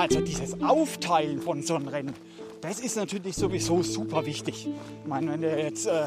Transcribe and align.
Also 0.00 0.22
dieses 0.22 0.62
Aufteilen 0.62 1.42
von 1.42 1.62
so 1.62 1.74
einem 1.74 1.88
Rennen, 1.88 2.14
das 2.62 2.80
ist 2.80 2.96
natürlich 2.96 3.36
sowieso 3.36 3.82
super 3.82 4.24
wichtig. 4.24 4.66
Ich 4.66 5.06
meine, 5.06 5.32
wenn 5.32 5.42
du 5.42 5.54
jetzt 5.54 5.86
äh, 5.86 6.04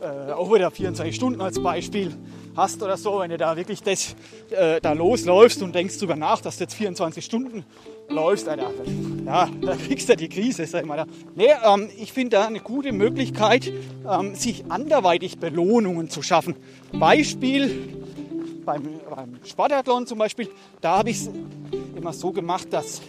äh, 0.00 0.32
auch 0.32 0.52
wieder 0.52 0.72
24 0.72 1.14
Stunden 1.14 1.40
als 1.40 1.62
Beispiel 1.62 2.12
hast 2.56 2.82
oder 2.82 2.96
so, 2.96 3.20
wenn 3.20 3.30
du 3.30 3.38
da 3.38 3.56
wirklich 3.56 3.80
das, 3.80 4.16
äh, 4.50 4.80
da 4.80 4.92
losläufst 4.92 5.62
und 5.62 5.72
denkst 5.72 5.98
drüber 6.00 6.16
nach, 6.16 6.40
dass 6.40 6.56
du 6.56 6.64
jetzt 6.64 6.74
24 6.74 7.24
Stunden 7.24 7.64
läufst, 8.08 8.48
Alter, 8.48 8.72
ja, 9.24 9.48
da 9.62 9.76
kriegst 9.76 10.08
du 10.08 10.16
die 10.16 10.28
Krise, 10.28 10.66
sag 10.66 10.80
ich 10.82 10.88
mal. 10.88 11.06
Nee, 11.36 11.50
ähm, 11.64 11.90
ich 11.96 12.12
finde 12.12 12.38
da 12.38 12.46
eine 12.48 12.58
gute 12.58 12.90
Möglichkeit, 12.90 13.72
ähm, 14.10 14.34
sich 14.34 14.64
anderweitig 14.68 15.38
Belohnungen 15.38 16.10
zu 16.10 16.22
schaffen. 16.22 16.56
Beispiel 16.92 17.88
beim, 18.64 18.82
beim 19.08 19.38
Spartathlon 19.44 20.08
zum 20.08 20.18
Beispiel, 20.18 20.50
da 20.80 20.98
habe 20.98 21.10
ich 21.10 21.18
es 21.18 21.30
immer 21.96 22.12
so 22.12 22.32
gemacht, 22.32 22.72
dass 22.72 23.00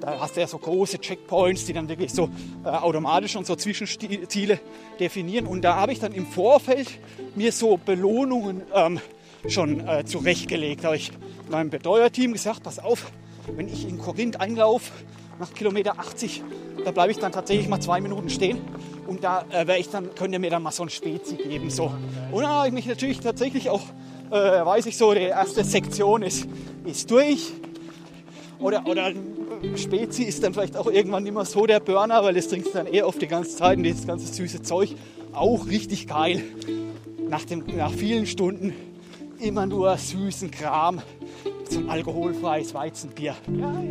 da 0.00 0.20
hast 0.20 0.36
du 0.36 0.40
ja 0.40 0.46
so 0.46 0.58
große 0.58 0.98
Checkpoints, 0.98 1.64
die 1.66 1.72
dann 1.72 1.88
wirklich 1.88 2.12
so 2.12 2.28
äh, 2.64 2.68
automatisch 2.68 3.36
und 3.36 3.46
so 3.46 3.56
Zwischenziele 3.56 4.60
definieren. 5.00 5.46
Und 5.46 5.62
da 5.62 5.76
habe 5.76 5.92
ich 5.92 6.00
dann 6.00 6.12
im 6.12 6.26
Vorfeld 6.26 6.88
mir 7.34 7.52
so 7.52 7.76
Belohnungen 7.76 8.62
ähm, 8.74 9.00
schon 9.48 9.86
äh, 9.86 10.04
zurechtgelegt. 10.04 10.84
Da 10.84 10.88
habe 10.88 10.96
ich 10.96 11.12
meinem 11.50 11.70
Betreuerteam 11.70 12.32
gesagt, 12.32 12.62
pass 12.62 12.78
auf, 12.78 13.10
wenn 13.54 13.68
ich 13.68 13.88
in 13.88 13.98
Korinth 13.98 14.40
einlaufe, 14.40 14.92
nach 15.38 15.52
Kilometer 15.52 15.98
80, 15.98 16.42
da 16.84 16.90
bleibe 16.90 17.12
ich 17.12 17.18
dann 17.18 17.32
tatsächlich 17.32 17.68
mal 17.68 17.80
zwei 17.80 18.00
Minuten 18.00 18.30
stehen. 18.30 18.58
Und 19.06 19.22
da 19.22 19.44
äh, 19.52 19.78
ich 19.78 19.90
dann, 19.90 20.14
könnt 20.14 20.32
ihr 20.32 20.38
mir 20.38 20.50
dann 20.50 20.62
mal 20.62 20.72
so 20.72 20.82
ein 20.82 20.90
Spezi 20.90 21.36
geben. 21.36 21.70
So. 21.70 21.92
Und 22.32 22.42
dann 22.42 22.50
habe 22.50 22.68
ich 22.68 22.72
mich 22.72 22.86
natürlich 22.86 23.20
tatsächlich 23.20 23.70
auch, 23.70 23.82
äh, 24.30 24.34
weiß 24.34 24.86
ich 24.86 24.96
so, 24.96 25.12
die 25.12 25.20
erste 25.20 25.62
Sektion 25.62 26.22
ist, 26.22 26.48
ist 26.84 27.10
durch. 27.10 27.52
Oder, 28.58 28.86
oder 28.86 29.12
Spezi 29.74 30.22
ist 30.22 30.42
dann 30.42 30.54
vielleicht 30.54 30.76
auch 30.76 30.86
irgendwann 30.86 31.24
nicht 31.24 31.34
mehr 31.34 31.44
so 31.44 31.66
der 31.66 31.80
Burner, 31.80 32.22
weil 32.22 32.34
das 32.34 32.48
trinkst 32.48 32.70
du 32.70 32.78
dann 32.78 32.86
eher 32.86 33.06
auf 33.06 33.18
die 33.18 33.26
ganze 33.26 33.56
Zeit 33.56 33.78
und 33.78 33.84
dieses 33.84 34.06
ganze 34.06 34.32
süße 34.32 34.62
Zeug. 34.62 34.94
Auch 35.32 35.66
richtig 35.66 36.06
geil. 36.06 36.42
Nach, 37.28 37.44
dem, 37.44 37.64
nach 37.76 37.92
vielen 37.92 38.26
Stunden 38.26 38.72
immer 39.38 39.66
nur 39.66 39.96
süßen 39.96 40.50
Kram 40.50 41.02
zum 41.68 41.90
alkoholfreies 41.90 42.74
Weizenbier. 42.74 43.34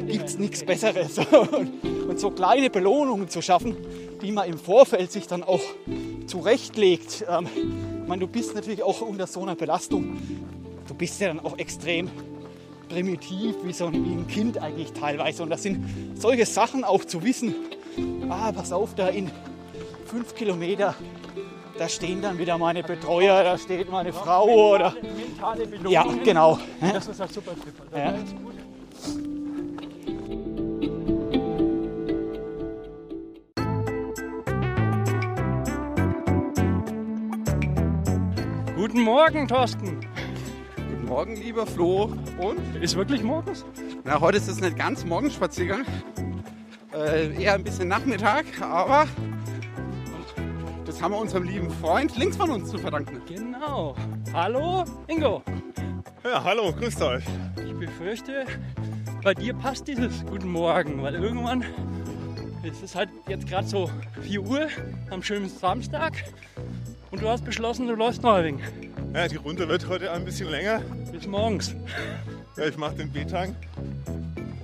Gibt 0.08 0.26
es 0.26 0.38
nichts 0.38 0.64
Besseres. 0.64 1.18
Und 2.08 2.20
so 2.20 2.32
kleine 2.32 2.70
Belohnungen 2.70 3.30
zu 3.30 3.42
schaffen, 3.42 3.76
die 4.22 4.32
man 4.32 4.48
im 4.48 4.58
Vorfeld 4.58 5.12
sich 5.12 5.28
dann 5.28 5.44
auch 5.44 5.62
zurechtlegt. 6.28 7.26
Ähm, 7.30 7.48
ich 8.02 8.08
meine, 8.08 8.22
du 8.22 8.28
bist 8.28 8.56
natürlich 8.56 8.84
auch 8.84 9.02
unter 9.02 9.28
so 9.28 9.42
einer 9.42 9.56
Belastung. 9.56 10.18
Du 10.88 10.94
bist 10.94 11.20
ja 11.20 11.28
dann 11.28 11.40
auch 11.40 11.58
extrem 11.58 12.10
primitiv, 12.88 13.56
wie 13.64 13.74
so 13.74 13.88
ein, 13.88 13.94
wie 13.94 14.14
ein 14.14 14.28
Kind 14.28 14.58
eigentlich 14.62 14.94
teilweise. 14.94 15.44
Und 15.44 15.50
das 15.50 15.64
sind 15.64 15.86
solche 16.16 16.46
Sachen 16.46 16.84
auch 16.84 17.04
zu 17.06 17.24
wissen. 17.24 17.56
Ah, 18.30 18.52
pass 18.52 18.72
auf, 18.72 18.96
da 18.96 19.08
in 19.08 19.32
fünf 20.06 20.36
Kilometer, 20.36 20.96
da 21.78 21.90
stehen 21.90 22.22
dann 22.22 22.38
wieder 22.38 22.58
meine 22.58 22.84
Betreuer, 22.84 23.44
da 23.44 23.58
steht 23.58 23.90
meine 23.90 24.14
Frau 24.14 24.46
oder. 24.46 24.94
Ja, 25.88 26.06
genau. 26.24 26.60
Das 26.82 27.08
ist 27.08 27.22
ein 27.22 27.30
super 27.30 27.52
Tipp. 27.54 27.74
Ja. 27.96 28.14
Guten 38.76 39.02
Morgen, 39.02 39.48
Thorsten. 39.48 40.05
Guten 41.06 41.18
Morgen, 41.18 41.36
lieber 41.36 41.68
Flo. 41.68 42.12
Und? 42.40 42.82
Ist 42.82 42.96
wirklich 42.96 43.22
morgens? 43.22 43.64
Na, 44.04 44.20
heute 44.20 44.38
ist 44.38 44.48
es 44.48 44.60
nicht 44.60 44.76
ganz 44.76 45.06
Morgenspaziergang. 45.06 45.86
Äh, 46.96 47.44
eher 47.44 47.54
ein 47.54 47.64
bisschen 47.64 47.88
Nachmittag, 47.88 48.46
aber 48.60 49.06
das 50.84 51.00
haben 51.00 51.12
wir 51.12 51.20
unserem 51.20 51.44
lieben 51.44 51.70
Freund 51.70 52.18
links 52.18 52.38
von 52.38 52.50
uns 52.50 52.72
zu 52.72 52.80
verdanken. 52.80 53.22
Genau. 53.28 53.94
Hallo, 54.34 54.84
Ingo. 55.06 55.44
Ja, 56.24 56.44
hallo, 56.44 56.74
grüßt 56.74 57.00
euch. 57.04 57.24
Ich 57.64 57.76
befürchte, 57.76 58.46
bei 59.24 59.36
dir 59.36 59.54
passt 59.54 59.88
dieses 59.88 60.26
Guten 60.26 60.52
Morgen, 60.52 61.04
weil 61.04 61.14
irgendwann 61.14 61.64
es 62.64 62.82
ist 62.82 62.96
halt 62.96 63.10
jetzt 63.28 63.48
gerade 63.48 63.68
so 63.68 63.92
4 64.24 64.42
Uhr 64.42 64.68
am 65.12 65.22
schönen 65.22 65.50
Samstag 65.50 66.14
und 67.12 67.22
du 67.22 67.30
hast 67.30 67.46
beschlossen, 67.46 67.86
du 67.86 67.94
läufst 67.94 68.24
noch 68.24 68.34
ein 68.34 68.46
wenig. 68.46 68.95
Ja, 69.16 69.30
die 69.30 69.38
Runde 69.38 69.70
wird 69.70 69.88
heute 69.88 70.12
ein 70.12 70.26
bisschen 70.26 70.50
länger. 70.50 70.82
Bis 71.10 71.26
morgens. 71.26 71.74
Ja, 72.58 72.66
ich 72.66 72.78
mache 72.78 72.96
den 72.96 73.10
B-Tang 73.10 73.56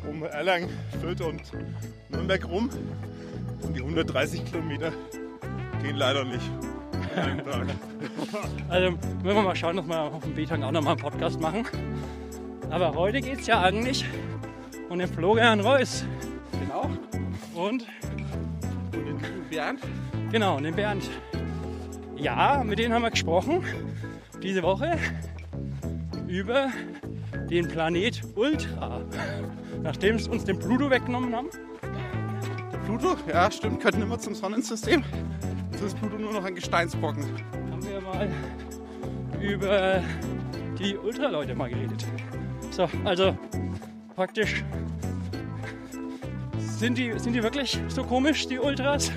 um 0.05 0.23
Erlangen, 0.23 0.69
Fürth 0.99 1.21
und 1.21 1.41
Nürnberg 2.09 2.45
rum. 2.49 2.69
Und 3.61 3.77
die 3.77 3.79
130 3.79 4.43
Kilometer 4.43 4.91
gehen 5.81 5.95
leider 5.95 6.25
nicht. 6.25 6.43
also 8.67 8.91
müssen 8.91 9.23
wir 9.23 9.41
mal 9.41 9.55
schauen, 9.55 9.77
dass 9.77 9.87
wir 9.87 10.01
auf 10.01 10.21
dem 10.21 10.35
B-Tang 10.35 10.63
auch 10.63 10.71
nochmal 10.71 10.95
einen 10.95 11.01
Podcast 11.01 11.39
machen. 11.39 11.65
Aber 12.69 12.93
heute 12.93 13.21
geht 13.21 13.39
es 13.39 13.47
ja 13.47 13.61
eigentlich 13.61 14.03
um 14.89 14.99
den 14.99 15.07
Florian 15.07 15.61
Reuss. 15.61 16.03
Genau. 16.59 16.89
Und? 17.55 17.85
Und 17.85 17.87
den 18.93 19.49
Bernd. 19.49 19.79
Genau, 20.29 20.57
und 20.57 20.63
den 20.63 20.75
Bernd. 20.75 21.09
Ja, 22.17 22.65
mit 22.65 22.79
denen 22.79 22.93
haben 22.93 23.03
wir 23.03 23.11
gesprochen 23.11 23.63
diese 24.41 24.63
Woche 24.63 24.97
über 26.27 26.69
den 27.49 27.67
Planet 27.67 28.21
Ultra. 28.35 29.01
Nachdem 29.83 30.19
sie 30.19 30.29
uns 30.29 30.43
den 30.43 30.59
Pluto 30.59 30.89
weggenommen 30.89 31.35
haben. 31.35 31.49
Der 32.71 32.77
Pluto, 32.79 33.15
ja 33.27 33.51
stimmt, 33.51 33.81
könnten 33.81 34.01
immer 34.01 34.19
zum 34.19 34.35
Sonnensystem. 34.35 35.03
Jetzt 35.71 35.81
ist 35.83 35.97
Pluto 35.97 36.17
nur 36.17 36.33
noch 36.33 36.43
ein 36.43 36.55
Gesteinsbrocken. 36.55 37.23
Haben 37.71 37.83
wir 37.87 38.01
mal 38.01 38.29
über 39.41 40.03
die 40.77 40.97
Ultraleute 40.97 41.55
mal 41.55 41.69
geredet. 41.69 42.05
So, 42.71 42.87
also 43.03 43.37
praktisch 44.15 44.63
sind 46.57 46.97
die, 46.97 47.17
sind 47.19 47.33
die 47.33 47.43
wirklich 47.43 47.79
so 47.89 48.03
komisch, 48.03 48.47
die 48.47 48.59
Ultras? 48.59 49.11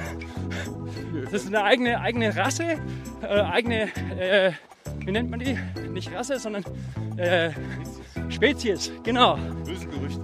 Das 1.30 1.44
ist 1.44 1.48
eine 1.48 1.62
eigene, 1.62 2.00
eigene 2.00 2.36
Rasse, 2.36 2.78
äh, 3.22 3.26
eigene 3.26 3.88
äh, 4.18 4.52
wie 5.04 5.12
nennt 5.12 5.30
man 5.30 5.40
die? 5.40 5.58
Nicht 5.92 6.12
Rasse, 6.12 6.38
sondern 6.38 6.64
äh, 7.16 7.50
Spezies, 8.30 8.90
genau. 9.02 9.36
Böse 9.64 9.86
Gerüchte. 9.86 10.22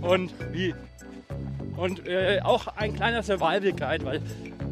und 0.00 0.32
wie? 0.52 0.74
Und 1.76 2.06
äh, 2.08 2.40
auch 2.42 2.66
ein 2.76 2.94
kleiner 2.94 3.22
Survival 3.22 3.72
Guide, 3.72 4.04
weil 4.04 4.22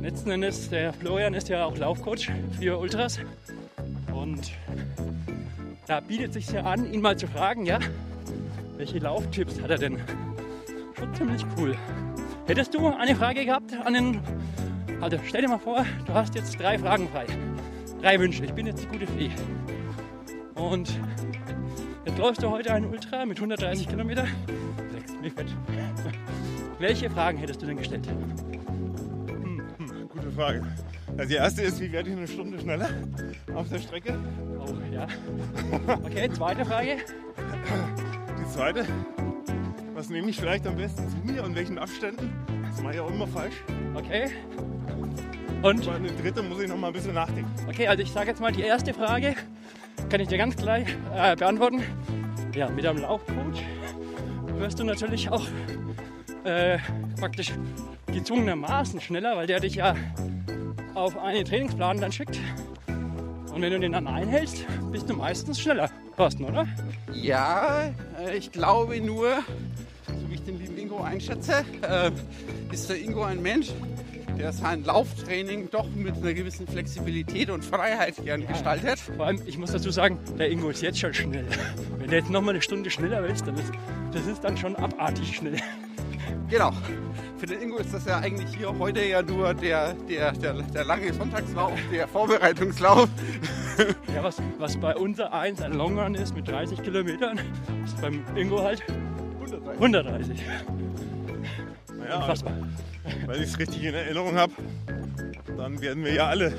letzten 0.02 0.30
Endes 0.30 0.70
der 0.70 0.92
Florian 0.92 1.34
ist 1.34 1.48
ja 1.48 1.64
auch 1.64 1.76
Laufcoach 1.76 2.30
für 2.58 2.78
Ultras. 2.78 3.20
Und 4.12 4.52
da 5.86 6.00
bietet 6.00 6.32
sich 6.32 6.50
ja 6.50 6.62
an, 6.62 6.92
ihn 6.92 7.00
mal 7.00 7.16
zu 7.16 7.28
fragen, 7.28 7.66
ja, 7.66 7.78
welche 8.76 8.98
Lauftipps 8.98 9.60
hat 9.60 9.70
er 9.70 9.78
denn? 9.78 10.00
Schon 10.98 11.14
ziemlich 11.14 11.44
cool. 11.58 11.76
Hättest 12.46 12.74
du 12.74 12.88
eine 12.88 13.14
Frage 13.14 13.44
gehabt 13.44 13.72
an 13.84 13.94
den. 13.94 14.20
Also 15.00 15.18
stell 15.26 15.42
dir 15.42 15.48
mal 15.48 15.58
vor, 15.58 15.84
du 16.06 16.14
hast 16.14 16.34
jetzt 16.34 16.58
drei 16.58 16.78
Fragen 16.78 17.08
frei 17.08 17.26
drei 18.00 18.18
Wünsche. 18.20 18.44
Ich 18.44 18.52
bin 18.52 18.66
jetzt 18.66 18.82
die 18.82 18.88
gute 18.88 19.06
Fee. 19.06 19.30
Und 20.54 20.98
jetzt 22.04 22.18
läufst 22.18 22.42
du 22.42 22.50
heute 22.50 22.72
einen 22.72 22.86
Ultra 22.86 23.24
mit 23.26 23.38
130 23.38 23.88
Kilometer. 23.88 24.26
Leckst 24.92 25.20
mich 25.20 25.32
fett. 25.32 25.48
Welche 26.78 27.10
Fragen 27.10 27.38
hättest 27.38 27.62
du 27.62 27.66
denn 27.66 27.76
gestellt? 27.76 28.06
Hm, 29.28 29.62
hm, 29.78 30.08
gute 30.08 30.30
Frage. 30.30 30.66
Also 31.16 31.28
die 31.28 31.36
erste 31.36 31.62
ist, 31.62 31.80
wie 31.80 31.90
werde 31.92 32.10
ich 32.10 32.16
eine 32.16 32.28
Stunde 32.28 32.58
schneller 32.60 32.88
auf 33.54 33.68
der 33.68 33.78
Strecke? 33.78 34.18
Oh, 34.58 34.74
ja. 34.92 35.06
Okay, 36.04 36.28
zweite 36.30 36.64
Frage. 36.64 36.96
Die 38.38 38.52
zweite, 38.52 38.84
was 39.94 40.10
nehme 40.10 40.28
ich 40.28 40.38
vielleicht 40.38 40.66
am 40.66 40.76
besten 40.76 41.08
zu 41.08 41.16
mir 41.32 41.42
und 41.42 41.54
welchen 41.54 41.78
Abständen? 41.78 42.32
Das 42.68 42.82
mache 42.82 42.94
ich 42.94 43.00
auch 43.00 43.10
immer 43.10 43.26
falsch. 43.26 43.54
Okay. 43.94 44.30
Und? 45.62 45.86
Bei 45.86 45.98
der 45.98 46.12
dritte 46.12 46.42
muss 46.42 46.60
ich 46.60 46.68
noch 46.68 46.76
mal 46.76 46.88
ein 46.88 46.92
bisschen 46.92 47.14
nachdenken. 47.14 47.50
Okay, 47.68 47.88
also 47.88 48.02
ich 48.02 48.12
sage 48.12 48.28
jetzt 48.28 48.40
mal 48.40 48.52
die 48.52 48.62
erste 48.62 48.92
Frage, 48.94 49.34
kann 50.10 50.20
ich 50.20 50.28
dir 50.28 50.38
ganz 50.38 50.56
gleich 50.56 50.86
äh, 51.14 51.34
beantworten. 51.34 51.82
Ja, 52.54 52.68
mit 52.68 52.86
einem 52.86 53.00
Laufcoach 53.00 53.62
wirst 54.58 54.78
du 54.78 54.84
natürlich 54.84 55.30
auch 55.30 55.46
äh, 56.44 56.78
praktisch 57.18 57.52
gezwungenermaßen 58.06 59.00
schneller, 59.00 59.36
weil 59.36 59.46
der 59.46 59.60
dich 59.60 59.74
ja 59.74 59.94
auf 60.94 61.18
einen 61.18 61.44
Trainingsplan 61.44 62.00
dann 62.00 62.12
schickt. 62.12 62.38
Und 63.52 63.62
wenn 63.62 63.72
du 63.72 63.80
den 63.80 63.92
dann 63.92 64.06
einhältst, 64.06 64.66
bist 64.90 65.08
du 65.08 65.14
meistens 65.14 65.60
schneller, 65.60 65.90
Thorsten, 66.16 66.44
oder? 66.44 66.66
Ja, 67.12 67.90
äh, 68.20 68.36
ich 68.36 68.52
glaube 68.52 69.00
nur, 69.00 69.42
so 70.06 70.30
wie 70.30 70.34
ich 70.34 70.44
den 70.44 70.58
lieben 70.58 70.78
Ingo 70.78 71.02
einschätze, 71.02 71.64
äh, 71.82 72.10
ist 72.72 72.88
der 72.88 73.00
Ingo 73.00 73.24
ein 73.24 73.42
Mensch, 73.42 73.72
der 74.38 74.52
sein 74.52 74.84
Lauftraining 74.84 75.70
doch 75.70 75.88
mit 75.94 76.16
einer 76.16 76.34
gewissen 76.34 76.66
Flexibilität 76.66 77.50
und 77.50 77.64
Freiheit 77.64 78.14
gern 78.24 78.46
gestaltet. 78.46 78.98
Vor 78.98 79.26
allem, 79.26 79.40
ich 79.46 79.58
muss 79.58 79.72
dazu 79.72 79.90
sagen, 79.90 80.18
der 80.38 80.50
Ingo 80.50 80.70
ist 80.70 80.82
jetzt 80.82 80.98
schon 80.98 81.14
schnell. 81.14 81.46
Wenn 81.98 82.10
der 82.10 82.20
jetzt 82.20 82.30
noch 82.30 82.42
mal 82.42 82.50
eine 82.50 82.62
Stunde 82.62 82.90
schneller 82.90 83.24
ist, 83.26 83.46
dann 83.46 83.56
ist 83.56 83.72
das 84.12 84.26
ist 84.26 84.44
dann 84.44 84.56
schon 84.56 84.76
abartig 84.76 85.36
schnell. 85.36 85.56
Genau. 86.48 86.72
Für 87.38 87.46
den 87.46 87.60
Ingo 87.60 87.76
ist 87.76 87.92
das 87.92 88.06
ja 88.06 88.18
eigentlich 88.18 88.56
hier 88.56 88.76
heute 88.78 89.04
ja 89.04 89.20
nur 89.20 89.52
der, 89.52 89.94
der, 90.08 90.32
der, 90.32 90.54
der 90.54 90.84
lange 90.84 91.12
Sonntagslauf, 91.12 91.72
der 91.92 92.08
Vorbereitungslauf. 92.08 93.08
Ja, 94.14 94.24
was, 94.24 94.40
was 94.56 94.74
bei 94.78 94.96
unser 94.96 95.34
eins 95.34 95.60
ein 95.60 95.74
Longrun 95.74 96.14
ist 96.14 96.34
mit 96.34 96.48
30 96.48 96.82
Kilometern, 96.82 97.38
ist 97.84 98.00
beim 98.00 98.24
Ingo 98.34 98.62
halt 98.62 98.82
130. 99.74 100.42
Naja, 101.98 102.18
Unfassbar. 102.18 102.52
weil 103.26 103.36
ich 103.36 103.48
es 103.48 103.58
richtig 103.58 103.84
in 103.84 103.94
Erinnerung 103.94 104.36
habe, 104.36 104.52
dann 105.56 105.80
werden 105.80 106.04
wir 106.04 106.12
ja 106.12 106.26
alle 106.26 106.52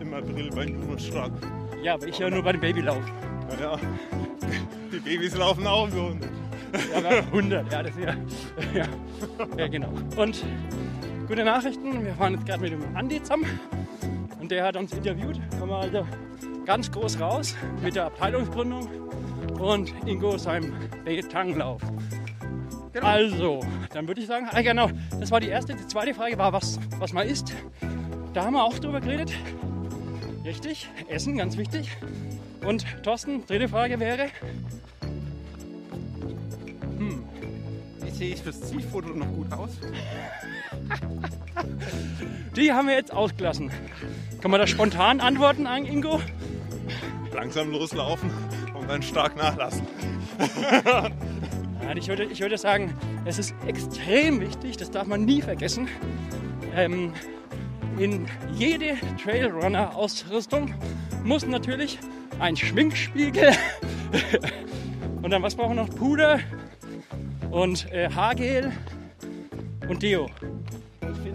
im 0.00 0.12
April 0.14 0.50
bei 0.50 0.64
Juno 0.64 0.98
starten. 0.98 1.38
Ja, 1.82 1.94
aber 1.94 2.06
ich 2.06 2.18
ja 2.18 2.28
nur 2.30 2.42
bei 2.42 2.52
dem 2.52 2.60
Babylauf. 2.60 3.02
Naja, 3.48 3.78
die 4.92 4.98
Babys 4.98 5.36
laufen 5.36 5.66
auch 5.66 5.88
über 5.88 6.06
100. 6.08 6.30
Ja, 6.92 6.98
aber 6.98 7.16
100, 7.18 7.72
ja, 7.72 7.82
das 7.82 7.96
ist 7.96 8.04
ja, 8.04 8.14
ja. 8.74 8.86
Ja, 9.56 9.68
genau. 9.68 9.92
Und 10.16 10.44
gute 11.26 11.44
Nachrichten, 11.44 12.04
wir 12.04 12.14
fahren 12.14 12.34
jetzt 12.34 12.46
gerade 12.46 12.60
mit 12.62 12.72
dem 12.72 12.96
Andi 12.96 13.22
zusammen 13.22 13.46
und 14.40 14.50
der 14.50 14.64
hat 14.64 14.76
uns 14.76 14.92
interviewt. 14.92 15.40
Kommen 15.58 15.70
wir 15.70 15.78
also 15.78 16.06
ganz 16.66 16.90
groß 16.90 17.20
raus 17.20 17.56
mit 17.82 17.96
der 17.96 18.06
Abteilungsgründung 18.06 18.88
und 19.58 19.92
Ingo 20.06 20.38
seinem 20.38 20.72
Betanglauf. 21.04 21.82
Genau. 22.92 23.06
Also, 23.06 23.60
dann 23.92 24.08
würde 24.08 24.20
ich 24.20 24.26
sagen, 24.26 24.48
ah, 24.50 24.62
genau, 24.62 24.90
das 25.18 25.30
war 25.30 25.40
die 25.40 25.48
erste. 25.48 25.74
Die 25.74 25.86
zweite 25.86 26.14
Frage 26.14 26.38
war, 26.38 26.52
was, 26.52 26.78
was 26.98 27.12
man 27.12 27.26
isst. 27.26 27.52
Da 28.32 28.44
haben 28.44 28.54
wir 28.54 28.64
auch 28.64 28.78
drüber 28.78 29.00
geredet. 29.00 29.32
Richtig, 30.44 30.88
Essen, 31.08 31.36
ganz 31.36 31.56
wichtig. 31.56 31.90
Und 32.64 32.84
Thorsten, 33.02 33.46
dritte 33.46 33.68
Frage 33.68 34.00
wäre, 34.00 34.30
Wie 38.10 38.16
sehe 38.16 38.34
ich 38.34 38.42
fürs 38.42 38.60
Zielfoto 38.60 39.08
noch 39.10 39.28
gut 39.28 39.52
aus? 39.52 39.70
die 42.56 42.72
haben 42.72 42.88
wir 42.88 42.94
jetzt 42.94 43.12
ausgelassen. 43.12 43.70
Kann 44.40 44.50
man 44.50 44.58
da 44.58 44.66
spontan 44.66 45.20
antworten 45.20 45.66
an 45.66 45.84
Ingo? 45.84 46.20
Langsam 47.32 47.70
loslaufen 47.70 48.30
und 48.74 48.90
dann 48.90 49.02
stark 49.02 49.36
nachlassen. 49.36 49.86
Ja, 51.90 51.96
ich, 51.96 52.06
würde, 52.06 52.22
ich 52.22 52.38
würde 52.38 52.56
sagen, 52.56 52.94
es 53.24 53.40
ist 53.40 53.52
extrem 53.66 54.40
wichtig, 54.40 54.76
das 54.76 54.92
darf 54.92 55.08
man 55.08 55.24
nie 55.24 55.42
vergessen. 55.42 55.88
Ähm, 56.76 57.12
in 57.98 58.26
jede 58.54 58.96
Trailrunner-Ausrüstung 59.20 60.72
muss 61.24 61.44
natürlich 61.44 61.98
ein 62.38 62.56
Schminkspiegel 62.56 63.50
und 65.22 65.30
dann 65.30 65.42
was 65.42 65.56
brauchen 65.56 65.74
wir 65.74 65.82
noch? 65.82 65.90
Puder 65.90 66.38
und 67.50 67.90
äh, 67.90 68.08
Haargel 68.08 68.70
und 69.88 70.00
Deo. 70.00 70.30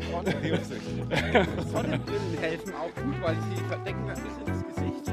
Sonnenbrillen 0.09 0.61
helfen 2.39 2.73
auch 2.75 3.03
gut, 3.03 3.21
weil 3.21 3.35
sie 3.35 3.61
verdecken 3.67 4.09
ein 4.09 4.23
bisschen 4.23 4.45
das 4.45 4.63
Gesicht. 4.67 5.09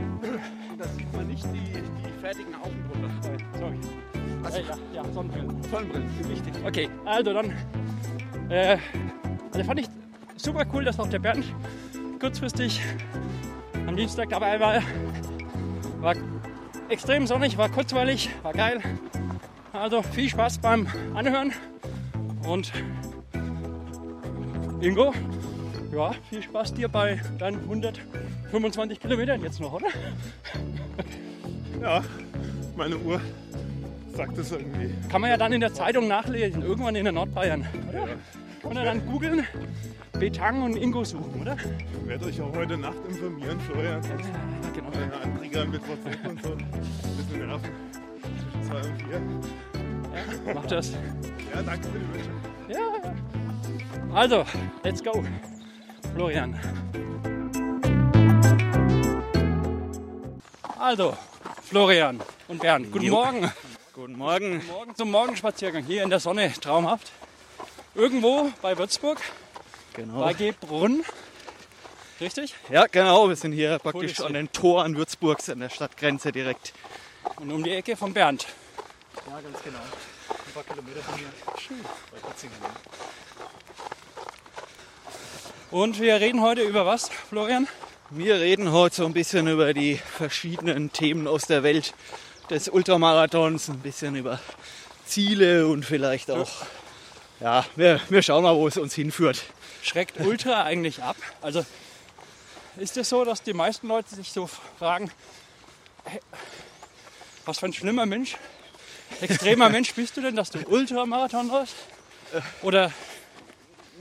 Und 0.70 0.78
da 0.78 0.84
sieht 0.84 1.12
man 1.12 1.26
nicht 1.26 1.44
die, 1.46 1.72
die 1.72 2.20
fertigen 2.20 2.54
Augen 2.54 2.84
drunter. 2.92 3.44
Sorry. 3.58 3.80
Also, 4.44 4.58
Äh, 4.58 4.62
ja, 4.62 4.76
ja, 4.94 5.12
Sonnenbrillen. 5.12 5.62
Sonnenbrillen 5.64 6.08
sind 6.16 6.28
wichtig. 6.30 6.54
Okay, 6.64 6.88
also 7.04 7.32
dann. 7.32 7.52
Äh, 8.48 8.76
also 9.52 9.64
fand 9.64 9.80
ich 9.80 9.86
super 10.36 10.64
cool, 10.72 10.84
dass 10.84 10.98
auch 10.98 11.08
der 11.08 11.18
Bernd 11.18 11.44
kurzfristig 12.20 12.80
am 13.86 13.96
Dienstag 13.96 14.30
dabei 14.30 14.58
war. 14.60 14.82
War 16.00 16.14
extrem 16.88 17.26
sonnig, 17.26 17.56
war 17.56 17.68
kurzweilig, 17.68 18.30
war 18.42 18.52
geil. 18.52 18.80
Also 19.72 20.02
viel 20.02 20.28
Spaß 20.28 20.58
beim 20.58 20.86
Anhören. 21.14 21.52
Und 22.46 22.72
Ingo, 24.80 25.14
ja, 25.92 26.12
viel 26.28 26.42
Spaß 26.42 26.74
dir 26.74 26.88
bei 26.88 27.20
deinen 27.38 27.60
125 27.60 28.98
Kilometern 28.98 29.40
jetzt 29.42 29.60
noch, 29.60 29.72
oder? 29.74 29.86
Ja, 31.80 32.02
meine 32.76 32.96
Uhr 32.98 33.20
sagt 34.14 34.38
es 34.38 34.52
irgendwie. 34.52 34.94
Kann 35.08 35.20
man 35.20 35.30
ja 35.30 35.36
dann 35.36 35.52
in 35.52 35.60
der 35.60 35.72
Zeitung 35.72 36.08
nachlesen, 36.08 36.62
irgendwann 36.62 36.94
in 36.94 37.04
der 37.04 37.12
Nordbayern. 37.12 37.66
Oder? 37.88 38.08
Und 38.62 38.74
dann 38.76 39.04
googeln, 39.06 39.46
Betang 40.18 40.62
und 40.62 40.76
Ingo 40.76 41.04
suchen, 41.04 41.40
oder? 41.40 41.56
Ich 41.56 42.08
werde 42.08 42.26
euch 42.26 42.40
auch 42.40 42.54
heute 42.54 42.76
Nacht 42.76 42.98
informieren, 43.08 43.58
Florian. 43.60 44.02
Ja, 44.02 44.70
genau. 44.72 44.90
Meine 44.90 45.14
Anträge 45.14 45.64
mit 45.64 45.80
WhatsApp 45.88 46.28
und 46.28 46.42
so. 46.42 46.52
Ein 46.52 47.16
bisschen 47.16 47.46
nerven. 47.46 47.70
Zwischen 48.22 48.62
zwei 48.64 48.88
und 48.88 49.02
vier. 49.02 50.54
Mach 50.54 50.66
das. 50.66 50.92
Ja, 50.92 51.62
danke 51.62 51.88
für 51.88 51.98
die 51.98 52.14
Wünsche. 52.14 52.30
Ja, 52.68 52.78
ja. 52.78 53.14
Also, 54.14 54.44
let's 54.84 55.02
go. 55.02 55.24
Florian. 56.14 56.58
Also, 60.78 61.16
Florian 61.62 62.20
und 62.48 62.60
Bernd, 62.60 62.92
guten. 62.92 63.08
Morgen. 63.08 63.50
Guten 63.94 64.16
Morgen. 64.16 64.64
Morgen 64.68 64.94
zum 64.96 65.10
Morgenspaziergang 65.10 65.84
hier 65.84 66.02
in 66.02 66.08
der 66.08 66.18
Sonne, 66.20 66.50
traumhaft. 66.60 67.10
Irgendwo 67.94 68.50
bei 68.62 68.78
Würzburg, 68.78 69.20
Genau. 69.92 70.20
bei 70.20 70.32
Gebrunn. 70.32 71.04
Richtig? 72.18 72.54
Ja, 72.70 72.86
genau. 72.86 73.28
Wir 73.28 73.36
sind 73.36 73.52
hier 73.52 73.78
praktisch 73.78 74.20
an 74.20 74.32
den 74.32 74.50
Toren 74.50 74.96
Würzburgs 74.96 75.50
an 75.50 75.60
der 75.60 75.68
Stadtgrenze 75.68 76.32
direkt. 76.32 76.72
Und 77.36 77.50
um 77.52 77.62
die 77.62 77.72
Ecke 77.72 77.96
von 77.96 78.14
Bernd. 78.14 78.46
Ja, 79.26 79.40
ganz 79.40 79.62
genau. 79.62 79.78
Ein 79.78 80.52
paar 80.54 80.64
Kilometer 80.64 81.00
von 81.02 81.18
hier. 81.18 81.28
Schön. 81.60 81.80
Bei 82.12 82.28
Kitzingen. 82.30 82.56
Und 85.70 86.00
wir 86.00 86.18
reden 86.20 86.40
heute 86.40 86.62
über 86.62 86.86
was, 86.86 87.10
Florian? 87.28 87.68
Wir 88.08 88.36
reden 88.36 88.72
heute 88.72 88.96
so 88.96 89.04
ein 89.06 89.12
bisschen 89.12 89.48
über 89.48 89.74
die 89.74 89.96
verschiedenen 89.96 90.92
Themen 90.92 91.26
aus 91.26 91.46
der 91.46 91.62
Welt 91.62 91.94
des 92.52 92.68
Ultramarathons, 92.68 93.70
ein 93.70 93.78
bisschen 93.78 94.14
über 94.14 94.38
Ziele 95.06 95.66
und 95.66 95.86
vielleicht 95.86 96.30
auch, 96.30 96.50
ja, 97.40 97.64
wir, 97.76 97.98
wir 98.10 98.22
schauen 98.22 98.42
mal, 98.42 98.54
wo 98.54 98.68
es 98.68 98.76
uns 98.76 98.94
hinführt. 98.94 99.42
Schreckt 99.82 100.20
Ultra 100.20 100.64
eigentlich 100.64 101.02
ab? 101.02 101.16
Also 101.40 101.64
ist 102.76 102.96
es 102.98 103.08
so, 103.08 103.24
dass 103.24 103.42
die 103.42 103.54
meisten 103.54 103.88
Leute 103.88 104.14
sich 104.14 104.32
so 104.32 104.50
fragen, 104.78 105.10
hey, 106.04 106.20
was 107.46 107.58
für 107.58 107.66
ein 107.66 107.72
schlimmer 107.72 108.04
Mensch, 108.04 108.36
extremer 109.22 109.68
Mensch 109.70 109.94
bist 109.94 110.18
du 110.18 110.20
denn, 110.20 110.36
dass 110.36 110.50
du 110.50 110.58
Ultramarathon 110.66 111.48
läufst? 111.48 111.74
Oder 112.60 112.92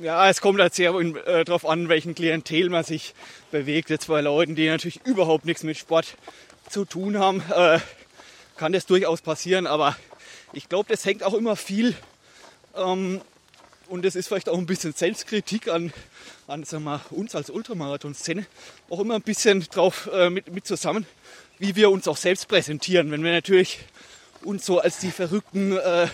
Ja, 0.01 0.29
es 0.29 0.41
kommt 0.41 0.59
halt 0.59 0.73
sehr 0.75 0.93
äh, 0.93 1.45
darauf 1.45 1.65
an, 1.65 1.87
welchen 1.87 2.15
Klientel 2.15 2.69
man 2.69 2.83
sich 2.83 3.13
bewegt. 3.49 3.89
Jetzt 3.89 4.07
bei 4.07 4.19
Leuten, 4.19 4.55
die 4.55 4.67
natürlich 4.67 5.05
überhaupt 5.05 5.45
nichts 5.45 5.63
mit 5.63 5.77
Sport 5.77 6.17
zu 6.69 6.83
tun 6.85 7.17
haben, 7.17 7.41
äh, 7.49 7.79
kann 8.61 8.73
das 8.73 8.85
durchaus 8.85 9.21
passieren. 9.21 9.65
Aber 9.65 9.95
ich 10.53 10.69
glaube, 10.69 10.87
das 10.87 11.03
hängt 11.03 11.23
auch 11.23 11.33
immer 11.33 11.55
viel 11.55 11.95
ähm, 12.75 13.19
und 13.87 14.05
das 14.05 14.15
ist 14.15 14.27
vielleicht 14.27 14.49
auch 14.49 14.57
ein 14.59 14.67
bisschen 14.67 14.93
Selbstkritik 14.93 15.67
an, 15.67 15.91
an 16.45 16.63
sagen 16.63 16.83
wir, 16.83 17.01
uns 17.09 17.33
als 17.33 17.49
Ultramarathon-Szene 17.49 18.45
auch 18.91 18.99
immer 18.99 19.15
ein 19.15 19.23
bisschen 19.23 19.61
drauf 19.71 20.11
äh, 20.13 20.29
mit, 20.29 20.53
mit 20.53 20.67
zusammen, 20.67 21.07
wie 21.57 21.75
wir 21.75 21.89
uns 21.89 22.07
auch 22.07 22.17
selbst 22.17 22.47
präsentieren. 22.49 23.09
Wenn 23.09 23.23
wir 23.23 23.31
natürlich 23.31 23.79
uns 24.43 24.63
so 24.63 24.77
als 24.77 24.99
die 24.99 25.09
verrückten 25.09 25.75
äh, 25.75 26.07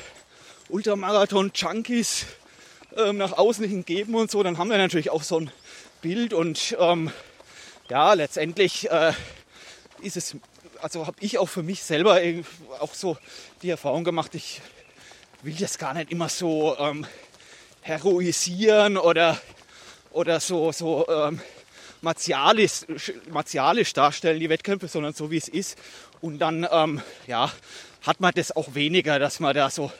Ultramarathon-Junkies 0.70 2.28
ähm, 2.96 3.18
nach 3.18 3.34
außen 3.34 3.68
hin 3.68 3.84
geben 3.84 4.16
und 4.16 4.32
so, 4.32 4.42
dann 4.42 4.58
haben 4.58 4.70
wir 4.70 4.78
natürlich 4.78 5.10
auch 5.10 5.24
so 5.24 5.42
ein 5.42 5.52
Bild 6.02 6.34
und 6.34 6.78
ähm, 6.80 7.12
ja, 7.90 8.14
letztendlich 8.14 8.90
äh, 8.90 9.12
ist 10.02 10.16
es, 10.16 10.38
also 10.82 11.08
habe 11.08 11.18
ich 11.20 11.38
auch 11.38 11.50
für 11.50 11.64
mich 11.64 11.84
selber 11.84 12.20
auch 12.80 12.94
so 12.94 13.18
die 13.62 13.70
Erfahrung 13.70 14.04
gemacht, 14.04 14.36
ich 14.36 14.62
will 15.42 15.56
das 15.56 15.78
gar 15.78 15.94
nicht 15.94 16.12
immer 16.12 16.30
so 16.30 16.78
ähm, 16.80 17.06
heroisieren 17.82 18.98
oder, 18.98 19.40
oder 20.12 20.40
so, 20.40 20.72
so 20.72 21.08
ähm, 21.08 21.40
martialisch, 22.02 22.86
martialisch 23.30 23.94
darstellen, 23.94 24.40
die 24.40 24.50
Wettkämpfe, 24.50 24.88
sondern 24.88 25.14
so 25.14 25.32
wie 25.32 25.38
es 25.38 25.48
ist. 25.48 25.78
Und 26.22 26.40
dann 26.40 26.68
ähm, 26.72 27.02
ja, 27.28 27.52
hat 28.02 28.20
man 28.20 28.34
das 28.36 28.56
auch 28.56 28.74
weniger, 28.76 29.20
dass 29.20 29.40
man 29.40 29.56
da 29.56 29.70
so 29.70 29.92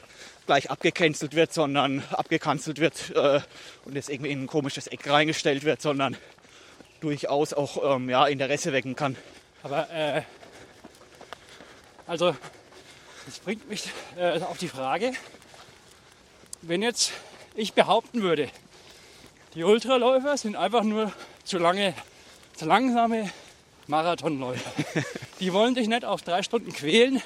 gleich 0.46 0.70
abgecancelt 0.70 1.34
wird, 1.34 1.52
sondern 1.52 2.02
abgekanzelt 2.10 2.80
wird 2.80 3.10
äh, 3.14 3.40
und 3.84 3.96
das 3.96 4.08
irgendwie 4.08 4.32
in 4.32 4.44
ein 4.44 4.46
komisches 4.46 4.86
Eck 4.86 5.08
reingestellt 5.08 5.64
wird, 5.64 5.82
sondern 5.82 6.16
durchaus 7.00 7.52
auch 7.52 7.96
ähm, 7.96 8.08
ja, 8.08 8.26
Interesse 8.26 8.72
wecken 8.72 8.96
kann. 8.96 9.16
Aber 9.62 9.90
äh, 9.90 10.22
also 12.08 12.34
das 13.26 13.38
bringt 13.38 13.68
mich 13.68 13.90
äh, 14.16 14.40
auf 14.40 14.58
die 14.58 14.68
Frage, 14.68 15.12
wenn 16.62 16.82
jetzt 16.82 17.12
ich 17.54 17.74
behaupten 17.74 18.22
würde, 18.22 18.50
Die 19.54 19.64
Ultraläufer 19.64 20.36
sind 20.36 20.56
einfach 20.56 20.82
nur 20.82 21.12
zu 21.44 21.58
lange, 21.58 21.94
zu 22.54 22.66
langsame 22.66 23.30
Marathonläufer. 23.86 24.70
Die 25.40 25.52
wollen 25.52 25.74
dich 25.74 25.88
nicht 25.88 26.04
auf 26.04 26.22
drei 26.22 26.42
Stunden 26.42 26.72
quälen. 26.72 27.22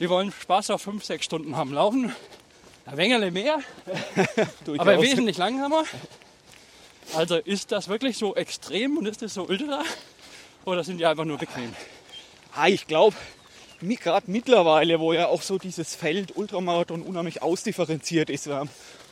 Die 0.00 0.08
wollen 0.08 0.32
Spaß 0.32 0.70
auf 0.70 0.82
fünf, 0.82 1.04
sechs 1.04 1.24
Stunden 1.24 1.56
haben. 1.56 1.72
Laufen 1.72 2.14
ein 2.86 2.96
wenig 2.96 3.32
mehr, 3.32 3.60
aber 4.78 5.00
wesentlich 5.00 5.38
langsamer. 5.38 5.84
Also 7.14 7.36
ist 7.36 7.72
das 7.72 7.88
wirklich 7.88 8.18
so 8.18 8.34
extrem 8.34 8.96
und 8.98 9.06
ist 9.06 9.22
das 9.22 9.34
so 9.34 9.46
ultra? 9.46 9.82
Oder 10.64 10.84
sind 10.84 10.98
die 10.98 11.06
einfach 11.06 11.24
nur 11.24 11.38
bequem? 11.38 11.74
Ah, 12.54 12.68
ich 12.68 12.86
glaube, 12.86 13.16
gerade 14.00 14.30
mittlerweile, 14.30 15.00
wo 15.00 15.12
ja 15.12 15.26
auch 15.26 15.42
so 15.42 15.58
dieses 15.58 15.94
Feld 15.94 16.36
Ultramarathon 16.36 17.02
unheimlich 17.02 17.42
ausdifferenziert 17.42 18.30
ist, 18.30 18.46
wir 18.46 18.56
haben 18.56 18.70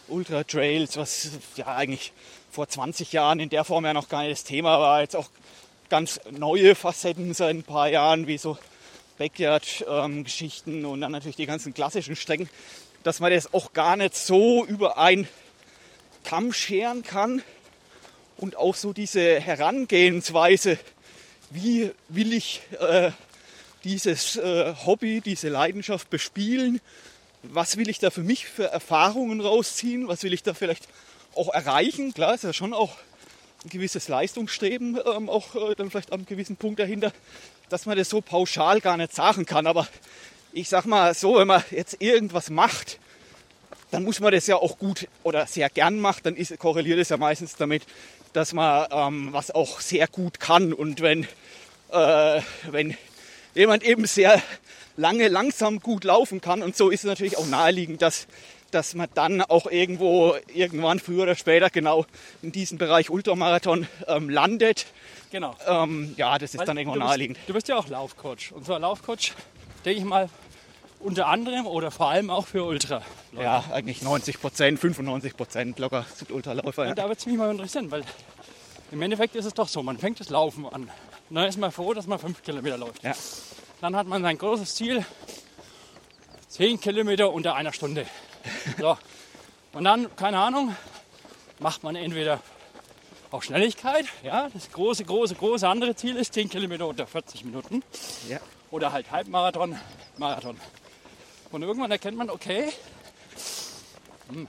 Ultra 0.09 0.45
Trails, 0.45 0.97
was 0.97 1.31
ja 1.57 1.67
eigentlich 1.67 2.13
vor 2.51 2.69
20 2.69 3.13
Jahren 3.13 3.41
in 3.41 3.49
der 3.49 3.65
Form 3.65 3.85
ja 3.85 3.95
noch 3.95 4.09
gar 4.09 4.23
nicht 4.23 4.33
das 4.33 4.45
Thema 4.45 4.79
war, 4.79 5.01
jetzt 5.01 5.17
auch 5.17 5.29
ganz 5.89 6.21
neue 6.31 6.75
Facetten 6.75 7.35
seit 7.35 7.55
ein 7.55 7.63
paar 7.63 7.89
Jahren, 7.89 8.27
wie 8.27 8.39
so 8.39 8.59
Backyard-Geschichten 9.19 10.85
und 10.85 11.01
dann 11.01 11.13
natürlich 11.13 11.37
die 11.37 11.47
ganzen 11.47 11.75
klassischen 11.75 12.17
Strecken, 12.17 12.49
dass 13.03 13.21
man 13.21 13.31
das 13.31 13.53
auch 13.55 13.73
gar 13.73 13.97
nicht 13.97 14.17
so 14.17 14.65
über 14.65 14.99
einen 14.99 15.29
Kamm 16.25 16.53
scheren 16.53 17.03
kann 17.03 17.43
und 18.37 18.57
auch 18.57 18.75
so 18.75 18.93
diese 18.93 19.41
Herangehensweise, 19.41 20.79
wie 21.51 21.91
will 22.09 22.33
ich 22.33 22.63
äh, 22.81 23.11
dieses 23.85 24.37
äh, 24.37 24.75
Hobby, 24.87 25.21
diese 25.21 25.49
Leidenschaft 25.49 26.11
bespielen? 26.11 26.81
Was 27.43 27.77
will 27.77 27.89
ich 27.89 27.99
da 27.99 28.11
für 28.11 28.23
mich 28.23 28.47
für 28.47 28.67
Erfahrungen 28.67 29.41
rausziehen? 29.41 30.09
Was 30.09 30.23
will 30.23 30.33
ich 30.33 30.43
da 30.43 30.55
vielleicht 30.55 30.89
auch 31.35 31.53
erreichen? 31.53 32.15
Klar, 32.15 32.35
ist 32.35 32.45
ja 32.45 32.53
schon 32.53 32.73
auch 32.73 32.97
ein 33.65 33.71
gewisses 33.71 34.09
Leistungsstreben, 34.09 34.99
ähm, 35.17 35.29
auch 35.29 35.55
äh, 35.55 35.75
dann 35.75 35.91
vielleicht 35.91 36.13
einem 36.13 36.27
gewissen 36.27 36.57
Punkt 36.57 36.81
dahinter, 36.81 37.13
dass 37.69 37.87
man 37.87 37.97
das 37.97 38.09
so 38.09 38.21
pauschal 38.21 38.81
gar 38.81 38.97
nicht 38.97 39.15
sagen 39.15 39.47
kann. 39.47 39.67
Aber 39.67 39.87
ich 40.53 40.69
sag 40.69 40.85
mal 40.85 41.15
so, 41.15 41.37
wenn 41.37 41.49
man 41.49 41.65
jetzt 41.71 42.01
irgendwas 42.01 42.51
macht, 42.51 42.99
dann 43.91 44.05
muss 44.05 44.21
man 44.21 44.33
das 44.33 44.47
ja 44.47 44.57
auch 44.57 44.79
gut 44.79 45.07
oder 45.23 45.47
sehr 45.47 45.69
gern 45.69 46.01
macht, 46.01 46.27
dann 46.27 46.35
ist, 46.35 46.59
korreliert 46.59 46.99
es 46.99 47.11
ja 47.11 47.19
meistens 47.19 47.57
damit, 47.57 47.83
dass 48.33 48.53
man 48.53 48.87
ähm, 48.91 49.29
was 49.33 49.51
auch 49.51 49.81
sehr 49.81 50.07
gut 50.09 50.41
kann. 50.41 50.73
Und 50.73 51.01
wenn, 51.01 51.25
äh, 51.91 52.41
wenn 52.71 52.97
jemand 53.55 53.83
eben 53.83 54.07
sehr 54.07 54.41
lange 54.97 55.29
langsam 55.29 55.81
gut 55.81 56.05
laufen 56.05 56.41
kann 56.41 56.63
und 56.63 56.77
so 56.77 56.91
ist 56.91 57.01
es 57.01 57.07
natürlich 57.07 57.39
auch 57.39 57.47
naheliegend, 57.47 58.03
dass, 58.03 58.27
dass 58.71 58.95
man 58.95 59.09
dann 59.15 59.43
auch 59.43 59.67
irgendwo 59.67 60.35
irgendwann 60.53 60.99
früher 60.99 61.25
oder 61.25 61.35
später 61.35 61.71
genau 61.71 62.07
in 62.43 62.53
diesem 62.53 62.79
Bereich 62.79 63.11
Ultramarathon 63.11 63.87
ähm, 64.07 64.29
landet. 64.29 64.87
Genau. 65.31 65.57
Ähm, 65.67 66.15
ja, 66.17 66.39
das 66.39 66.55
ist 66.55 66.67
dann 66.67 66.77
irgendwo 66.77 66.95
du 66.95 67.01
bist, 67.01 67.09
naheliegend. 67.09 67.39
Du 67.47 67.55
bist 67.55 67.69
ja 67.69 67.77
auch 67.77 67.89
Laufcoach. 67.89 68.53
Und 68.53 68.67
zwar 68.67 68.79
Laufcoach, 68.79 69.33
denke 69.85 70.01
ich 70.01 70.05
mal, 70.05 70.29
unter 71.01 71.27
anderem 71.27 71.67
oder 71.67 71.91
vor 71.91 72.11
allem 72.11 72.31
auch 72.31 72.47
für 72.47 72.65
Ultra. 72.65 73.03
Ja, 73.33 73.65
eigentlich 73.73 74.03
90 74.03 74.41
Prozent, 74.41 74.79
95 74.79 75.37
Prozent 75.37 75.79
locker 75.79 76.07
sind 76.15 76.31
Ultraläufer. 76.31 76.85
Ja. 76.85 76.91
Und 76.91 76.99
da 76.99 77.05
würde 77.05 77.17
es 77.19 77.27
mich 77.27 77.37
mal 77.37 77.51
interessieren, 77.51 77.91
weil 77.91 78.05
im 78.91 79.03
Endeffekt 79.03 79.35
ist 79.35 79.47
es 79.47 79.55
doch 79.55 79.69
so, 79.69 79.83
man 79.83 79.99
fängt 79.99 80.21
das 80.21 80.29
Laufen 80.29 80.67
an. 80.67 80.91
Und 81.33 81.37
dann 81.37 81.49
ist 81.49 81.59
man 81.59 81.73
froh, 81.73 81.95
dass 81.95 82.07
man 82.07 82.19
fünf 82.19 82.43
Kilometer 82.43 82.77
läuft. 82.77 83.03
Ja. 83.03 83.15
Dann 83.81 83.97
hat 83.97 84.07
man 84.07 84.21
sein 84.21 84.37
großes 84.37 84.75
Ziel, 84.75 85.03
10 86.49 86.79
Kilometer 86.79 87.33
unter 87.33 87.55
einer 87.55 87.73
Stunde. 87.73 88.07
So. 88.79 88.99
Und 89.73 89.85
dann, 89.85 90.15
keine 90.15 90.39
Ahnung, 90.39 90.77
macht 91.59 91.85
man 91.85 91.97
entweder 91.97 92.43
auf 93.31 93.45
Schnelligkeit, 93.45 94.05
ja, 94.23 94.51
das 94.53 94.71
große, 94.73 95.07
große, 95.07 95.35
große 95.35 95.67
andere 95.67 95.97
Ziel 95.97 96.17
ist 96.17 96.35
10 96.35 96.51
Kilometer 96.51 96.87
unter 96.87 97.07
40 97.07 97.47
Minuten. 97.47 97.83
Ja. 98.29 98.39
Oder 98.71 98.93
halt 98.93 99.11
Halbmarathon, 99.11 99.79
Marathon. 100.19 100.61
Und 101.51 101.63
irgendwann 101.63 101.91
erkennt 101.91 102.19
man, 102.19 102.29
okay, 102.29 102.71
hm, 104.31 104.47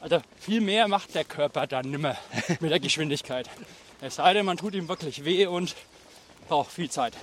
also 0.00 0.22
viel 0.40 0.62
mehr 0.62 0.88
macht 0.88 1.14
der 1.14 1.24
Körper 1.24 1.66
dann 1.66 1.90
nimmer 1.90 2.16
mit 2.60 2.70
der 2.70 2.80
Geschwindigkeit. 2.80 3.50
Es 4.00 4.16
sei 4.16 4.34
denn, 4.34 4.44
man 4.46 4.56
tut 4.56 4.74
ihm 4.74 4.88
wirklich 4.88 5.24
weh 5.24 5.46
und 5.46 5.74
braucht 6.48 6.70
viel 6.70 6.90
Zeit. 6.90 7.14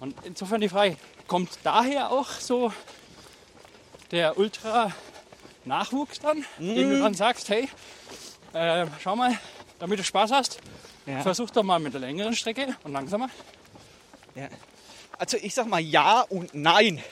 Und 0.00 0.14
insofern 0.24 0.60
die 0.60 0.68
Frage, 0.68 0.96
kommt 1.28 1.50
daher 1.64 2.10
auch 2.10 2.28
so 2.30 2.72
der 4.10 4.38
Ultra-Nachwuchs 4.38 6.20
dann, 6.20 6.44
den 6.58 6.90
du 6.90 6.98
dann 7.00 7.14
sagst, 7.14 7.48
hey, 7.48 7.68
äh, 8.52 8.86
schau 9.02 9.16
mal, 9.16 9.38
damit 9.78 9.98
du 9.98 10.04
Spaß 10.04 10.30
hast, 10.32 10.58
Ja. 11.06 11.20
versuch 11.20 11.50
doch 11.50 11.62
mal 11.62 11.78
mit 11.78 11.92
der 11.92 12.00
längeren 12.00 12.34
Strecke 12.34 12.76
und 12.84 12.92
langsamer. 12.92 13.28
Ja. 14.34 14.48
Also 15.18 15.36
ich 15.36 15.54
sag 15.54 15.66
mal 15.68 15.80
ja 15.80 16.20
und 16.22 16.54
nein. 16.54 17.02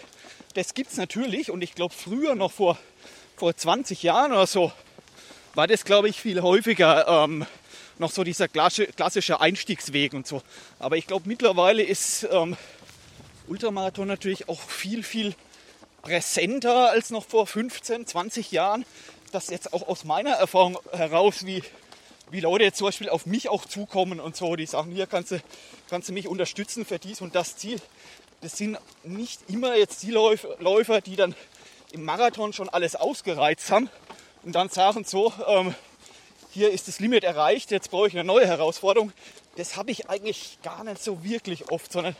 Das 0.55 0.75
gibt's 0.75 0.97
natürlich 0.97 1.51
und 1.51 1.63
ich 1.63 1.75
glaube 1.75 1.95
früher 1.95 2.35
noch 2.35 2.53
vor, 2.53 2.77
vor 3.37 3.57
20 3.57 4.03
Jahren 4.03 4.33
oder 4.33 4.47
so 4.47 4.73
war 5.55 5.67
das 5.67 5.85
glaube 5.85 6.09
ich 6.09 6.21
viel 6.21 6.43
häufiger 6.43 7.07
ähm, 7.25 7.47
noch 8.03 8.11
so 8.11 8.25
dieser 8.25 8.49
klassische, 8.49 9.41
Einstiegsweg 9.41 10.13
und 10.13 10.27
so. 10.27 10.43
Aber 10.79 10.99
ich 10.99 11.07
glaube 11.07 11.27
mittlerweile 11.27 11.83
ist 11.83 12.29
ähm, 12.31 12.57
Ultramarathon 13.49 14.09
natürlich 14.09 14.49
auch 14.49 14.61
viel, 14.61 15.03
viel 15.03 15.35
präsenter 16.03 16.91
als 16.91 17.11
noch 17.11 17.25
vor 17.25 17.47
15, 17.47 18.07
20 18.07 18.53
Jahren. 18.53 18.85
Das 19.31 19.49
jetzt 19.49 19.73
auch 19.73 19.89
aus 19.89 20.05
meiner 20.05 20.33
Erfahrung 20.33 20.79
heraus, 20.93 21.47
wie, 21.47 21.63
wie 22.31 22.41
Leute 22.41 22.65
jetzt 22.65 22.79
zum 22.79 22.89
Beispiel 22.89 23.09
auf 23.09 23.25
mich 23.25 23.49
auch 23.49 23.65
zukommen 23.65 24.21
und 24.21 24.37
so, 24.37 24.57
die 24.57 24.67
sagen, 24.67 24.93
hier 24.93 25.07
kannst 25.07 25.31
du, 25.31 25.41
kannst 25.89 26.11
du 26.11 26.13
mich 26.13 26.29
unterstützen 26.29 26.85
für 26.85 26.99
dies 26.99 27.23
und 27.23 27.35
das 27.35 27.57
Ziel. 27.57 27.81
Das 28.43 28.59
sind 28.59 28.79
nicht 29.05 29.49
immer 29.49 29.77
jetzt 29.77 30.03
die 30.03 30.11
Läuf- 30.11 30.49
Läufer, 30.59 31.01
die 31.01 31.17
dann 31.17 31.35
im 31.93 32.05
Marathon 32.05 32.53
schon 32.53 32.69
alles 32.69 32.97
ausgereizt 32.97 33.71
haben 33.71 33.89
und 34.43 34.55
dann 34.55 34.69
sagen 34.69 35.05
so, 35.05 35.33
ähm, 35.47 35.75
hier 36.53 36.71
ist 36.71 36.87
das 36.87 37.01
Limit 37.01 37.25
erreicht, 37.25 37.71
jetzt 37.71 37.91
brauche 37.91 38.09
ich 38.09 38.15
eine 38.15 38.25
neue 38.25 38.47
Herausforderung. 38.47 39.13
Das 39.57 39.77
habe 39.77 39.91
ich 39.91 40.11
eigentlich 40.11 40.59
gar 40.63 40.85
nicht 40.85 41.03
so 41.03 41.25
wirklich 41.25 41.71
oft, 41.71 41.91
sondern 41.91 42.15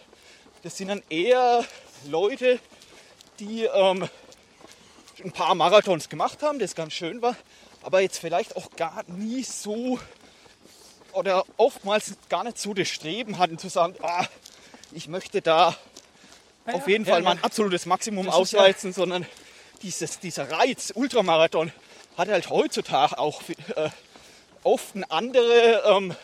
das 0.63 0.79
sind 0.79 0.89
dann 0.89 1.03
eher 1.11 1.65
Leute, 2.07 2.59
die 3.41 3.65
ähm, 3.65 4.09
ein 5.23 5.33
paar 5.33 5.55
Marathons 5.55 6.09
gemacht 6.09 6.43
haben, 6.43 6.59
das 6.59 6.75
ganz 6.75 6.95
schön 6.95 7.21
war, 7.21 7.37
aber 7.83 8.01
jetzt 8.01 8.19
vielleicht 8.19 8.57
auch 8.57 8.71
gar 8.77 9.05
nie 9.07 9.43
so 9.43 9.99
oder 11.13 11.45
oftmals 11.59 12.15
gar 12.31 12.45
nicht 12.45 12.59
so 12.59 12.73
das 12.73 12.89
Streben 12.89 13.39
hatten 13.39 13.59
zu 13.59 13.69
sagen, 13.69 13.95
ah, 14.03 14.27
ich 14.93 15.09
möchte 15.09 15.43
da 15.43 15.77
Ja, 16.67 16.75
auf 16.75 16.89
jeden 16.89 17.05
ja, 17.05 17.13
Fall 17.13 17.23
ja. 17.23 17.29
mein 17.29 17.45
absolutes 17.45 17.85
Maximum 17.85 18.31
ausreizen, 18.31 18.95
sondern 18.95 19.27
dieses, 19.83 20.21
dieser 20.21 20.51
Reiz, 20.51 20.93
Ultramarathon, 20.95 21.71
hat 22.17 22.29
halt 22.29 22.49
heutzutage 22.49 23.19
auch 23.19 23.43
äh, 23.77 23.91
oft 24.63 24.95
ein 24.95 25.05
andere, 25.05 25.83
ähm, 25.87 26.15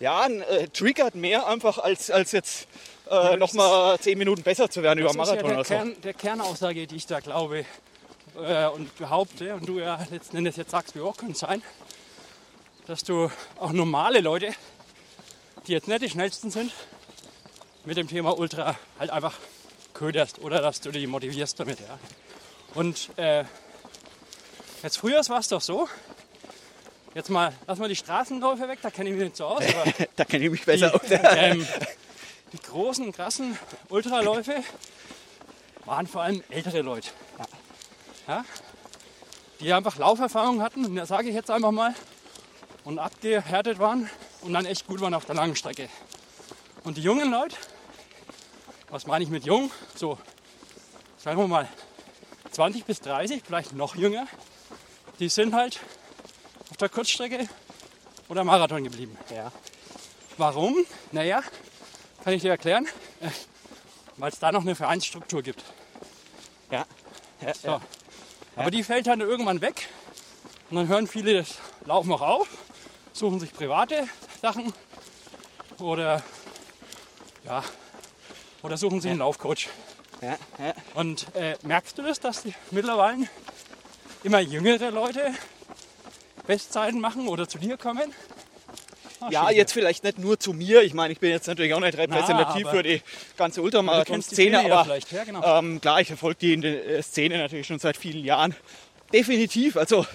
ja, 0.00 0.20
ein, 0.20 0.42
äh, 0.42 0.68
triggert 0.68 1.14
mehr 1.14 1.46
einfach 1.46 1.78
als, 1.78 2.10
als 2.10 2.32
jetzt 2.32 2.68
äh, 3.10 3.36
nochmal 3.36 3.98
zehn 3.98 4.18
Minuten 4.18 4.42
besser 4.42 4.70
zu 4.70 4.82
werden 4.82 4.98
über 5.00 5.10
ist 5.10 5.16
ja 5.16 5.22
Marathon 5.22 5.48
der, 5.48 5.54
oder 5.58 5.64
so. 5.64 5.74
Kern, 5.74 5.96
der 6.02 6.14
Kernaussage, 6.14 6.86
die 6.86 6.96
ich 6.96 7.06
da 7.06 7.20
glaube 7.20 7.64
äh, 8.36 8.66
und 8.66 8.96
behaupte, 8.96 9.54
und 9.54 9.66
du 9.66 9.78
ja 9.78 9.98
letzten 10.10 10.36
Endes 10.36 10.56
jetzt 10.56 10.70
sagst, 10.70 10.94
wie 10.94 11.00
auch 11.00 11.16
könnte 11.16 11.32
es 11.32 11.40
sein, 11.40 11.62
dass 12.86 13.04
du 13.04 13.30
auch 13.58 13.72
normale 13.72 14.20
Leute, 14.20 14.52
die 15.66 15.72
jetzt 15.72 15.88
nicht 15.88 16.02
die 16.02 16.10
schnellsten 16.10 16.50
sind, 16.50 16.72
mit 17.84 17.96
dem 17.96 18.08
Thema 18.08 18.38
Ultra 18.38 18.76
halt 18.98 19.10
einfach 19.10 19.34
köderst 19.94 20.38
oder 20.38 20.60
dass 20.60 20.80
du 20.80 20.90
die 20.90 21.06
motivierst 21.06 21.58
damit. 21.58 21.80
Ja. 21.80 21.98
Und 22.74 23.10
äh, 23.16 23.44
jetzt 24.82 24.98
früher 24.98 25.26
war 25.28 25.40
es 25.40 25.48
doch 25.48 25.60
so, 25.60 25.88
jetzt 27.18 27.30
mal, 27.30 27.52
lass 27.66 27.80
mal 27.80 27.88
die 27.88 27.96
Straßenläufe 27.96 28.68
weg, 28.68 28.78
da 28.80 28.90
kenne 28.90 29.10
ich 29.10 29.16
mich 29.16 29.24
nicht 29.24 29.36
so 29.36 29.46
aus, 29.46 29.62
aber 29.74 29.92
Da 30.14 30.24
kenne 30.24 30.44
ich 30.44 30.50
mich 30.52 30.64
besser 30.64 30.94
aus. 30.94 31.00
die, 31.02 31.14
ähm, 31.36 31.66
die 32.52 32.58
großen, 32.58 33.12
krassen 33.12 33.58
Ultraläufe 33.88 34.62
waren 35.84 36.06
vor 36.06 36.22
allem 36.22 36.44
ältere 36.48 36.80
Leute. 36.80 37.10
Ja? 38.28 38.44
Die 39.58 39.72
einfach 39.72 39.98
Lauferfahrung 39.98 40.62
hatten, 40.62 40.84
und 40.84 40.94
das 40.94 41.08
sage 41.08 41.28
ich 41.28 41.34
jetzt 41.34 41.50
einfach 41.50 41.72
mal, 41.72 41.92
und 42.84 43.00
abgehärtet 43.00 43.80
waren 43.80 44.08
und 44.42 44.52
dann 44.52 44.64
echt 44.64 44.86
gut 44.86 45.00
waren 45.00 45.12
auf 45.12 45.24
der 45.24 45.34
langen 45.34 45.56
Strecke. 45.56 45.88
Und 46.84 46.98
die 46.98 47.02
jungen 47.02 47.32
Leute, 47.32 47.56
was 48.90 49.08
meine 49.08 49.24
ich 49.24 49.30
mit 49.30 49.44
jung? 49.44 49.72
So, 49.96 50.18
sagen 51.16 51.40
wir 51.40 51.48
mal 51.48 51.68
20 52.52 52.84
bis 52.84 53.00
30, 53.00 53.42
vielleicht 53.44 53.72
noch 53.72 53.96
jünger, 53.96 54.28
die 55.18 55.28
sind 55.28 55.52
halt 55.52 55.80
auf 56.70 56.76
der 56.76 56.88
Kurzstrecke 56.88 57.48
oder 58.28 58.44
Marathon 58.44 58.84
geblieben. 58.84 59.16
Ja. 59.34 59.50
Warum? 60.36 60.76
Naja, 61.12 61.42
kann 62.24 62.32
ich 62.32 62.42
dir 62.42 62.50
erklären. 62.50 62.86
Äh, 63.20 63.28
Weil 64.16 64.30
es 64.32 64.38
da 64.38 64.52
noch 64.52 64.62
eine 64.62 64.74
Vereinsstruktur 64.74 65.42
gibt. 65.42 65.62
Ja. 66.70 66.84
Ja, 67.40 67.54
So. 67.54 67.68
ja. 67.68 67.80
Aber 68.56 68.70
die 68.70 68.82
fällt 68.82 69.06
dann 69.06 69.20
irgendwann 69.20 69.60
weg. 69.60 69.88
Und 70.70 70.76
dann 70.76 70.88
hören 70.88 71.06
viele 71.06 71.34
das 71.34 71.54
Laufen 71.86 72.12
auch 72.12 72.20
auf, 72.20 72.48
suchen 73.12 73.40
sich 73.40 73.52
private 73.52 74.06
Sachen 74.42 74.72
oder 75.78 76.22
ja, 77.44 77.64
oder 78.62 78.76
suchen 78.76 79.00
sich 79.00 79.10
einen 79.10 79.20
Laufcoach. 79.20 79.68
Ja. 80.20 80.36
Und 80.94 81.34
äh, 81.34 81.56
merkst 81.62 81.96
du 81.96 82.02
das, 82.02 82.20
dass 82.20 82.42
die 82.42 82.54
mittlerweile 82.70 83.28
immer 84.24 84.40
jüngere 84.40 84.90
Leute 84.90 85.32
Bestzeiten 86.48 86.98
machen 86.98 87.28
oder 87.28 87.46
zu 87.46 87.58
dir 87.58 87.76
kommen? 87.76 88.10
Ah, 89.20 89.28
Ja, 89.30 89.46
schön. 89.48 89.56
jetzt 89.56 89.72
vielleicht 89.72 90.02
nicht 90.02 90.18
nur 90.18 90.40
zu 90.40 90.54
mir. 90.54 90.82
Ich 90.82 90.94
meine, 90.94 91.12
ich 91.12 91.20
bin 91.20 91.30
jetzt 91.30 91.46
natürlich 91.46 91.74
auch 91.74 91.80
nicht 91.80 91.98
repräsentativ 91.98 92.66
aber- 92.66 92.76
für 92.76 92.82
die 92.82 93.02
ganze 93.36 93.60
Ultramarathon-Szene, 93.60 94.60
aber 94.60 94.84
vielleicht, 94.84 95.12
ja, 95.12 95.24
genau. 95.24 95.58
ähm, 95.58 95.78
klar, 95.80 96.00
ich 96.00 96.08
verfolge 96.08 96.38
die 96.40 96.54
in 96.54 96.62
der 96.62 96.86
äh, 96.86 97.02
Szene 97.02 97.36
natürlich 97.36 97.66
schon 97.66 97.78
seit 97.78 97.98
vielen 97.98 98.24
Jahren. 98.24 98.54
Definitiv, 99.12 99.76
also 99.76 100.06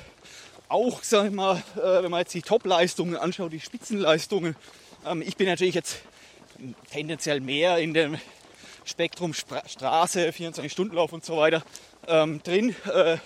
auch, 0.69 1.03
sag 1.03 1.27
ich 1.27 1.31
mal, 1.31 1.61
äh, 1.75 2.01
wenn 2.03 2.09
man 2.09 2.21
jetzt 2.21 2.33
die 2.33 2.41
Top-Leistungen 2.41 3.15
anschaut, 3.15 3.53
die 3.53 3.59
Spitzenleistungen. 3.59 4.55
Ähm, 5.05 5.21
ich 5.21 5.37
bin 5.37 5.45
natürlich 5.47 5.75
jetzt 5.75 5.97
tendenziell 6.91 7.41
mehr 7.41 7.77
in 7.77 7.93
dem 7.93 8.17
Spektrum 8.85 9.35
Spra 9.35 9.61
Straße, 9.67 10.29
24-Stunden-Lauf 10.29 11.13
und 11.13 11.23
so 11.23 11.37
weiter 11.37 11.61
ähm, 12.07 12.41
drin. 12.41 12.75
Äh, 12.91 13.17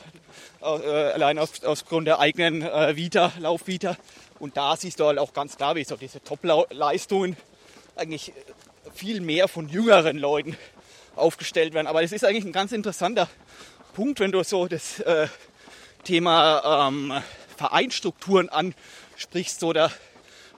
allein 0.62 1.40
aus, 1.40 1.64
aufgrund 1.64 2.08
der 2.08 2.20
eigenen 2.20 2.62
äh, 2.62 2.96
Vita, 2.96 3.32
Laufvita. 3.40 3.98
Und 4.40 4.58
da 4.58 4.76
siehst 4.76 5.00
du 5.00 5.06
halt 5.06 5.20
auch 5.20 5.34
ganz 5.34 5.58
klar, 5.58 5.76
wie 5.76 5.84
so 5.84 5.96
diese 5.96 6.24
Top-Leistungen 6.24 7.38
eigentlich 7.96 8.30
äh, 8.30 8.34
viel 8.94 9.22
mehr 9.22 9.48
von 9.48 9.70
jüngeren 9.70 10.18
Leuten 10.18 10.58
aufgestellt 11.16 11.74
werden. 11.74 11.88
Aber 11.88 12.02
das 12.02 12.12
ist 12.12 12.24
eigentlich 12.24 12.46
ein 12.46 12.52
ganz 12.52 12.72
interessanter 12.72 13.28
Punkt, 13.94 14.20
wenn 14.20 14.32
du 14.32 14.44
so 14.44 14.68
das 14.68 15.00
äh, 15.00 15.28
Thema 16.04 16.88
ähm, 16.88 17.14
Vereinstrukturen 17.58 18.50
ansprichst. 18.50 19.60
So, 19.60 19.74
da 19.74 19.92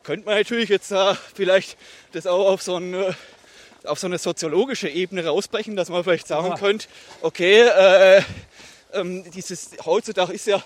könnte 0.03 0.25
man 0.25 0.37
natürlich 0.37 0.69
jetzt 0.69 0.91
äh, 0.91 1.15
vielleicht 1.33 1.77
das 2.11 2.27
auch 2.27 2.47
auf 2.49 2.61
so, 2.61 2.75
ein, 2.75 2.93
äh, 2.93 3.13
auf 3.85 3.99
so 3.99 4.07
eine 4.07 4.17
soziologische 4.17 4.89
Ebene 4.89 5.25
rausbrechen, 5.25 5.75
dass 5.75 5.89
man 5.89 6.03
vielleicht 6.03 6.27
sagen 6.27 6.47
Ja. 6.49 6.57
könnte, 6.57 6.87
okay, 7.21 7.61
äh, 7.61 8.21
ähm, 8.93 9.29
dieses 9.31 9.71
heutzutage 9.85 10.33
ist 10.33 10.47
ja 10.47 10.63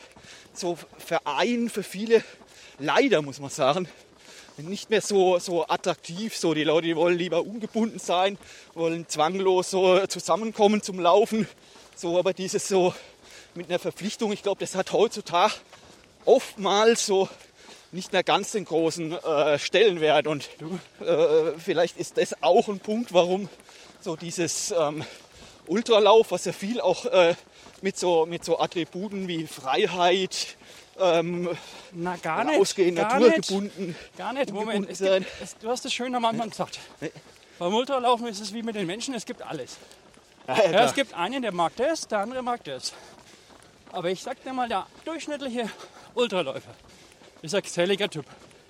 so 0.54 0.78
Verein 0.98 1.70
für 1.70 1.84
viele, 1.84 2.24
leider 2.80 3.22
muss 3.22 3.40
man 3.40 3.50
sagen, 3.50 3.88
nicht 4.58 4.90
mehr 4.90 5.02
so, 5.02 5.40
so 5.40 5.68
attraktiv. 5.68 6.38
So, 6.38 6.54
die 6.54 6.64
Leute 6.64 6.88
die 6.88 6.96
wollen 6.96 7.18
lieber 7.18 7.44
ungebunden 7.44 8.00
sein, 8.00 8.38
wollen 8.74 9.08
zwanglos 9.08 9.72
so 9.72 10.06
zusammenkommen 10.08 10.82
zum 10.82 11.00
Laufen. 11.00 11.48
So, 11.96 12.18
aber 12.20 12.34
dieses 12.34 12.68
so 12.68 12.94
mit 13.56 13.70
einer 13.70 13.80
Verpflichtung, 13.80 14.32
ich 14.32 14.44
glaube, 14.44 14.60
das 14.60 14.76
hat 14.76 14.92
heutzutage 14.92 15.54
oftmals 16.26 17.06
so 17.06 17.30
nicht 17.92 18.12
mehr 18.12 18.24
ganz 18.24 18.52
den 18.52 18.66
großen 18.66 19.12
äh, 19.12 19.60
Stellenwert. 19.60 20.28
Und 20.28 20.50
äh, 21.02 21.58
vielleicht 21.58 21.98
ist 21.98 22.18
das 22.18 22.42
auch 22.42 22.68
ein 22.68 22.80
Punkt, 22.80 23.14
warum 23.14 23.50
so 24.02 24.16
dieses 24.16 24.72
ähm, 24.72 25.04
Ultralauf, 25.68 26.32
was 26.32 26.46
ja 26.46 26.52
viel 26.52 26.82
auch 26.82 27.06
äh, 27.06 27.36
mit, 27.84 27.98
so, 27.98 28.26
mit 28.26 28.44
so 28.46 28.60
Attributen 28.60 29.28
wie 29.28 29.46
Freiheit, 29.46 30.56
ähm, 31.00 31.50
Na, 31.92 32.16
gar 32.18 32.44
nicht. 32.44 32.60
Ausgehen, 32.60 32.96
gar 32.96 33.20
nicht. 33.20 33.38
naturgebunden. 33.38 33.96
Gar 34.18 34.34
nicht. 34.34 34.52
Moment. 34.54 34.90
Es 34.90 35.00
gibt, 35.00 35.26
es, 35.42 35.58
du 35.58 35.70
hast 35.70 35.86
es 35.86 35.94
schön 35.94 36.16
am 36.16 36.24
Anfang 36.26 36.50
gesagt. 36.50 36.80
Beim 37.60 37.74
Ultralaufen 37.74 38.28
ist 38.28 38.40
es 38.40 38.54
wie 38.54 38.64
mit 38.64 38.76
den 38.76 38.88
Menschen, 38.88 39.14
es 39.14 39.26
gibt 39.26 39.42
alles. 39.42 39.78
Ja, 40.48 40.56
ja, 40.64 40.72
Ja, 40.72 40.86
es 40.86 40.94
gibt 40.94 41.14
einen, 41.14 41.42
der 41.42 41.52
mag 41.52 41.76
das, 41.76 42.08
der 42.08 42.20
andere 42.20 42.42
mag 42.42 42.64
das. 42.64 42.94
Aber 43.92 44.10
ich 44.10 44.24
sag 44.24 44.42
dir 44.44 44.54
mal, 44.54 44.68
der 44.68 44.88
durchschnittliche 45.06 45.70
Ultraläufer 46.16 46.72
ist 47.42 47.54
ein 47.54 47.62
geselliger 47.62 48.10
Typ. 48.10 48.26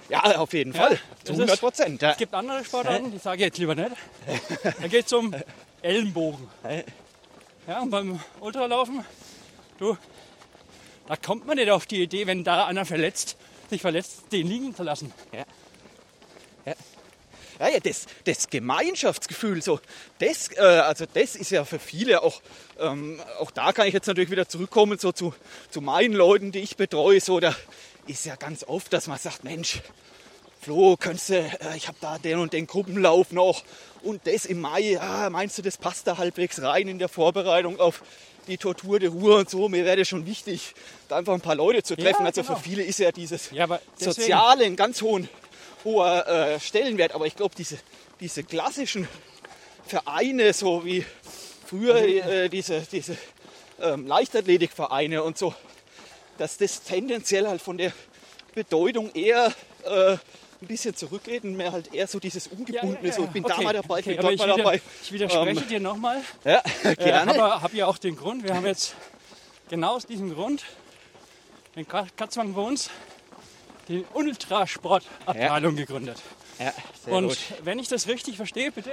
ja, 0.09 0.19
auf 0.37 0.53
jeden 0.53 0.73
Fall. 0.73 0.95
Zu 0.95 0.99
das 1.23 1.29
ist- 1.31 1.39
100 1.39 1.59
Prozent. 1.59 2.03
Es 2.03 2.17
gibt 2.17 2.33
andere 2.33 2.65
Sportarten, 2.65 3.11
die 3.11 3.17
sage 3.19 3.37
ich 3.37 3.45
jetzt 3.45 3.57
lieber 3.57 3.75
nicht. 3.75 3.91
Da 4.81 4.87
geht 4.87 5.05
es 5.05 5.13
um 5.13 5.33
Ellenbogen. 5.81 6.47
Ja, 7.67 7.81
und 7.81 7.89
beim 7.91 8.19
Ultralaufen, 8.41 9.05
du, 9.77 9.97
da 11.07 11.15
kommt 11.15 11.45
man 11.45 11.55
nicht 11.55 11.69
auf 11.69 11.85
die 11.85 12.01
Idee, 12.01 12.27
wenn 12.27 12.43
da 12.43 12.65
einer 12.65 12.85
verletzt, 12.85 13.37
sich 13.69 13.81
verletzt, 13.81 14.23
den 14.31 14.47
liegen 14.47 14.75
zu 14.75 14.83
lassen. 14.83 15.13
Ja, 17.59 17.69
ja, 17.69 17.79
das, 17.79 18.07
das 18.25 18.49
Gemeinschaftsgefühl, 18.49 19.61
so, 19.61 19.79
das, 20.19 20.49
äh, 20.57 20.59
also 20.59 21.05
das 21.11 21.35
ist 21.35 21.51
ja 21.51 21.63
für 21.65 21.79
viele 21.79 22.21
auch, 22.21 22.41
ähm, 22.79 23.21
auch 23.39 23.51
da 23.51 23.71
kann 23.71 23.87
ich 23.87 23.93
jetzt 23.93 24.07
natürlich 24.07 24.31
wieder 24.31 24.47
zurückkommen, 24.49 24.97
so 24.97 25.11
zu, 25.11 25.33
zu 25.69 25.79
meinen 25.79 26.13
Leuten, 26.13 26.51
die 26.51 26.59
ich 26.59 26.75
betreue, 26.75 27.21
so, 27.21 27.39
da 27.39 27.55
ist 28.07 28.25
ja 28.25 28.35
ganz 28.35 28.63
oft, 28.65 28.91
dass 28.91 29.07
man 29.07 29.17
sagt, 29.17 29.43
Mensch, 29.43 29.81
Flo, 30.63 30.95
könntest 30.97 31.29
du, 31.29 31.39
äh, 31.39 31.75
ich 31.75 31.89
habe 31.89 31.97
da 31.99 32.17
den 32.17 32.39
und 32.39 32.53
den 32.53 32.67
Gruppenlauf 32.67 33.33
noch 33.33 33.63
und 34.01 34.25
das 34.25 34.45
im 34.45 34.61
Mai, 34.61 34.97
ah, 34.97 35.29
meinst 35.29 35.57
du, 35.57 35.61
das 35.61 35.75
passt 35.77 36.07
da 36.07 36.17
halbwegs 36.17 36.61
rein 36.61 36.87
in 36.87 36.99
der 36.99 37.09
Vorbereitung 37.09 37.81
auf 37.81 38.01
die 38.47 38.57
Tortur 38.57 38.97
der 38.97 39.09
Ruhe 39.09 39.35
und 39.35 39.49
so, 39.49 39.67
mir 39.67 39.83
wäre 39.83 39.97
das 39.97 40.07
schon 40.07 40.25
wichtig, 40.25 40.73
da 41.09 41.17
einfach 41.17 41.33
ein 41.33 41.41
paar 41.41 41.55
Leute 41.55 41.83
zu 41.83 41.97
treffen. 41.97 42.21
Ja, 42.21 42.27
also 42.27 42.43
genau. 42.43 42.55
für 42.55 42.61
viele 42.61 42.83
ist 42.83 42.99
ja 42.99 43.11
dieses 43.11 43.51
Ja, 43.51 43.67
Soziale 43.97 44.63
ein 44.63 44.77
ganz 44.77 45.01
hohen, 45.01 45.27
hoher 45.83 46.25
äh, 46.27 46.59
Stellenwert. 46.61 47.13
Aber 47.13 47.25
ich 47.25 47.35
glaube, 47.35 47.55
diese, 47.57 47.77
diese 48.21 48.43
klassischen 48.43 49.09
Vereine, 49.85 50.53
so 50.53 50.85
wie 50.85 51.05
früher 51.65 51.97
äh, 51.97 52.47
diese, 52.47 52.81
diese 52.89 53.17
ähm, 53.81 54.07
Leichtathletikvereine 54.07 55.23
und 55.23 55.37
so, 55.37 55.53
dass 56.37 56.57
das 56.57 56.83
tendenziell 56.83 57.47
halt 57.47 57.61
von 57.61 57.77
der 57.77 57.91
Bedeutung 58.55 59.11
eher 59.13 59.53
äh, 59.83 60.17
ein 60.63 60.67
bisschen 60.67 60.95
zurückgeht 60.95 61.43
und 61.43 61.55
mehr 61.55 61.71
halt 61.71 61.93
eher 61.93 62.07
so 62.07 62.19
dieses 62.19 62.47
Ungebundene, 62.47 63.11
so 63.13 63.25
ich 63.25 63.29
bin 63.29 63.43
da 63.43 63.53
Okay, 63.55 63.63
mal 63.63 63.73
dabei, 63.73 63.99
ich 63.99 64.05
okay, 64.07 64.13
bin 64.15 64.21
dort 64.21 64.33
ich 64.33 64.39
mal 64.39 64.47
wieder- 64.47 64.57
dabei. 64.57 64.81
Ich 65.03 65.11
widerspreche 65.11 65.61
Ähm, 65.61 65.67
dir 65.67 65.79
nochmal. 65.79 66.21
Ja, 66.43 66.61
Äh, 66.83 66.95
gerne. 66.95 67.31
aber 67.31 67.61
habe 67.61 67.75
ja 67.77 67.85
auch 67.87 67.97
den 67.97 68.15
Grund, 68.15 68.43
wir 68.43 68.55
haben 68.55 68.65
jetzt 68.65 68.95
genau 69.69 69.95
aus 69.95 70.05
diesem 70.05 70.33
Grund 70.33 70.63
in 71.75 71.87
Ka- 71.87 72.07
Katzwang 72.15 72.53
bei 72.53 72.61
uns 72.61 72.89
die 73.89 74.05
Ultrasportabteilung 74.13 75.75
gegründet. 75.75 76.17
ja, 76.59 76.73
sehr 77.03 77.13
Und 77.13 77.27
gut. 77.29 77.37
wenn 77.63 77.79
ich 77.79 77.87
das 77.89 78.07
richtig 78.07 78.37
verstehe, 78.37 78.71
bitte, 78.71 78.91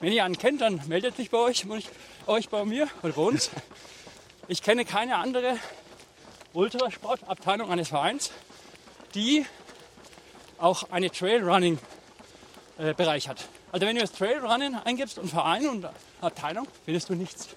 wenn 0.00 0.12
ihr 0.12 0.24
einen 0.24 0.36
kennt, 0.38 0.60
dann 0.60 0.80
meldet 0.88 1.16
sich 1.16 1.30
bei 1.30 1.38
euch, 1.38 1.64
und 1.66 1.78
ich- 1.78 1.88
euch 2.26 2.48
bei 2.50 2.64
mir 2.64 2.88
oder 3.02 3.12
bei 3.14 3.22
uns. 3.22 3.50
Ich 4.48 4.62
kenne 4.62 4.84
keine 4.84 5.16
andere 5.16 5.56
Ultrasportabteilung 6.52 7.70
eines 7.70 7.88
Vereins, 7.88 8.30
die 9.14 9.46
auch 10.60 10.90
eine 10.90 11.10
Trailrunning-Bereich 11.10 13.28
hat. 13.28 13.48
Also 13.72 13.86
wenn 13.86 13.96
du 13.96 14.02
jetzt 14.02 14.16
Trailrunning 14.16 14.76
eingibst 14.76 15.18
und 15.18 15.28
Verein 15.28 15.68
und 15.68 15.88
Abteilung, 16.20 16.68
findest 16.84 17.08
du 17.08 17.14
nichts. 17.14 17.48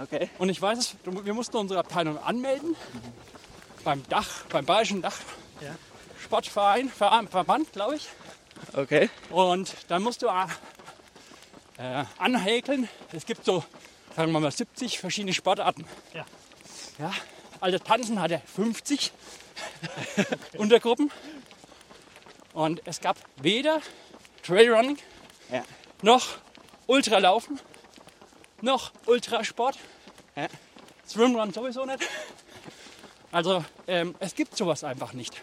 Okay. 0.00 0.28
Und 0.38 0.48
ich 0.48 0.60
weiß 0.60 0.78
es, 0.78 0.96
wir 1.04 1.34
mussten 1.34 1.56
unsere 1.56 1.80
Abteilung 1.80 2.18
anmelden 2.18 2.76
beim 3.84 4.02
Dach, 4.08 4.44
beim 4.50 4.64
Bayerischen 4.64 5.02
Dach 5.02 5.16
Sportverein, 6.24 6.88
Verein, 6.88 7.28
Verband, 7.28 7.72
glaube 7.72 7.96
ich. 7.96 8.08
Okay. 8.72 9.10
Und 9.30 9.74
dann 9.88 10.02
musst 10.02 10.22
du 10.22 10.26
äh, 10.26 12.04
anhäkeln. 12.18 12.88
Es 13.12 13.26
gibt 13.26 13.44
so, 13.44 13.62
sagen 14.16 14.32
wir 14.32 14.40
mal, 14.40 14.50
70 14.50 14.98
verschiedene 14.98 15.34
Sportarten. 15.34 15.84
Ja. 16.14 16.24
Ja, 16.98 17.12
also 17.60 17.78
Tanzen 17.78 18.22
hatte 18.22 18.40
50 18.54 19.12
Untergruppen. 20.56 21.10
Und 22.54 22.80
es 22.86 23.00
gab 23.00 23.16
weder 23.36 23.80
Trailrunning, 24.42 24.96
Ja. 25.50 25.62
noch 26.02 26.38
Ultralaufen, 26.86 27.60
noch 28.62 28.92
Ultrasport. 29.06 29.76
Ja. 30.36 30.46
Swimrun 31.06 31.52
sowieso 31.52 31.84
nicht. 31.84 32.00
Also 33.32 33.64
ähm, 33.86 34.14
es 34.20 34.34
gibt 34.34 34.56
sowas 34.56 34.84
einfach 34.84 35.12
nicht. 35.12 35.42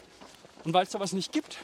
Und 0.63 0.73
weil 0.73 0.83
es 0.85 0.91
sowas 0.91 1.11
nicht 1.13 1.31
gibt, 1.31 1.57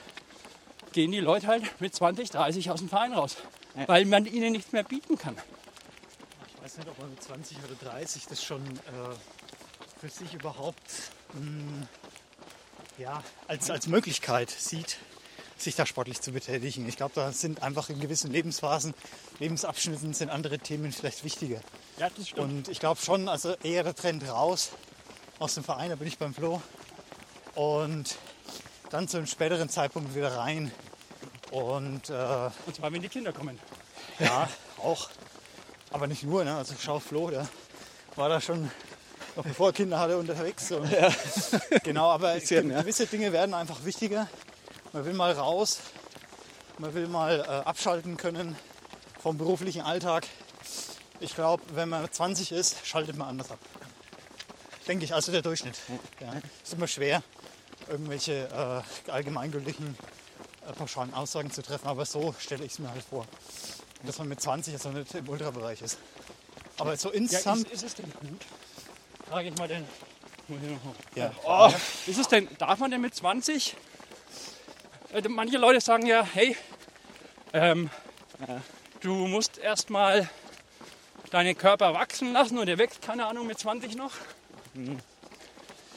gehen 0.91 1.11
die 1.11 1.19
Leute 1.19 1.47
halt 1.47 1.79
mit 1.79 1.95
20, 1.95 2.29
30 2.31 2.69
aus 2.71 2.79
dem 2.79 2.89
Verein 2.89 3.13
raus. 3.13 3.37
Weil 3.85 4.05
man 4.05 4.25
ihnen 4.25 4.51
nichts 4.51 4.71
mehr 4.71 4.83
bieten 4.83 5.17
kann. 5.17 5.37
Ich 6.57 6.63
weiß 6.63 6.77
nicht, 6.79 6.89
ob 6.89 6.97
man 6.99 7.09
mit 7.11 7.23
20 7.23 7.57
oder 7.59 7.91
30 7.91 8.25
das 8.27 8.43
schon 8.43 8.61
äh, 8.65 9.99
für 9.99 10.09
sich 10.09 10.33
überhaupt 10.33 10.81
mh, 11.33 11.87
ja, 12.97 13.23
als, 13.47 13.69
als 13.69 13.87
Möglichkeit 13.87 14.49
sieht, 14.49 14.97
sich 15.61 15.75
da 15.75 15.85
sportlich 15.85 16.21
zu 16.21 16.31
betätigen. 16.31 16.87
Ich 16.87 16.97
glaube, 16.97 17.13
da 17.15 17.31
sind 17.31 17.63
einfach 17.63 17.89
in 17.89 17.99
gewissen 17.99 18.31
Lebensphasen, 18.31 18.93
Lebensabschnitten 19.39 20.13
sind 20.13 20.29
andere 20.29 20.59
Themen 20.59 20.91
vielleicht 20.91 21.23
wichtiger. 21.23 21.61
Ja, 21.97 22.09
das 22.15 22.29
stimmt. 22.29 22.39
Und 22.39 22.67
ich 22.69 22.79
glaube 22.79 23.01
schon, 23.01 23.27
also 23.27 23.55
eher 23.63 23.83
der 23.83 23.95
Trend 23.95 24.27
raus 24.27 24.71
aus 25.39 25.55
dem 25.55 25.63
Verein, 25.63 25.89
da 25.89 25.95
bin 25.95 26.07
ich 26.07 26.17
beim 26.17 26.33
Flo. 26.33 26.61
Und 27.55 28.17
dann 28.89 29.07
zu 29.07 29.17
einem 29.17 29.27
späteren 29.27 29.69
Zeitpunkt 29.69 30.15
wieder 30.15 30.35
rein. 30.37 30.71
Und 31.51 32.09
äh, 32.09 32.49
Und 32.65 32.75
zwar, 32.75 32.91
wenn 32.91 33.01
die 33.01 33.09
Kinder 33.09 33.33
kommen. 33.33 33.59
ja, 34.19 34.49
auch. 34.77 35.09
Aber 35.91 36.07
nicht 36.07 36.23
nur, 36.23 36.43
ne? 36.43 36.55
Also 36.55 36.75
schau 36.79 36.99
Flo, 36.99 37.29
der 37.29 37.47
war 38.15 38.29
da 38.29 38.41
schon 38.41 38.69
noch 39.37 39.43
bevor 39.43 39.69
er 39.69 39.73
Kinder 39.73 39.99
hatte 39.99 40.17
unterwegs. 40.17 40.71
Und 40.71 40.89
Genau, 41.83 42.09
aber 42.09 42.33
Bisschen, 42.33 42.71
ja. 42.71 42.81
gewisse 42.81 43.05
Dinge 43.05 43.31
werden 43.31 43.53
einfach 43.53 43.85
wichtiger. 43.85 44.27
Man 44.93 45.05
will 45.05 45.13
mal 45.13 45.33
raus, 45.33 45.79
man 46.77 46.93
will 46.93 47.07
mal 47.07 47.39
äh, 47.39 47.43
abschalten 47.43 48.15
können 48.15 48.55
vom 49.21 49.37
beruflichen 49.37 49.81
Alltag. 49.81 50.25
Ich 51.19 51.35
glaube, 51.35 51.63
wenn 51.73 51.89
man 51.89 52.09
20 52.09 52.51
ist, 52.51 52.85
schaltet 52.85 53.17
man 53.17 53.27
anders 53.27 53.51
ab. 53.51 53.59
Denke 54.87 55.03
ich, 55.03 55.13
also 55.13 55.31
der 55.31 55.41
Durchschnitt. 55.41 55.75
Ja. 56.21 56.33
Ist 56.63 56.73
immer 56.73 56.87
schwer, 56.87 57.21
irgendwelche 57.89 58.83
äh, 59.07 59.11
allgemeingültigen 59.11 59.97
äh, 60.67 60.73
pauschalen 60.73 61.13
Aussagen 61.13 61.51
zu 61.51 61.61
treffen, 61.61 61.87
aber 61.87 62.05
so 62.05 62.33
stelle 62.39 62.63
ich 62.63 62.71
es 62.73 62.79
mir 62.79 62.89
halt 62.89 63.03
vor. 63.03 63.25
Dass 64.05 64.17
man 64.19 64.29
mit 64.29 64.39
20 64.39 64.73
also 64.73 64.89
nicht 64.89 65.13
im 65.15 65.27
Ultrabereich 65.27 65.81
ist. 65.81 65.97
Aber 66.77 66.95
so 66.95 67.09
Ja, 67.09 67.15
insgesamt, 67.15 67.67
ist, 67.67 67.83
ist 67.83 67.83
es 67.83 67.95
denn 67.95 68.11
gut? 68.13 68.45
Frage 69.27 69.49
ich 69.49 69.57
mal 69.57 69.67
den. 69.67 69.85
Ja. 71.15 71.33
Oh, 71.43 71.69
ist 72.05 72.17
es 72.17 72.27
denn, 72.29 72.47
darf 72.57 72.79
man 72.79 72.89
denn 72.89 73.01
mit 73.01 73.13
20? 73.13 73.75
Äh, 75.13 75.27
Manche 75.29 75.57
Leute 75.57 75.81
sagen 75.81 76.05
ja, 76.05 76.23
hey, 76.33 76.55
ähm, 77.53 77.89
du 79.01 79.13
musst 79.27 79.57
erstmal 79.57 80.29
deinen 81.31 81.57
Körper 81.57 81.93
wachsen 81.93 82.33
lassen 82.33 82.57
und 82.57 82.67
der 82.67 82.77
wächst, 82.77 83.01
keine 83.01 83.25
Ahnung, 83.25 83.47
mit 83.47 83.59
20 83.59 83.95
noch. 83.95 84.11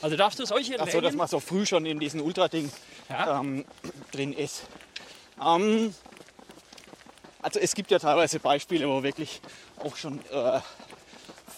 Also 0.03 0.17
darfst 0.17 0.39
du 0.39 0.45
solche 0.47 0.79
Ach 0.81 0.89
so, 0.89 1.01
dass 1.01 1.15
man 1.15 1.29
so 1.29 1.41
früh 1.41 1.67
schon 1.67 1.87
in 1.87 1.99
diesem 1.99 2.21
Ultra-Ding 2.23 2.71
Ja. 3.09 3.41
ähm, 3.41 3.65
drin 4.13 4.33
ist. 4.33 4.63
Ähm, 5.45 5.95
also 7.43 7.59
es 7.59 7.75
gibt 7.75 7.91
ja 7.91 7.99
teilweise 7.99 8.39
Beispiele, 8.39 8.89
wo 8.89 9.03
wirklich 9.03 9.41
auch 9.79 9.97
schon 9.97 10.21
äh, 10.31 10.61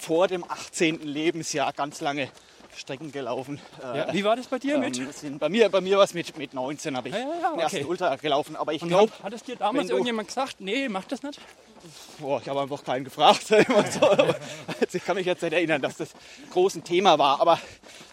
vor 0.00 0.28
dem 0.28 0.44
18. 0.48 1.02
Lebensjahr 1.02 1.72
ganz 1.72 2.00
lange 2.00 2.30
Strecken 2.76 3.12
gelaufen. 3.12 3.60
Äh, 3.82 3.98
ja. 3.98 4.12
Wie 4.12 4.24
war 4.24 4.36
das 4.36 4.46
bei 4.46 4.58
dir 4.58 4.78
mit? 4.78 4.98
ähm, 4.98 5.10
sind 5.12 5.38
bei 5.38 5.48
mir, 5.48 5.68
bei 5.68 5.80
mir 5.80 5.98
war 5.98 6.04
es 6.04 6.14
mit, 6.14 6.36
mit 6.38 6.54
19, 6.54 6.96
habe 6.96 7.08
ich 7.08 7.14
Ja, 7.14 7.20
ja, 7.20 7.50
den 7.50 7.60
ersten 7.60 7.76
okay. 7.78 7.86
Ultra 7.86 8.16
gelaufen. 8.16 8.56
Aber 8.56 8.72
ich 8.72 8.82
glaube, 8.82 9.12
hat 9.22 9.32
es 9.32 9.42
dir 9.42 9.56
damals 9.56 9.90
irgendjemand 9.90 10.28
gesagt, 10.28 10.60
nee, 10.60 10.88
mach 10.88 11.04
das 11.04 11.22
nicht? 11.22 11.40
Boah, 12.18 12.40
ich 12.40 12.48
habe 12.48 12.60
einfach 12.60 12.82
keinen 12.84 13.04
gefragt. 13.04 13.46
Also 14.80 14.98
ich 14.98 15.04
kann 15.04 15.16
mich 15.16 15.26
jetzt 15.26 15.42
nicht 15.42 15.52
erinnern, 15.52 15.80
dass 15.80 15.96
das 15.96 16.10
groß 16.50 16.76
ein 16.76 16.84
Thema 16.84 17.18
war. 17.18 17.40
Aber 17.40 17.58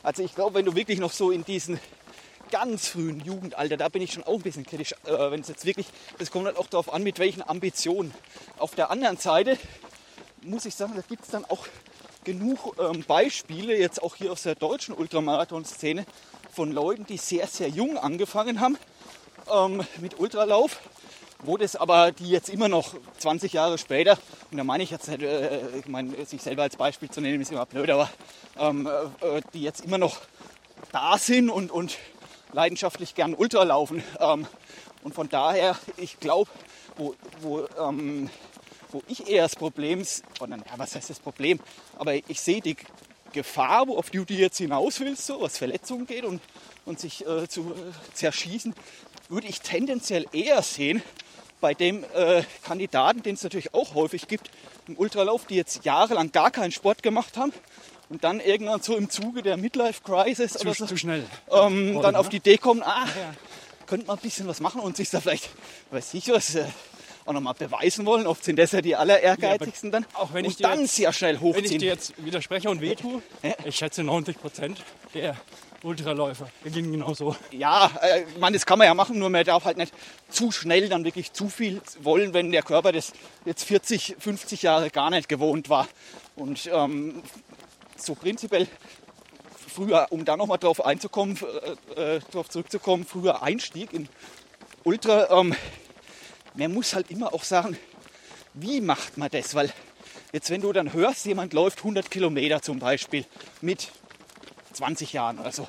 also 0.04 0.24
ich 0.24 0.34
glaube, 0.34 0.56
wenn 0.56 0.66
du 0.66 0.76
wirklich 0.76 1.00
noch 1.00 1.12
so 1.12 1.32
in 1.32 1.44
diesen 1.44 1.80
ganz 2.52 2.90
frühen 2.90 3.20
Jugendalter, 3.20 3.78
da 3.78 3.90
bin 3.90 4.02
ich 4.02 4.14
schon 4.14 4.24
auch 4.24 4.36
ein 4.36 4.42
bisschen 4.42 4.66
kritisch, 4.66 4.94
äh, 5.06 5.32
wenn 5.32 5.42
es 5.42 5.48
jetzt 5.48 5.66
wirklich, 5.66 5.88
das 6.18 6.32
kommt 6.32 6.46
halt 6.46 6.58
auch 6.58 6.68
darauf 6.68 6.94
an, 6.94 7.04
mit 7.04 7.20
welchen 7.20 7.48
Ambitionen. 7.48 8.14
Auf 8.58 8.76
der 8.76 8.92
anderen 8.92 9.18
Seite 9.18 9.58
muss 10.42 10.66
ich 10.66 10.76
sagen, 10.76 10.94
da 10.96 11.02
gibt 11.02 11.24
es 11.24 11.30
dann 11.30 11.46
auch 11.46 11.68
genug 12.24 12.76
ähm, 12.80 13.04
Beispiele, 13.08 13.78
jetzt 13.78 14.02
auch 14.02 14.16
hier 14.16 14.32
aus 14.32 14.44
der 14.44 14.56
deutschen 14.56 14.94
Ultramarathon-Szene, 14.94 16.06
von 16.52 16.72
Leuten, 16.72 17.06
die 17.06 17.18
sehr, 17.18 17.48
sehr 17.48 17.70
jung 17.70 17.98
angefangen 17.98 18.60
haben 18.60 18.78
ähm, 19.54 19.84
mit 20.02 20.20
Ultralauf 20.20 20.80
wo 21.44 21.58
das 21.58 21.76
aber 21.76 22.12
die 22.12 22.30
jetzt 22.30 22.50
immer 22.50 22.68
noch 22.68 22.96
20 23.20 23.54
Jahre 23.54 23.78
später, 23.78 24.18
und 24.52 24.58
da 24.58 24.64
meine 24.64 24.84
ich 24.84 24.92
jetzt 24.92 25.08
äh, 25.08 25.78
ich 25.78 25.88
meine, 25.88 26.26
sich 26.26 26.42
selber 26.42 26.64
als 26.64 26.76
Beispiel 26.76 27.10
zu 27.10 27.22
nehmen, 27.22 27.42
ist 27.42 27.52
immer 27.52 27.66
blöd, 27.66 27.90
aber 27.90 28.10
ähm, 28.58 28.88
äh, 29.22 29.42
die 29.54 29.62
jetzt 29.62 29.86
immer 29.86 29.98
noch 29.98 30.18
da 30.92 31.18
sind 31.18 31.50
und, 31.50 31.72
und 31.72 31.98
leidenschaftlich 32.52 33.16
gern 33.16 33.34
Ultra 33.34 33.64
laufen. 33.64 34.04
Ähm, 34.20 34.48
und 35.04 35.16
von 35.16 35.30
daher, 35.30 35.78
ich 35.96 36.20
glaube, 36.20 36.50
wo, 36.98 37.16
wo, 37.42 37.66
ähm, 37.80 38.30
wo 38.92 39.02
ich 39.08 39.28
eher 39.28 39.44
das 39.44 39.56
Problem, 39.56 40.06
oder 40.40 40.58
ja, 40.58 40.64
was 40.78 40.96
heißt 40.96 41.10
das 41.10 41.20
Problem, 41.20 41.60
aber 41.98 42.16
ich 42.16 42.42
sehe 42.42 42.62
die 42.62 42.76
Gefahr, 43.34 43.88
wo 43.88 43.98
auf 43.98 44.10
die 44.10 44.24
du 44.26 44.34
jetzt 44.34 44.58
hinaus 44.58 45.00
willst, 45.00 45.26
so, 45.26 45.42
was 45.42 45.58
Verletzungen 45.58 46.08
geht 46.08 46.26
und, 46.26 46.42
und 46.86 47.00
sich 47.00 47.26
äh, 47.26 47.48
zu 47.48 47.62
äh, 47.62 48.14
zerschießen, 48.14 48.74
würde 49.30 49.48
ich 49.48 49.62
tendenziell 49.62 50.26
eher 50.34 50.62
sehen 50.64 51.04
bei 51.62 51.74
dem 51.74 52.04
äh, 52.16 52.44
Kandidaten, 52.64 53.22
den 53.22 53.36
es 53.36 53.44
natürlich 53.44 53.74
auch 53.74 53.94
häufig 53.94 54.28
gibt 54.28 54.50
im 54.88 54.98
Ultralauf, 54.98 55.46
die 55.46 55.56
jetzt 55.56 55.86
jahrelang 55.86 56.32
gar 56.32 56.52
keinen 56.52 56.72
Sport 56.72 57.04
gemacht 57.04 57.38
haben 57.38 57.54
und 58.10 58.24
dann 58.24 58.40
irgendwann 58.40 58.82
so 58.82 58.96
im 58.96 59.10
Zuge 59.10 59.44
der 59.44 59.58
Midlife-Crisis 59.58 60.54
Zu, 60.54 60.62
oder 60.62 60.74
so, 60.74 60.86
zu 60.88 60.98
schnell. 60.98 61.26
ähm, 61.52 62.02
dann 62.02 62.16
auf 62.16 62.30
die 62.30 62.38
Idee 62.38 62.58
kommen, 62.58 62.82
ah, 62.84 63.06
könnte 63.86 64.08
man 64.08 64.18
ein 64.18 64.22
bisschen 64.22 64.48
was 64.48 64.60
machen 64.60 64.82
und 64.82 64.98
sich 64.98 65.10
da 65.10 65.22
vielleicht, 65.22 65.50
weiß 65.92 66.14
ich 66.14 66.30
was, 66.30 66.56
äh, 66.56 66.66
auch 67.26 67.34
nochmal 67.34 67.54
beweisen 67.54 68.06
wollen. 68.06 68.26
Oft 68.28 68.44
sind 68.44 68.58
das 68.60 68.72
ja 68.72 68.82
die 68.82 68.96
aller 68.96 69.20
ehrgeizigsten 69.20 69.92
dann. 69.92 70.06
auch 70.14 70.34
wenn 70.34 70.46
ich 70.46 70.52
und 70.52 70.60
dir 70.60 70.64
dann 70.64 70.82
jetzt- 70.82 70.96
sehr 70.96 71.14
schnell 71.14 71.40
Wenn 71.42 71.50
ich 71.50 71.56
hochziehen. 71.56 71.80
dir 71.80 71.88
jetzt 71.90 72.14
widerspreche 72.24 72.70
und 72.70 72.82
wehtue, 72.82 73.22
Ja. 73.44 73.54
ich 73.66 73.76
schätze 73.76 74.04
90 74.04 74.40
Prozent 74.40 74.84
der 75.14 75.36
Ultraläufer. 75.84 76.50
Wir 76.64 76.72
gingen 76.72 76.92
genauso. 76.92 77.36
Ja, 77.52 77.90
äh, 78.02 78.24
ich 78.24 78.38
meine, 78.38 78.56
das 78.58 78.66
kann 78.66 78.78
man 78.80 78.86
ja 78.88 78.94
machen, 78.94 79.18
nur 79.18 79.30
man 79.30 79.46
darf 79.46 79.64
halt 79.64 79.78
nicht 79.78 79.94
zu 80.30 80.52
schnell 80.52 80.90
dann 80.90 81.06
wirklich 81.06 81.32
zu 81.32 81.48
viel 81.48 81.82
wollen, 82.02 82.34
wenn 82.34 82.52
der 82.52 82.64
Körper 82.64 82.92
das 82.92 83.14
jetzt 83.46 83.64
40, 83.64 84.18
50 84.20 84.64
Jahre 84.64 84.90
gar 84.90 85.10
nicht 85.10 85.30
gewohnt 85.30 85.70
war. 85.70 85.88
Und 86.36 86.70
ähm, 86.74 87.24
so 87.96 88.14
prinzipiell 88.16 88.68
früher, 89.74 90.08
um 90.10 90.26
da 90.26 90.36
nochmal 90.36 90.58
drauf 90.58 90.86
einzukommen, 90.86 91.38
äh, 91.96 92.16
äh, 92.18 92.20
drauf 92.32 92.50
zurückzukommen, 92.50 93.06
früher 93.06 93.42
Einstieg 93.42 93.94
in 93.94 94.10
Ultra, 94.84 95.30
ähm, 95.40 95.56
man 96.60 96.74
muss 96.74 96.94
halt 96.94 97.10
immer 97.10 97.34
auch 97.34 97.44
sagen, 97.44 97.78
wie 98.54 98.82
macht 98.82 99.18
man 99.18 99.30
das? 99.32 99.56
Weil 99.56 99.72
jetzt, 100.34 100.50
wenn 100.50 100.62
du 100.62 100.74
dann 100.74 100.94
hörst, 100.94 101.26
jemand 101.26 101.54
läuft 101.54 101.80
100 101.80 102.12
Kilometer 102.12 102.62
zum 102.62 102.80
Beispiel 102.80 103.26
mit 103.62 103.90
20 104.74 105.14
Jahren 105.14 105.40
oder 105.40 105.52
so. 105.52 105.68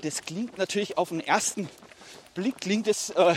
Das 0.00 0.22
klingt 0.22 0.56
natürlich 0.58 0.96
auf 0.96 1.10
den 1.10 1.20
ersten 1.20 1.68
Blick 2.34 2.60
klingt 2.60 2.88
es 2.88 3.10
äh, 3.10 3.34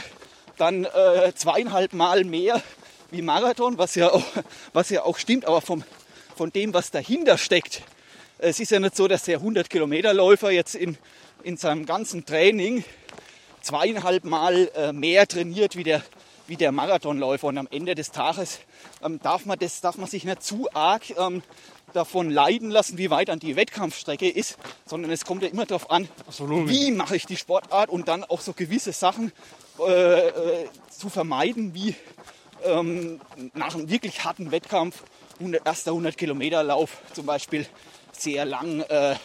dann 0.57 0.85
äh, 0.85 1.33
zweieinhalb 1.35 1.91
Mal 1.91 2.23
mehr 2.23 2.63
wie 3.11 3.21
Marathon, 3.21 3.77
was 3.77 3.95
ja 3.95 4.09
auch, 4.11 4.23
was 4.73 4.89
ja 4.89 5.03
auch 5.03 5.17
stimmt, 5.17 5.45
aber 5.45 5.59
vom, 5.59 5.83
von 6.37 6.49
dem, 6.51 6.73
was 6.73 6.91
dahinter 6.91 7.37
steckt. 7.37 7.81
Es 8.37 8.61
ist 8.61 8.71
ja 8.71 8.79
nicht 8.79 8.95
so, 8.95 9.09
dass 9.09 9.23
der 9.23 9.37
100 9.39 9.69
Kilometer 9.69 10.13
Läufer 10.13 10.49
jetzt 10.49 10.75
in, 10.75 10.97
in 11.43 11.57
seinem 11.57 11.85
ganzen 11.85 12.25
Training 12.25 12.85
zweieinhalb 13.61 14.23
Mal 14.23 14.71
äh, 14.75 14.93
mehr 14.93 15.27
trainiert 15.27 15.75
wie 15.75 15.83
der, 15.83 16.01
wie 16.47 16.57
der 16.57 16.71
Marathonläufer. 16.71 17.47
Und 17.47 17.57
am 17.57 17.67
Ende 17.71 17.95
des 17.95 18.11
Tages 18.11 18.59
ähm, 19.03 19.19
darf, 19.21 19.45
man 19.45 19.59
das, 19.59 19.81
darf 19.81 19.97
man 19.97 20.07
sich 20.07 20.23
nicht 20.23 20.43
zu 20.43 20.67
arg 20.73 21.03
ähm, 21.17 21.41
davon 21.93 22.29
leiden 22.29 22.69
lassen, 22.69 22.97
wie 22.97 23.09
weit 23.09 23.29
an 23.29 23.39
die 23.39 23.55
Wettkampfstrecke 23.55 24.29
ist, 24.29 24.57
sondern 24.85 25.11
es 25.11 25.25
kommt 25.25 25.43
ja 25.43 25.49
immer 25.49 25.65
darauf 25.65 25.89
an, 25.91 26.07
Absolut. 26.27 26.69
wie 26.69 26.91
mache 26.91 27.15
ich 27.15 27.25
die 27.25 27.37
Sportart 27.37 27.89
und 27.89 28.07
dann 28.07 28.23
auch 28.23 28.41
so 28.41 28.53
gewisse 28.53 28.91
Sachen 28.91 29.31
äh, 29.79 30.27
äh, 30.27 30.67
zu 30.89 31.09
vermeiden, 31.09 31.73
wie 31.73 31.95
ähm, 32.63 33.21
nach 33.53 33.75
einem 33.75 33.89
wirklich 33.89 34.23
harten 34.23 34.51
Wettkampf, 34.51 35.03
100, 35.39 35.65
erster 35.65 35.91
100 35.91 36.17
Kilometer 36.17 36.63
Lauf 36.63 36.97
zum 37.13 37.25
Beispiel, 37.25 37.65
sehr 38.11 38.45
lang, 38.45 38.81
äh, 38.81 39.15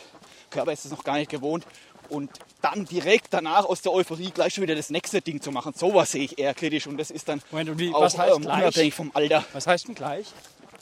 Körper 0.51 0.73
ist 0.73 0.85
es 0.85 0.91
noch 0.91 1.05
gar 1.05 1.17
nicht 1.17 1.31
gewohnt 1.31 1.65
und 2.09 2.31
dann 2.63 2.85
direkt 2.85 3.29
danach 3.31 3.65
aus 3.65 3.83
der 3.83 3.93
Euphorie 3.93 4.31
gleich 4.31 4.55
schon 4.55 4.63
wieder 4.63 4.75
das 4.75 4.91
nächste 4.91 5.21
Ding 5.21 5.41
zu 5.41 5.51
machen. 5.51 5.73
Sowas 5.75 6.13
sehe 6.13 6.25
ich 6.25 6.39
eher 6.39 6.55
kritisch 6.55 6.87
und 6.87 6.99
das 6.99 7.11
ist 7.11 7.29
dann 7.29 7.41
Moment, 7.51 7.79
wie- 7.79 7.93
auch 7.95 8.03
was 8.03 8.19
heißt 8.19 8.37
ähm, 8.37 8.43
gleich? 8.43 8.63
unabhängig 8.63 8.95
vom 8.95 9.11
Alter. 9.15 9.45
Was 9.53 9.67
heißt 9.67 9.89
denn 9.89 9.95
gleich? 9.95 10.27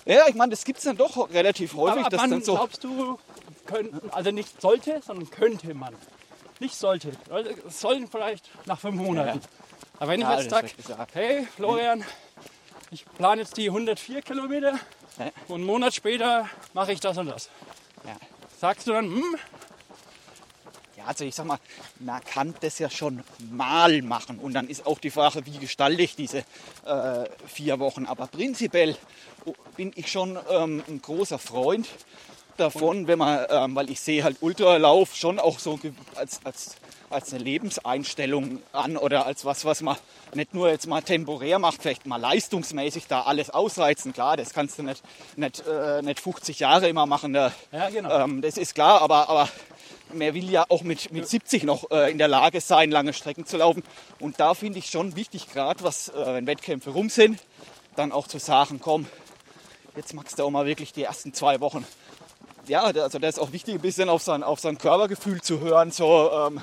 Ja, 0.04 0.26
ich 0.28 0.34
meine, 0.34 0.50
das 0.50 0.64
gibt 0.64 0.78
es 0.78 0.84
dann 0.84 0.96
doch 0.96 1.30
relativ 1.30 1.74
häufig, 1.74 1.98
Aber 1.98 2.04
ab 2.06 2.10
dass 2.10 2.20
wann 2.22 2.30
dann 2.30 2.42
so 2.42 2.54
glaubst 2.54 2.82
du, 2.84 3.18
könnten, 3.66 4.10
also 4.10 4.30
nicht 4.30 4.60
sollte, 4.60 5.00
sondern 5.06 5.30
könnte 5.30 5.74
man. 5.74 5.94
Nicht 6.60 6.74
sollte. 6.74 7.12
Also 7.30 7.50
sollen 7.68 8.08
vielleicht 8.08 8.48
nach 8.66 8.80
fünf 8.80 8.96
Monaten. 8.96 9.40
Aber 9.98 10.10
wenn 10.12 10.20
ich 10.20 10.26
Ja, 10.26 10.40
jetzt 10.40 10.50
das 10.50 10.60
sage, 10.86 11.06
hey 11.12 11.46
Florian, 11.56 12.04
ich 12.90 13.04
plane 13.16 13.42
jetzt 13.42 13.56
die 13.56 13.68
104 13.68 14.22
Kilometer 14.22 14.72
Ja. 15.18 15.26
und 15.48 15.56
einen 15.56 15.64
Monat 15.66 15.94
später 15.94 16.48
mache 16.72 16.92
ich 16.92 17.00
das 17.00 17.18
und 17.18 17.26
das. 17.26 17.50
Ja. 18.06 18.16
Sagst 18.60 18.86
du 18.86 18.92
dann, 18.92 19.04
hm, 19.06 19.22
Ja, 19.22 19.38
also 21.08 21.24
ich 21.24 21.34
sag 21.34 21.46
mal, 21.46 21.58
man 22.00 22.22
kann 22.22 22.54
das 22.60 22.78
ja 22.78 22.90
schon 22.90 23.24
mal 23.50 24.02
machen. 24.02 24.38
Und 24.38 24.52
dann 24.52 24.68
ist 24.68 24.86
auch 24.86 24.98
die 24.98 25.10
Frage, 25.10 25.44
wie 25.46 25.58
gestalte 25.58 26.02
ich 26.02 26.14
diese 26.14 26.38
äh, 26.84 27.24
vier 27.46 27.78
Wochen. 27.78 28.04
Aber 28.04 28.26
prinzipiell 28.26 28.94
bin 29.76 29.92
ich 29.96 30.12
schon 30.12 30.38
ähm, 30.50 30.82
ein 30.86 31.00
großer 31.00 31.38
Freund 31.38 31.88
davon, 32.58 33.06
wenn 33.06 33.18
man, 33.18 33.46
ähm, 33.48 33.74
weil 33.74 33.88
ich 33.88 34.00
sehe 34.00 34.22
halt 34.22 34.36
Ultralauf 34.40 35.14
schon 35.14 35.38
auch 35.38 35.58
so 35.58 35.78
als, 36.14 36.40
als, 36.44 36.76
als 37.08 37.32
eine 37.32 37.42
Lebenseinstellung 37.42 38.60
an 38.72 38.98
oder 38.98 39.24
als 39.24 39.46
was, 39.46 39.64
was 39.64 39.80
man 39.80 39.96
nicht 40.34 40.52
nur 40.52 40.68
jetzt 40.68 40.86
mal 40.86 41.00
temporär 41.00 41.58
macht, 41.58 41.80
vielleicht 41.80 42.04
mal 42.06 42.20
leistungsmäßig 42.20 43.06
da 43.06 43.22
alles 43.22 43.48
ausreizen. 43.48 44.12
Klar, 44.12 44.36
das 44.36 44.52
kannst 44.52 44.78
du 44.78 44.82
nicht, 44.82 45.02
nicht, 45.36 45.64
äh, 45.66 46.02
nicht 46.02 46.20
50 46.20 46.58
Jahre 46.58 46.88
immer 46.88 47.06
machen. 47.06 47.32
Da, 47.32 47.52
Ja, 47.72 47.88
genau. 47.88 48.24
ähm, 48.24 48.42
das 48.42 48.58
ist 48.58 48.74
klar, 48.74 49.00
aber, 49.00 49.30
aber 49.30 49.48
man 50.12 50.34
will 50.34 50.50
ja 50.50 50.64
auch 50.68 50.82
mit, 50.82 51.12
mit 51.12 51.28
70 51.28 51.64
noch 51.64 51.90
äh, 51.90 52.10
in 52.10 52.18
der 52.18 52.28
Lage 52.28 52.60
sein, 52.60 52.90
lange 52.90 53.12
Strecken 53.12 53.46
zu 53.46 53.56
laufen. 53.56 53.82
Und 54.20 54.40
da 54.40 54.54
finde 54.54 54.78
ich 54.78 54.90
schon 54.90 55.16
wichtig, 55.16 55.50
gerade 55.52 55.82
was, 55.84 56.08
äh, 56.08 56.34
wenn 56.34 56.46
Wettkämpfe 56.46 56.90
rum 56.90 57.08
sind, 57.08 57.40
dann 57.96 58.12
auch 58.12 58.26
zu 58.26 58.38
sagen, 58.38 58.80
komm, 58.80 59.06
jetzt 59.96 60.14
machst 60.14 60.38
du 60.38 60.44
auch 60.44 60.50
mal 60.50 60.66
wirklich 60.66 60.92
die 60.92 61.02
ersten 61.02 61.32
zwei 61.34 61.60
Wochen 61.60 61.84
ja, 62.68 62.82
also 62.82 63.18
da 63.18 63.28
ist 63.28 63.40
auch 63.40 63.52
wichtig, 63.52 63.74
ein 63.76 63.80
bisschen 63.80 64.08
auf 64.08 64.22
sein, 64.22 64.42
auf 64.42 64.60
sein 64.60 64.78
Körpergefühl 64.78 65.40
zu 65.40 65.60
hören. 65.60 65.90
So, 65.90 66.30
ähm, 66.30 66.62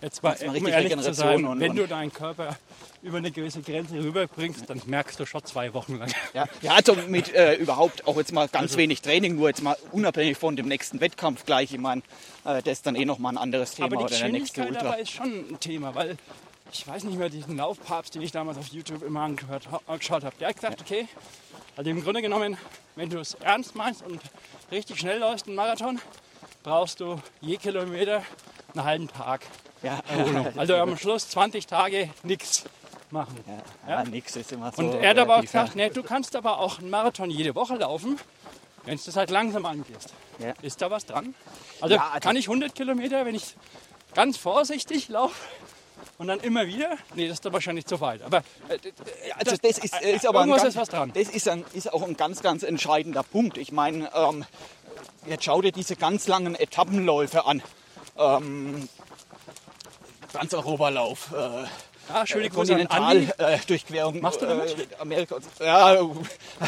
Jetzt 0.00 0.22
mal, 0.22 0.36
mal 0.40 0.46
um 0.46 0.52
richtig 0.52 0.72
ehrlich 0.72 1.00
zu 1.00 1.14
sein, 1.14 1.60
wenn 1.60 1.74
du 1.74 1.88
deinen 1.88 2.12
Körper 2.12 2.56
über 3.02 3.18
eine 3.18 3.30
gewisse 3.30 3.62
Grenze 3.62 3.94
rüberbringst, 3.94 4.68
dann 4.68 4.80
merkst 4.86 5.20
du 5.20 5.26
schon 5.26 5.44
zwei 5.44 5.72
Wochen 5.74 5.98
lang. 5.98 6.12
ja, 6.34 6.46
ja, 6.62 6.72
also 6.74 6.94
mit 7.08 7.32
äh, 7.34 7.54
überhaupt 7.54 8.06
auch 8.06 8.16
jetzt 8.16 8.32
mal 8.32 8.48
ganz 8.48 8.76
wenig 8.76 9.02
Training, 9.02 9.36
nur 9.36 9.48
jetzt 9.48 9.62
mal 9.62 9.76
unabhängig 9.92 10.36
von 10.36 10.56
dem 10.56 10.66
nächsten 10.66 11.00
Wettkampf 11.00 11.44
gleich. 11.44 11.72
Ich 11.72 11.78
meine, 11.78 12.02
äh, 12.44 12.62
das 12.62 12.78
ist 12.78 12.86
dann 12.86 12.96
eh 12.96 13.04
nochmal 13.04 13.34
ein 13.34 13.38
anderes 13.38 13.74
Thema 13.74 13.86
Aber 13.86 13.96
die 13.98 14.04
oder 14.04 14.18
der 14.18 14.28
nächste 14.30 14.62
Ultra. 14.62 14.82
dabei 14.82 15.00
ist 15.00 15.10
schon 15.10 15.28
ein 15.50 15.60
Thema, 15.60 15.94
weil 15.94 16.16
ich 16.72 16.86
weiß 16.86 17.04
nicht 17.04 17.18
mehr, 17.18 17.28
diesen 17.30 17.56
Laufpapst, 17.56 18.14
den 18.14 18.22
ich 18.22 18.32
damals 18.32 18.58
auf 18.58 18.68
YouTube 18.68 19.02
immer 19.02 19.22
angehört, 19.22 19.68
angeschaut 19.86 20.24
habe, 20.24 20.36
der 20.38 20.48
hat 20.48 20.56
gesagt, 20.56 20.80
okay, 20.80 21.06
also 21.76 21.90
im 21.90 22.02
Grunde 22.02 22.20
genommen, 22.20 22.58
wenn 22.96 23.08
du 23.08 23.18
es 23.20 23.34
ernst 23.34 23.74
meinst 23.74 24.02
und 24.02 24.20
richtig 24.70 24.98
schnell 24.98 25.18
läufst, 25.20 25.46
einen 25.46 25.56
Marathon, 25.56 26.00
brauchst 26.64 27.00
du 27.00 27.20
je 27.40 27.56
Kilometer 27.56 28.22
einen 28.74 28.84
halben 28.84 29.08
Tag 29.08 29.42
Ja, 29.82 30.00
Erholung. 30.08 30.48
Also 30.58 30.74
am 30.74 30.98
Schluss 30.98 31.28
20 31.30 31.66
Tage 31.66 32.10
nichts 32.22 32.64
machen. 33.12 33.34
ja, 33.88 34.04
nix 34.04 34.36
ist 34.36 34.52
immer 34.52 34.72
so. 34.72 34.82
Und 34.82 34.94
er 34.94 35.10
hat 35.10 35.18
aber 35.18 35.34
auch 35.34 35.38
ja. 35.38 35.42
gesagt, 35.42 35.76
nee, 35.76 35.88
du 35.90 36.02
kannst 36.02 36.36
aber 36.36 36.58
auch 36.58 36.78
einen 36.78 36.90
Marathon 36.90 37.30
jede 37.30 37.54
Woche 37.54 37.76
laufen, 37.76 38.18
wenn 38.84 38.96
du 38.96 39.02
das 39.04 39.16
halt 39.16 39.30
langsam 39.30 39.64
angehst. 39.66 40.12
Ja. 40.38 40.54
Ist 40.62 40.80
da 40.82 40.90
was 40.90 41.04
dran? 41.06 41.34
Also, 41.80 41.94
Ja, 41.96 42.08
also- 42.08 42.20
kann 42.20 42.36
ich 42.36 42.48
100 42.48 42.74
Kilometer, 42.74 43.24
wenn 43.24 43.34
ich 43.34 43.56
ganz 44.14 44.36
vorsichtig 44.36 45.08
laufe 45.08 45.34
und 46.18 46.28
dann 46.28 46.40
immer 46.40 46.66
wieder? 46.66 46.96
Nee, 47.14 47.26
das 47.28 47.34
ist 47.34 47.44
dann 47.44 47.52
wahrscheinlich 47.52 47.86
zu 47.86 48.00
weit. 48.00 48.22
Aber 48.22 48.38
äh, 48.68 48.78
Also 49.38 49.56
das 49.56 49.78
ist, 49.78 50.00
ist 50.00 50.26
aber 50.26 50.42
ein 50.42 50.50
ganz, 50.50 50.64
ist 50.64 50.76
was 50.76 50.88
dran. 50.88 51.12
Das 51.14 51.28
ist, 51.28 51.48
ein, 51.48 51.64
ist 51.72 51.92
auch 51.92 52.02
ein 52.02 52.16
ganz, 52.16 52.40
ganz 52.42 52.62
entscheidender 52.62 53.22
Punkt. 53.22 53.58
Ich 53.58 53.72
meine, 53.72 54.10
ähm, 54.14 54.44
jetzt 55.26 55.44
schau 55.44 55.60
dir 55.60 55.72
diese 55.72 55.96
ganz 55.96 56.26
langen 56.28 56.54
Etappenläufe 56.54 57.44
an. 57.46 57.62
Ähm, 58.16 58.88
Transeuropalauf, 60.32 61.32
äh, 61.32 61.64
Ah, 62.12 62.26
schöne 62.26 62.48
Grüße 62.48 62.74
an 62.74 62.86
Andi. 62.86 63.26
Kontinentaldurchquerung 63.26 64.20
Machst 64.20 64.40
du 64.40 64.46
damit? 64.46 64.70
äh, 64.72 64.86
Amerika. 64.98 65.36
Ja, 65.60 65.96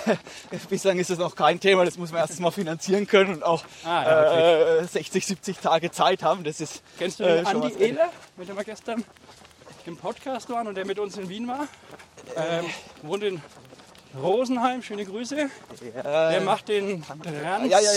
bislang 0.68 0.98
ist 0.98 1.10
das 1.10 1.18
noch 1.18 1.34
kein 1.34 1.58
Thema. 1.60 1.84
Das 1.84 1.96
muss 1.96 2.12
man 2.12 2.20
erst 2.20 2.38
mal 2.40 2.50
finanzieren 2.50 3.06
können 3.06 3.34
und 3.34 3.42
auch 3.42 3.64
Ah, 3.84 4.02
ja, 4.04 4.76
äh, 4.78 4.84
60, 4.84 5.26
70 5.26 5.58
Tage 5.58 5.90
Zeit 5.90 6.22
haben. 6.22 6.44
Das 6.44 6.60
ist 6.60 6.82
Kennst 6.98 7.20
du 7.20 7.24
äh, 7.24 7.36
den 7.36 7.46
schon 7.46 7.62
Andi 7.62 7.82
Ehler, 7.82 8.10
mit 8.36 8.48
dem 8.48 8.56
wir 8.56 8.64
gestern 8.64 9.04
im 9.86 9.96
Podcast 9.96 10.48
waren 10.50 10.66
und 10.68 10.74
der 10.74 10.84
mit 10.84 10.98
uns 10.98 11.16
in 11.16 11.28
Wien 11.28 11.48
war? 11.48 11.66
Ähm, 12.36 12.66
wohnt 13.02 13.22
in 13.24 13.42
Rosenheim, 14.20 14.82
schöne 14.82 15.04
Grüße. 15.04 15.48
Der 16.04 16.40
macht 16.40 16.68
den 16.68 17.04
Trans 17.04 17.70
Ja, 17.70 17.78
ja. 17.80 17.92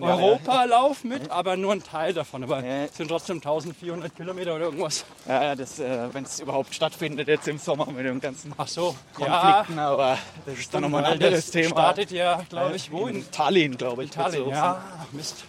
Ja, 0.00 0.08
ja. 0.08 0.14
Europalauf 0.16 1.04
mit, 1.04 1.30
aber 1.30 1.56
nur 1.56 1.72
ein 1.72 1.82
Teil 1.82 2.12
davon. 2.12 2.42
Aber 2.44 2.62
Ja. 2.64 2.84
es 2.84 2.96
sind 2.96 3.08
trotzdem 3.08 3.36
1400 3.38 4.14
Kilometer 4.14 4.54
oder 4.56 4.66
irgendwas. 4.66 5.04
Ja, 5.26 5.42
ja, 5.42 5.54
das, 5.56 5.78
äh, 5.78 6.08
wenn 6.12 6.24
es 6.24 6.40
überhaupt 6.40 6.74
stattfindet 6.74 7.28
jetzt 7.28 7.48
im 7.48 7.58
Sommer 7.58 7.86
mit 7.86 8.04
dem 8.04 8.20
ganzen 8.20 8.52
Ach 8.58 8.68
so, 8.68 8.94
Konflikten, 9.14 9.78
aber 9.78 10.18
das 10.44 10.58
ist 10.58 10.74
dann 10.74 10.82
nochmal 10.82 11.04
ein 11.06 11.12
anderes 11.12 11.46
das 11.46 11.50
Thema. 11.50 11.70
startet 11.70 12.10
ja, 12.10 12.42
glaube 12.48 12.76
ich, 12.76 12.90
wo? 12.92 13.06
In 13.06 13.16
in 13.16 13.30
Tallinn, 13.30 13.76
glaube 13.76 14.04
ich. 14.04 14.12
So 14.12 14.50
Ja, 14.50 14.82
Mist. 15.12 15.44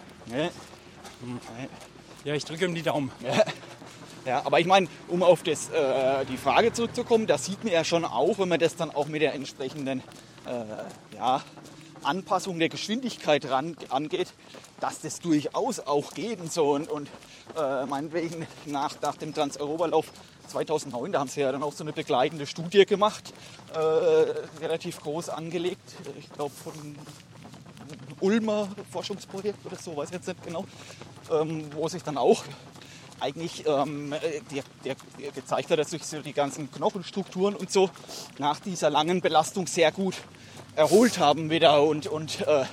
Ja, 2.24 2.34
ich 2.34 2.44
drücke 2.44 2.64
ihm 2.66 2.74
die 2.74 2.82
Daumen. 2.82 3.10
Ja, 4.26 4.44
aber 4.44 4.60
ich 4.60 4.66
meine, 4.66 4.86
um 5.08 5.22
auf 5.22 5.42
das, 5.42 5.70
äh, 5.70 6.26
die 6.26 6.36
Frage 6.36 6.72
zurückzukommen, 6.72 7.26
da 7.26 7.38
sieht 7.38 7.64
man 7.64 7.72
ja 7.72 7.84
schon 7.84 8.04
auch, 8.04 8.38
wenn 8.38 8.48
man 8.48 8.60
das 8.60 8.76
dann 8.76 8.90
auch 8.90 9.06
mit 9.06 9.22
der 9.22 9.34
entsprechenden 9.34 10.00
äh, 10.46 11.16
ja, 11.16 11.42
Anpassung 12.02 12.58
der 12.58 12.68
Geschwindigkeit 12.68 13.48
ran, 13.48 13.76
angeht, 13.88 14.28
dass 14.78 15.00
das 15.00 15.20
durchaus 15.20 15.80
auch 15.80 16.12
geht 16.12 16.40
und 16.40 16.52
so. 16.52 16.72
Und, 16.72 16.90
und 16.90 17.08
äh, 17.56 17.86
meinetwegen 17.86 18.46
nach, 18.66 19.00
nach 19.00 19.16
dem 19.16 19.34
Trans-Europalauf 19.34 20.06
2009, 20.48 21.12
da 21.12 21.20
haben 21.20 21.28
sie 21.28 21.40
ja 21.40 21.52
dann 21.52 21.62
auch 21.62 21.72
so 21.72 21.84
eine 21.84 21.92
begleitende 21.92 22.46
Studie 22.46 22.84
gemacht, 22.84 23.32
äh, 23.72 23.78
relativ 24.60 25.00
groß 25.00 25.28
angelegt, 25.30 25.94
ich 26.18 26.30
glaube 26.32 26.52
von 26.62 26.72
Ulmer 28.20 28.68
Forschungsprojekt 28.90 29.64
oder 29.64 29.76
so, 29.76 29.96
weiß 29.96 30.08
ich 30.08 30.14
jetzt 30.16 30.28
nicht 30.28 30.42
genau, 30.44 30.66
ähm, 31.30 31.72
wo 31.72 31.88
sich 31.88 32.02
dann 32.02 32.18
auch 32.18 32.44
eigentlich 33.20 33.66
ähm, 33.66 34.14
der, 34.50 34.62
der, 34.84 34.96
der 35.18 35.32
gezeigt 35.32 35.70
hat, 35.70 35.78
dass 35.78 35.90
sich 35.90 36.04
so 36.04 36.20
die 36.20 36.32
ganzen 36.32 36.70
Knochenstrukturen 36.70 37.54
und 37.54 37.70
so 37.70 37.90
nach 38.38 38.60
dieser 38.60 38.90
langen 38.90 39.20
Belastung 39.20 39.66
sehr 39.66 39.92
gut 39.92 40.14
erholt 40.76 41.18
haben 41.18 41.50
wieder 41.50 41.82
und, 41.82 42.06
und 42.06 42.40
äh, 42.46 42.64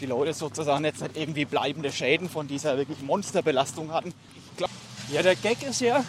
die 0.00 0.06
Leute 0.06 0.34
sozusagen 0.34 0.84
jetzt 0.84 1.00
nicht 1.00 1.16
irgendwie 1.16 1.44
bleibende 1.44 1.90
Schäden 1.90 2.28
von 2.28 2.46
dieser 2.46 2.76
wirklich 2.76 3.00
Monsterbelastung 3.00 3.92
hatten. 3.92 4.12
Glaub, 4.56 4.70
Ja, 5.10 5.22
der 5.22 5.36
Gag 5.36 5.62
ist 5.62 5.80
ja, 5.80 6.04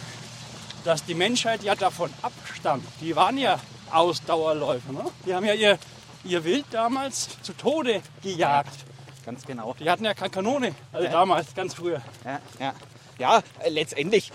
dass 0.84 1.06
die 1.06 1.16
Menschheit 1.16 1.64
ja 1.64 1.76
davon 1.76 2.10
abstammt. 2.22 2.86
Die 3.02 3.16
waren 3.16 3.38
ja 3.38 3.60
Ausdauerläufer. 3.92 4.92
Ne? 4.92 5.06
Die 5.26 5.34
haben 5.34 5.46
ja 5.46 5.54
ihr, 5.54 5.80
ihr 6.24 6.44
Wild 6.44 6.66
damals 6.72 7.30
zu 7.42 7.54
Tode 7.54 8.02
gejagt. 8.22 8.86
ganz 9.26 9.46
genau. 9.46 9.76
Die 9.80 9.90
hatten 9.90 10.06
ja 10.06 10.14
keine 10.14 10.30
Kanone, 10.30 10.76
also 10.92 11.08
damals, 11.10 11.54
ganz 11.56 11.74
früher. 11.74 12.02
Ja, 12.26 12.40
ja. 12.60 12.74
Ja 13.20 13.44
äh, 13.60 13.70
letztendlich 13.70 14.32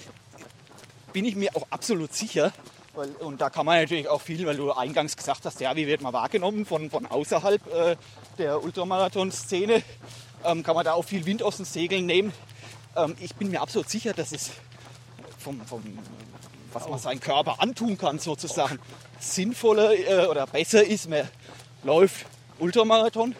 bin 1.12 1.24
ich 1.24 1.36
mir 1.36 1.54
auch 1.54 1.66
absolut 1.70 2.14
sicher, 2.14 2.52
weil, 2.94 3.10
und 3.10 3.40
da 3.40 3.50
kann 3.50 3.66
man 3.66 3.80
natürlich 3.80 4.08
auch 4.08 4.20
viel, 4.20 4.46
weil 4.46 4.56
du 4.56 4.72
eingangs 4.72 5.16
gesagt 5.16 5.44
hast, 5.44 5.60
ja, 5.60 5.74
wie 5.76 5.86
wird 5.86 6.02
man 6.02 6.12
wahrgenommen 6.12 6.66
von, 6.66 6.90
von 6.90 7.06
außerhalb 7.06 7.66
äh, 7.72 7.96
der 8.38 8.62
Ultramarathon-Szene, 8.62 9.82
ähm, 10.44 10.62
kann 10.62 10.74
man 10.74 10.84
da 10.84 10.92
auch 10.92 11.04
viel 11.04 11.24
Wind 11.24 11.42
aus 11.42 11.56
den 11.56 11.64
Segeln 11.64 12.06
nehmen. 12.06 12.32
Ähm, 12.96 13.14
ich 13.20 13.34
bin 13.34 13.50
mir 13.50 13.60
absolut 13.60 13.88
sicher, 13.88 14.12
dass 14.12 14.32
es 14.32 14.50
vom, 15.38 15.60
vom 15.62 15.82
was 16.72 16.88
man 16.88 16.98
seinem 16.98 17.20
Körper 17.20 17.60
antun 17.60 17.98
kann, 17.98 18.18
sozusagen, 18.18 18.78
sinnvoller 19.20 19.92
äh, 19.94 20.26
oder 20.26 20.46
besser 20.46 20.84
ist, 20.84 21.08
man 21.08 21.28
läuft 21.84 22.26
Ultramarathon, 22.58 23.34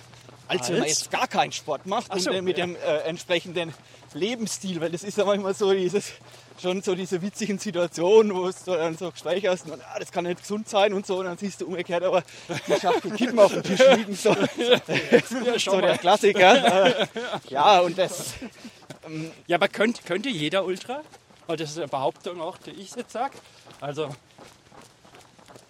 als 0.49 0.69
wenn 0.69 0.77
man 0.77 0.85
Als? 0.85 1.01
jetzt 1.01 1.11
gar 1.11 1.27
keinen 1.27 1.53
Sport 1.53 1.87
macht 1.87 2.07
Ach 2.11 2.17
und 2.17 2.23
so, 2.23 2.31
äh, 2.31 2.43
mit 2.43 2.59
ja. 2.59 2.67
dem 2.67 2.77
äh, 2.77 2.99
entsprechenden 3.01 3.73
Lebensstil, 4.15 4.81
weil 4.81 4.91
das 4.91 5.03
ist 5.03 5.19
ja 5.19 5.25
manchmal 5.25 5.55
so 5.55 5.73
dieses, 5.73 6.13
schon 6.61 6.83
so 6.83 6.95
diese 6.95 7.21
witzigen 7.23 7.59
Situationen, 7.59 8.35
wo 8.35 8.47
du 8.47 8.53
dann 8.67 8.97
so 8.97 9.11
Gespräche 9.11 9.51
hast 9.51 9.71
und 9.71 9.81
ah, 9.81 9.99
das 9.99 10.13
kann 10.13 10.25
nicht 10.25 10.41
gesund 10.41 10.69
sein 10.69 10.93
und 10.93 11.07
so 11.07 11.19
und 11.19 11.27
dann 11.27 11.39
siehst 11.39 11.61
du 11.61 11.67
umgekehrt, 11.67 12.03
aber 12.03 12.23
die 12.67 12.81
Schachtel 12.81 13.11
Kippen 13.13 13.39
auf 13.39 13.53
dem 13.53 13.63
Tisch 13.63 13.81
liegen, 13.97 14.15
so, 14.15 14.35
so 15.59 15.81
der 15.81 15.99
Klassiker. 15.99 17.09
Ja, 17.49 17.81
und 17.81 17.99
das, 17.99 18.35
Ja, 19.47 19.57
aber 19.57 19.69
könnte, 19.69 20.03
könnte 20.03 20.29
jeder 20.29 20.65
Ultra? 20.65 21.03
Weil 21.47 21.57
das 21.57 21.71
ist 21.71 21.79
eine 21.79 21.89
Behauptung 21.89 22.41
auch, 22.41 22.57
die 22.59 22.71
ich 22.71 22.95
jetzt 22.95 23.13
sage. 23.13 23.35
Also, 23.81 24.09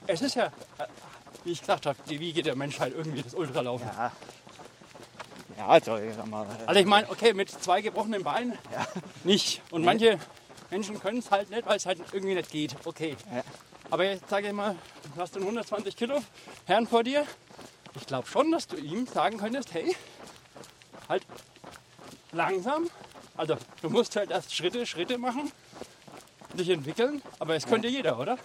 es 0.06 0.20
ist 0.20 0.36
ja, 0.36 0.46
äh, 0.46 0.84
wie 1.44 1.52
ich 1.52 1.60
gesagt 1.60 1.86
habe, 1.86 1.98
die 2.08 2.20
Wiege 2.20 2.42
der 2.42 2.56
Menschheit 2.56 2.92
irgendwie 2.94 3.22
das 3.22 3.34
Ultralaufen. 3.34 3.88
ja, 3.96 4.12
ja, 5.56 5.66
also, 5.66 5.96
ich 5.96 6.14
sag 6.14 6.26
mal, 6.26 6.44
äh, 6.44 6.66
Also 6.66 6.80
ich 6.80 6.86
meine, 6.86 7.10
okay, 7.10 7.32
mit 7.32 7.50
zwei 7.50 7.80
gebrochenen 7.80 8.22
Beinen 8.22 8.58
nicht. 9.24 9.62
Und 9.70 9.84
manche 9.84 10.18
Menschen 10.70 10.98
können 11.00 11.18
es 11.18 11.30
halt 11.30 11.50
nicht, 11.50 11.66
weil 11.66 11.76
es 11.76 11.86
halt 11.86 11.98
irgendwie 12.12 12.34
nicht 12.34 12.50
geht. 12.50 12.76
Okay. 12.84 13.16
Ja. 13.34 13.42
Aber 13.90 14.04
jetzt 14.04 14.28
sage 14.30 14.46
ich 14.46 14.52
mal, 14.52 14.76
du 15.14 15.20
hast 15.20 15.36
einen 15.36 15.44
120 15.44 15.96
Kilo 15.96 16.22
Herrn 16.64 16.86
vor 16.86 17.02
dir. 17.04 17.26
Ich 17.94 18.06
glaube 18.06 18.26
schon, 18.26 18.50
dass 18.50 18.66
du 18.66 18.76
ihm 18.76 19.06
sagen 19.06 19.36
könntest, 19.36 19.74
hey, 19.74 19.94
halt 21.08 21.26
langsam. 22.32 22.88
Also 23.36 23.56
du 23.82 23.90
musst 23.90 24.16
halt 24.16 24.30
erst 24.30 24.54
Schritte, 24.54 24.86
Schritte 24.86 25.18
machen, 25.18 25.52
dich 26.54 26.70
entwickeln. 26.70 27.20
Aber 27.38 27.54
es 27.54 27.66
könnte 27.66 27.88
jeder, 27.88 28.18
oder? 28.18 28.38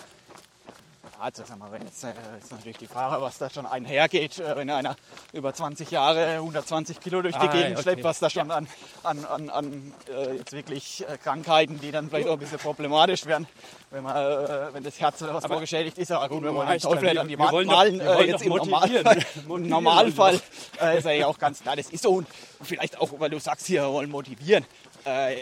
Also, 1.19 1.43
sag 1.47 1.57
mal, 1.57 1.71
wenn 1.71 1.81
jetzt 1.81 2.03
äh, 2.03 2.09
ist 2.39 2.51
natürlich 2.51 2.77
die 2.77 2.85
Frage, 2.85 3.19
was 3.23 3.39
da 3.39 3.49
schon 3.49 3.65
einhergeht, 3.65 4.37
äh, 4.37 4.55
wenn 4.55 4.69
einer 4.69 4.95
über 5.33 5.51
20 5.51 5.89
Jahre 5.89 6.35
120 6.35 6.99
Kilo 6.99 7.23
durch 7.23 7.33
die 7.35 7.47
Ah, 7.47 7.51
Gegend 7.51 7.71
okay. 7.73 7.81
schleppt, 7.81 8.03
was 8.03 8.19
da 8.19 8.29
schon 8.29 8.51
an, 8.51 8.67
an, 9.01 9.25
an, 9.25 9.49
an 9.49 9.93
äh, 10.13 10.35
jetzt 10.35 10.51
wirklich 10.53 11.03
äh, 11.09 11.17
Krankheiten, 11.17 11.79
die 11.79 11.91
dann 11.91 12.09
vielleicht 12.09 12.27
auch 12.27 12.33
ein 12.33 12.39
bisschen 12.39 12.59
problematisch 12.59 13.25
werden, 13.25 13.47
wenn, 13.89 14.03
man, 14.03 14.15
äh, 14.15 14.73
wenn 14.73 14.83
das 14.83 14.99
Herz 14.99 15.19
oder 15.23 15.33
was 15.33 15.43
Aber- 15.45 15.55
vorgeschädigt 15.55 15.97
ist. 15.97 16.11
Aber 16.11 16.29
gut, 16.29 16.43
wenn 16.43 16.53
man 16.53 16.67
den 16.67 16.79
Teufel 16.79 17.17
an 17.17 17.27
die 17.27 17.39
Wand 17.39 17.51
doch- 17.51 17.63
malen, 17.65 17.99
wir 17.99 18.19
äh, 18.19 18.27
jetzt 18.27 18.45
doch 18.45 18.63
im. 18.63 18.69
Normalfall, 18.69 19.25
im 19.49 19.67
Normalfall 19.69 20.35
ist 20.35 21.05
er 21.05 21.13
ja 21.13 21.25
auch 21.25 21.39
ganz 21.39 21.61
klar, 21.63 21.75
das 21.75 21.89
ist 21.89 22.03
so. 22.03 22.11
Und 22.11 22.27
vielleicht 22.61 23.01
auch, 23.01 23.09
weil 23.19 23.31
du 23.31 23.39
sagst 23.39 23.65
hier, 23.65 23.81
wir 23.81 23.91
wollen 23.91 24.11
motivieren. 24.11 24.65
Äh, 25.03 25.37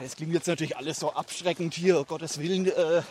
das 0.00 0.14
klingt 0.14 0.32
jetzt 0.34 0.46
natürlich 0.46 0.76
alles 0.76 1.00
so 1.00 1.12
abschreckend 1.12 1.74
hier, 1.74 1.98
um 1.98 2.06
Gottes 2.06 2.38
Willen. 2.38 2.66
Äh, 2.68 3.02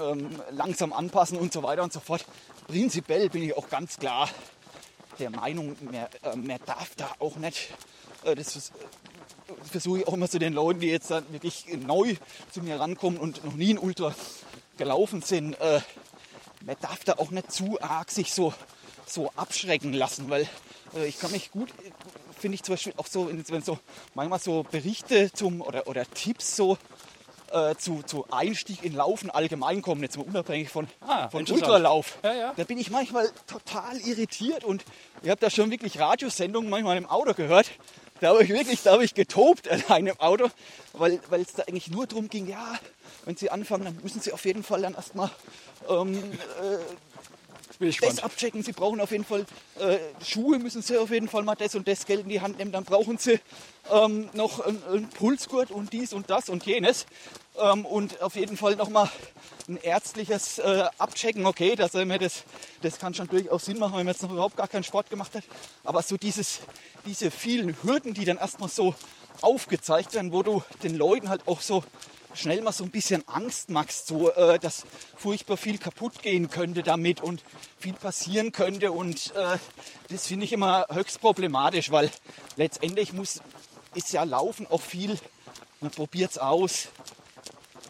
ähm, 0.00 0.30
langsam 0.50 0.92
anpassen 0.92 1.38
und 1.38 1.52
so 1.52 1.62
weiter 1.62 1.82
und 1.82 1.92
so 1.92 2.00
fort. 2.00 2.24
Prinzipiell 2.66 3.28
bin 3.28 3.42
ich 3.42 3.56
auch 3.56 3.68
ganz 3.68 3.98
klar 3.98 4.28
der 5.18 5.30
Meinung, 5.30 5.76
man, 5.80 5.94
äh, 5.94 6.36
man 6.36 6.58
darf 6.66 6.94
da 6.96 7.10
auch 7.20 7.36
nicht, 7.36 7.68
äh, 8.24 8.34
das 8.34 8.52
vers- 8.52 8.72
äh, 9.48 9.52
versuche 9.70 10.00
ich 10.00 10.08
auch 10.08 10.14
immer 10.14 10.28
zu 10.28 10.38
den 10.38 10.52
Leuten, 10.52 10.80
die 10.80 10.88
jetzt 10.88 11.10
dann 11.10 11.30
wirklich 11.32 11.66
neu 11.86 12.16
zu 12.50 12.60
mir 12.62 12.80
rankommen 12.80 13.18
und 13.18 13.44
noch 13.44 13.54
nie 13.54 13.74
ein 13.74 13.78
Ultra 13.78 14.14
gelaufen 14.76 15.22
sind, 15.22 15.54
äh, 15.60 15.80
man 16.66 16.76
darf 16.80 17.04
da 17.04 17.12
auch 17.14 17.30
nicht 17.30 17.52
zu 17.52 17.80
arg 17.80 18.10
sich 18.10 18.32
so 18.32 18.52
so 19.06 19.30
abschrecken 19.36 19.92
lassen, 19.92 20.30
weil 20.30 20.48
äh, 20.96 21.06
ich 21.06 21.18
kann 21.20 21.30
mich 21.30 21.50
gut, 21.50 21.68
finde 22.38 22.54
ich 22.54 22.62
zum 22.62 22.72
Beispiel 22.72 22.94
auch 22.96 23.06
so, 23.06 23.30
wenn 23.30 23.62
so 23.62 23.78
manchmal 24.14 24.38
so 24.40 24.62
Berichte 24.62 25.30
zum 25.32 25.60
oder, 25.60 25.86
oder 25.86 26.10
Tipps 26.10 26.56
so 26.56 26.78
äh, 27.54 27.76
zu, 27.76 28.02
zu 28.02 28.26
Einstieg 28.30 28.82
in 28.84 28.94
Laufen 28.94 29.30
allgemein 29.30 29.80
kommen, 29.80 30.02
jetzt 30.02 30.18
mal 30.18 30.24
unabhängig 30.24 30.68
von, 30.68 30.88
Ah, 31.00 31.28
von. 31.28 31.46
Ultralauf. 31.48 32.18
Ja, 32.22 32.34
ja. 32.34 32.52
Da 32.56 32.64
bin 32.64 32.78
ich 32.78 32.90
manchmal 32.90 33.30
total 33.46 33.96
irritiert 34.00 34.64
und 34.64 34.84
ich 35.22 35.30
habe 35.30 35.40
da 35.40 35.48
schon 35.50 35.70
wirklich 35.70 35.98
Radiosendungen 36.00 36.68
manchmal 36.68 36.96
im 36.96 37.06
Auto 37.08 37.32
gehört. 37.32 37.70
Da 38.20 38.28
habe 38.30 38.42
ich 38.44 38.50
wirklich, 38.50 38.82
da 38.82 38.92
habe 38.92 39.04
ich 39.04 39.14
getobt 39.14 39.68
allein 39.68 40.06
im 40.06 40.18
Auto, 40.20 40.48
weil, 40.92 41.20
es 41.40 41.52
da 41.54 41.64
eigentlich 41.64 41.90
nur 41.90 42.06
darum 42.06 42.28
ging, 42.28 42.46
ja, 42.48 42.74
wenn 43.24 43.36
Sie 43.36 43.50
anfangen, 43.50 43.84
dann 43.84 43.98
müssen 44.02 44.20
Sie 44.20 44.32
auf 44.32 44.44
jeden 44.44 44.62
Fall 44.62 44.82
dann 44.82 44.94
erstmal 44.94 45.30
ähm, 45.88 46.22
ich 47.80 47.98
das 47.98 48.08
gespannt. 48.08 48.24
abchecken. 48.24 48.62
Sie 48.62 48.72
brauchen 48.72 49.00
auf 49.00 49.10
jeden 49.10 49.24
Fall 49.24 49.44
äh, 49.78 49.98
Schuhe, 50.24 50.58
müssen 50.58 50.82
Sie 50.82 50.96
auf 50.96 51.10
jeden 51.10 51.28
Fall 51.28 51.42
mal 51.42 51.54
das 51.54 51.74
und 51.74 51.88
das 51.88 52.06
Geld 52.06 52.20
in 52.20 52.28
die 52.28 52.40
Hand 52.40 52.58
nehmen. 52.58 52.72
Dann 52.72 52.84
brauchen 52.84 53.18
Sie 53.18 53.40
ähm, 53.92 54.28
noch 54.32 54.60
einen, 54.60 54.82
einen 54.84 55.08
Pulsgurt 55.10 55.70
und 55.70 55.92
dies 55.92 56.12
und 56.12 56.30
das 56.30 56.48
und 56.48 56.64
jenes. 56.66 57.06
Ähm, 57.56 57.86
und 57.86 58.20
auf 58.20 58.34
jeden 58.36 58.56
Fall 58.56 58.76
nochmal 58.76 59.10
ein 59.68 59.76
ärztliches 59.76 60.58
äh, 60.58 60.84
Abchecken. 60.98 61.46
Okay, 61.46 61.76
das, 61.76 61.94
äh, 61.94 62.18
das, 62.18 62.44
das 62.82 62.98
kann 62.98 63.14
schon 63.14 63.28
durchaus 63.28 63.64
Sinn 63.64 63.78
machen, 63.78 63.92
wenn 63.92 64.06
man 64.06 64.14
jetzt 64.14 64.22
noch 64.22 64.32
überhaupt 64.32 64.56
gar 64.56 64.68
keinen 64.68 64.84
Sport 64.84 65.08
gemacht 65.10 65.34
hat. 65.34 65.44
Aber 65.84 66.02
so 66.02 66.16
dieses, 66.16 66.60
diese 67.06 67.30
vielen 67.30 67.76
Hürden, 67.82 68.12
die 68.14 68.24
dann 68.24 68.38
erstmal 68.38 68.68
so 68.68 68.94
aufgezeigt 69.40 70.14
werden, 70.14 70.32
wo 70.32 70.42
du 70.42 70.62
den 70.82 70.96
Leuten 70.96 71.28
halt 71.28 71.46
auch 71.46 71.60
so 71.60 71.84
schnell 72.34 72.60
mal 72.62 72.72
so 72.72 72.84
ein 72.84 72.90
bisschen 72.90 73.26
Angst 73.28 73.70
machst, 73.70 74.08
so, 74.08 74.32
äh, 74.32 74.58
dass 74.58 74.84
furchtbar 75.16 75.56
viel 75.56 75.78
kaputt 75.78 76.22
gehen 76.22 76.50
könnte 76.50 76.82
damit 76.82 77.22
und 77.22 77.44
viel 77.78 77.92
passieren 77.92 78.50
könnte. 78.50 78.90
Und 78.90 79.32
äh, 79.36 79.58
das 80.08 80.26
finde 80.26 80.44
ich 80.44 80.52
immer 80.52 80.86
höchst 80.90 81.20
problematisch, 81.20 81.92
weil 81.92 82.10
letztendlich 82.56 83.12
muss, 83.12 83.40
ist 83.94 84.12
ja 84.12 84.24
Laufen 84.24 84.66
auch 84.66 84.80
viel, 84.80 85.16
man 85.80 85.92
probiert 85.92 86.32
es 86.32 86.38
aus, 86.38 86.88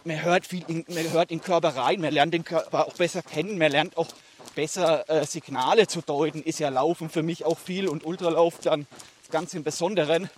man 0.05 0.23
hört 0.23 0.47
viel, 0.47 0.65
in, 0.69 0.85
man 0.89 1.11
hört 1.13 1.31
den 1.31 1.41
Körper 1.41 1.77
rein, 1.77 2.01
man 2.01 2.13
lernt 2.13 2.35
den 2.35 2.45
Körper 2.45 2.87
auch 2.87 2.95
besser 2.95 3.23
kennen, 3.23 3.59
man 3.59 3.73
lernt 3.73 3.97
auch 3.97 4.09
besser 4.55 5.09
äh, 5.09 5.27
Signale 5.27 5.87
zu 5.87 6.01
deuten, 6.03 6.43
ist 6.43 6.59
ja 6.61 6.69
Laufen 6.69 7.11
für 7.11 7.23
mich 7.23 7.45
auch 7.45 7.59
viel 7.59 7.89
und 7.89 8.05
Ultralauf 8.05 8.59
dann 8.61 8.87
ganz 9.31 9.55
im 9.55 9.65
Besonderen. 9.65 10.31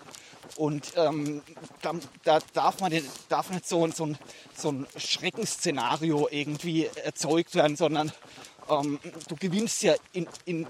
Und 0.56 0.92
ähm, 0.96 1.42
da, 1.82 1.92
da 2.24 2.38
darf 2.54 2.80
man 2.80 2.90
den, 2.92 3.04
darf 3.28 3.50
nicht 3.50 3.68
so, 3.68 3.84
ein- 3.84 3.92
so, 3.92 4.06
ein, 4.06 4.18
so 4.56 4.70
ein 4.70 4.86
Schreckensszenario 4.96 6.28
irgendwie 6.30 6.86
erzeugt 7.04 7.54
werden, 7.56 7.76
sondern 7.76 8.12
ähm, 8.70 8.98
du 9.28 9.36
gewinnst 9.36 9.82
ja 9.82 9.94
in, 10.12 10.26
in 10.44 10.66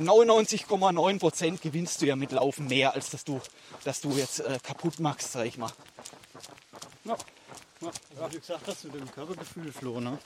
99,9 0.00 1.18
Prozent 1.18 1.62
gewinnst 1.62 2.02
du 2.02 2.06
ja 2.06 2.16
mit 2.16 2.32
Laufen 2.32 2.66
mehr, 2.66 2.92
als 2.94 3.10
dass 3.10 3.24
du, 3.24 3.40
dass 3.84 4.00
du 4.00 4.10
jetzt 4.10 4.40
äh, 4.40 4.58
kaputt 4.62 4.98
machst, 5.00 5.32
sag 5.32 5.46
ich 5.46 5.56
mal. 5.56 5.70
Ja. 7.04 7.16
Wie 7.80 8.34
du 8.34 8.40
gesagt 8.40 8.66
hast, 8.66 8.84
mit 8.84 8.94
dem 8.94 9.10
Körpergefühl, 9.12 9.70
Flo, 9.70 10.00
ne? 10.00 10.18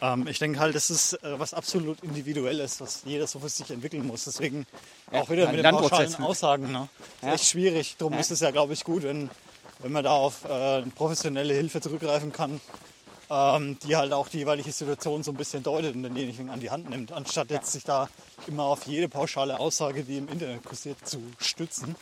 Ähm, 0.00 0.26
ich 0.26 0.38
denke 0.40 0.58
halt, 0.58 0.74
das 0.74 0.90
ist 0.90 1.12
äh, 1.22 1.38
was 1.38 1.54
absolut 1.54 2.02
Individuelles, 2.02 2.80
was 2.80 3.02
jeder 3.04 3.26
so 3.26 3.38
für 3.38 3.48
sich 3.48 3.70
entwickeln 3.70 4.06
muss. 4.06 4.24
Deswegen 4.24 4.66
auch 5.12 5.30
wieder 5.30 5.50
mit 5.52 5.64
den 5.64 5.70
pauschalen 5.70 6.10
ne? 6.18 6.26
Aussagen. 6.26 6.72
Ne? 6.72 6.88
Ja. 7.22 7.34
Echt 7.34 7.44
schwierig. 7.46 7.96
Darum 7.98 8.14
Ja. 8.14 8.20
ist 8.20 8.32
es 8.32 8.40
ja, 8.40 8.50
glaube 8.50 8.72
ich, 8.72 8.82
gut, 8.82 9.04
wenn, 9.04 9.30
wenn 9.78 9.92
man 9.92 10.02
da 10.02 10.10
auf 10.12 10.44
äh, 10.44 10.82
professionelle 10.82 11.54
Hilfe 11.54 11.80
zurückgreifen 11.80 12.32
kann, 12.32 12.60
ähm, 13.30 13.78
die 13.84 13.94
halt 13.96 14.12
auch 14.12 14.28
die 14.28 14.38
jeweilige 14.38 14.72
Situation 14.72 15.22
so 15.22 15.30
ein 15.30 15.36
bisschen 15.36 15.62
deutet 15.62 15.94
und 15.94 16.02
denjenigen 16.02 16.50
an 16.50 16.58
die 16.60 16.70
Hand 16.70 16.90
nimmt, 16.90 17.12
anstatt 17.12 17.50
jetzt 17.50 17.70
sich 17.72 17.84
da 17.84 18.08
immer 18.48 18.64
auf 18.64 18.86
jede 18.86 19.08
pauschale 19.08 19.60
Aussage, 19.60 20.02
die 20.02 20.18
im 20.18 20.28
Internet 20.28 20.64
kursiert, 20.64 20.98
zu 21.06 21.22
stützen. 21.38 21.94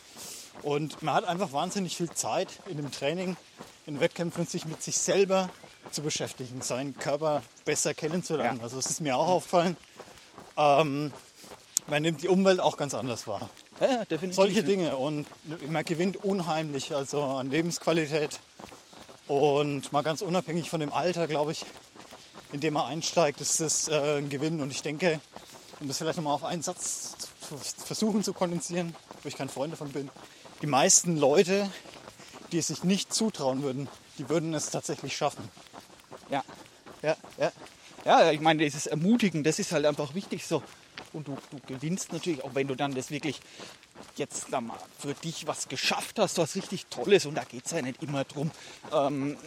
Und 0.61 1.01
man 1.03 1.15
hat 1.15 1.25
einfach 1.25 1.51
wahnsinnig 1.51 1.95
viel 1.95 2.09
Zeit 2.09 2.59
in 2.67 2.77
dem 2.77 2.91
Training, 2.91 3.37
in 3.85 3.99
Wettkämpfen, 3.99 4.45
sich 4.45 4.65
mit 4.65 4.81
sich 4.81 4.97
selber 4.97 5.49
zu 5.91 6.01
beschäftigen, 6.01 6.61
seinen 6.61 6.97
Körper 6.97 7.43
besser 7.65 7.93
kennenzulernen. 7.93 8.57
Ja. 8.57 8.63
Also 8.63 8.79
es 8.79 8.87
ist 8.87 9.01
mir 9.01 9.15
auch 9.15 9.27
aufgefallen, 9.27 9.77
ähm, 10.57 11.13
man 11.87 12.01
nimmt 12.01 12.23
die 12.23 12.27
Umwelt 12.27 12.59
auch 12.59 12.77
ganz 12.77 12.93
anders 12.93 13.27
wahr. 13.27 13.49
Ja, 13.79 14.05
definitiv. 14.05 14.35
Solche 14.35 14.63
Dinge 14.63 14.95
und 14.95 15.27
man 15.69 15.85
gewinnt 15.85 16.23
unheimlich, 16.23 16.95
also 16.95 17.21
an 17.21 17.51
Lebensqualität 17.51 18.39
und 19.27 19.91
mal 19.91 20.01
ganz 20.01 20.21
unabhängig 20.21 20.69
von 20.69 20.79
dem 20.79 20.93
Alter, 20.93 21.27
glaube 21.27 21.51
ich, 21.51 21.65
in 22.53 22.59
dem 22.59 22.73
man 22.73 22.85
einsteigt, 22.85 23.41
ist 23.41 23.59
das 23.59 23.87
äh, 23.87 24.17
ein 24.17 24.29
Gewinn. 24.29 24.61
Und 24.61 24.71
ich 24.71 24.81
denke, 24.81 25.19
um 25.79 25.87
das 25.87 25.97
vielleicht 25.97 26.17
nochmal 26.17 26.33
auf 26.33 26.43
einen 26.43 26.61
Satz 26.61 27.15
zu 27.41 27.57
versuchen 27.57 28.23
zu 28.23 28.33
kondensieren, 28.33 28.95
wo 29.21 29.29
ich 29.29 29.35
kein 29.35 29.49
Freund 29.49 29.73
davon 29.73 29.91
bin, 29.91 30.09
die 30.61 30.67
meisten 30.67 31.17
Leute, 31.17 31.69
die 32.51 32.59
es 32.59 32.67
sich 32.67 32.83
nicht 32.83 33.13
zutrauen 33.13 33.63
würden, 33.63 33.87
die 34.17 34.29
würden 34.29 34.53
es 34.53 34.69
tatsächlich 34.69 35.15
schaffen. 35.15 35.49
Ja, 36.29 36.43
ja, 37.01 37.15
ja. 37.37 37.51
Ja, 38.05 38.31
ich 38.31 38.39
meine, 38.39 38.63
dieses 38.63 38.85
Ermutigen, 38.85 39.43
das 39.43 39.57
ist 39.57 39.71
halt 39.71 39.85
einfach 39.85 40.13
wichtig 40.13 40.45
so. 40.45 40.61
Und 41.11 41.27
du, 41.27 41.37
du 41.49 41.59
gewinnst 41.65 42.13
natürlich, 42.13 42.43
auch 42.43 42.53
wenn 42.53 42.67
du 42.67 42.75
dann 42.75 42.93
das 42.93 43.09
wirklich 43.09 43.41
jetzt 44.15 44.47
da 44.51 44.61
mal 44.61 44.77
für 44.99 45.13
dich 45.13 45.47
was 45.47 45.67
geschafft 45.67 46.19
hast, 46.19 46.37
was 46.37 46.55
richtig 46.55 46.85
Tolles. 46.87 47.25
Und 47.25 47.35
da 47.35 47.43
geht 47.43 47.65
es 47.65 47.71
ja 47.71 47.81
nicht 47.81 48.01
immer 48.01 48.23
drum. 48.23 48.51
Ähm, 48.93 49.37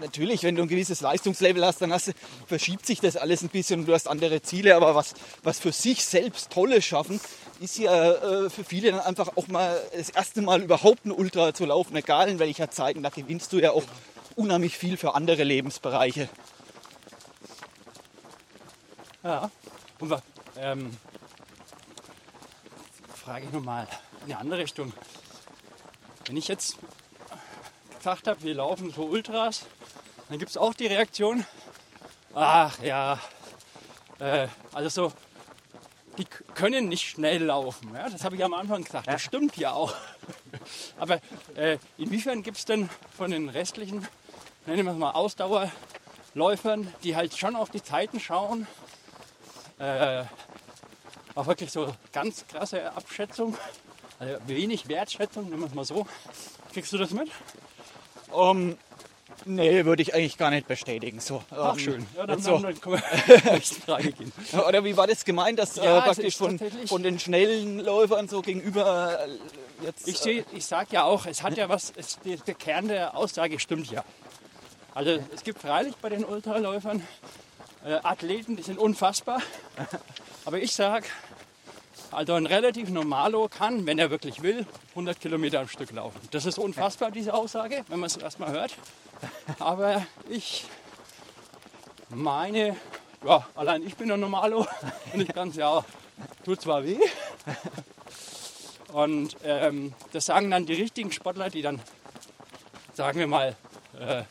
natürlich, 0.00 0.42
wenn 0.42 0.56
du 0.56 0.62
ein 0.62 0.68
gewisses 0.68 1.00
Leistungslevel 1.00 1.64
hast, 1.64 1.82
dann 1.82 1.92
hast 1.92 2.12
verschiebt 2.46 2.86
sich 2.86 3.00
das 3.00 3.16
alles 3.16 3.42
ein 3.42 3.48
bisschen 3.48 3.80
und 3.80 3.86
du 3.86 3.94
hast 3.94 4.08
andere 4.08 4.42
Ziele. 4.42 4.76
Aber 4.76 4.94
was, 4.94 5.14
was 5.42 5.58
für 5.58 5.72
sich 5.72 6.04
selbst 6.04 6.50
Tolles 6.50 6.84
schaffen, 6.84 7.20
ist 7.60 7.78
ja 7.78 8.12
äh, 8.12 8.50
für 8.50 8.64
viele 8.64 8.92
dann 8.92 9.00
einfach 9.00 9.36
auch 9.36 9.48
mal 9.48 9.80
das 9.96 10.10
erste 10.10 10.42
Mal 10.42 10.62
überhaupt 10.62 11.04
ein 11.06 11.12
Ultra 11.12 11.52
zu 11.54 11.64
laufen, 11.66 11.96
egal 11.96 12.28
in 12.28 12.38
welcher 12.38 12.70
Zeit. 12.70 12.96
Und 12.96 13.02
da 13.02 13.10
gewinnst 13.10 13.52
du 13.52 13.58
ja 13.58 13.72
auch 13.72 13.84
unheimlich 14.34 14.76
viel 14.76 14.96
für 14.96 15.14
andere 15.14 15.44
Lebensbereiche. 15.44 16.28
Ja. 19.22 19.50
Und 19.98 20.10
wa- 20.10 20.22
ähm, 20.58 20.90
frage 23.26 23.46
ich 23.46 23.52
nochmal 23.52 23.88
in 24.24 24.32
eine 24.32 24.40
andere 24.40 24.60
Richtung. 24.60 24.92
Wenn 26.26 26.36
ich 26.36 26.46
jetzt 26.46 26.76
gesagt 27.98 28.28
habe, 28.28 28.40
wir 28.44 28.54
laufen 28.54 28.92
so 28.92 29.02
Ultras, 29.02 29.66
dann 30.28 30.38
gibt 30.38 30.52
es 30.52 30.56
auch 30.56 30.72
die 30.74 30.86
Reaktion, 30.86 31.44
ach 32.36 32.80
ja, 32.82 33.18
äh, 34.20 34.46
also 34.72 34.88
so, 35.08 35.12
die 36.18 36.24
können 36.54 36.88
nicht 36.88 37.08
schnell 37.08 37.42
laufen. 37.42 37.92
Ja? 37.92 38.08
Das 38.08 38.22
habe 38.22 38.36
ich 38.36 38.44
am 38.44 38.54
Anfang 38.54 38.84
gesagt. 38.84 39.08
Das 39.08 39.22
stimmt 39.22 39.56
ja 39.56 39.72
auch. 39.72 39.92
Aber 40.96 41.20
äh, 41.56 41.78
inwiefern 41.98 42.44
gibt 42.44 42.58
es 42.58 42.64
denn 42.64 42.88
von 43.16 43.32
den 43.32 43.48
restlichen, 43.48 44.06
nennen 44.66 44.84
wir 44.84 44.92
es 44.92 44.98
mal 44.98 45.10
Ausdauerläufern, 45.10 46.94
die 47.02 47.16
halt 47.16 47.36
schon 47.36 47.56
auf 47.56 47.70
die 47.70 47.82
Zeiten 47.82 48.20
schauen, 48.20 48.68
äh, 49.80 50.22
auch 51.36 51.46
wirklich 51.46 51.70
so 51.70 51.94
ganz 52.12 52.44
krasse 52.48 52.92
Abschätzung, 52.92 53.56
also 54.18 54.34
wenig 54.46 54.88
Wertschätzung, 54.88 55.44
nehmen 55.48 55.60
wir 55.60 55.66
es 55.66 55.74
mal 55.74 55.84
so. 55.84 56.06
Kriegst 56.72 56.92
du 56.92 56.98
das 56.98 57.10
mit? 57.10 57.30
Ähm, 58.34 58.76
nee, 59.44 59.84
würde 59.84 60.02
ich 60.02 60.14
eigentlich 60.14 60.38
gar 60.38 60.50
nicht 60.50 60.66
bestätigen. 60.66 61.20
So, 61.20 61.44
Ach 61.50 61.74
ähm, 61.74 61.78
schön. 61.78 62.06
Ja, 62.16 62.26
dann, 62.26 62.40
so. 62.40 62.58
dann 62.58 62.80
können 62.80 63.00
wir 63.26 63.40
zur 63.40 63.52
nächsten 63.52 63.82
Frage 63.82 64.12
gehen. 64.12 64.32
Oder 64.66 64.82
wie 64.84 64.96
war 64.96 65.06
das 65.06 65.24
gemeint, 65.24 65.58
dass 65.58 65.76
Ja, 65.76 65.98
äh, 65.98 66.02
praktisch 66.02 66.36
von, 66.36 66.58
von 66.86 67.02
den 67.02 67.18
schnellen 67.20 67.80
Läufern 67.80 68.28
so 68.28 68.40
gegenüber 68.40 69.26
äh, 69.26 69.84
jetzt. 69.84 70.08
Ich, 70.08 70.18
sehe, 70.18 70.44
ich 70.52 70.64
sage 70.64 70.88
ja 70.92 71.04
auch, 71.04 71.26
es 71.26 71.42
hat 71.42 71.56
ja 71.56 71.68
was, 71.68 71.92
es, 71.96 72.18
der, 72.20 72.38
der 72.38 72.54
Kern 72.54 72.88
der 72.88 73.16
Aussage 73.16 73.60
stimmt 73.60 73.90
ja. 73.90 74.04
Also 74.94 75.18
es 75.34 75.44
gibt 75.44 75.60
freilich 75.60 75.94
bei 75.96 76.08
den 76.08 76.24
Ultraläufern 76.24 77.06
äh, 77.84 77.98
Athleten, 78.02 78.56
die 78.56 78.62
sind 78.62 78.78
unfassbar. 78.78 79.42
Aber 80.46 80.60
ich 80.60 80.74
sage, 80.74 81.06
also 82.10 82.34
ein 82.34 82.46
relativ 82.46 82.88
Normalo 82.90 83.48
kann, 83.48 83.86
wenn 83.86 83.98
er 83.98 84.10
wirklich 84.10 84.42
will, 84.42 84.66
100 84.90 85.20
Kilometer 85.20 85.60
am 85.60 85.68
Stück 85.68 85.92
laufen. 85.92 86.20
Das 86.30 86.46
ist 86.46 86.58
unfassbar, 86.58 87.10
diese 87.10 87.34
Aussage, 87.34 87.84
wenn 87.88 88.00
man 88.00 88.06
es 88.06 88.16
erstmal 88.16 88.50
hört. 88.50 88.74
Aber 89.58 90.06
ich 90.28 90.64
meine, 92.10 92.76
ja, 93.24 93.46
allein 93.54 93.82
ich 93.86 93.96
bin 93.96 94.10
ein 94.10 94.20
Normalo 94.20 94.66
und 95.12 95.20
ich 95.20 95.28
kann 95.28 95.48
es 95.48 95.56
ja, 95.56 95.84
tut 96.44 96.60
zwar 96.60 96.84
weh, 96.84 96.98
und 98.92 99.36
ähm, 99.44 99.92
das 100.12 100.26
sagen 100.26 100.50
dann 100.50 100.64
die 100.64 100.74
richtigen 100.74 101.12
Sportler, 101.12 101.50
die 101.50 101.60
dann, 101.60 101.80
sagen 102.94 103.18
wir 103.18 103.26
mal, 103.26 103.56
äh, 104.00 104.22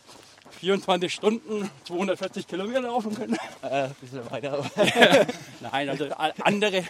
24 0.59 1.13
Stunden 1.13 1.69
240 1.85 2.47
Kilometer 2.47 2.81
laufen 2.81 3.15
können. 3.15 3.37
äh, 3.61 3.83
ein 3.83 3.95
bisschen 4.01 4.29
weiter. 4.31 4.65
Nein, 5.61 5.89
also 5.89 6.09
andere 6.43 6.83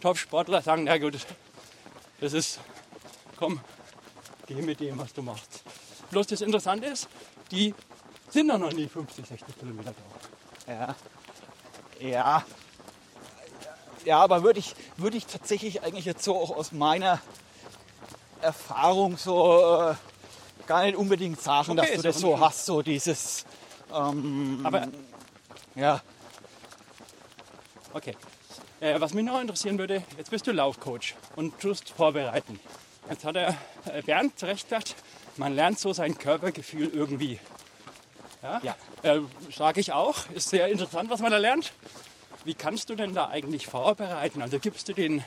Top-Sportler 0.00 0.62
sagen, 0.62 0.84
na 0.84 0.98
gut, 0.98 1.18
das 2.20 2.32
ist, 2.32 2.60
komm, 3.36 3.60
geh 4.46 4.62
mit 4.62 4.80
dem, 4.80 4.98
was 4.98 5.12
du 5.12 5.22
machst. 5.22 5.62
Bloß 6.10 6.26
das 6.28 6.40
Interessante 6.40 6.86
ist, 6.86 7.08
die 7.50 7.74
sind 8.30 8.48
doch 8.48 8.58
noch 8.58 8.72
nie 8.72 8.88
50, 8.88 9.26
60 9.26 9.58
Kilometer 9.58 9.92
gelaufen. 9.92 10.28
ja. 10.68 10.94
Ja. 12.00 12.44
ja, 14.06 14.18
aber 14.20 14.42
würde 14.42 14.58
ich, 14.58 14.74
würde 14.96 15.18
ich 15.18 15.26
tatsächlich 15.26 15.82
eigentlich 15.82 16.06
jetzt 16.06 16.24
so 16.24 16.34
auch 16.34 16.56
aus 16.56 16.72
meiner 16.72 17.20
Erfahrung 18.40 19.18
so 19.18 19.90
äh, 19.90 19.94
gar 20.70 20.84
nicht 20.84 20.96
unbedingt 20.96 21.40
sagen, 21.40 21.72
Okay, 21.72 21.80
dass 21.80 21.96
du 21.96 22.02
das 22.02 22.18
so 22.20 22.38
hast, 22.38 22.64
so 22.64 22.80
dieses, 22.80 23.44
ähm, 23.92 24.60
Aber 24.62 24.86
ja, 25.74 26.00
Okay. 27.92 28.14
Äh, 28.80 29.00
was 29.00 29.12
mich 29.14 29.24
noch 29.24 29.40
interessieren 29.40 29.78
würde, 29.78 30.04
jetzt 30.16 30.30
bist 30.30 30.46
du 30.46 30.52
Laufcoach 30.52 31.16
und 31.34 31.58
tust 31.58 31.90
vorbereiten. 31.90 32.60
Jetzt 33.10 33.24
hat 33.24 33.34
er 33.34 33.56
äh, 33.92 34.00
Bernd 34.02 34.38
zu 34.38 34.46
Recht 34.46 34.68
gesagt, 34.68 34.94
man 35.36 35.56
lernt 35.56 35.80
so 35.80 35.92
sein 35.92 36.16
Körpergefühl 36.16 36.88
irgendwie. 36.88 37.40
Ja, 38.42 38.60
Ja. 38.62 38.76
Äh, 39.02 39.20
sage 39.52 39.80
ich 39.80 39.92
auch. 39.92 40.30
Ist 40.30 40.50
sehr 40.50 40.68
interessant, 40.68 41.10
was 41.10 41.20
man 41.20 41.32
da 41.32 41.38
lernt. 41.38 41.72
Wie 42.44 42.54
kannst 42.54 42.90
du 42.90 42.94
denn 42.94 43.12
da 43.12 43.28
eigentlich 43.28 43.66
vorbereiten? 43.66 44.40
Also 44.40 44.60
gibst 44.60 44.88
du 44.88 44.92
den, 44.92 45.24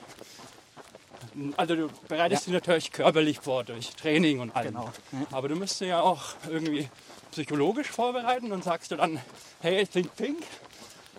also 1.58 1.76
du 1.76 1.90
bereitest 2.08 2.48
ihn 2.48 2.54
natürlich 2.54 2.92
körperlich 2.92 3.40
vor 3.40 3.64
durch 3.64 3.90
Training 3.96 4.40
und 4.40 4.56
allem. 4.56 4.74
Genau. 4.74 4.92
Aber 5.32 5.48
du 5.50 5.56
musst 5.56 5.82
ihn 5.82 5.88
ja 5.90 6.02
auch 6.02 6.22
irgendwie 6.50 6.90
psychologisch 7.32 7.90
vorbereiten 7.90 8.52
und 8.52 8.64
sagst 8.64 8.92
du 8.92 8.96
dann, 8.96 9.20
hey, 9.62 9.86
think 9.88 10.16
pink. 10.16 10.44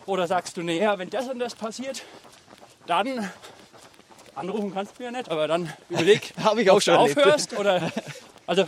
Oder 0.07 0.27
sagst 0.27 0.57
du, 0.57 0.62
naja, 0.62 0.99
wenn 0.99 1.11
das 1.11 1.29
und 1.29 1.39
das 1.39 1.55
passiert, 1.55 2.05
dann 2.87 3.31
anrufen 4.35 4.73
kannst 4.75 4.99
du 4.99 5.05
ja 5.05 5.11
nicht, 5.11 5.31
aber 5.31 5.49
dann 5.49 5.73
überleg, 5.89 6.33
Habe 6.43 6.62
ich 6.62 6.71
auch 6.71 6.75
du 6.77 6.81
schon 6.83 6.95
erlebt. 6.95 7.19
aufhörst 7.19 7.59
oder 7.59 7.91
also 8.47 8.67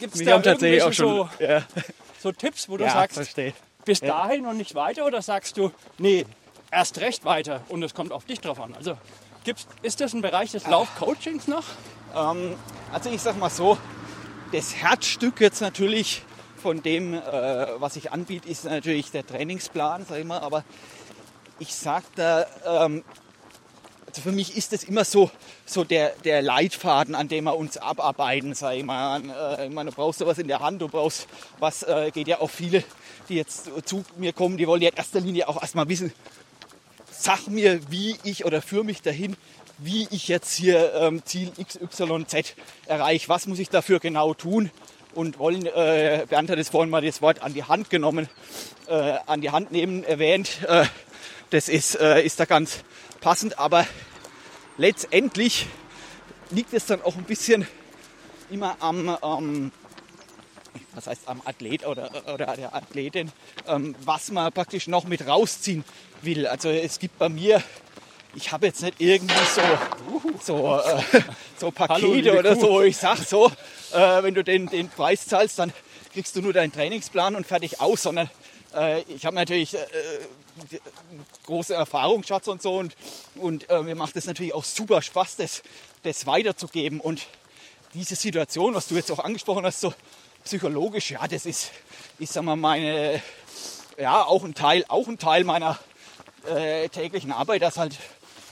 gibt 0.00 0.14
es 0.14 0.24
da 0.24 0.38
tatsächlich 0.40 0.82
auch 0.82 0.92
schon, 0.92 1.28
ja, 1.38 1.60
so, 1.60 1.80
so 2.20 2.32
Tipps, 2.32 2.68
wo 2.68 2.76
du 2.76 2.84
ja 2.84 2.90
sagst, 2.90 3.16
verstehe. 3.16 3.52
bis 3.84 4.00
dahin 4.00 4.46
und 4.46 4.56
nicht 4.56 4.74
weiter 4.74 5.06
oder 5.06 5.22
sagst 5.22 5.56
du, 5.56 5.70
nee, 5.98 6.26
erst 6.70 6.98
recht 7.00 7.24
weiter 7.24 7.62
und 7.68 7.82
es 7.82 7.94
kommt 7.94 8.12
auf 8.12 8.24
dich 8.24 8.40
drauf 8.40 8.60
an. 8.60 8.74
Also 8.74 8.96
gibt's, 9.44 9.66
ist 9.82 10.00
das 10.00 10.12
ein 10.12 10.22
Bereich 10.22 10.52
des 10.52 10.66
Laufcoachings 10.66 11.48
noch? 11.48 11.64
Ähm, 12.14 12.54
also 12.92 13.10
ich 13.10 13.20
sag 13.20 13.38
mal 13.38 13.50
so, 13.50 13.78
das 14.52 14.74
Herzstück 14.74 15.40
jetzt 15.40 15.60
natürlich 15.60 16.22
von 16.56 16.82
dem, 16.82 17.14
äh, 17.14 17.20
was 17.78 17.96
ich 17.96 18.12
anbiete, 18.12 18.48
ist 18.48 18.64
natürlich 18.64 19.10
der 19.10 19.26
Trainingsplan, 19.26 20.06
sag 20.08 20.18
ich 20.18 20.24
mal, 20.24 20.40
aber 20.40 20.64
ich 21.58 21.74
sag 21.74 22.04
da, 22.14 22.46
ähm, 22.66 23.02
also 24.06 24.20
für 24.20 24.32
mich 24.32 24.56
ist 24.56 24.72
das 24.72 24.84
immer 24.84 25.04
so, 25.04 25.30
so 25.64 25.84
der, 25.84 26.10
der 26.24 26.42
Leitfaden, 26.42 27.14
an 27.14 27.28
dem 27.28 27.44
wir 27.44 27.56
uns 27.56 27.78
abarbeiten, 27.78 28.54
sag 28.54 28.74
ich 28.74 28.84
mal. 28.84 29.22
Äh, 29.58 29.66
ich 29.66 29.72
meine, 29.72 29.90
du 29.90 29.96
brauchst 29.96 30.18
sowas 30.18 30.38
in 30.38 30.48
der 30.48 30.60
Hand, 30.60 30.82
du 30.82 30.88
brauchst 30.88 31.26
was, 31.58 31.82
äh, 31.82 32.10
geht 32.12 32.28
ja 32.28 32.40
auch 32.40 32.50
viele, 32.50 32.84
die 33.28 33.36
jetzt 33.36 33.70
zu 33.86 34.04
mir 34.16 34.32
kommen, 34.32 34.58
die 34.58 34.66
wollen 34.66 34.82
ja 34.82 34.90
in 34.90 34.96
erster 34.96 35.20
Linie 35.20 35.48
auch 35.48 35.60
erstmal 35.60 35.88
wissen, 35.88 36.12
sag 37.22 37.46
mir, 37.46 37.80
wie 37.90 38.16
ich 38.24 38.44
oder 38.44 38.60
führe 38.60 38.84
mich 38.84 39.00
dahin, 39.00 39.36
wie 39.78 40.08
ich 40.10 40.26
jetzt 40.26 40.54
hier 40.54 40.92
ähm, 40.94 41.24
Ziel 41.24 41.52
XYZ 41.56 42.54
erreiche. 42.86 43.28
Was 43.28 43.46
muss 43.46 43.60
ich 43.60 43.68
dafür 43.68 44.00
genau 44.00 44.34
tun? 44.34 44.70
Und 45.14 45.38
wollen, 45.38 45.66
äh, 45.66 46.26
Bernd 46.28 46.50
hat 46.50 46.58
jetzt 46.58 46.70
vorhin 46.70 46.90
mal 46.90 47.02
das 47.02 47.22
Wort 47.22 47.42
an 47.42 47.54
die 47.54 47.64
Hand 47.64 47.90
genommen, 47.90 48.28
äh, 48.88 49.18
an 49.26 49.40
die 49.40 49.50
Hand 49.50 49.70
nehmen 49.70 50.04
erwähnt. 50.04 50.62
Äh, 50.66 50.86
das 51.50 51.68
ist, 51.68 51.94
äh, 52.00 52.22
ist 52.22 52.40
da 52.40 52.44
ganz 52.44 52.82
passend, 53.20 53.58
aber 53.58 53.86
letztendlich 54.78 55.66
liegt 56.50 56.72
es 56.72 56.86
dann 56.86 57.02
auch 57.02 57.16
ein 57.16 57.24
bisschen 57.24 57.68
immer 58.50 58.76
am, 58.80 59.16
ähm, 59.22 59.72
was 60.94 61.06
heißt 61.06 61.22
am 61.26 61.42
Athlet 61.44 61.86
oder, 61.86 62.10
oder 62.32 62.56
der 62.56 62.74
Athletin, 62.74 63.32
ähm, 63.66 63.94
was 64.04 64.30
man 64.30 64.52
praktisch 64.52 64.86
noch 64.86 65.04
mit 65.04 65.26
rausziehen 65.26 65.84
will. 66.22 66.46
Also 66.46 66.68
es 66.68 66.98
gibt 66.98 67.18
bei 67.18 67.28
mir, 67.28 67.62
ich 68.34 68.52
habe 68.52 68.66
jetzt 68.66 68.82
nicht 68.82 69.00
irgendwie 69.00 69.34
so, 69.54 69.62
so, 70.42 70.78
äh, 70.78 71.22
so 71.58 71.70
Pakete 71.70 72.06
Hallo, 72.06 72.38
oder 72.38 72.56
so, 72.56 72.82
ich 72.82 72.96
sage 72.96 73.22
so, 73.22 73.46
äh, 73.92 74.22
wenn 74.22 74.34
du 74.34 74.44
den, 74.44 74.66
den 74.66 74.88
Preis 74.88 75.26
zahlst, 75.26 75.58
dann 75.58 75.72
kriegst 76.12 76.36
du 76.36 76.42
nur 76.42 76.52
deinen 76.52 76.72
Trainingsplan 76.72 77.36
und 77.36 77.46
fertig 77.46 77.80
aus, 77.80 78.02
sondern 78.02 78.30
äh, 78.74 79.02
ich 79.02 79.24
habe 79.24 79.36
natürlich 79.36 79.74
äh, 79.74 79.78
große 81.46 81.74
Erfahrungsschatz 81.74 82.48
und 82.48 82.62
so 82.62 82.76
und, 82.76 82.96
und 83.36 83.68
äh, 83.70 83.82
mir 83.82 83.94
macht 83.94 84.16
es 84.16 84.26
natürlich 84.26 84.54
auch 84.54 84.64
super 84.64 85.02
Spaß, 85.02 85.36
das, 85.36 85.62
das 86.02 86.26
weiterzugeben. 86.26 87.00
Und 87.00 87.26
diese 87.94 88.16
Situation, 88.16 88.74
was 88.74 88.88
du 88.88 88.94
jetzt 88.94 89.10
auch 89.10 89.18
angesprochen 89.18 89.64
hast, 89.64 89.80
so 89.80 89.94
psychologisch, 90.44 91.10
ja, 91.10 91.26
das 91.26 91.46
ist, 91.46 91.70
ist 92.18 92.32
sag 92.32 92.44
mal, 92.44 92.56
meine, 92.56 93.22
ja, 93.98 94.24
auch 94.24 94.44
ein 94.44 94.54
Teil, 94.54 94.84
auch 94.88 95.08
ein 95.08 95.18
Teil 95.18 95.44
meiner 95.44 95.78
äh, 96.46 96.88
täglichen 96.88 97.32
Arbeit, 97.32 97.62
dass 97.62 97.78
halt 97.78 97.98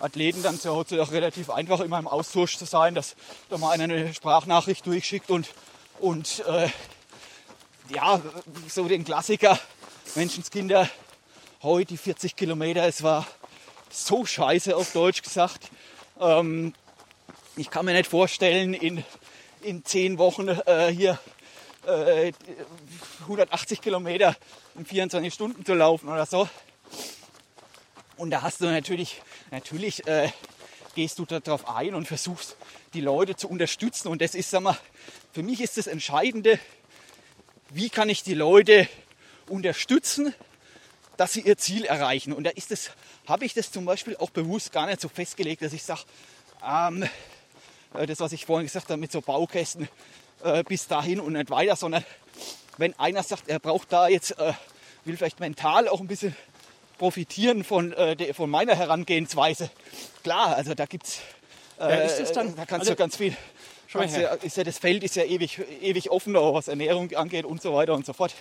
Athleten 0.01 0.43
dann 0.43 0.59
Hause 0.64 1.03
auch 1.03 1.12
relativ 1.12 1.51
einfach 1.51 1.80
immer 1.80 1.99
im 1.99 2.09
Austausch 2.09 2.57
zu 2.57 2.64
sein, 2.64 2.95
dass 2.95 3.16
da 3.49 3.59
mal 3.59 3.72
einer 3.72 3.84
eine 3.84 4.14
Sprachnachricht 4.14 4.86
durchschickt 4.86 5.30
und, 5.30 5.49
und 5.99 6.43
äh, 6.47 6.68
ja, 7.95 8.20
so 8.68 8.88
den 8.88 9.05
Klassiker, 9.05 9.59
Menschenskinder, 10.14 10.88
heute 11.62 11.88
die 11.88 11.99
40 11.99 12.36
Kilometer, 12.36 12.86
es 12.86 13.03
war 13.03 13.26
so 13.91 14.24
scheiße 14.24 14.76
auf 14.76 14.93
Deutsch 14.93 15.22
gesagt. 15.22 15.70
Ähm, 16.20 16.72
ich 17.57 17.70
kann 17.70 17.84
mir 17.84 17.93
nicht 17.93 18.09
vorstellen, 18.09 18.72
in, 18.72 19.05
in 19.61 19.84
zehn 19.84 20.18
Wochen 20.18 20.49
äh, 20.49 20.93
hier 20.93 21.18
äh, 21.87 22.33
180 23.22 23.81
Kilometer 23.81 24.37
in 24.76 24.85
24 24.85 25.33
Stunden 25.33 25.64
zu 25.64 25.74
laufen 25.74 26.09
oder 26.09 26.26
so. 26.26 26.49
Und 28.16 28.31
da 28.31 28.43
hast 28.43 28.61
du 28.61 28.66
natürlich, 28.66 29.22
natürlich 29.51 30.07
äh, 30.07 30.31
gehst 30.95 31.18
du 31.18 31.24
darauf 31.24 31.68
ein 31.68 31.95
und 31.95 32.07
versuchst, 32.07 32.57
die 32.93 33.01
Leute 33.01 33.37
zu 33.37 33.49
unterstützen. 33.49 34.09
Und 34.09 34.20
das 34.20 34.35
ist, 34.35 34.51
sag 34.51 34.62
mal, 34.62 34.78
für 35.33 35.43
mich 35.43 35.61
ist 35.61 35.78
das 35.78 35.87
Entscheidende, 35.87 36.59
wie 37.70 37.89
kann 37.89 38.09
ich 38.09 38.22
die 38.22 38.35
Leute 38.35 38.89
unterstützen, 39.49 40.35
dass 41.16 41.33
sie 41.33 41.43
ihr 41.43 41.57
Ziel 41.57 41.85
erreichen. 41.85 42.33
Und 42.33 42.45
da 42.45 42.51
ist 42.51 42.72
es, 42.72 42.91
habe 43.26 43.45
ich 43.45 43.55
das 43.55 43.70
zum 43.70 43.85
Beispiel 43.85 44.16
auch 44.16 44.31
bewusst 44.31 44.72
gar 44.72 44.87
nicht 44.87 45.01
so 45.01 45.09
festgelegt, 45.09 45.62
dass 45.62 45.72
ich 45.72 45.83
sage, 45.83 46.03
ähm, 46.66 47.09
äh, 47.95 48.07
das, 48.07 48.20
was 48.20 48.33
ich 48.33 48.47
vorhin 48.47 48.66
gesagt 48.66 48.89
habe, 48.91 49.01
mit 49.01 49.12
so 49.12 49.20
Baukästen 49.20 49.89
äh, 50.43 50.62
bis 50.64 50.86
dahin 50.86 51.20
und 51.20 51.34
nicht 51.34 51.51
weiter, 51.51 51.76
sondern 51.76 52.05
wenn 52.78 52.99
einer 52.99 53.22
sagt, 53.22 53.49
er 53.49 53.59
braucht 53.59 53.93
da 53.93 54.09
jetzt, 54.09 54.38
äh, 54.38 54.53
will 55.05 55.16
vielleicht 55.16 55.41
mental 55.41 55.88
auch 55.88 56.01
ein 56.01 56.07
bisschen 56.07 56.34
profitieren 56.99 57.64
von, 57.64 57.93
äh, 57.93 58.16
der, 58.16 58.34
von 58.34 58.51
meiner 58.51 58.74
Herangehensweise. 58.74 59.70
Klar, 60.22 60.57
also 60.57 60.74
da 60.74 60.86
gibt's, 60.86 61.20
äh, 61.80 62.07
ist 62.22 62.32
dann- 62.36 62.55
da 62.57 62.66
kannst 62.66 62.80
also- 62.88 62.93
du 62.93 62.97
ganz 62.97 63.16
viel, 63.16 63.36
kannst 63.93 64.16
ja, 64.16 64.34
ist 64.34 64.57
ja 64.57 64.64
das 64.64 64.78
Feld 64.78 65.03
ist 65.03 65.16
ja 65.16 65.24
ewig, 65.24 65.59
ewig 65.80 66.11
offen, 66.11 66.36
auch 66.36 66.55
was 66.55 66.68
Ernährung 66.68 67.12
angeht 67.14 67.45
und 67.45 67.62
so 67.62 67.74
weiter 67.74 67.95
und 67.95 68.05
so 68.07 68.12
fort. 68.12 68.34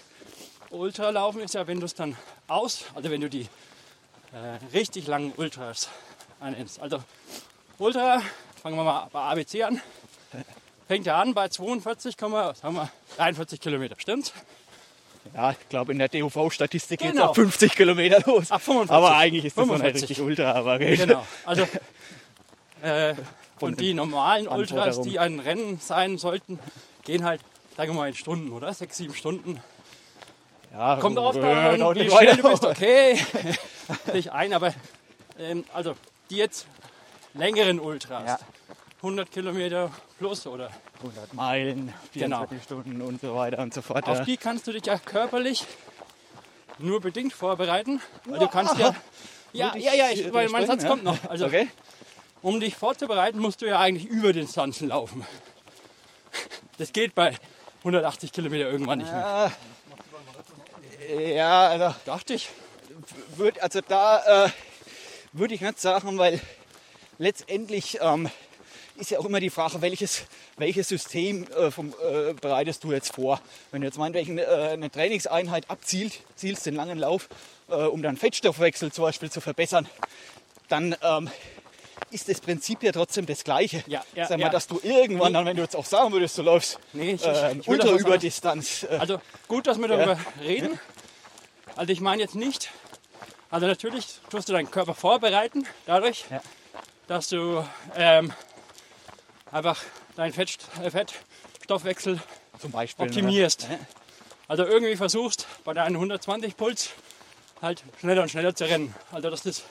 Ultralaufen 0.71 1.41
ist 1.41 1.55
ja, 1.55 1.65
wenn 1.67 1.79
du 1.79 1.85
es 1.85 1.95
dann 1.95 2.15
aus, 2.47 2.85
also 2.93 3.09
wenn 3.09 3.21
du 3.21 3.29
die 3.29 3.47
äh, 4.31 4.59
richtig 4.73 5.07
langen 5.07 5.33
Ultras 5.37 5.89
annimmst. 6.39 6.79
Also 6.79 7.01
Ultra, 7.79 8.21
fangen 8.61 8.75
wir 8.75 8.83
mal 8.83 9.07
bei 9.11 9.19
ABC 9.21 9.63
an, 9.63 9.81
fängt 10.89 11.05
ja 11.05 11.21
an 11.21 11.35
bei 11.35 11.47
42, 11.47 12.15
sagen 12.19 12.33
wir 12.73 12.89
43 13.17 13.61
Kilometer, 13.61 13.95
stimmt's? 13.99 14.33
Ja, 15.35 15.51
ich 15.51 15.69
glaube 15.69 15.91
in 15.91 15.99
der 15.99 16.07
DUV-Statistik 16.07 16.99
geht 16.99 17.09
es 17.09 17.13
Genau. 17.15 17.29
ab 17.29 17.35
50 17.35 17.75
Kilometer 17.75 18.19
los. 18.25 18.47
Ach, 18.49 18.59
45. 18.59 18.91
Aber 18.91 19.15
eigentlich 19.15 19.45
ist 19.45 19.55
das 19.55 19.67
noch 19.67 19.73
nicht 19.73 19.81
45. 19.83 20.09
richtig 20.09 20.21
Ultra, 20.25 20.53
aber 20.53 20.79
geht. 20.79 20.97
Genau. 20.99 21.23
Also 21.45 21.67
äh, 22.81 23.13
und 23.59 23.79
die 23.79 23.93
normalen 23.93 24.47
Ultras, 24.47 25.01
die 25.01 25.19
ein 25.19 25.39
Rennen 25.39 25.79
sein 25.79 26.17
sollten, 26.17 26.57
gehen 27.03 27.23
halt, 27.23 27.41
sagen 27.77 27.91
wir 27.91 27.95
mal, 27.99 28.07
in 28.09 28.15
Stunden, 28.15 28.51
oder? 28.51 28.73
Sechs, 28.73 28.97
sieben 28.97 29.13
Stunden. 29.13 29.61
Ja, 30.73 30.95
Kommt 30.95 31.17
drauf 31.17 31.35
äh, 31.35 31.39
an, 31.43 31.79
dauert 31.79 31.97
wie 31.97 32.03
nicht 32.03 32.17
schnell 32.17 32.27
weiter. 32.29 32.41
du 32.41 32.49
bist, 32.49 32.65
okay. 32.65 33.19
Nicht 34.13 34.31
ein, 34.31 34.53
aber 34.53 34.73
ähm, 35.37 35.65
also 35.73 35.95
die 36.31 36.37
jetzt 36.37 36.65
längeren 37.35 37.79
Ultras, 37.79 38.23
Ja. 38.25 38.39
100 39.01 39.31
Kilometer 39.31 39.91
plus 40.17 40.45
oder 40.45 40.69
100 40.97 41.33
Meilen, 41.33 41.93
24 42.11 42.63
Stunden 42.63 43.01
und 43.01 43.21
so 43.21 43.35
weiter 43.35 43.59
und 43.59 43.73
so 43.73 43.81
fort. 43.81 44.05
Genau. 44.05 44.19
auf 44.19 44.25
die 44.25 44.37
kannst 44.37 44.67
du 44.67 44.73
dich 44.73 44.85
ja 44.85 44.97
körperlich 44.97 45.65
nur 46.79 46.99
bedingt 47.01 47.33
vorbereiten, 47.33 48.01
weil 48.25 48.39
du 48.39 48.47
kannst 48.47 48.77
ja 48.77 48.95
ja, 49.53 49.75
ja, 49.75 49.93
ja, 49.93 50.09
ich, 50.11 50.31
weil 50.33 50.49
mein 50.49 50.65
Satz 50.67 50.83
ja. 50.83 50.89
kommt 50.89 51.03
noch. 51.03 51.17
Also, 51.29 51.45
okay. 51.45 51.67
um 52.41 52.59
dich 52.59 52.75
vorzubereiten, 52.75 53.39
musst 53.39 53.61
du 53.61 53.67
ja 53.67 53.79
eigentlich 53.79 54.05
über 54.05 54.33
Distanzen 54.33 54.89
laufen. 54.89 55.25
Das 56.77 56.93
geht 56.93 57.15
bei 57.15 57.35
180 57.79 58.31
Kilometer 58.31 58.69
irgendwann 58.69 58.99
nicht 58.99 59.11
mehr. 59.11 59.51
Ja, 61.19 61.67
also, 61.67 61.95
Dachte 62.05 62.35
ich. 62.35 62.49
würd, 63.35 63.61
also 63.61 63.81
da 63.81 64.45
äh, 64.45 64.49
würde 65.33 65.55
ich 65.55 65.61
nicht 65.61 65.79
sagen, 65.79 66.17
weil 66.17 66.39
letztendlich 67.17 67.97
ähm, 68.01 68.29
ist 68.99 69.11
ja 69.11 69.19
auch 69.19 69.25
immer 69.25 69.39
die 69.39 69.49
Frage, 69.49 69.81
welches, 69.81 70.23
welches 70.57 70.87
System 70.89 71.45
äh, 71.57 71.71
vom, 71.71 71.93
äh, 72.03 72.33
bereitest 72.33 72.83
du 72.83 72.91
jetzt 72.91 73.13
vor? 73.15 73.41
Wenn 73.71 73.81
du 73.81 73.87
jetzt 73.87 73.97
meinetwegen 73.97 74.37
äh, 74.37 74.45
eine 74.45 74.91
Trainingseinheit 74.91 75.69
abzielt, 75.69 76.19
zielst 76.35 76.65
den 76.65 76.75
langen 76.75 76.97
Lauf, 76.99 77.29
äh, 77.69 77.73
um 77.75 78.01
dann 78.01 78.17
Fettstoffwechsel 78.17 78.91
zum 78.91 79.03
Beispiel 79.05 79.31
zu 79.31 79.41
verbessern, 79.41 79.87
dann 80.67 80.95
ähm, 81.01 81.29
ist 82.11 82.29
das 82.29 82.41
Prinzip 82.41 82.83
ja 82.83 82.91
trotzdem 82.91 83.25
das 83.25 83.43
gleiche. 83.43 83.83
Ja, 83.87 84.03
ja, 84.15 84.27
Sag 84.27 84.37
mal, 84.39 84.45
ja. 84.45 84.49
dass 84.49 84.67
du 84.67 84.79
irgendwann 84.83 85.33
dann, 85.33 85.45
wenn 85.45 85.55
du 85.55 85.61
jetzt 85.63 85.75
auch 85.75 85.85
sagen 85.85 86.11
würdest, 86.11 86.37
du 86.37 86.41
läufst 86.43 86.79
Nee, 86.93 87.11
ich- 87.13 87.25
äh, 87.25 87.51
ich 87.59 87.67
will 87.67 87.77
das 87.77 87.87
ultra 87.87 87.87
was 87.87 88.01
über 88.01 88.05
anderes. 88.13 88.21
Distanz. 88.21 88.83
Äh, 88.83 88.97
Also 88.97 89.21
gut, 89.47 89.67
dass 89.67 89.77
wir 89.79 89.87
darüber 89.87 90.17
reden. 90.41 90.79
Also 91.75 91.91
ich 91.93 92.01
meine 92.01 92.21
jetzt 92.21 92.35
nicht, 92.35 92.69
also 93.49 93.65
natürlich 93.67 94.05
tust 94.29 94.49
du 94.49 94.53
deinen 94.53 94.69
Körper 94.71 94.93
vorbereiten 94.93 95.65
dadurch, 95.85 96.25
dass 97.07 97.29
du 97.29 97.63
ähm, 97.95 98.31
einfach 99.51 99.81
deinen 100.15 100.33
Fett, 100.33 100.57
äh, 100.83 100.89
Fettstoffwechsel 100.89 102.19
zum 102.59 102.71
Beispiel. 102.71 103.05
optimierst. 103.05 103.69
Ne? 103.69 103.79
Also 104.47 104.65
irgendwie 104.65 104.95
versuchst 104.95 105.47
bei 105.63 105.73
deinen 105.73 105.95
120 105.95 106.57
Puls 106.57 106.89
halt 107.61 107.83
schneller 107.99 108.23
und 108.23 108.29
schneller 108.29 108.55
zu 108.55 108.65
rennen. 108.65 108.93
Also 109.11 109.29
dass 109.29 109.43
das 109.43 109.63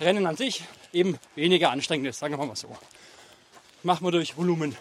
Rennen 0.00 0.26
an 0.26 0.36
sich 0.36 0.64
eben 0.92 1.18
weniger 1.34 1.70
anstrengend 1.70 2.06
ist, 2.08 2.18
sagen 2.18 2.38
wir 2.38 2.44
mal 2.44 2.56
so. 2.56 2.76
Machen 3.82 4.06
wir 4.06 4.10
durch 4.10 4.36
Volumen. 4.36 4.76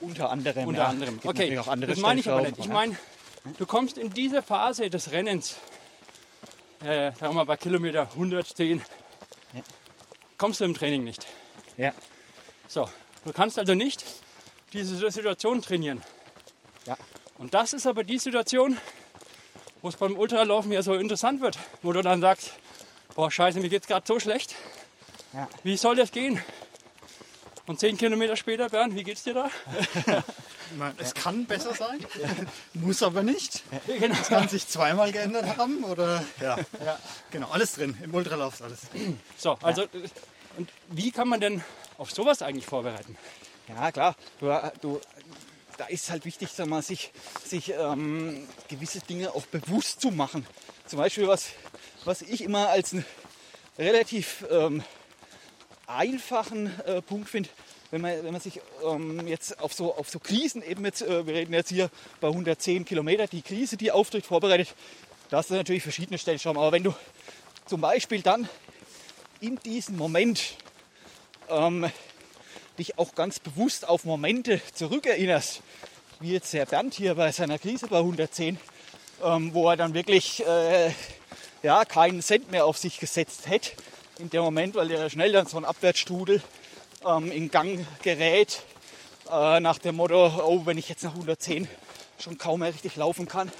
Unter 0.00 0.30
anderem. 0.30 0.66
Unter 0.66 0.82
ja. 0.82 0.88
anderem. 0.88 1.20
Okay, 1.22 1.56
auch 1.58 1.68
andere 1.68 1.92
das 1.92 2.00
meine 2.00 2.20
ich 2.20 2.28
aber 2.28 2.42
nicht. 2.42 2.58
Ich 2.58 2.68
meine, 2.68 2.96
du 3.58 3.66
kommst 3.66 3.98
in 3.98 4.10
diese 4.10 4.42
Phase 4.42 4.90
des 4.90 5.12
Rennens, 5.12 5.56
äh, 6.80 7.12
sagen 7.12 7.20
wir 7.20 7.32
mal 7.32 7.44
bei 7.44 7.56
Kilometer 7.56 8.08
110, 8.12 8.82
kommst 10.38 10.60
du 10.60 10.64
im 10.64 10.74
Training 10.74 11.04
nicht. 11.04 11.26
Ja. 11.76 11.92
So, 12.66 12.88
du 13.24 13.32
kannst 13.32 13.58
also 13.58 13.74
nicht 13.74 14.04
diese 14.72 15.10
Situation 15.10 15.62
trainieren. 15.62 16.02
Ja. 16.86 16.96
Und 17.38 17.54
das 17.54 17.72
ist 17.72 17.86
aber 17.86 18.04
die 18.04 18.18
Situation, 18.18 18.78
wo 19.80 19.88
es 19.88 19.96
beim 19.96 20.16
Ultralaufen 20.16 20.72
ja 20.72 20.82
so 20.82 20.94
interessant 20.94 21.40
wird, 21.40 21.58
wo 21.82 21.92
du 21.92 22.02
dann 22.02 22.20
sagst, 22.20 22.52
boah 23.14 23.30
scheiße, 23.30 23.60
mir 23.60 23.68
geht's 23.68 23.86
gerade 23.86 24.06
so 24.06 24.18
schlecht. 24.20 24.54
Ja. 25.32 25.48
Wie 25.62 25.76
soll 25.76 25.96
das 25.96 26.12
gehen? 26.12 26.40
Und 27.66 27.78
zehn 27.78 27.96
Kilometer 27.96 28.36
später, 28.36 28.68
Bernd, 28.68 28.94
wie 28.96 29.04
geht's 29.04 29.22
dir 29.22 29.34
da? 29.34 29.50
Ich 30.72 30.78
meine, 30.78 30.94
Es 30.98 31.14
kann 31.14 31.44
besser 31.46 31.74
sein, 31.74 32.04
muss 32.72 33.02
aber 33.02 33.22
nicht. 33.22 33.62
Genau. 33.86 34.14
Es 34.20 34.28
kann 34.28 34.48
sich 34.48 34.66
zweimal 34.66 35.12
geändert 35.12 35.56
haben 35.56 35.84
oder 35.84 36.24
ja. 36.40 36.58
Genau, 37.30 37.50
alles 37.50 37.74
drin. 37.74 37.96
Im 38.02 38.14
Ultralauf 38.14 38.54
ist 38.54 38.62
alles. 38.62 38.80
So, 39.36 39.58
also, 39.62 39.86
und 40.56 40.68
wie 40.88 41.10
kann 41.10 41.28
man 41.28 41.40
denn 41.40 41.62
auf 41.98 42.10
sowas 42.10 42.42
eigentlich 42.42 42.66
vorbereiten? 42.66 43.16
Ja, 43.68 43.92
klar. 43.92 44.16
Du, 44.40 44.46
du, 44.80 45.00
da 45.78 45.86
ist 45.86 46.10
halt 46.10 46.24
wichtig, 46.24 46.50
mal, 46.66 46.82
sich, 46.82 47.12
sich 47.44 47.72
ähm, 47.72 48.46
gewisse 48.68 49.00
Dinge 49.00 49.34
auch 49.34 49.46
bewusst 49.46 50.00
zu 50.00 50.10
machen. 50.10 50.46
Zum 50.86 50.98
Beispiel, 50.98 51.26
was, 51.26 51.50
was 52.04 52.22
ich 52.22 52.42
immer 52.42 52.68
als 52.68 52.92
einen 52.92 53.04
relativ 53.78 54.44
ähm, 54.50 54.82
einfachen 55.86 56.78
äh, 56.86 57.02
Punkt 57.02 57.28
finde, 57.28 57.48
wenn 57.90 58.00
man, 58.00 58.24
wenn 58.24 58.32
man 58.32 58.40
sich 58.40 58.60
ähm, 58.84 59.26
jetzt 59.26 59.60
auf 59.60 59.74
so, 59.74 59.94
auf 59.94 60.08
so 60.08 60.18
Krisen 60.18 60.62
eben 60.62 60.84
jetzt, 60.84 61.02
äh, 61.02 61.26
wir 61.26 61.34
reden 61.34 61.52
jetzt 61.52 61.68
hier 61.68 61.90
bei 62.20 62.28
110 62.28 62.84
Kilometer, 62.84 63.26
die 63.26 63.42
Krise, 63.42 63.76
die 63.76 63.92
auftritt, 63.92 64.26
vorbereitet, 64.26 64.74
da 65.30 65.38
hast 65.38 65.50
du 65.50 65.54
natürlich 65.54 65.82
verschiedene 65.82 66.18
Stellschrauben. 66.18 66.60
Aber 66.60 66.72
wenn 66.72 66.84
du 66.84 66.94
zum 67.66 67.80
Beispiel 67.80 68.22
dann 68.22 68.48
in 69.42 69.58
diesem 69.58 69.96
Moment 69.96 70.54
ähm, 71.48 71.90
dich 72.78 72.96
auch 72.96 73.16
ganz 73.16 73.40
bewusst 73.40 73.88
auf 73.88 74.04
Momente 74.04 74.60
zurückerinnerst, 74.72 75.62
wie 76.20 76.32
jetzt 76.32 76.52
Herr 76.52 76.64
Bernd 76.64 76.94
hier 76.94 77.16
bei 77.16 77.32
seiner 77.32 77.58
Krise 77.58 77.88
bei 77.88 77.98
110, 77.98 78.56
ähm, 79.24 79.52
wo 79.52 79.68
er 79.68 79.76
dann 79.76 79.94
wirklich 79.94 80.46
äh, 80.46 80.92
ja, 81.64 81.84
keinen 81.84 82.22
Cent 82.22 82.52
mehr 82.52 82.66
auf 82.66 82.78
sich 82.78 83.00
gesetzt 83.00 83.48
hätte 83.48 83.72
in 84.20 84.30
dem 84.30 84.42
Moment, 84.42 84.76
weil 84.76 84.92
er 84.92 85.10
schnell 85.10 85.32
dann 85.32 85.46
so 85.46 85.56
ein 85.56 85.64
Abwärtsstrudel 85.64 86.40
ähm, 87.04 87.32
in 87.32 87.50
Gang 87.50 87.84
gerät, 88.02 88.62
äh, 89.28 89.58
nach 89.58 89.78
dem 89.78 89.96
Motto, 89.96 90.40
oh, 90.44 90.66
wenn 90.66 90.78
ich 90.78 90.88
jetzt 90.88 91.02
nach 91.02 91.14
110 91.14 91.66
schon 92.20 92.38
kaum 92.38 92.60
mehr 92.60 92.68
richtig 92.68 92.94
laufen 92.94 93.26
kann, 93.26 93.50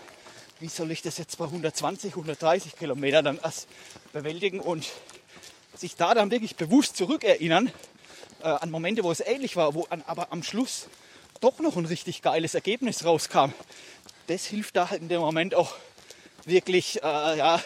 wie 0.61 0.69
soll 0.69 0.93
ich 0.93 1.03
das 1.03 1.19
jetzt 1.19 1.39
bei 1.39 1.47
120, 1.47 2.13
130 2.13 2.77
Kilometer 2.77 3.25
dann 3.25 3.41
erst 3.43 3.67
bewältigen? 4.13 4.61
Und 4.61 4.87
sich 5.75 5.97
da 5.97 6.15
dann 6.15 6.31
wirklich 6.31 6.57
bewusst 6.57 6.97
zurückerinnern 6.97 7.73
äh, 8.43 8.47
an 8.47 8.71
Momente, 8.71 9.05
wo 9.05 9.11
es 9.11 9.21
ähnlich 9.21 9.57
war, 9.57 9.75
wo 9.75 9.87
an, 9.91 10.03
aber 10.07 10.33
am 10.33 10.43
Schluss 10.43 10.89
doch 11.41 11.59
noch 11.59 11.77
ein 11.77 11.87
richtig 11.87 12.23
geiles 12.23 12.55
Ergebnis 12.55 13.05
rauskam. 13.05 13.53
Das 14.29 14.45
hilft 14.47 14.77
da 14.77 14.91
halt 14.91 15.03
in 15.03 15.09
dem 15.09 15.21
Moment 15.21 15.55
auch 15.55 15.75
wirklich, 16.45 17.03
äh, 17.03 17.39
ja, 17.39 17.61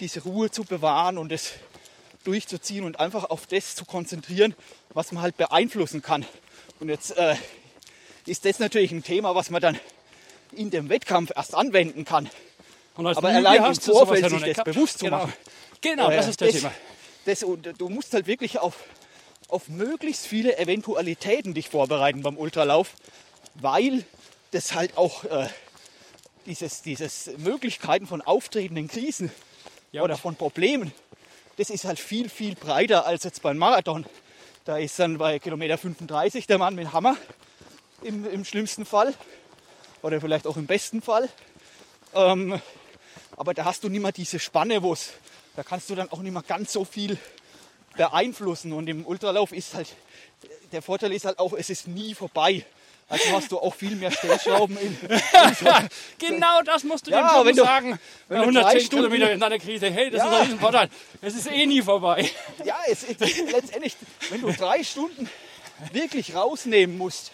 diese 0.00 0.22
Ruhe 0.22 0.50
zu 0.50 0.64
bewahren 0.64 1.18
und 1.18 1.30
es 1.30 1.52
durchzuziehen 2.24 2.84
und 2.84 2.98
einfach 2.98 3.24
auf 3.24 3.46
das 3.46 3.76
zu 3.76 3.84
konzentrieren, 3.84 4.54
was 4.92 5.12
man 5.12 5.22
halt 5.22 5.36
beeinflussen 5.36 6.02
kann. 6.02 6.26
Und 6.80 6.88
jetzt 6.88 7.16
äh, 7.16 7.36
ist 8.26 8.44
das 8.44 8.58
natürlich 8.58 8.90
ein 8.90 9.04
Thema, 9.04 9.34
was 9.34 9.50
man 9.50 9.60
dann 9.62 9.78
in 10.52 10.70
dem 10.70 10.88
Wettkampf 10.88 11.32
erst 11.36 11.54
anwenden 11.54 12.04
kann. 12.04 12.28
Aber 12.96 13.28
allein 13.28 13.64
im 13.64 13.74
Vorfeld 13.74 14.22
ja 14.22 14.28
sich 14.28 14.40
das 14.40 14.48
gehabt. 14.50 14.64
bewusst 14.64 14.98
zu 14.98 15.04
genau. 15.04 15.18
machen. 15.18 15.32
Genau, 15.80 16.10
das 16.10 16.26
Äh, 16.26 16.30
ist 16.30 16.40
das 16.40 16.52
Thema. 16.52 16.72
Das, 17.24 17.42
und 17.42 17.74
du 17.78 17.88
musst 17.88 18.12
halt 18.12 18.26
wirklich 18.26 18.58
auf, 18.58 18.74
auf 19.48 19.68
möglichst 19.68 20.26
viele 20.26 20.58
Eventualitäten 20.58 21.54
dich 21.54 21.68
vorbereiten 21.68 22.22
beim 22.22 22.36
Ultralauf, 22.36 22.94
weil 23.54 24.04
das 24.50 24.74
halt 24.74 24.96
auch 24.96 25.24
äh, 25.24 25.48
dieses, 26.46 26.82
dieses 26.82 27.30
Möglichkeiten 27.38 28.06
von 28.06 28.20
auftretenden 28.20 28.88
Krisen 28.88 29.30
Ja, 29.92 30.02
oder 30.02 30.16
von 30.16 30.36
Problemen, 30.36 30.92
das 31.56 31.70
ist 31.70 31.84
halt 31.84 31.98
viel, 31.98 32.28
viel 32.28 32.54
breiter 32.56 33.06
als 33.06 33.24
jetzt 33.24 33.42
beim 33.42 33.56
Marathon. 33.56 34.04
Da 34.64 34.78
ist 34.78 34.98
dann 34.98 35.18
bei 35.18 35.38
Kilometer 35.38 35.78
35 35.78 36.46
der 36.46 36.58
Mann 36.58 36.74
mit 36.74 36.92
Hammer 36.92 37.16
im, 38.02 38.28
im 38.28 38.44
schlimmsten 38.44 38.84
Fall 38.84 39.14
oder 40.02 40.20
vielleicht 40.20 40.46
auch 40.46 40.56
im 40.56 40.66
besten 40.66 41.00
Fall. 41.00 41.28
Ähm, 42.14 42.60
aber 43.36 43.54
da 43.54 43.64
hast 43.64 43.84
du 43.84 43.88
nicht 43.88 44.02
mehr 44.02 44.12
diese 44.12 44.38
Spanne, 44.38 44.82
wo 44.82 44.92
es, 44.92 45.12
da 45.56 45.62
kannst 45.62 45.88
du 45.90 45.94
dann 45.94 46.10
auch 46.10 46.18
nicht 46.20 46.32
mehr 46.32 46.42
ganz 46.42 46.72
so 46.72 46.84
viel 46.84 47.18
beeinflussen. 47.96 48.72
Und 48.72 48.88
im 48.88 49.06
Ultralauf 49.06 49.52
ist 49.52 49.74
halt, 49.74 49.88
der 50.72 50.82
Vorteil 50.82 51.12
ist 51.12 51.24
halt 51.24 51.38
auch, 51.38 51.52
es 51.52 51.70
ist 51.70 51.86
nie 51.88 52.14
vorbei. 52.14 52.64
Also 53.06 53.24
hast 53.32 53.52
du 53.52 53.58
auch 53.58 53.74
viel 53.74 53.94
mehr 53.96 54.10
Stellschrauben 54.10 54.78
in, 54.78 54.98
Genau 56.18 56.62
das 56.62 56.84
musst 56.84 57.06
du 57.06 57.10
Ja, 57.10 57.20
dem 57.20 57.34
Jungen 57.34 57.46
wenn 57.48 57.56
du- 57.56 57.62
sagen. 57.62 57.98
Wenn 58.28 58.38
du 58.38 58.42
110 58.44 58.62
drei 58.62 58.80
Stunden- 58.80 59.04
Kilometer 59.04 59.32
in 59.32 59.40
deiner 59.40 59.58
Krise. 59.58 59.90
Hey, 59.90 60.10
das 60.10 60.20
Ja. 60.20 60.28
ist 60.28 60.34
ein 60.34 60.42
Riesenvorteil. 60.44 60.88
Es 61.20 61.34
ist 61.34 61.50
eh 61.50 61.66
nie 61.66 61.82
vorbei. 61.82 62.30
Ja, 62.64 62.76
es, 62.88 63.02
es, 63.04 63.18
letztendlich, 63.52 63.94
wenn 64.30 64.40
du 64.40 64.50
drei 64.52 64.82
Stunden 64.82 65.28
wirklich 65.92 66.34
rausnehmen 66.34 66.96
musst, 66.96 67.30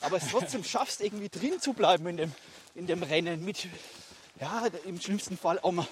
aber 0.00 0.16
es 0.16 0.28
trotzdem 0.30 0.64
schaffst, 0.64 1.02
irgendwie 1.02 1.28
drin 1.28 1.60
zu 1.60 1.74
bleiben 1.74 2.06
in 2.06 2.16
dem, 2.16 2.32
in 2.74 2.86
dem 2.86 3.02
Rennen, 3.02 3.44
mit, 3.44 3.66
ja, 4.40 4.66
im 4.86 4.98
schlimmsten 5.00 5.36
Fall 5.36 5.58
auch 5.60 5.72
mal 5.72 5.86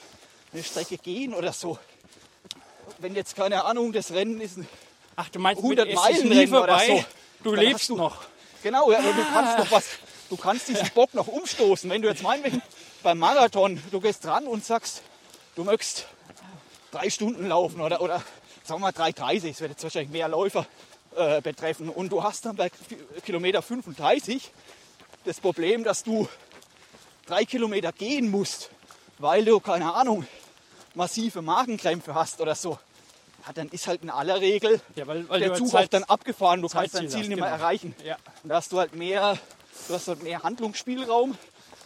eine 0.52 0.62
Strecke 0.62 0.98
gehen 0.98 1.34
oder 1.34 1.52
so. 1.52 1.78
Wenn 2.98 3.14
jetzt, 3.14 3.36
keine 3.36 3.64
Ahnung, 3.64 3.92
das 3.92 4.12
Rennen 4.12 4.40
ist 4.40 4.58
ein, 4.58 4.68
Ach, 5.16 5.28
du 5.28 5.38
meinst, 5.38 5.62
100 5.62 5.86
mit, 5.88 5.96
es 5.96 6.02
ist 6.18 6.24
nie 6.24 6.28
Meilenrennen 6.46 6.54
oder 6.62 6.78
vorbei. 6.78 6.86
so. 6.98 7.04
Du 7.44 7.56
Dann 7.56 7.64
lebst 7.64 7.88
du- 7.88 7.96
noch. 7.96 8.22
genau, 8.62 8.90
ja, 8.92 9.00
du 9.00 9.24
kannst 9.32 9.58
noch 9.58 9.70
was, 9.70 9.84
du 10.28 10.36
kannst 10.36 10.68
diesen 10.68 10.88
Bock 10.94 11.14
noch 11.14 11.26
umstoßen. 11.26 11.88
Wenn 11.90 12.02
du 12.02 12.08
jetzt 12.08 12.22
meinetwegen 12.22 12.62
beim 13.02 13.18
Marathon, 13.18 13.82
du 13.90 14.00
gehst 14.00 14.24
dran 14.24 14.46
und 14.46 14.64
sagst, 14.64 15.02
du 15.56 15.64
möchtest 15.64 16.06
drei 16.90 17.08
Stunden 17.10 17.46
laufen 17.48 17.80
oder, 17.80 18.00
oder 18.02 18.22
sagen 18.64 18.80
wir 18.82 18.92
mal 18.92 18.92
3,30, 18.92 19.50
es 19.50 19.60
wird 19.60 19.70
jetzt 19.72 19.82
wahrscheinlich 19.82 20.10
mehr 20.10 20.28
Läufer 20.28 20.66
äh, 21.16 21.40
betreffen. 21.40 21.88
Und 21.88 22.10
du 22.12 22.22
hast 22.22 22.44
dann 22.46 22.56
bei 22.56 22.68
Ki- 22.70 22.98
Kilometer 23.24 23.62
35 23.62 24.50
das 25.24 25.40
Problem, 25.40 25.84
dass 25.84 26.02
du 26.02 26.28
drei 27.26 27.44
Kilometer 27.44 27.92
gehen 27.92 28.30
musst, 28.30 28.70
weil 29.18 29.44
du, 29.44 29.60
keine 29.60 29.94
Ahnung, 29.94 30.26
massive 30.94 31.42
Magenkrämpfe 31.42 32.14
hast 32.14 32.40
oder 32.40 32.54
so. 32.54 32.78
Ja, 33.46 33.52
dann 33.54 33.68
ist 33.68 33.86
halt 33.86 34.02
in 34.02 34.10
aller 34.10 34.40
Regel 34.40 34.80
Ja, 34.96 35.06
weil, 35.06 35.28
weil 35.28 35.40
der 35.40 35.54
Zug 35.54 35.68
Zeit, 35.68 35.86
auch 35.86 35.88
dann 35.88 36.04
abgefahren, 36.04 36.60
du 36.60 36.68
kannst 36.68 36.94
dein 36.94 37.08
Ziel 37.08 37.20
hast, 37.20 37.28
nicht 37.28 37.38
mehr 37.40 37.48
genau. 37.50 37.62
erreichen. 37.62 37.94
Ja. 38.04 38.16
Und 38.42 38.50
da 38.50 38.56
hast 38.56 38.70
du 38.72 38.78
halt 38.78 38.94
mehr, 38.94 39.38
du 39.88 39.94
hast 39.94 40.08
halt 40.08 40.22
mehr 40.22 40.42
Handlungsspielraum. 40.42 41.36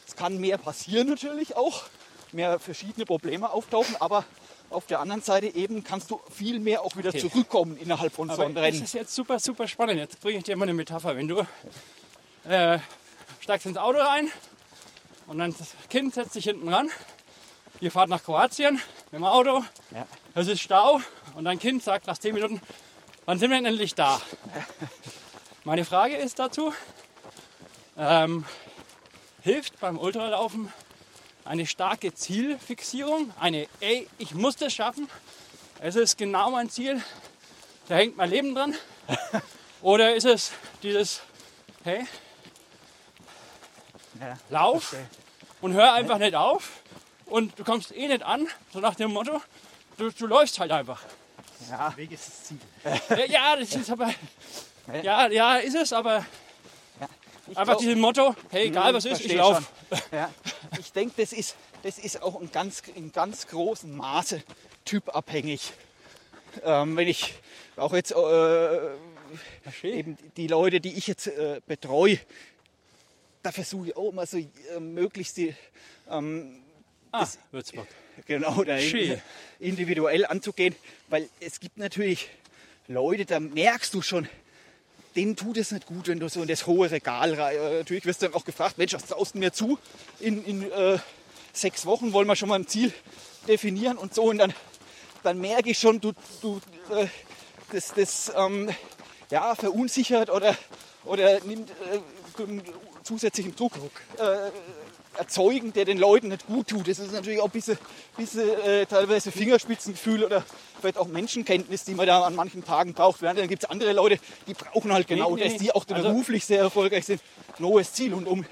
Es 0.07 0.17
kann 0.17 0.39
mehr 0.39 0.59
passieren 0.59 1.09
natürlich 1.09 1.57
auch, 1.57 1.85
mehr 2.33 2.59
verschiedene 2.59 3.07
Probleme 3.07 3.51
auftauchen, 3.51 3.97
aber 4.01 4.25
auf 4.71 4.87
der 4.87 4.99
anderen 5.01 5.23
Seite 5.23 5.47
eben 5.55 5.85
kannst 5.85 6.11
du 6.11 6.21
viel 6.31 6.59
mehr 6.59 6.83
auch 6.83 6.97
wieder 6.97 7.11
Okay. 7.11 7.21
zurückkommen 7.21 7.77
innerhalb 7.77 8.13
von 8.13 8.29
so 8.29 8.35
Aber 8.35 8.47
einem 8.47 8.55
das 8.57 8.65
Rennen. 8.65 8.83
ist 8.83 8.95
jetzt 8.95 9.15
super, 9.15 9.39
super 9.39 9.69
spannend. 9.69 9.99
Jetzt 9.99 10.21
bringe 10.21 10.39
ich 10.39 10.45
dir 10.45 10.57
mal 10.57 10.65
eine 10.65 10.75
Metapher. 10.75 11.15
Wenn 11.17 11.29
du 11.29 11.47
äh, 12.49 12.79
steigst 13.41 13.67
ins 13.67 13.77
Auto 13.79 13.99
rein 14.01 14.29
und 15.29 15.39
dann 15.39 15.55
das 15.57 15.69
Kind 15.89 16.15
setzt 16.15 16.33
sich 16.33 16.45
hinten 16.45 16.69
ran. 16.69 16.91
Ihr 17.81 17.91
fahrt 17.91 18.09
nach 18.09 18.23
Kroatien 18.23 18.75
mit 19.11 19.13
dem 19.13 19.25
Auto. 19.25 19.65
Ja. 19.91 20.07
Es 20.35 20.47
ist 20.49 20.61
Stau 20.61 21.01
und 21.35 21.45
dein 21.45 21.59
Kind 21.59 21.83
sagt 21.83 22.07
nach 22.07 22.19
10 22.19 22.35
Minuten, 22.35 22.61
wann 23.25 23.39
sind 23.39 23.51
wir 23.51 23.57
denn 23.57 23.67
endlich 23.67 23.95
da? 23.95 24.21
Meine 25.65 25.85
Frage 25.85 26.17
ist 26.17 26.39
dazu, 26.39 26.73
ähm, 27.97 28.45
hilft 29.43 29.79
beim 29.81 29.99
Ultralaufen 29.99 30.73
eine 31.45 31.67
starke 31.67 32.15
Zielfixierung, 32.15 33.33
eine, 33.39 33.67
ey, 33.81 34.09
ich 34.19 34.35
muss 34.35 34.57
das 34.57 34.73
schaffen, 34.73 35.09
es 35.81 35.97
ist 35.97 36.17
genau 36.17 36.51
mein 36.51 36.71
Ziel, 36.71 37.03
da 37.89 37.97
hängt 37.97 38.17
mein 38.17 38.31
Leben 38.31 38.55
dran? 38.55 38.75
Oder 39.83 40.15
ist 40.15 40.25
es 40.25 40.53
dieses, 40.83 41.21
hey, 41.83 42.07
Ja, 44.21 44.39
lauf 44.49 44.85
verstehe. 44.85 45.09
und 45.61 45.75
hör 45.75 45.93
einfach 45.93 46.19
nicht 46.19 46.35
auf 46.35 46.71
und 47.27 47.59
du 47.59 47.65
kommst 47.65 47.93
eh 47.95 48.07
nicht 48.09 48.23
an, 48.23 48.47
so 48.73 48.81
nach 48.81 48.95
dem 48.95 49.13
Motto, 49.13 49.41
du, 49.97 50.11
du 50.11 50.27
läufst 50.27 50.59
halt 50.59 50.71
einfach. 50.73 51.03
Ja, 51.71 51.89
Der 51.91 51.97
Weg 51.97 52.13
ist 52.13 52.29
das 52.29 52.45
Ziel. 52.45 52.59
Ja, 53.11 53.25
ja, 53.27 53.57
das 53.57 53.75
ist 53.75 53.91
aber, 53.91 54.13
ja, 55.03 55.29
ja, 55.29 55.57
ist 55.57 55.75
es, 55.77 55.93
aber 55.93 56.25
ich 57.47 57.57
einfach 57.59 57.65
glaub- 57.75 57.79
dieses 57.81 57.97
Motto, 57.97 58.35
hey, 58.51 58.67
egal 58.69 58.89
Hm, 58.89 58.95
was 58.97 59.05
ist, 59.05 59.21
ich 59.25 59.35
laufe. 59.35 59.63
Ja, 60.13 60.31
ich 60.79 60.93
denke, 60.93 61.15
das 61.23 61.33
ist, 61.33 61.57
das 61.83 61.99
ist 61.99 62.23
auch 62.23 62.41
in 62.41 62.51
ganz, 62.51 62.83
in 62.95 63.13
ganz 63.13 63.47
großem 63.47 63.97
Maße 63.97 64.43
typabhängig. 64.85 65.73
Ähm, 66.63 66.97
wenn 66.97 67.09
ich 67.09 67.35
auch 67.77 67.93
jetzt 67.93 68.13
äh, 68.13 68.91
eben 69.83 70.17
die 70.37 70.47
Leute, 70.47 70.81
die 70.81 70.93
ich 70.95 71.07
jetzt 71.07 71.27
äh, 71.27 71.61
betreue, 71.67 72.19
da 73.43 73.53
versuche 73.53 73.89
ich 73.89 73.97
auch 73.97 74.11
immer 74.11 74.27
so 74.27 74.39
äh, 74.39 74.49
möglichst 74.81 75.37
die, 75.37 75.55
Ah, 77.17 77.29
Würzburg. 77.53 77.87
genau 78.27 78.65
da 78.65 78.77
individuell 79.61 80.27
anzugehen, 80.27 80.75
weil 81.09 81.29
es 81.39 81.61
gibt 81.61 81.79
natürlich 81.79 82.29
Leute, 82.89 83.25
da 83.25 83.39
merkst 83.39 83.95
du 83.95 84.03
schon, 84.03 84.29
denen 85.15 85.37
tut 85.37 85.57
es 85.57 85.71
nicht 85.71 85.87
gut, 85.87 86.09
wenn 86.09 86.19
du 86.19 86.29
so 86.29 86.43
in 86.43 86.49
das 86.49 86.67
hohe 86.67 86.91
Regal 86.91 87.35
rein. 87.35 87.57
Äh, 87.57 87.79
natürlich 87.79 88.05
wirst 88.05 88.23
du 88.23 88.27
dann 88.27 88.35
auch 88.35 88.45
gefragt, 88.45 88.79
Mensch, 88.79 88.95
was 88.95 89.07
traust 89.07 89.35
du 89.35 89.39
mir 89.39 89.53
zu? 89.53 89.79
In, 90.19 90.45
in 90.45 90.73
äh, 90.73 90.99
sechs 91.53 91.87
Wochen 91.87 92.13
wollen 92.13 92.27
wir 92.27 92.35
schon 92.35 92.49
mal 92.49 92.59
ein 92.59 92.67
Ziel 92.67 92.93
definieren 93.47 93.97
und 93.97 94.13
so. 94.13 94.25
Und 94.25 94.39
dann, 94.39 94.53
dann 95.23 95.41
merke 95.41 95.71
ich 95.71 95.79
schon, 95.79 96.01
du, 96.01 96.13
du 96.43 96.61
äh, 96.91 97.07
das, 97.71 97.95
das 97.95 98.33
ähm, 98.37 98.71
ja, 99.31 99.55
verunsichert 99.55 100.31
oder, 100.31 100.57
oder 101.05 101.39
nimmt 101.45 101.71
äh, 101.71 102.01
zusätzlichen 103.05 103.55
Druck 103.55 103.75
äh, 104.19 104.51
erzeugen, 105.19 105.73
der 105.73 105.85
den 105.85 105.99
Leuten 105.99 106.29
nicht 106.29 106.47
gut 106.47 106.69
tut. 106.69 106.89
Das 106.89 106.99
ist 106.99 107.13
natürlich 107.13 107.41
auch 107.41 107.47
ein 107.47 107.51
bisschen, 107.51 107.79
bisschen 108.17 108.49
äh, 108.65 108.87
teilweise 108.87 109.31
Fingerspitzengefühl 109.33 110.25
oder 110.25 110.45
vielleicht 110.81 110.99
auch 110.99 111.07
Menschenkenntnis, 111.07 111.85
die 111.85 111.95
man 111.95 112.07
da 112.07 112.23
an 112.23 112.35
manchen 112.35 112.65
Tagen 112.65 112.93
braucht. 112.95 113.23
Während 113.23 113.39
dann 113.39 113.49
gibt 113.49 113.65
es 113.65 113.71
andere 113.71 113.93
Leute, 113.93 114.19
die 114.47 114.55
brauchen 114.55 114.93
halt 114.93 115.07
genau 115.07 115.35
nee, 115.37 115.45
das, 115.45 115.57
die 115.59 115.73
auch 115.73 115.85
Also- 115.89 116.09
beruflich 116.09 116.45
sehr 116.45 116.61
erfolgreich 116.61 117.05
sind. 117.05 117.21
Neues 117.59 117.93
Ziel. 117.93 118.15
Und 118.15 118.27
um 118.27 118.45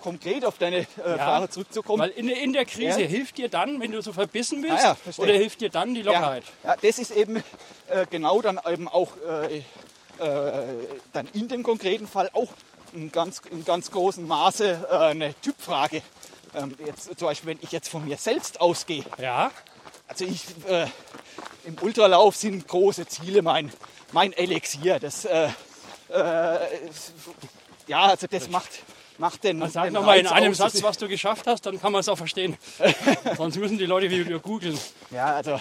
konkret 0.00 0.44
auf 0.44 0.58
deine 0.58 0.78
äh, 0.80 0.84
Frage 1.16 1.48
zurückzukommen, 1.48 2.02
Weil 2.02 2.10
in, 2.10 2.26
der- 2.26 2.42
in 2.42 2.52
der 2.52 2.66
Krise 2.66 3.00
Ja. 3.02 3.06
hilft 3.08 3.38
dir 3.38 3.48
dann, 3.48 3.80
wenn 3.80 3.90
du 3.90 4.02
so 4.02 4.12
verbissen 4.12 4.60
bist, 4.60 4.74
Ah 4.84 4.96
ja, 5.06 5.12
oder 5.16 5.32
hilft 5.32 5.62
dir 5.62 5.70
dann 5.70 5.94
die 5.94 6.02
Lockerheit? 6.02 6.44
Ja, 6.62 6.70
ja, 6.72 6.76
das 6.80 6.98
ist 6.98 7.10
eben 7.10 7.36
äh, 7.88 8.04
genau 8.10 8.42
dann 8.42 8.60
eben 8.70 8.86
auch 8.86 9.12
äh, 9.26 9.56
äh, 9.58 9.62
dann 11.12 11.26
in 11.32 11.48
dem 11.48 11.62
konkreten 11.62 12.06
Fall 12.06 12.30
auch 12.34 12.48
in 12.94 13.12
ganz, 13.12 13.42
in 13.50 13.64
ganz 13.64 13.90
großem 13.90 14.26
Maße 14.26 14.88
äh, 14.90 14.96
eine 14.96 15.34
Typfrage. 15.40 16.02
Ähm, 16.54 16.74
jetzt, 16.84 17.18
zum 17.18 17.28
Beispiel, 17.28 17.50
wenn 17.50 17.58
ich 17.62 17.72
jetzt 17.72 17.88
von 17.88 18.04
mir 18.04 18.16
selbst 18.16 18.60
ausgehe, 18.60 19.04
Ja, 19.18 19.50
also 20.06 20.24
ich, 20.24 20.44
äh, 20.68 20.86
im 21.64 21.76
Ultralauf 21.80 22.36
sind 22.36 22.68
große 22.68 23.06
Ziele 23.06 23.42
mein, 23.42 23.72
mein 24.12 24.32
Elixier. 24.32 25.00
Das, 25.00 25.24
äh, 25.24 25.48
äh, 26.08 26.58
ja, 27.86 28.02
also 28.02 28.26
das 28.26 28.48
macht, 28.48 28.70
macht 29.18 29.44
den, 29.44 29.60
Dann 29.60 29.70
sag 29.70 29.90
nochmal 29.90 30.18
in 30.18 30.26
einem. 30.26 30.54
Satz, 30.54 30.82
was 30.82 30.98
du 30.98 31.08
geschafft 31.08 31.46
hast, 31.46 31.66
dann 31.66 31.80
kann 31.80 31.90
man 31.90 32.00
es 32.00 32.08
auch 32.08 32.18
verstehen. 32.18 32.56
Sonst 33.36 33.56
müssen 33.56 33.78
die 33.78 33.86
Leute 33.86 34.10
wieder 34.10 34.38
googeln. 34.38 34.78
Ja, 35.10 35.34
also 35.36 35.60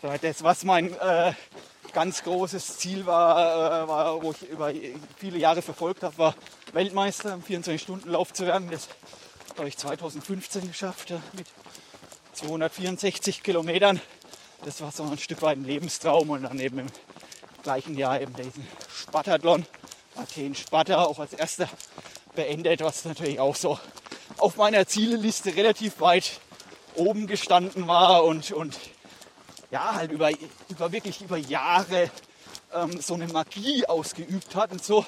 so 0.00 0.12
das, 0.20 0.42
was 0.42 0.64
mein 0.64 0.92
äh, 0.98 1.32
ganz 1.92 2.22
großes 2.22 2.78
Ziel 2.78 3.06
war, 3.06 3.84
äh, 3.84 3.88
war, 3.88 4.22
wo 4.22 4.32
ich 4.32 4.48
über 4.48 4.72
viele 5.16 5.38
Jahre 5.38 5.62
verfolgt 5.62 6.02
habe, 6.02 6.16
war 6.18 6.34
Weltmeister 6.72 7.34
im 7.34 7.42
24-Stunden-Lauf 7.42 8.32
zu 8.32 8.46
werden. 8.46 8.70
Das 8.70 8.88
habe 9.58 9.68
ich 9.68 9.76
2015 9.76 10.68
geschafft 10.68 11.10
äh, 11.10 11.18
mit 11.32 11.46
264 12.34 13.42
Kilometern. 13.42 14.00
Das 14.64 14.80
war 14.80 14.92
so 14.92 15.02
ein 15.04 15.18
Stück 15.18 15.42
weit 15.42 15.58
ein 15.58 15.64
Lebenstraum 15.64 16.30
und 16.30 16.44
dann 16.44 16.58
eben 16.60 16.78
im 16.78 16.86
gleichen 17.62 17.96
Jahr 17.96 18.20
eben 18.20 18.34
diesen 18.34 18.66
Spartathlon, 18.94 19.66
Athen 20.16 20.54
Sparta, 20.54 21.04
auch 21.04 21.18
als 21.18 21.32
erster 21.32 21.68
beendet, 22.34 22.80
was 22.80 23.04
natürlich 23.04 23.40
auch 23.40 23.56
so 23.56 23.78
auf 24.38 24.56
meiner 24.56 24.86
Zieleliste 24.86 25.54
relativ 25.56 26.00
weit 26.00 26.40
oben 26.94 27.26
gestanden 27.26 27.86
war 27.88 28.24
und, 28.24 28.52
und 28.52 28.78
ja, 29.72 29.94
halt 29.94 30.12
über, 30.12 30.30
über 30.68 30.92
wirklich 30.92 31.20
über 31.22 31.38
Jahre 31.38 32.10
ähm, 32.74 33.00
so 33.00 33.14
eine 33.14 33.26
Magie 33.26 33.84
ausgeübt 33.86 34.54
hat 34.54 34.70
und 34.70 34.84
so. 34.84 35.04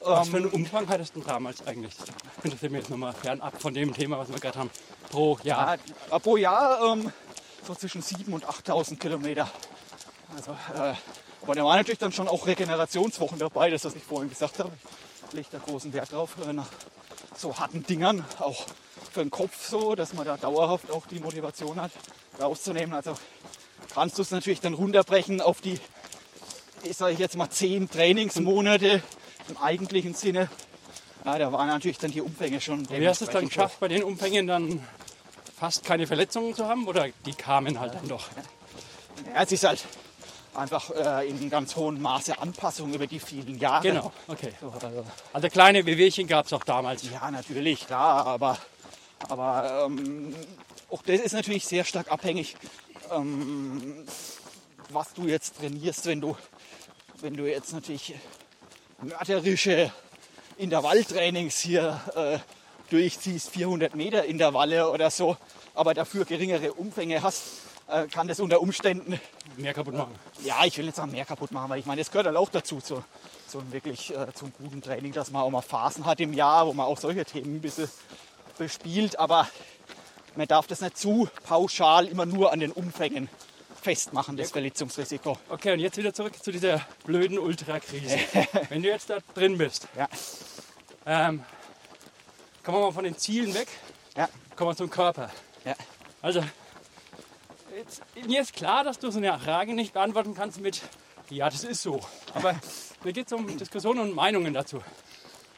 Was 0.00 0.28
für 0.28 0.36
einen 0.36 0.50
Umfang 0.50 0.86
hattest 0.88 1.16
du 1.16 1.22
damals 1.22 1.66
eigentlich? 1.66 1.94
Könntest 2.42 2.62
du 2.62 2.70
mir 2.70 2.78
jetzt 2.78 2.90
nochmal 2.90 3.14
fernab 3.14 3.60
von 3.60 3.74
dem 3.74 3.92
Thema, 3.94 4.18
was 4.18 4.28
wir 4.28 4.38
gerade 4.38 4.58
haben, 4.58 4.70
pro 5.10 5.38
Jahr? 5.42 5.78
Ja, 6.10 6.18
pro 6.18 6.36
Jahr 6.36 6.92
ähm, 6.92 7.10
so 7.66 7.74
zwischen 7.74 8.02
7.000 8.02 8.32
und 8.32 8.44
8.000 8.44 8.98
Kilometer. 8.98 9.50
Also, 10.36 10.52
äh, 10.52 10.94
aber 11.42 11.54
da 11.54 11.64
waren 11.64 11.78
natürlich 11.78 11.98
dann 11.98 12.12
schon 12.12 12.28
auch 12.28 12.46
Regenerationswochen 12.46 13.38
dabei, 13.38 13.70
das, 13.70 13.84
was 13.84 13.94
ich 13.94 14.04
vorhin 14.04 14.28
gesagt 14.28 14.58
habe. 14.58 14.72
Ich 15.28 15.32
lege 15.32 15.48
da 15.50 15.58
großen 15.58 15.92
Wert 15.94 16.12
drauf, 16.12 16.36
äh, 16.46 16.52
nach 16.52 16.68
so 17.34 17.58
harten 17.58 17.84
Dingern, 17.84 18.24
auch 18.38 18.66
für 19.10 19.20
den 19.20 19.30
Kopf 19.30 19.68
so, 19.68 19.94
dass 19.94 20.12
man 20.12 20.26
da 20.26 20.36
dauerhaft 20.36 20.90
auch 20.90 21.06
die 21.06 21.18
Motivation 21.18 21.80
hat, 21.80 21.90
rauszunehmen. 22.38 22.94
Also 22.94 23.16
kannst 23.96 24.18
du 24.18 24.22
es 24.22 24.30
natürlich 24.30 24.60
dann 24.60 24.74
runterbrechen 24.74 25.40
auf 25.40 25.62
die, 25.62 25.80
ich 26.82 26.98
sage 26.98 27.14
jetzt 27.14 27.34
mal, 27.34 27.48
zehn 27.48 27.88
Trainingsmonate 27.88 29.02
im 29.48 29.56
eigentlichen 29.56 30.12
Sinne. 30.12 30.50
Ja, 31.24 31.38
da 31.38 31.50
waren 31.50 31.66
natürlich 31.68 31.96
dann 31.96 32.10
die 32.10 32.20
Umfänge 32.20 32.60
schon. 32.60 32.86
Wie 32.90 33.08
hast 33.08 33.22
du 33.22 33.24
es 33.24 33.30
dann 33.30 33.48
geschafft, 33.48 33.80
bei 33.80 33.88
den 33.88 34.04
Umfängen 34.04 34.46
dann 34.46 34.86
fast 35.58 35.82
keine 35.82 36.06
Verletzungen 36.06 36.54
zu 36.54 36.66
haben? 36.66 36.86
Oder 36.86 37.08
die 37.24 37.32
kamen 37.32 37.80
halt 37.80 37.94
dann 37.94 38.06
doch? 38.06 38.28
Ja, 39.34 39.42
es 39.42 39.52
ist 39.52 39.64
halt 39.64 39.82
einfach 40.54 40.90
äh, 40.90 41.26
in 41.30 41.48
ganz 41.48 41.74
hohem 41.74 42.00
Maße 42.02 42.38
Anpassung 42.38 42.92
über 42.92 43.06
die 43.06 43.18
vielen 43.18 43.58
Jahre. 43.58 43.88
Genau, 43.88 44.12
okay. 44.28 44.52
So, 44.60 44.74
also, 44.74 45.04
Also 45.32 45.48
kleine 45.48 45.86
Wehwehchen 45.86 46.26
gab 46.26 46.44
es 46.44 46.52
auch 46.52 46.64
damals. 46.64 47.02
ja, 47.10 47.30
natürlich, 47.30 47.86
klar, 47.86 48.26
aber, 48.26 48.58
aber 49.26 49.86
ähm, 49.86 50.34
auch 50.90 51.00
das 51.02 51.20
ist 51.20 51.32
natürlich 51.32 51.64
sehr 51.66 51.84
stark 51.84 52.12
abhängig, 52.12 52.56
ähm, 53.12 54.06
was 54.90 55.12
du 55.14 55.26
jetzt 55.26 55.58
trainierst, 55.58 56.06
wenn 56.06 56.20
du, 56.20 56.36
wenn 57.20 57.34
du 57.34 57.48
jetzt 57.48 57.72
natürlich 57.72 58.14
mörderische 59.02 59.92
Intervalltrainings 60.56 61.58
hier 61.58 62.00
äh, 62.14 62.38
durchziehst, 62.90 63.50
400 63.50 63.94
Meter 63.94 64.24
Intervalle 64.24 64.90
oder 64.90 65.10
so, 65.10 65.36
aber 65.74 65.94
dafür 65.94 66.24
geringere 66.24 66.72
Umfänge 66.72 67.22
hast, 67.22 67.42
äh, 67.88 68.06
kann 68.06 68.28
das 68.28 68.40
unter 68.40 68.60
Umständen 68.60 69.20
Mehr 69.56 69.74
kaputt 69.74 69.94
machen. 69.94 70.14
ja, 70.44 70.64
ich 70.64 70.76
will 70.76 70.86
nicht 70.86 70.96
sagen, 70.96 71.12
mehr 71.12 71.24
kaputt 71.24 71.52
machen, 71.52 71.70
weil 71.70 71.78
ich 71.78 71.86
meine, 71.86 72.00
das 72.00 72.10
gehört 72.10 72.26
halt 72.26 72.36
auch 72.36 72.50
dazu, 72.50 72.80
zu, 72.80 73.04
so 73.46 73.58
ein 73.58 73.72
wirklich 73.72 74.14
äh, 74.14 74.32
zum 74.34 74.52
guten 74.58 74.82
Training, 74.82 75.12
dass 75.12 75.30
man 75.30 75.42
auch 75.42 75.50
mal 75.50 75.62
Phasen 75.62 76.04
hat 76.04 76.20
im 76.20 76.32
Jahr, 76.32 76.66
wo 76.66 76.72
man 76.72 76.86
auch 76.86 76.98
solche 76.98 77.24
Themen 77.24 77.56
ein 77.56 77.60
bisschen 77.60 77.88
bespielt. 78.58 79.18
Aber 79.18 79.48
man 80.36 80.46
darf 80.48 80.66
das 80.66 80.80
nicht 80.80 80.96
zu 80.98 81.28
pauschal 81.44 82.06
immer 82.06 82.26
nur 82.26 82.52
an 82.52 82.60
den 82.60 82.72
Umfängen 82.72 83.28
festmachen, 83.82 84.36
das 84.36 84.50
Verletzungsrisiko. 84.50 85.38
Okay, 85.48 85.72
und 85.72 85.78
jetzt 85.80 85.96
wieder 85.96 86.12
zurück 86.12 86.34
zu 86.42 86.50
dieser 86.50 86.80
blöden 87.04 87.38
Ultrakrise. 87.38 88.18
Wenn 88.68 88.82
du 88.82 88.88
jetzt 88.88 89.10
da 89.10 89.18
drin 89.34 89.58
bist, 89.58 89.86
Ja, 89.96 90.08
ähm, 91.06 91.44
kommen 92.64 92.78
wir 92.78 92.86
mal 92.86 92.92
von 92.92 93.04
den 93.04 93.16
Zielen 93.16 93.54
weg, 93.54 93.68
ja, 94.16 94.28
kommen 94.56 94.70
wir 94.70 94.76
zum 94.76 94.90
Körper. 94.90 95.30
ja. 95.64 95.74
Also, 96.22 96.42
jetzt, 97.76 98.02
mir 98.26 98.40
ist 98.40 98.54
klar, 98.54 98.82
dass 98.82 98.98
du 98.98 99.10
so 99.12 99.18
eine 99.18 99.38
Frage 99.38 99.72
nicht 99.74 99.92
beantworten 99.92 100.34
kannst 100.34 100.60
mit, 100.60 100.82
ja, 101.30 101.48
das 101.48 101.62
ist 101.62 101.82
so. 101.82 102.00
Aber 102.34 102.54
mir 103.04 103.12
geht 103.12 103.26
es 103.26 103.32
um 103.32 103.56
Diskussionen 103.56 104.00
und 104.00 104.14
Meinungen 104.14 104.52
dazu. 104.52 104.82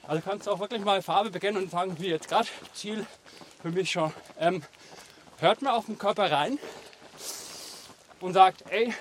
Also 0.06 0.22
kannst 0.22 0.46
du 0.46 0.50
auch 0.50 0.58
wirklich 0.60 0.82
mal 0.84 1.00
Farbe 1.00 1.30
bekennen 1.30 1.62
und 1.62 1.70
sagen, 1.70 1.96
wie 1.98 2.08
jetzt 2.08 2.28
gerade, 2.28 2.48
Ziel 2.74 3.06
für 3.60 3.70
mich 3.70 3.90
schon. 3.90 4.12
Ähm, 4.38 4.62
hört 5.38 5.62
mal 5.62 5.72
auf 5.72 5.86
den 5.86 5.98
Körper 5.98 6.30
rein 6.30 6.58
und 8.20 8.32
sagt, 8.32 8.64
ey, 8.70 8.94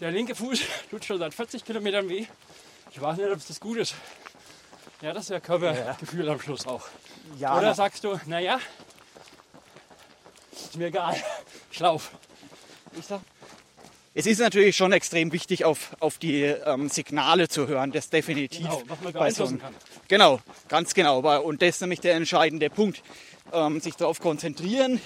der 0.00 0.10
linke 0.10 0.34
Fuß 0.34 0.60
tut 0.90 1.04
schon 1.04 1.18
seit 1.18 1.34
40 1.34 1.64
Kilometern 1.64 2.08
weh. 2.08 2.26
Ich 2.90 3.00
weiß 3.00 3.16
nicht, 3.16 3.30
ob 3.30 3.38
es 3.38 3.46
das 3.46 3.60
gut 3.60 3.78
ist. 3.78 3.94
Ja, 5.00 5.12
das 5.12 5.24
ist 5.24 5.30
ja 5.30 5.40
Körpergefühl 5.40 6.28
am 6.28 6.40
Schluss 6.40 6.66
auch. 6.66 6.86
ja 7.38 7.56
Oder 7.56 7.74
sagst 7.74 8.04
du, 8.04 8.20
naja, 8.26 8.60
ist 10.52 10.76
mir 10.76 10.86
egal, 10.86 11.16
ich 11.70 11.80
lauf. 11.80 12.12
ich 12.98 13.04
sag, 13.04 13.20
es 14.14 14.26
ist 14.26 14.38
natürlich 14.40 14.76
schon 14.76 14.92
extrem 14.92 15.32
wichtig, 15.32 15.64
auf, 15.64 15.96
auf 16.00 16.18
die 16.18 16.42
ähm, 16.42 16.88
Signale 16.88 17.48
zu 17.48 17.66
hören, 17.68 17.92
das 17.92 18.10
definitiv. 18.10 18.60
Genau, 18.66 18.82
was 18.88 19.00
man 19.00 19.12
beeinflussen 19.12 19.52
einem- 19.54 19.60
kann. 19.60 19.74
Genau, 20.08 20.40
ganz 20.68 20.94
genau. 20.94 21.20
Und 21.40 21.62
das 21.62 21.70
ist 21.70 21.80
nämlich 21.80 22.00
der 22.00 22.14
entscheidende 22.14 22.68
Punkt. 22.70 23.02
Ähm, 23.52 23.80
sich 23.80 23.96
darauf 23.96 24.20
konzentrieren, 24.20 25.00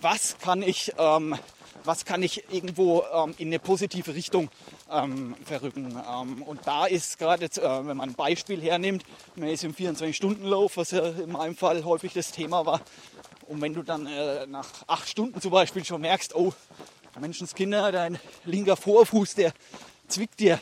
was 0.00 0.36
kann 0.38 0.62
ich 0.62 0.92
ähm, 0.98 1.36
was 1.84 2.04
kann 2.04 2.22
ich 2.22 2.44
irgendwo 2.52 3.02
ähm, 3.12 3.34
in 3.38 3.48
eine 3.48 3.58
positive 3.58 4.14
Richtung 4.14 4.48
ähm, 4.90 5.34
verrücken. 5.44 5.96
Ähm, 6.08 6.42
und 6.42 6.60
da 6.66 6.86
ist 6.86 7.18
gerade, 7.18 7.46
äh, 7.46 7.86
wenn 7.86 7.96
man 7.96 8.10
ein 8.10 8.14
Beispiel 8.14 8.60
hernimmt, 8.60 9.04
man 9.34 9.48
ist 9.48 9.64
im 9.64 9.74
24-Stunden-Lauf, 9.74 10.76
was 10.76 10.92
ja 10.92 11.04
in 11.08 11.32
meinem 11.32 11.56
Fall 11.56 11.84
häufig 11.84 12.12
das 12.12 12.30
Thema 12.30 12.64
war. 12.66 12.80
Und 13.48 13.60
wenn 13.60 13.74
du 13.74 13.82
dann 13.82 14.06
äh, 14.06 14.46
nach 14.46 14.68
acht 14.86 15.08
Stunden 15.08 15.40
zum 15.40 15.50
Beispiel 15.50 15.84
schon 15.84 16.00
merkst, 16.00 16.34
oh, 16.34 16.52
Menschenskinder, 17.20 17.92
dein 17.92 18.18
linker 18.44 18.76
Vorfuß, 18.76 19.34
der 19.34 19.52
zwickt 20.08 20.40
dir, 20.40 20.58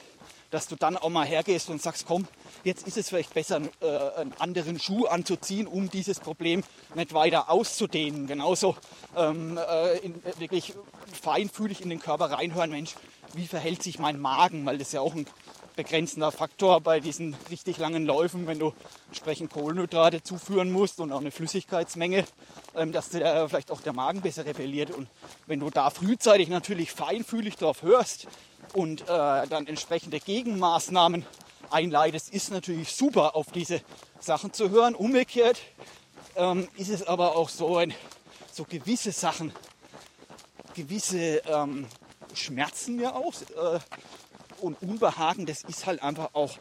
dass 0.50 0.66
du 0.66 0.76
dann 0.76 0.96
auch 0.96 1.08
mal 1.08 1.26
hergehst 1.26 1.70
und 1.70 1.80
sagst, 1.80 2.06
komm, 2.06 2.26
jetzt 2.64 2.86
ist 2.86 2.96
es 2.96 3.08
vielleicht 3.08 3.32
besser, 3.34 3.60
äh, 3.80 4.20
einen 4.20 4.32
anderen 4.38 4.80
Schuh 4.80 5.06
anzuziehen, 5.06 5.66
um 5.66 5.90
dieses 5.90 6.18
Problem 6.18 6.64
nicht 6.94 7.14
weiter 7.14 7.50
auszudehnen. 7.50 8.26
Genauso 8.26 8.76
ähm, 9.16 9.58
äh, 9.58 9.98
in, 9.98 10.22
wirklich 10.38 10.74
feinfühlig 11.22 11.80
in 11.80 11.88
den 11.88 12.00
Körper 12.00 12.32
reinhören, 12.32 12.70
Mensch, 12.70 12.94
wie 13.34 13.46
verhält 13.46 13.82
sich 13.82 13.98
mein 13.98 14.20
Magen, 14.20 14.66
weil 14.66 14.78
das 14.78 14.92
ja 14.92 15.00
auch 15.00 15.14
ein 15.14 15.26
begrenzender 15.82 16.30
Faktor 16.30 16.82
bei 16.82 17.00
diesen 17.00 17.34
richtig 17.50 17.78
langen 17.78 18.04
Läufen, 18.04 18.46
wenn 18.46 18.58
du 18.58 18.74
entsprechend 19.08 19.50
Kohlenhydrate 19.50 20.22
zuführen 20.22 20.70
musst 20.70 21.00
und 21.00 21.10
auch 21.10 21.20
eine 21.20 21.30
Flüssigkeitsmenge, 21.30 22.26
ähm, 22.76 22.92
dass 22.92 23.08
der, 23.08 23.48
vielleicht 23.48 23.70
auch 23.70 23.80
der 23.80 23.94
Magen 23.94 24.20
besser 24.20 24.44
rebelliert. 24.44 24.90
Und 24.90 25.08
wenn 25.46 25.58
du 25.58 25.70
da 25.70 25.88
frühzeitig 25.88 26.50
natürlich 26.50 26.92
feinfühlig 26.92 27.56
drauf 27.56 27.80
hörst 27.80 28.26
und 28.74 29.00
äh, 29.00 29.06
dann 29.06 29.66
entsprechende 29.66 30.20
Gegenmaßnahmen 30.20 31.24
einleitest, 31.70 32.28
ist 32.28 32.50
natürlich 32.50 32.92
super, 32.92 33.34
auf 33.34 33.46
diese 33.50 33.80
Sachen 34.18 34.52
zu 34.52 34.68
hören. 34.68 34.94
Umgekehrt 34.94 35.62
ähm, 36.36 36.68
ist 36.76 36.90
es 36.90 37.06
aber 37.06 37.36
auch 37.36 37.48
so, 37.48 37.78
ein, 37.78 37.94
so 38.52 38.64
gewisse 38.64 39.12
Sachen, 39.12 39.50
gewisse 40.74 41.38
ähm, 41.46 41.86
Schmerzen 42.34 43.00
ja 43.00 43.14
auch 43.14 43.32
äh, 43.32 43.78
und 44.62 44.80
Unbehagen, 44.82 45.46
das 45.46 45.62
ist 45.64 45.86
halt 45.86 46.02
einfach 46.02 46.30
auch 46.34 46.58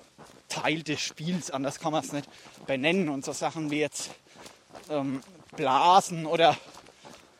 Teil 0.48 0.84
des 0.84 1.00
Spiels, 1.00 1.52
anders 1.52 1.80
kann 1.80 1.92
man 1.92 2.04
es 2.04 2.12
nicht 2.12 2.28
benennen. 2.66 3.10
Und 3.10 3.24
so 3.24 3.32
Sachen 3.32 3.72
wie 3.72 3.80
jetzt 3.80 4.10
ähm, 4.90 5.22
Blasen 5.56 6.26
oder, 6.26 6.58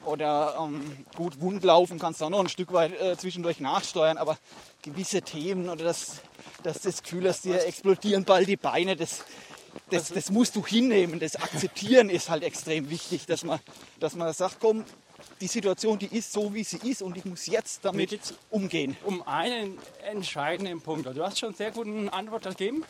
oder 0.06 0.56
ähm, 0.60 1.06
gut 1.16 1.42
Wundlaufen 1.42 2.00
kannst 2.00 2.22
du 2.22 2.26
auch 2.26 2.30
noch 2.30 2.40
ein 2.40 2.50
Stück 2.50 2.74
weit 2.74 3.00
äh, 3.00 3.18
zwischendurch 3.18 3.60
nachsteuern, 3.60 4.18
aber 4.18 4.38
gewisse 4.82 5.22
Themen 5.22 5.70
oder 5.70 5.84
das, 5.84 6.22
das, 6.64 6.82
das 6.82 7.04
Gefühl, 7.04 7.24
dass 7.24 7.42
dir 7.42 7.66
explodieren 7.66 8.24
bald 8.24 8.48
die 8.48 8.58
Beine, 8.58 8.96
das, 8.96 9.24
das, 9.90 10.10
das 10.10 10.30
musst 10.32 10.56
du 10.56 10.66
hinnehmen. 10.66 11.20
Das 11.20 11.36
Akzeptieren 11.36 12.10
ist 12.10 12.30
halt 12.30 12.44
extrem 12.44 12.90
wichtig, 12.90 13.26
dass 13.26 13.44
man, 13.44 13.60
dass 14.00 14.16
man 14.16 14.32
sagt, 14.34 14.58
komm, 14.60 14.86
die 15.42 15.48
Situation, 15.48 15.98
die 15.98 16.18
ist 16.18 16.32
so, 16.32 16.54
wie 16.54 16.64
sie 16.64 16.78
ist 16.90 17.02
und 17.02 17.16
ich 17.18 17.26
muss 17.26 17.46
jetzt 17.48 17.84
damit 17.86 18.10
geht's 18.10 18.34
umgehen. 18.50 18.98
um 19.06 19.26
einen 19.28 19.78
entscheidenden 20.04 20.82
Punkt. 20.82 21.06
Du 21.06 21.24
hast 21.24 21.40
schon 21.40 21.54
sehr 21.54 21.72
gute 21.72 22.12
Antwort 22.12 22.44
gegeben. 22.44 22.84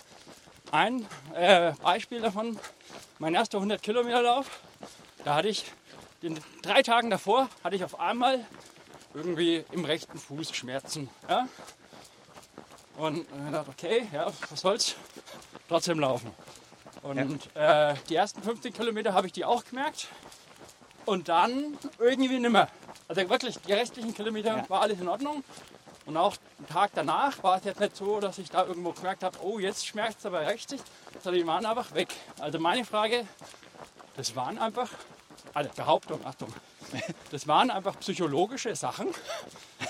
Ein 0.71 1.05
äh, 1.35 1.73
Beispiel 1.81 2.21
davon, 2.21 2.59
mein 3.17 3.33
erster 3.33 3.57
100 3.57 3.81
Kilometer 3.81 4.21
Lauf, 4.21 4.61
da 5.23 5.35
hatte 5.35 5.49
ich, 5.49 5.65
den 6.21 6.39
drei 6.61 6.83
Tagen 6.83 7.09
davor, 7.09 7.49
hatte 7.63 7.75
ich 7.75 7.83
auf 7.83 7.99
einmal 7.99 8.45
irgendwie 9.13 9.63
im 9.71 9.85
rechten 9.85 10.17
Fuß 10.17 10.53
Schmerzen. 10.53 11.09
Ja? 11.27 11.47
Und 12.97 13.19
ich 13.19 13.51
dachte, 13.51 13.69
okay, 13.69 14.07
ja, 14.11 14.31
was 14.49 14.61
soll's, 14.61 14.95
trotzdem 15.67 15.99
laufen. 15.99 16.31
Und 17.01 17.55
äh, 17.55 17.95
die 18.09 18.15
ersten 18.15 18.43
15 18.43 18.73
Kilometer 18.73 19.13
habe 19.13 19.27
ich 19.27 19.33
die 19.33 19.45
auch 19.45 19.63
gemerkt. 19.63 20.09
Und 21.09 21.27
dann 21.27 21.75
irgendwie 21.97 22.37
nimmer. 22.37 22.67
Also 23.07 23.27
wirklich, 23.27 23.57
die 23.65 23.73
restlichen 23.73 24.13
Kilometer 24.13 24.57
Ja. 24.57 24.69
war 24.69 24.81
alles 24.81 24.99
in 25.01 25.07
Ordnung. 25.07 25.43
Und 26.05 26.17
auch 26.17 26.35
den 26.59 26.67
Tag 26.67 26.91
danach 26.93 27.41
war 27.41 27.57
es 27.57 27.63
jetzt 27.63 27.79
nicht 27.79 27.95
so, 27.95 28.19
dass 28.19 28.37
ich 28.37 28.51
da 28.51 28.63
irgendwo 28.63 28.91
gemerkt 28.91 29.23
habe, 29.23 29.35
oh, 29.41 29.57
jetzt 29.57 29.87
schmerzt 29.87 30.19
es 30.19 30.27
aber 30.27 30.45
richtig, 30.45 30.79
sondern 31.23 31.41
die 31.41 31.47
waren 31.47 31.65
einfach 31.65 31.95
weg. 31.95 32.09
Also 32.37 32.59
meine 32.59 32.85
Frage, 32.85 33.25
das 34.17 34.35
waren 34.35 34.59
einfach, 34.59 34.87
also 35.55 35.71
Behauptung, 35.75 36.23
Achtung, 36.27 36.53
das 37.31 37.47
waren 37.47 37.71
einfach 37.71 37.99
psychologische 38.01 38.75
Sachen, 38.75 39.07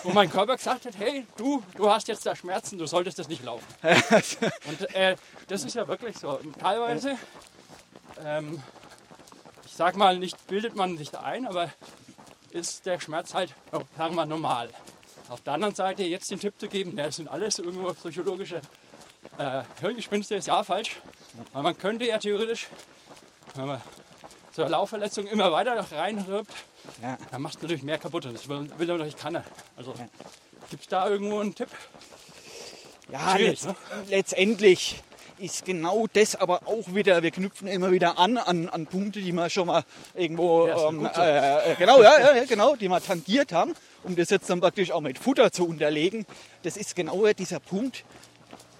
wo 0.03 0.11
mein 0.11 0.31
Körper 0.31 0.55
gesagt 0.55 0.85
hat, 0.85 0.97
hey, 0.97 1.25
du, 1.35 1.61
du 1.75 1.89
hast 1.89 2.07
jetzt 2.07 2.25
da 2.25 2.33
Schmerzen, 2.33 2.77
du 2.77 2.85
solltest 2.85 3.19
das 3.19 3.27
nicht 3.27 3.43
laufen. 3.43 3.67
Und 4.69 4.95
äh, 4.95 5.17
das 5.49 5.65
ist 5.65 5.75
ja 5.75 5.85
wirklich 5.85 6.17
so. 6.17 6.39
Teilweise, 6.61 7.17
ähm, 8.23 8.63
sag 9.79 9.95
mal, 9.95 10.19
nicht 10.19 10.45
bildet 10.47 10.75
man 10.75 10.97
sich 10.97 11.09
da 11.09 11.21
ein, 11.21 11.47
aber 11.47 11.71
ist 12.51 12.85
der 12.85 12.99
Schmerz 12.99 13.33
halt, 13.33 13.55
oh, 13.71 13.79
sagen 13.97 14.13
wir, 14.13 14.25
normal. 14.25 14.69
Auf 15.29 15.39
der 15.39 15.53
anderen 15.53 15.73
Seite 15.73 16.03
jetzt 16.03 16.29
den 16.31 16.37
Tipp 16.37 16.53
zu 16.59 16.67
geben, 16.67 16.97
ja, 16.97 17.05
das 17.05 17.15
sind 17.15 17.29
alles 17.29 17.59
irgendwo 17.59 17.93
psychologische 17.93 18.59
äh, 19.37 19.63
Hirngespinste, 19.79 20.35
ist 20.35 20.47
ja 20.47 20.61
falsch. 20.63 21.01
Aber 21.53 21.63
man 21.63 21.77
könnte 21.77 22.05
ja 22.05 22.17
theoretisch, 22.17 22.67
wenn 23.55 23.67
man 23.67 23.81
zur 24.51 24.67
Laufverletzung 24.67 25.27
immer 25.27 25.53
weiter 25.53 25.79
reinrübt, 25.93 26.51
Ja. 27.01 27.17
dann 27.31 27.41
macht 27.41 27.55
es 27.55 27.61
natürlich 27.61 27.83
mehr 27.83 27.99
kaputt. 27.99 28.25
Das 28.25 28.49
will, 28.49 28.69
will 28.77 28.87
natürlich 28.87 29.15
keiner. 29.15 29.45
Also 29.77 29.93
gibt 30.69 30.81
es 30.83 30.89
da 30.89 31.07
irgendwo 31.07 31.39
einen 31.39 31.55
Tipp? 31.55 31.69
Ja, 33.09 33.37
letzt, 33.37 33.65
ne? 33.65 33.75
letztendlich 34.09 35.01
ist 35.39 35.65
genau 35.65 36.07
das 36.11 36.35
aber 36.35 36.61
auch 36.65 36.93
wieder, 36.93 37.23
wir 37.23 37.31
knüpfen 37.31 37.67
immer 37.67 37.91
wieder 37.91 38.17
an, 38.17 38.37
an, 38.37 38.69
an 38.69 38.85
Punkte, 38.85 39.21
die 39.21 39.31
wir 39.31 39.49
schon 39.49 39.67
mal 39.67 39.83
irgendwo, 40.15 40.67
Ja, 40.67 40.89
ähm, 40.89 41.05
äh, 41.05 41.71
äh, 41.71 41.75
genau, 41.75 42.01
ja, 42.01 42.19
ja, 42.19 42.35
ja, 42.35 42.45
genau, 42.45 42.75
die 42.75 42.87
wir 42.87 43.01
tangiert 43.01 43.51
haben, 43.51 43.73
um 44.03 44.15
das 44.15 44.29
jetzt 44.29 44.49
dann 44.49 44.61
praktisch 44.61 44.91
auch 44.91 45.01
mit 45.01 45.17
Futter 45.17 45.51
zu 45.51 45.67
unterlegen. 45.67 46.25
Das 46.63 46.77
ist 46.77 46.95
genau 46.95 47.25
dieser 47.33 47.59
Punkt, 47.59 48.03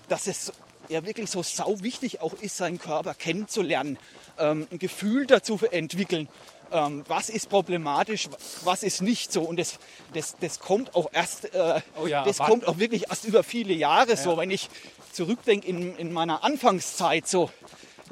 dass 0.07 0.28
es 0.28 0.51
ja 0.89 1.05
wirklich 1.05 1.30
so 1.30 1.43
sau 1.43 1.82
wichtig 1.82 2.22
auch 2.22 2.34
ist, 2.41 2.57
seinen 2.57 2.80
Körper 2.80 3.14
kennenzulernen, 3.14 3.97
ähm, 4.38 4.68
ein 4.72 4.80
Gefühl 4.80 5.28
dazu 5.28 5.60
entwickeln, 5.72 6.28
ähm, 6.72 7.03
was 7.07 7.30
ist 7.30 7.49
problematisch, 7.49 8.30
was 8.64 8.84
ist 8.84 9.01
nicht 9.01 9.32
so. 9.32 9.41
Und 9.41 9.60
das, 9.60 9.80
das, 10.14 10.36
das 10.39 10.60
kommt 10.60 10.95
auch 10.95 11.10
erst, 11.12 11.53
äh, 11.53 11.82
Oh 12.01 12.07
ja, 12.07 12.24
das 12.24 12.38
kommt 12.38 12.68
auch 12.68 12.78
wirklich 12.78 13.10
erst 13.10 13.26
über 13.26 13.43
viele 13.43 13.74
Jahre 13.74 14.16
so. 14.18 14.38
Wenn 14.38 14.51
ich 14.51 14.70
zurückdenke 15.12 15.68
in, 15.68 15.95
in 15.97 16.14
meiner 16.14 16.43
Anfangszeit 16.43 17.28
so 17.28 17.51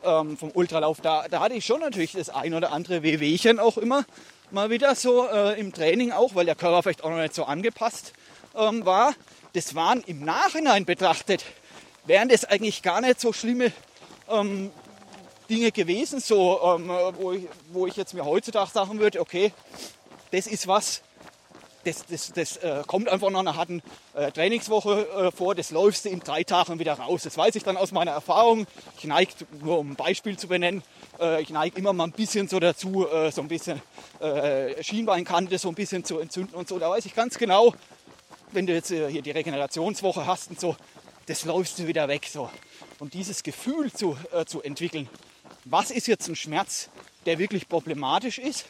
ähm, 0.03 0.37
vom 0.37 0.51
Ultralauf, 0.51 1.01
da, 1.01 1.27
da 1.29 1.39
hatte 1.39 1.55
ich 1.55 1.65
schon 1.65 1.81
natürlich 1.81 2.13
das 2.13 2.29
ein 2.29 2.53
oder 2.53 2.71
andere 2.71 3.03
Wehwehchen 3.03 3.59
auch 3.59 3.77
immer 3.77 4.05
mal 4.51 4.69
wieder 4.69 4.95
so 4.95 5.27
äh, 5.27 5.59
im 5.59 5.73
Training 5.73 6.11
auch, 6.11 6.35
weil 6.35 6.45
der 6.45 6.55
Körper 6.55 6.83
vielleicht 6.83 7.03
auch 7.03 7.09
noch 7.09 7.17
nicht 7.17 7.35
so 7.35 7.45
angepasst 7.45 8.13
ähm, 8.55 8.85
war. 8.85 9.13
Das 9.53 9.75
waren 9.75 10.01
im 10.05 10.23
Nachhinein 10.23 10.85
betrachtet, 10.85 11.43
wären 12.05 12.29
das 12.29 12.45
eigentlich 12.45 12.81
gar 12.81 13.01
nicht 13.01 13.19
so 13.19 13.33
schlimme 13.33 13.71
ähm, 14.29 14.71
Dinge 15.49 15.71
gewesen, 15.71 16.19
so, 16.19 16.59
ähm, 16.63 16.89
wo, 17.17 17.31
ich, 17.31 17.47
wo 17.71 17.87
ich 17.87 17.95
jetzt 17.95 18.13
mir 18.13 18.25
heutzutage 18.25 18.69
sagen 18.71 18.99
würde, 18.99 19.19
okay, 19.21 19.51
das 20.31 20.47
ist 20.47 20.67
was, 20.67 21.01
das, 21.87 22.05
das, 22.05 22.33
das 22.33 22.57
äh, 22.57 22.83
kommt 22.85 23.07
einfach 23.07 23.29
nach 23.29 23.39
einer 23.39 23.55
harten 23.55 23.81
äh, 24.13 24.31
Trainingswoche 24.31 25.07
äh, 25.07 25.31
vor, 25.31 25.55
das 25.55 25.71
läufst 25.71 26.05
du 26.05 26.09
in 26.09 26.19
drei 26.19 26.43
Tagen 26.43 26.79
wieder 26.79 26.93
raus. 26.93 27.23
Das 27.23 27.37
weiß 27.37 27.55
ich 27.55 27.63
dann 27.63 27.77
aus 27.77 27.91
meiner 27.91 28.11
Erfahrung. 28.11 28.67
Ich 28.97 29.05
neige, 29.05 29.31
nur 29.63 29.79
um 29.79 29.91
ein 29.91 29.95
Beispiel 29.95 30.37
zu 30.37 30.47
benennen, 30.47 30.83
äh, 31.19 31.41
ich 31.41 31.49
neige 31.49 31.77
immer 31.77 31.93
mal 31.93 32.03
ein 32.03 32.11
bisschen 32.11 32.47
so 32.47 32.59
dazu, 32.59 33.07
äh, 33.07 33.31
so 33.31 33.41
ein 33.41 33.47
bisschen 33.47 33.81
äh, 34.19 34.83
Schienbeinkante 34.83 35.57
so 35.57 35.69
ein 35.69 35.75
bisschen 35.75 36.03
zu 36.03 36.19
entzünden 36.19 36.55
und 36.55 36.67
so. 36.67 36.77
Da 36.77 36.89
weiß 36.89 37.05
ich 37.05 37.15
ganz 37.15 37.37
genau, 37.37 37.73
wenn 38.51 38.67
du 38.67 38.73
jetzt 38.73 38.89
hier 38.89 39.21
die 39.21 39.31
Regenerationswoche 39.31 40.25
hast 40.25 40.49
und 40.49 40.59
so, 40.59 40.75
das 41.25 41.45
läufst 41.45 41.79
du 41.79 41.87
wieder 41.87 42.07
weg. 42.07 42.27
So. 42.31 42.49
Und 42.99 43.13
dieses 43.13 43.43
Gefühl 43.43 43.91
zu, 43.91 44.17
zu 44.45 44.61
entwickeln, 44.61 45.09
was 45.65 45.91
ist 45.91 46.07
jetzt 46.07 46.27
ein 46.29 46.35
Schmerz, 46.35 46.89
der 47.25 47.39
wirklich 47.39 47.67
problematisch 47.67 48.39
ist 48.39 48.65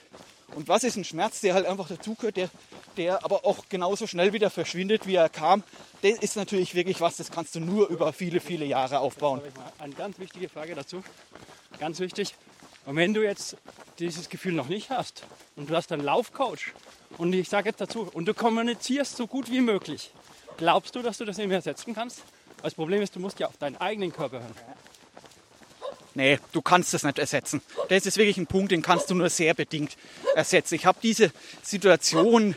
und 0.55 0.67
was 0.67 0.83
ist 0.83 0.95
ein 0.95 1.03
Schmerz, 1.03 1.41
der 1.41 1.53
halt 1.53 1.65
einfach 1.65 1.87
dazugehört, 1.87 2.37
der, 2.37 2.49
der 2.95 3.23
aber 3.23 3.45
auch 3.45 3.65
genauso 3.69 4.07
schnell 4.07 4.33
wieder 4.33 4.49
verschwindet, 4.49 5.05
wie 5.05 5.15
er 5.15 5.29
kam. 5.29 5.63
Das 6.01 6.19
ist 6.19 6.35
natürlich 6.35 6.73
wirklich 6.73 7.01
was, 7.01 7.17
das 7.17 7.31
kannst 7.31 7.55
du 7.55 7.59
nur 7.59 7.87
über 7.89 8.13
viele, 8.13 8.39
viele 8.39 8.65
Jahre 8.65 8.99
aufbauen. 8.99 9.41
Eine 9.79 9.93
ganz 9.93 10.19
wichtige 10.19 10.49
Frage 10.49 10.73
dazu. 10.75 11.03
Ganz 11.79 11.99
wichtig. 11.99 12.35
Und 12.85 12.95
wenn 12.95 13.13
du 13.13 13.23
jetzt 13.23 13.57
dieses 13.99 14.29
Gefühl 14.29 14.53
noch 14.53 14.69
nicht 14.69 14.89
hast 14.89 15.23
und 15.57 15.69
du 15.69 15.75
hast 15.75 15.91
einen 15.91 16.03
Laufcoach 16.03 16.73
und 17.17 17.33
ich 17.33 17.49
sage 17.49 17.69
jetzt 17.69 17.81
dazu, 17.81 18.09
und 18.13 18.25
du 18.25 18.33
kommunizierst 18.33 19.17
so 19.17 19.27
gut 19.27 19.51
wie 19.51 19.61
möglich, 19.61 20.11
glaubst 20.55 20.95
du, 20.95 21.01
dass 21.01 21.17
du 21.17 21.25
das 21.25 21.37
nicht 21.37 21.51
ersetzen 21.51 21.93
kannst? 21.93 22.23
Das 22.63 22.73
Problem 22.73 23.01
ist, 23.01 23.15
du 23.15 23.19
musst 23.19 23.39
ja 23.39 23.47
auf 23.47 23.57
deinen 23.57 23.77
eigenen 23.77 24.13
Körper 24.13 24.39
hören. 24.39 24.55
Nee, 26.17 26.39
du 26.51 26.63
kannst 26.63 26.95
das 26.95 27.03
nicht 27.03 27.19
ersetzen. 27.19 27.61
Das 27.89 28.07
ist 28.07 28.17
wirklich 28.17 28.37
ein 28.37 28.47
Punkt, 28.47 28.71
den 28.71 28.81
kannst 28.81 29.11
du 29.11 29.13
nur 29.13 29.29
sehr 29.29 29.53
bedingt 29.53 29.95
ersetzen. 30.33 30.73
Ich 30.73 30.87
habe 30.87 30.97
diese 31.03 31.31
Situation, 31.61 32.55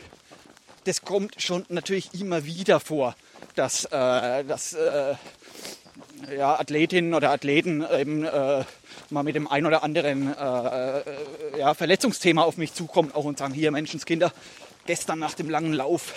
das 0.85 1.03
kommt 1.03 1.39
schon 1.39 1.63
natürlich 1.69 2.11
immer 2.19 2.43
wieder 2.43 2.79
vor, 2.79 3.15
dass, 3.53 3.85
äh, 3.85 4.43
dass 4.45 4.73
äh, 4.73 5.13
ja, 6.35 6.59
Athletinnen 6.59 7.13
oder 7.13 7.29
Athleten 7.29 7.85
eben 7.87 8.25
äh, 8.25 8.63
mal 9.11 9.21
mit 9.21 9.35
dem 9.35 9.47
ein 9.47 9.67
oder 9.67 9.83
anderen 9.83 10.35
äh, 10.35 10.99
äh, 10.99 11.03
ja, 11.59 11.75
Verletzungsthema 11.75 12.41
auf 12.41 12.57
mich 12.57 12.73
zukommen 12.73 13.11
auch 13.11 13.25
und 13.25 13.37
sagen, 13.37 13.53
hier 13.53 13.69
Menschenskinder, 13.69 14.33
gestern 14.87 15.19
nach 15.19 15.35
dem 15.35 15.51
langen 15.51 15.73
Lauf 15.73 16.15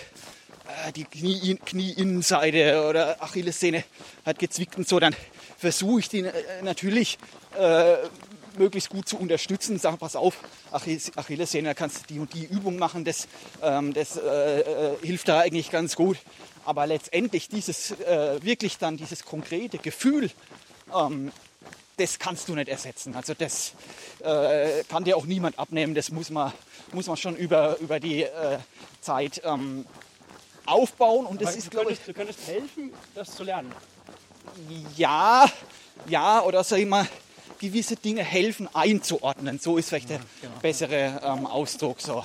äh, 0.86 0.92
die 0.92 1.05
Knie, 1.05 1.59
Knieinnenseite 1.62 2.86
oder 2.88 3.22
Achillessehne 3.22 3.84
hat 4.24 4.38
gezwickt 4.38 4.78
und 4.78 4.88
so, 4.88 4.99
dann 4.99 5.14
versuche 5.65 6.01
ich 6.01 6.09
die 6.11 6.21
äh, 6.21 6.33
natürlich 6.62 7.17
äh, 7.59 7.97
möglichst 8.59 8.91
gut 8.91 9.09
zu 9.09 9.17
unterstützen. 9.17 9.79
Sag, 9.79 9.99
pass 9.99 10.15
auf, 10.15 10.37
Achillessehne, 10.71 11.69
da 11.69 11.75
kannst 11.75 12.03
du 12.03 12.15
die 12.15 12.19
und 12.19 12.35
die 12.35 12.45
Übung 12.45 12.77
machen, 12.77 13.03
das, 13.07 13.29
ähm, 13.62 13.95
das 13.95 14.19
äh, 14.19 14.61
äh, 14.61 14.97
hilft 15.03 15.27
da 15.29 15.41
eigentlich 15.41 15.71
ganz 15.71 15.97
gut. 15.97 16.19
Aber 16.67 16.87
letztendlich 16.87 17.49
dieses 17.49 17.93
äh, 17.93 18.43
wirklich 18.43 18.77
dann 18.77 18.99
dieses 18.99 19.25
konkrete 19.25 19.79
Gefühl, 19.79 20.31
ähm, 20.95 21.33
das 21.97 22.19
kannst 22.19 22.47
du 22.49 22.55
nicht 22.55 22.69
ersetzen. 22.69 23.15
Also 23.15 23.33
das 23.33 23.73
äh, 24.23 24.85
kann 24.85 25.05
dir 25.05 25.17
auch 25.17 25.25
niemand 25.25 25.59
abnehmen. 25.59 25.95
Das 25.95 26.11
muss 26.11 26.29
man, 26.29 26.53
muss 26.93 27.07
man 27.07 27.17
schon 27.17 27.37
über, 27.37 27.79
über 27.79 28.01
die 28.01 28.25
äh, 28.25 28.59
Zeit 29.01 29.41
ähm, 29.45 29.87
aufbauen. 30.67 31.25
Und 31.25 31.41
das 31.41 31.49
Aber 31.49 31.57
ist, 31.57 31.67
du, 31.69 31.71
glaube 31.71 31.93
ich, 31.93 32.01
du 32.01 32.12
könntest 32.12 32.47
helfen, 32.47 32.93
das 33.15 33.35
zu 33.35 33.45
lernen. 33.45 33.73
Ja, 34.97 35.47
ja, 36.07 36.42
oder 36.42 36.64
sag 36.64 36.78
ich 36.78 36.86
mal, 36.86 37.07
gewisse 37.59 37.97
Dinge 37.97 38.22
helfen 38.22 38.68
einzuordnen. 38.74 39.59
So 39.59 39.76
ist 39.76 39.88
vielleicht 39.88 40.11
der 40.11 40.20
bessere 40.62 41.20
ähm, 41.24 41.47
Ausdruck. 41.47 42.01
So. 42.01 42.24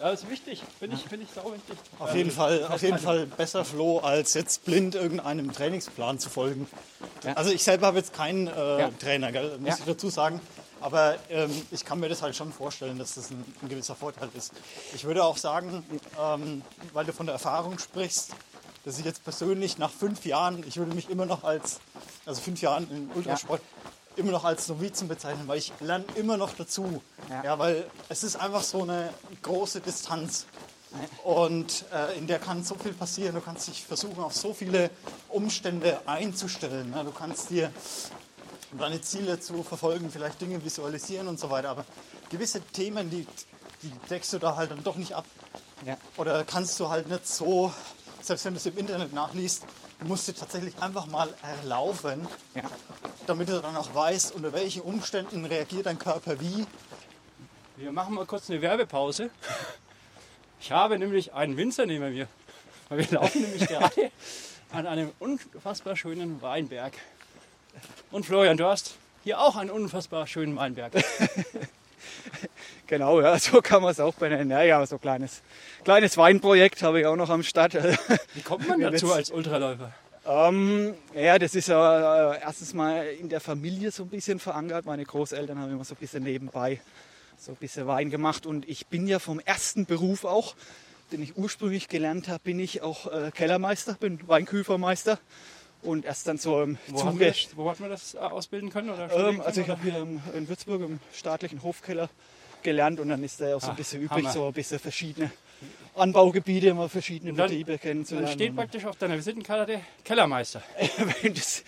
Ja, 0.00 0.10
das 0.10 0.22
ist 0.22 0.30
wichtig. 0.30 0.62
Finde 0.78 0.96
ich, 0.96 1.02
find 1.02 1.22
ich 1.22 1.28
sau 1.34 1.52
wichtig. 1.52 1.76
Auf 1.98 2.14
jeden 2.14 2.30
Fall, 2.30 2.64
auf 2.66 2.80
jeden 2.82 2.98
Fall 2.98 3.26
besser 3.26 3.64
Flo, 3.64 3.98
als 3.98 4.32
jetzt 4.34 4.64
blind 4.64 4.94
irgendeinem 4.94 5.52
Trainingsplan 5.52 6.18
zu 6.18 6.30
folgen. 6.30 6.66
Ja. 7.24 7.34
Also 7.34 7.50
ich 7.50 7.62
selber 7.62 7.88
habe 7.88 7.98
jetzt 7.98 8.14
keinen 8.14 8.46
äh, 8.46 8.80
Ja. 8.80 8.90
Trainer, 8.98 9.30
gell, 9.30 9.58
muss 9.58 9.68
Ja. 9.68 9.76
ich 9.78 9.84
dazu 9.84 10.08
sagen. 10.08 10.40
Aber 10.80 11.16
ähm, 11.30 11.50
ich 11.70 11.84
kann 11.84 12.00
mir 12.00 12.08
das 12.08 12.22
halt 12.22 12.34
schon 12.34 12.52
vorstellen, 12.52 12.98
dass 12.98 13.14
das 13.14 13.30
ein, 13.30 13.44
ein 13.62 13.68
gewisser 13.68 13.94
Vorteil 13.94 14.30
ist. 14.34 14.52
Ich 14.94 15.04
würde 15.04 15.22
auch 15.22 15.36
sagen, 15.36 15.84
ähm, 16.20 16.62
weil 16.92 17.04
du 17.04 17.12
von 17.12 17.26
der 17.26 17.34
Erfahrung 17.34 17.78
sprichst, 17.78 18.30
dass 18.84 18.98
ich 18.98 19.04
jetzt 19.04 19.24
persönlich 19.24 19.78
nach 19.78 19.90
fünf 19.90 20.24
Jahren, 20.24 20.64
ich 20.66 20.76
würde 20.76 20.94
mich 20.94 21.08
immer 21.08 21.26
noch 21.26 21.44
als, 21.44 21.80
also 22.26 22.40
fünf 22.40 22.60
Jahren 22.60 22.90
im 22.90 23.10
Ultrasport, 23.14 23.62
immer 24.16 24.32
noch 24.32 24.44
als 24.44 24.68
Novizen 24.68 25.08
bezeichnen, 25.08 25.48
weil 25.48 25.58
ich 25.58 25.72
lerne 25.80 26.04
immer 26.16 26.36
noch 26.36 26.54
dazu. 26.54 27.02
Ja. 27.30 27.44
Ja. 27.44 27.58
weil 27.58 27.86
es 28.08 28.24
ist 28.24 28.36
einfach 28.36 28.62
so 28.62 28.82
eine 28.82 29.10
große 29.42 29.80
Distanz. 29.80 30.46
Und 31.24 31.86
äh, 31.94 32.18
in 32.18 32.26
der 32.26 32.38
kann 32.38 32.62
so 32.64 32.74
viel 32.74 32.92
passieren. 32.92 33.34
Du 33.34 33.40
kannst 33.40 33.66
dich 33.66 33.82
versuchen, 33.82 34.22
auf 34.22 34.34
so 34.36 34.52
viele 34.52 34.90
Umstände 35.30 35.98
einzustellen. 36.06 36.90
Ne? 36.90 37.02
Du 37.04 37.12
kannst 37.12 37.48
dir 37.48 37.72
deine 38.78 39.00
Ziele 39.00 39.40
zu 39.40 39.62
verfolgen, 39.62 40.10
vielleicht 40.10 40.40
Dinge 40.40 40.62
visualisieren 40.62 41.28
und 41.28 41.40
so 41.40 41.48
weiter. 41.48 41.70
Aber 41.70 41.86
gewisse 42.28 42.60
Themen, 42.60 43.08
die, 43.08 43.26
die 43.82 43.90
deckst 44.10 44.34
du 44.34 44.38
da 44.38 44.56
halt 44.56 44.70
dann 44.70 44.82
doch 44.84 44.96
nicht 44.96 45.14
ab. 45.14 45.24
Ja. 45.86 45.96
Oder 46.18 46.44
kannst 46.44 46.78
du 46.78 46.90
halt 46.90 47.08
nicht 47.08 47.26
so, 47.26 47.72
selbst 48.22 48.44
wenn 48.44 48.54
du 48.54 48.58
es 48.58 48.66
im 48.66 48.76
Internet 48.78 49.12
nachliest, 49.12 49.64
du 50.00 50.06
musst 50.06 50.28
dir 50.28 50.34
tatsächlich 50.34 50.74
einfach 50.80 51.06
mal 51.06 51.28
erlauben, 51.42 52.26
Ja. 52.54 52.62
damit 53.26 53.48
du 53.48 53.60
dann 53.60 53.76
auch 53.76 53.94
weißt, 53.94 54.34
unter 54.34 54.52
welchen 54.52 54.82
Umständen 54.82 55.44
reagiert 55.44 55.86
dein 55.86 55.98
Körper 55.98 56.40
wie. 56.40 56.66
Wir 57.76 57.92
machen 57.92 58.14
mal 58.14 58.26
kurz 58.26 58.48
eine 58.50 58.60
Werbepause. 58.62 59.30
Ich 60.60 60.70
habe 60.70 60.98
nämlich 60.98 61.32
einen 61.32 61.56
Winzer 61.56 61.86
neben 61.86 62.12
mir. 62.12 62.28
Weil 62.88 62.98
wir 62.98 63.10
laufen 63.18 63.42
nämlich 63.42 63.66
gerade 63.68 64.10
an 64.70 64.86
einem 64.86 65.10
unfassbar 65.18 65.96
schönen 65.96 66.40
Weinberg. 66.42 66.92
Und 68.10 68.26
Florian, 68.26 68.56
du 68.56 68.66
hast 68.66 68.94
hier 69.24 69.40
auch 69.40 69.56
einen 69.56 69.70
unfassbar 69.70 70.26
schönen 70.26 70.56
Weinberg. 70.56 70.92
Genau, 72.92 73.22
ja, 73.22 73.38
so 73.38 73.62
kann 73.62 73.80
man 73.80 73.92
es 73.92 74.00
auch 74.00 74.12
benennen. 74.12 74.50
Ja, 74.50 74.60
ja, 74.60 74.84
so 74.84 74.96
ein 74.96 75.00
kleines, 75.00 75.40
kleines 75.82 76.18
Weinprojekt 76.18 76.82
habe 76.82 77.00
ich 77.00 77.06
auch 77.06 77.16
noch 77.16 77.30
am 77.30 77.42
Start. 77.42 77.72
Wie 78.34 78.42
kommt 78.42 78.68
man 78.68 78.78
dazu 78.82 79.10
als 79.14 79.30
Ultraläufer? 79.30 79.94
Ähm, 80.26 80.92
ja, 81.14 81.38
das 81.38 81.54
ist 81.54 81.68
ja 81.68 82.32
äh, 82.34 82.40
erstens 82.42 82.74
mal 82.74 83.06
in 83.06 83.30
der 83.30 83.40
Familie 83.40 83.90
so 83.92 84.02
ein 84.02 84.10
bisschen 84.10 84.38
verankert. 84.38 84.84
Meine 84.84 85.06
Großeltern 85.06 85.58
haben 85.58 85.72
immer 85.72 85.86
so 85.86 85.94
ein 85.94 86.00
bisschen 86.00 86.22
nebenbei 86.22 86.82
so 87.38 87.52
ein 87.52 87.56
bisschen 87.56 87.86
Wein 87.86 88.10
gemacht. 88.10 88.44
Und 88.44 88.68
ich 88.68 88.86
bin 88.88 89.06
ja 89.06 89.18
vom 89.18 89.40
ersten 89.40 89.86
Beruf 89.86 90.26
auch, 90.26 90.54
den 91.12 91.22
ich 91.22 91.38
ursprünglich 91.38 91.88
gelernt 91.88 92.28
habe, 92.28 92.40
bin 92.44 92.60
ich 92.60 92.82
auch 92.82 93.10
äh, 93.10 93.30
Kellermeister, 93.30 93.94
bin 93.94 94.20
Weinküfermeister. 94.28 95.18
Und 95.80 96.04
erst 96.04 96.28
dann 96.28 96.36
so 96.36 96.62
im 96.62 96.76
Wo, 96.88 96.98
Zuge. 96.98 97.20
wir 97.20 97.28
das, 97.28 97.56
wo 97.56 97.70
hat 97.70 97.80
man 97.80 97.88
das 97.88 98.12
äh, 98.12 98.18
ausbilden 98.18 98.68
können? 98.68 98.90
Oder 98.90 99.10
Ähm, 99.30 99.40
also 99.40 99.62
ich 99.62 99.70
habe 99.70 99.80
hier 99.82 100.06
in 100.34 100.46
Würzburg 100.46 100.82
im 100.82 101.00
staatlichen 101.14 101.62
Hofkeller 101.62 102.10
gelernt 102.62 103.00
und 103.00 103.08
dann 103.08 103.22
ist 103.22 103.40
da 103.40 103.48
ja 103.48 103.56
auch 103.56 103.60
so 103.60 103.68
ein 103.68 103.72
Ah, 103.72 103.76
bisschen 103.76 104.02
übrig, 104.02 104.18
Hammer. 104.24 104.32
so 104.32 104.46
ein 104.46 104.52
bisschen 104.52 104.78
verschiedene 104.78 105.30
Anbaugebiete, 105.94 106.72
mal 106.74 106.88
verschiedene 106.88 107.34
dann- 107.34 107.48
Betriebe 107.48 107.76
kennenzulernen. 107.78 108.26
Dann 108.28 108.34
steht 108.34 108.56
praktisch 108.56 108.84
auf 108.86 108.96
deiner 108.96 109.16
Visitenkarte 109.16 109.80
Kellermeister. 110.04 110.62
wenn, 111.22 111.34
das, 111.34 111.62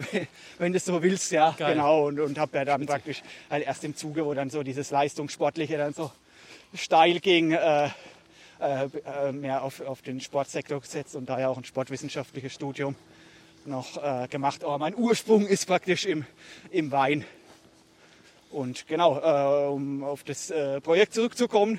wenn 0.58 0.72
das 0.72 0.84
so 0.84 1.00
willst, 1.02 1.30
ja, 1.30 1.54
Geil. 1.56 1.74
genau. 1.74 2.06
Und, 2.08 2.18
und 2.18 2.38
habe 2.38 2.58
ja 2.58 2.64
dann 2.64 2.84
praktisch 2.86 3.22
halt 3.48 3.64
erst 3.66 3.84
im 3.84 3.94
Zuge, 3.94 4.26
wo 4.26 4.34
dann 4.34 4.50
so 4.50 4.62
dieses 4.64 4.90
Leistungssportliche 4.90 5.76
dann 5.78 5.94
so 5.94 6.10
steil 6.74 7.20
ging, 7.20 7.52
äh, 7.52 7.90
äh, 8.60 8.88
äh, 9.28 9.32
mehr 9.32 9.62
auf, 9.62 9.80
auf 9.80 10.02
den 10.02 10.20
Sportsektor 10.20 10.80
gesetzt 10.80 11.14
und 11.14 11.28
daher 11.30 11.50
auch 11.50 11.56
ein 11.56 11.64
sportwissenschaftliches 11.64 12.52
Studium 12.52 12.96
noch 13.66 14.02
äh, 14.02 14.26
gemacht. 14.28 14.64
Aber 14.64 14.78
mein 14.78 14.96
Ursprung 14.96 15.46
ist 15.46 15.66
praktisch 15.66 16.06
im, 16.06 16.24
im 16.70 16.90
Wein. 16.90 17.24
Und 18.50 18.88
genau, 18.88 19.18
äh, 19.18 19.68
um 19.68 20.02
auf 20.02 20.24
das 20.24 20.50
äh, 20.50 20.80
Projekt 20.80 21.14
zurückzukommen, 21.14 21.78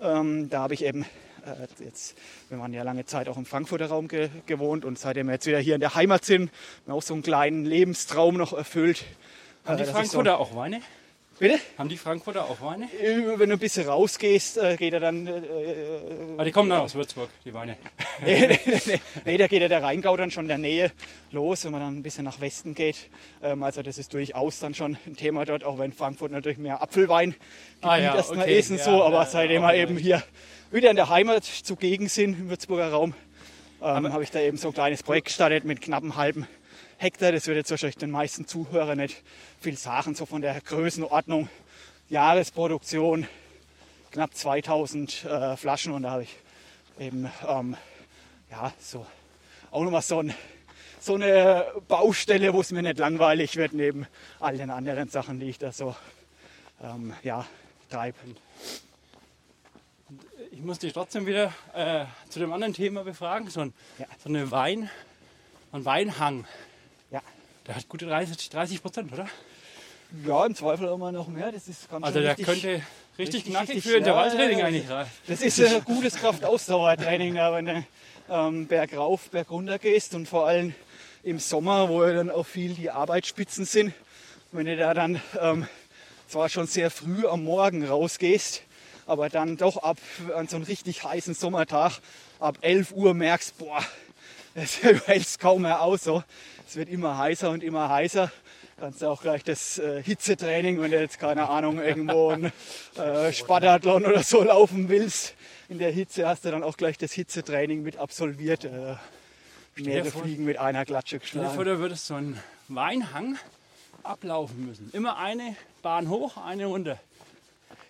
ähm, 0.00 0.50
da 0.50 0.62
habe 0.62 0.74
ich 0.74 0.84
eben 0.84 1.04
äh, 1.46 1.84
jetzt, 1.84 2.16
wir 2.48 2.58
waren 2.58 2.72
ja 2.72 2.82
lange 2.82 3.04
Zeit 3.04 3.28
auch 3.28 3.36
im 3.36 3.46
Frankfurter 3.46 3.86
Raum 3.86 4.08
ge 4.08 4.28
gewohnt 4.46 4.84
und 4.84 4.98
seitdem 4.98 5.28
wir 5.28 5.34
jetzt 5.34 5.46
wieder 5.46 5.60
hier 5.60 5.76
in 5.76 5.80
der 5.80 5.94
Heimat 5.94 6.24
sind, 6.24 6.50
mir 6.86 6.94
auch 6.94 7.02
so 7.02 7.14
einen 7.14 7.22
kleinen 7.22 7.64
Lebenstraum 7.64 8.36
noch 8.36 8.52
erfüllt. 8.52 9.04
Haben 9.64 9.76
die 9.76 9.84
äh, 9.84 9.86
ich 9.86 9.92
Frankfurter 9.92 10.38
auch 10.38 10.56
Weine? 10.56 10.80
Bitte? 11.38 11.60
Haben 11.76 11.88
die 11.88 11.96
Frankfurter 11.96 12.44
auch 12.46 12.60
Weine? 12.60 12.86
Äh, 13.00 13.38
Wenn 13.38 13.50
du 13.50 13.56
ein 13.56 13.58
bisschen 13.60 13.88
rausgehst, 13.88 14.58
äh, 14.58 14.76
geht 14.76 14.92
er 14.92 15.00
dann. 15.00 15.26
Äh, 15.26 15.32
Ah, 16.36 16.44
die 16.44 16.50
kommen 16.50 16.68
dann 16.68 16.80
aus 16.80 16.94
Würzburg, 16.94 17.30
die 17.44 17.54
Weine. 17.54 17.76
nee, 18.24 18.46
nee, 18.48 18.80
nee, 18.86 19.00
nee, 19.24 19.36
da 19.36 19.46
geht 19.46 19.62
ja 19.62 19.68
der 19.68 19.82
Rheingau 19.82 20.16
dann 20.16 20.30
schon 20.32 20.44
in 20.44 20.48
der 20.48 20.58
Nähe 20.58 20.90
los, 21.30 21.64
wenn 21.64 21.72
man 21.72 21.80
dann 21.80 21.96
ein 21.96 22.02
bisschen 22.02 22.24
nach 22.24 22.40
Westen 22.40 22.74
geht. 22.74 23.08
Ähm, 23.42 23.62
also 23.62 23.82
das 23.82 23.98
ist 23.98 24.12
durchaus 24.14 24.58
dann 24.58 24.74
schon 24.74 24.96
ein 25.06 25.16
Thema 25.16 25.44
dort, 25.44 25.62
auch 25.64 25.78
wenn 25.78 25.92
Frankfurt 25.92 26.32
natürlich 26.32 26.58
mehr 26.58 26.82
Apfelwein 26.82 27.34
Ah 27.82 27.96
ja, 27.96 28.16
erstmal 28.16 28.44
okay, 28.44 28.58
ist 28.58 28.70
und 28.70 28.78
ja, 28.78 28.84
so, 28.84 29.02
aber 29.04 29.18
ja, 29.18 29.26
seitdem 29.26 29.62
wir 29.62 29.74
eben 29.74 29.96
hier 29.96 30.22
wieder 30.72 30.90
in 30.90 30.96
der 30.96 31.08
Heimat 31.08 31.44
zugegen 31.44 32.08
sind, 32.08 32.34
im 32.34 32.50
Würzburger 32.50 32.90
Raum, 32.90 33.14
ähm, 33.80 34.12
habe 34.12 34.22
ich 34.24 34.30
da 34.30 34.40
eben 34.40 34.56
so 34.56 34.68
ein 34.68 34.74
kleines 34.74 35.02
Projekt 35.04 35.26
gestartet 35.28 35.64
mit 35.64 35.80
knapp 35.80 36.02
einem 36.02 36.16
halben 36.16 36.46
Hektar. 37.00 37.30
Das 37.30 37.46
wird 37.46 37.56
jetzt 37.56 37.70
wahrscheinlich 37.70 37.96
den 37.96 38.10
meisten 38.10 38.46
Zuhörern 38.46 38.98
nicht 38.98 39.22
viel 39.60 39.76
sagen, 39.78 40.16
so 40.16 40.26
von 40.26 40.42
der 40.42 40.60
Größenordnung. 40.60 41.48
Jahresproduktion 42.08 43.28
knapp 44.10 44.34
2000 44.34 45.24
äh, 45.24 45.56
Flaschen 45.56 45.92
und 45.92 46.02
da 46.02 46.10
habe 46.10 46.24
ich 46.24 46.36
eben 46.98 47.30
ähm, 47.46 47.76
ja, 48.50 48.72
so 48.80 49.06
auch 49.70 49.84
nochmal 49.84 50.02
so, 50.02 50.20
ein, 50.20 50.34
so 50.98 51.14
eine 51.14 51.66
Baustelle, 51.86 52.52
wo 52.52 52.62
es 52.62 52.72
mir 52.72 52.82
nicht 52.82 52.98
langweilig 52.98 53.56
wird, 53.56 53.74
neben 53.74 54.06
all 54.40 54.56
den 54.56 54.70
anderen 54.70 55.08
Sachen, 55.08 55.38
die 55.38 55.50
ich 55.50 55.58
da 55.58 55.70
so 55.70 55.94
ähm, 56.82 57.12
ja, 57.22 57.46
treibe. 57.90 58.16
Ich 60.50 60.60
muss 60.60 60.78
dich 60.80 60.94
trotzdem 60.94 61.26
wieder 61.26 61.52
äh, 61.74 62.06
zu 62.30 62.40
dem 62.40 62.52
anderen 62.52 62.72
Thema 62.74 63.04
befragen. 63.04 63.50
So 63.50 63.60
ein, 63.60 63.74
Ja. 63.98 64.06
so 64.20 64.30
eine 64.30 64.50
Wein, 64.50 64.90
ein 65.70 65.84
Weinhang. 65.84 66.46
Der 67.68 67.76
hat 67.76 67.88
gute 67.88 68.06
30, 68.06 68.50
30 68.50 68.82
Prozent, 68.82 69.12
oder? 69.12 69.28
ja, 70.26 70.46
im 70.46 70.54
Zweifel 70.54 70.96
mal 70.96 71.12
noch 71.12 71.28
mehr. 71.28 71.52
Das 71.52 71.68
ist 71.68 71.90
ganz 71.90 72.04
Also 72.04 72.20
der 72.20 72.30
richtig, 72.30 72.46
könnte 72.46 72.68
richtig, 72.68 72.84
richtig, 73.18 73.44
knackig 73.44 73.76
richtig, 73.76 73.84
für 73.84 73.98
Intervalltraining 73.98 74.58
ja, 74.58 74.66
eigentlich 74.66 74.90
rein. 74.90 75.06
Das 75.26 75.42
ist 75.42 75.60
ein 75.60 75.84
gutes 75.84 76.16
Kraftausdauertraining, 76.16 77.34
da 77.34 77.52
wenn 77.52 77.66
du 77.66 77.84
ähm, 78.30 78.66
bergauf, 78.66 79.30
bergunter 79.30 79.78
gehst 79.78 80.14
und 80.14 80.26
vor 80.26 80.46
allem 80.46 80.74
im 81.22 81.38
Sommer, 81.38 81.88
wo 81.88 82.04
ja 82.04 82.14
dann 82.14 82.30
auch 82.30 82.46
viel 82.46 82.74
die 82.74 82.90
Arbeitsspitzen 82.90 83.64
sind, 83.64 83.92
wenn 84.52 84.66
du 84.66 84.76
da 84.76 84.94
dann 84.94 85.20
ähm, 85.40 85.66
zwar 86.26 86.48
schon 86.48 86.66
sehr 86.66 86.90
früh 86.90 87.26
am 87.26 87.44
Morgen 87.44 87.84
rausgehst, 87.84 88.62
aber 89.06 89.28
dann 89.28 89.56
doch 89.56 89.78
ab 89.78 89.98
an 90.34 90.48
so 90.48 90.56
einem 90.56 90.64
richtig 90.64 91.04
heißen 91.04 91.34
Sommertag 91.34 92.00
ab 92.40 92.58
11 92.60 92.92
Uhr 92.92 93.14
merkst, 93.14 93.58
boah, 93.58 93.84
das 94.54 94.82
hältst 94.82 95.38
kaum 95.40 95.62
mehr 95.62 95.82
aus. 95.82 96.04
So. 96.04 96.22
Es 96.66 96.76
wird 96.76 96.88
immer 96.88 97.16
heißer 97.18 97.50
und 97.50 97.62
immer 97.62 97.88
heißer. 97.88 98.30
Kannst 98.80 99.02
du 99.02 99.06
auch 99.08 99.22
gleich 99.22 99.42
das 99.42 99.78
äh, 99.78 100.02
Hitzetraining, 100.02 100.80
wenn 100.80 100.90
du 100.92 101.00
jetzt 101.00 101.18
keine 101.18 101.48
Ahnung 101.48 101.80
irgendwo 101.80 102.28
ein 102.30 102.52
äh, 102.96 103.32
Spartathlon 103.32 104.06
oder 104.06 104.22
so 104.22 104.42
laufen 104.44 104.88
willst, 104.88 105.34
in 105.68 105.78
der 105.78 105.90
Hitze 105.90 106.28
hast 106.28 106.44
du 106.44 106.50
dann 106.52 106.62
auch 106.62 106.76
gleich 106.76 106.96
das 106.96 107.12
Hitzetraining 107.12 107.82
mit 107.82 107.96
absolviert. 107.96 108.64
Äh, 108.64 108.94
mehrere 109.76 110.10
vor- 110.10 110.22
Fliegen 110.22 110.44
mit 110.44 110.58
einer 110.58 110.84
Klatsche 110.84 111.18
dir 111.18 111.20
vor, 111.26 111.40
geschlagen. 111.40 111.64
da 111.64 111.78
würdest 111.78 112.06
so 112.06 112.14
einen 112.14 112.40
Weinhang 112.68 113.36
ablaufen 114.02 114.66
müssen. 114.66 114.90
Immer 114.92 115.16
eine 115.18 115.56
Bahn 115.82 116.08
hoch, 116.08 116.36
eine 116.36 116.66
runter. 116.66 116.98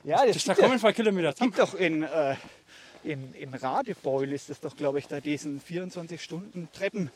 Ja, 0.05 0.25
das, 0.25 0.37
Das, 0.37 0.45
da 0.45 0.55
kommen 0.55 0.73
ein 0.75 0.81
paar 0.81 0.93
Kilometer 0.93 1.35
zusammen. 1.35 1.51
gibt 1.53 1.63
doch 1.67 1.75
in, 1.75 2.03
äh, 2.03 2.35
in, 3.05 3.35
in 3.35 3.55
Radebeul 3.55 4.33
ist 4.33 4.51
es 4.51 4.61
doch, 4.61 4.77
glaube 4.77 4.99
ich, 4.99 5.07
da 5.07 5.21
diesen 5.21 5.61
24 5.61 6.23
Stunden 6.23 6.69
Treppen 6.73 7.11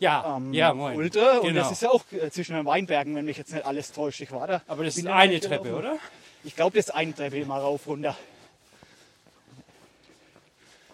Ja, 0.00 0.36
ähm, 0.36 0.52
ja, 0.54 0.72
moin. 0.74 0.96
Ultra. 0.96 1.38
Und 1.38 1.48
Genau. 1.48 1.62
das 1.62 1.72
ist 1.72 1.82
ja 1.82 1.90
auch 1.90 2.04
äh, 2.12 2.30
zwischen 2.30 2.54
den 2.54 2.64
Weinbergen, 2.66 3.14
wenn 3.16 3.24
mich 3.24 3.36
jetzt 3.36 3.52
nicht 3.52 3.64
alles 3.66 3.92
täuscht. 3.92 4.20
Ich 4.20 4.30
war 4.32 4.46
da. 4.46 4.62
Aber 4.66 4.84
das 4.84 4.96
ist 4.96 5.06
eine 5.06 5.40
Treppe, 5.40 5.74
oder? 5.74 5.98
Ich 6.44 6.54
glaube, 6.56 6.76
das 6.76 6.86
ist 6.86 6.94
eine 6.94 7.14
Treppe 7.14 7.38
immer 7.38 7.58
rauf, 7.58 7.86
runter. 7.86 8.16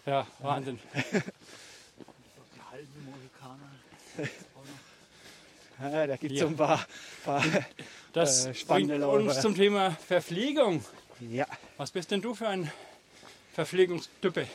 Ja, 0.07 0.27
Wahnsinn. 0.41 0.79
Ja, 5.81 6.07
da 6.07 6.17
gibt 6.17 6.33
es 6.33 6.39
Ja. 6.41 6.45
so 6.47 6.51
ein 6.53 6.57
paar, 6.57 6.87
paar 7.25 7.43
Das 8.13 8.47
Äh, 8.47 8.55
spannende 8.55 8.95
uns 9.09 9.27
Laube. 9.27 9.41
zum 9.41 9.55
Thema 9.57 9.91
Verpflegung. 10.07 10.85
ja. 11.21 11.47
Was 11.77 11.91
bist 11.91 12.11
denn 12.13 12.23
du 12.23 12.33
für 12.35 12.47
ein 12.49 12.71
Verpflegungstype? 13.55 14.47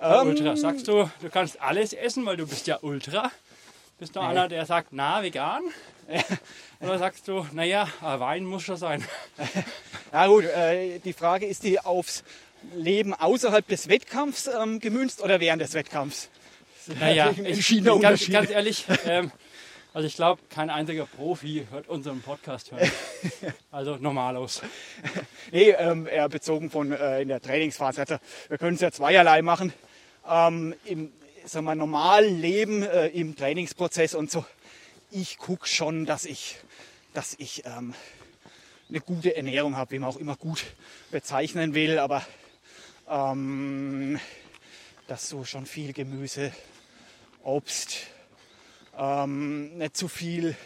Ähm, 0.00 0.28
Ultra. 0.28 0.56
Sagst 0.56 0.88
du, 0.88 1.10
du 1.20 1.28
kannst 1.30 1.60
alles 1.60 1.92
essen, 1.92 2.24
weil 2.26 2.36
du 2.36 2.46
bist 2.46 2.66
ja 2.66 2.78
Ultra? 2.82 3.30
Bist 3.98 4.16
du 4.16 4.20
einer, 4.20 4.48
der 4.48 4.64
sagt, 4.64 4.88
na, 4.92 5.22
vegan? 5.22 5.62
Oder 6.80 6.98
sagst 6.98 7.26
du, 7.28 7.46
naja, 7.52 7.88
Wein 8.00 8.44
muss 8.44 8.62
schon 8.62 8.76
sein? 8.76 9.04
Ja 10.10 10.26
gut, 10.26 10.44
äh, 10.44 11.00
die 11.00 11.12
Frage 11.12 11.44
ist 11.44 11.64
die 11.64 11.80
aufs 11.80 12.24
Leben 12.74 13.12
außerhalb 13.12 13.68
des 13.68 13.88
Wettkampfs 13.88 14.46
ähm, 14.46 14.80
gemünzt 14.80 15.20
oder 15.22 15.38
während 15.38 15.60
des 15.60 15.74
Wettkampfs? 15.74 16.30
Naja, 16.98 17.34
ich, 17.44 17.84
ganz, 17.84 18.26
ganz 18.30 18.48
ehrlich, 18.48 18.86
ähm, 19.04 19.30
also 19.98 20.06
ich 20.06 20.14
glaube, 20.14 20.40
kein 20.48 20.70
einziger 20.70 21.06
Profi 21.06 21.66
hört 21.72 21.88
unseren 21.88 22.22
Podcast 22.22 22.70
hören. 22.70 22.88
Also 23.72 23.96
normalos. 23.96 24.62
Nee, 25.50 25.70
ähm, 25.70 26.06
eher 26.06 26.28
bezogen 26.28 26.70
von 26.70 26.92
äh, 26.92 27.22
in 27.22 27.26
der 27.26 27.42
Trainingsphase. 27.42 28.02
Also, 28.02 28.18
wir 28.46 28.58
können 28.58 28.76
es 28.76 28.80
ja 28.80 28.92
zweierlei 28.92 29.42
machen. 29.42 29.72
Ähm, 30.24 30.72
Im 30.84 31.12
sagen 31.44 31.66
wir, 31.66 31.74
normalen 31.74 32.40
Leben, 32.40 32.84
äh, 32.84 33.08
im 33.08 33.34
Trainingsprozess 33.34 34.14
und 34.14 34.30
so. 34.30 34.44
Ich 35.10 35.36
gucke 35.36 35.66
schon, 35.66 36.06
dass 36.06 36.26
ich, 36.26 36.58
dass 37.12 37.34
ich 37.38 37.64
ähm, 37.66 37.92
eine 38.88 39.00
gute 39.00 39.34
Ernährung 39.34 39.76
habe, 39.76 39.90
wie 39.90 39.98
man 39.98 40.10
auch 40.10 40.18
immer 40.18 40.36
gut 40.36 40.64
bezeichnen 41.10 41.74
will. 41.74 41.98
Aber 41.98 42.24
ähm, 43.08 44.20
dass 45.08 45.28
so 45.28 45.44
schon 45.44 45.66
viel 45.66 45.92
Gemüse, 45.92 46.52
Obst, 47.42 48.06
ähm, 48.98 49.78
nicht 49.78 49.96
zu 49.96 50.08
viel 50.08 50.56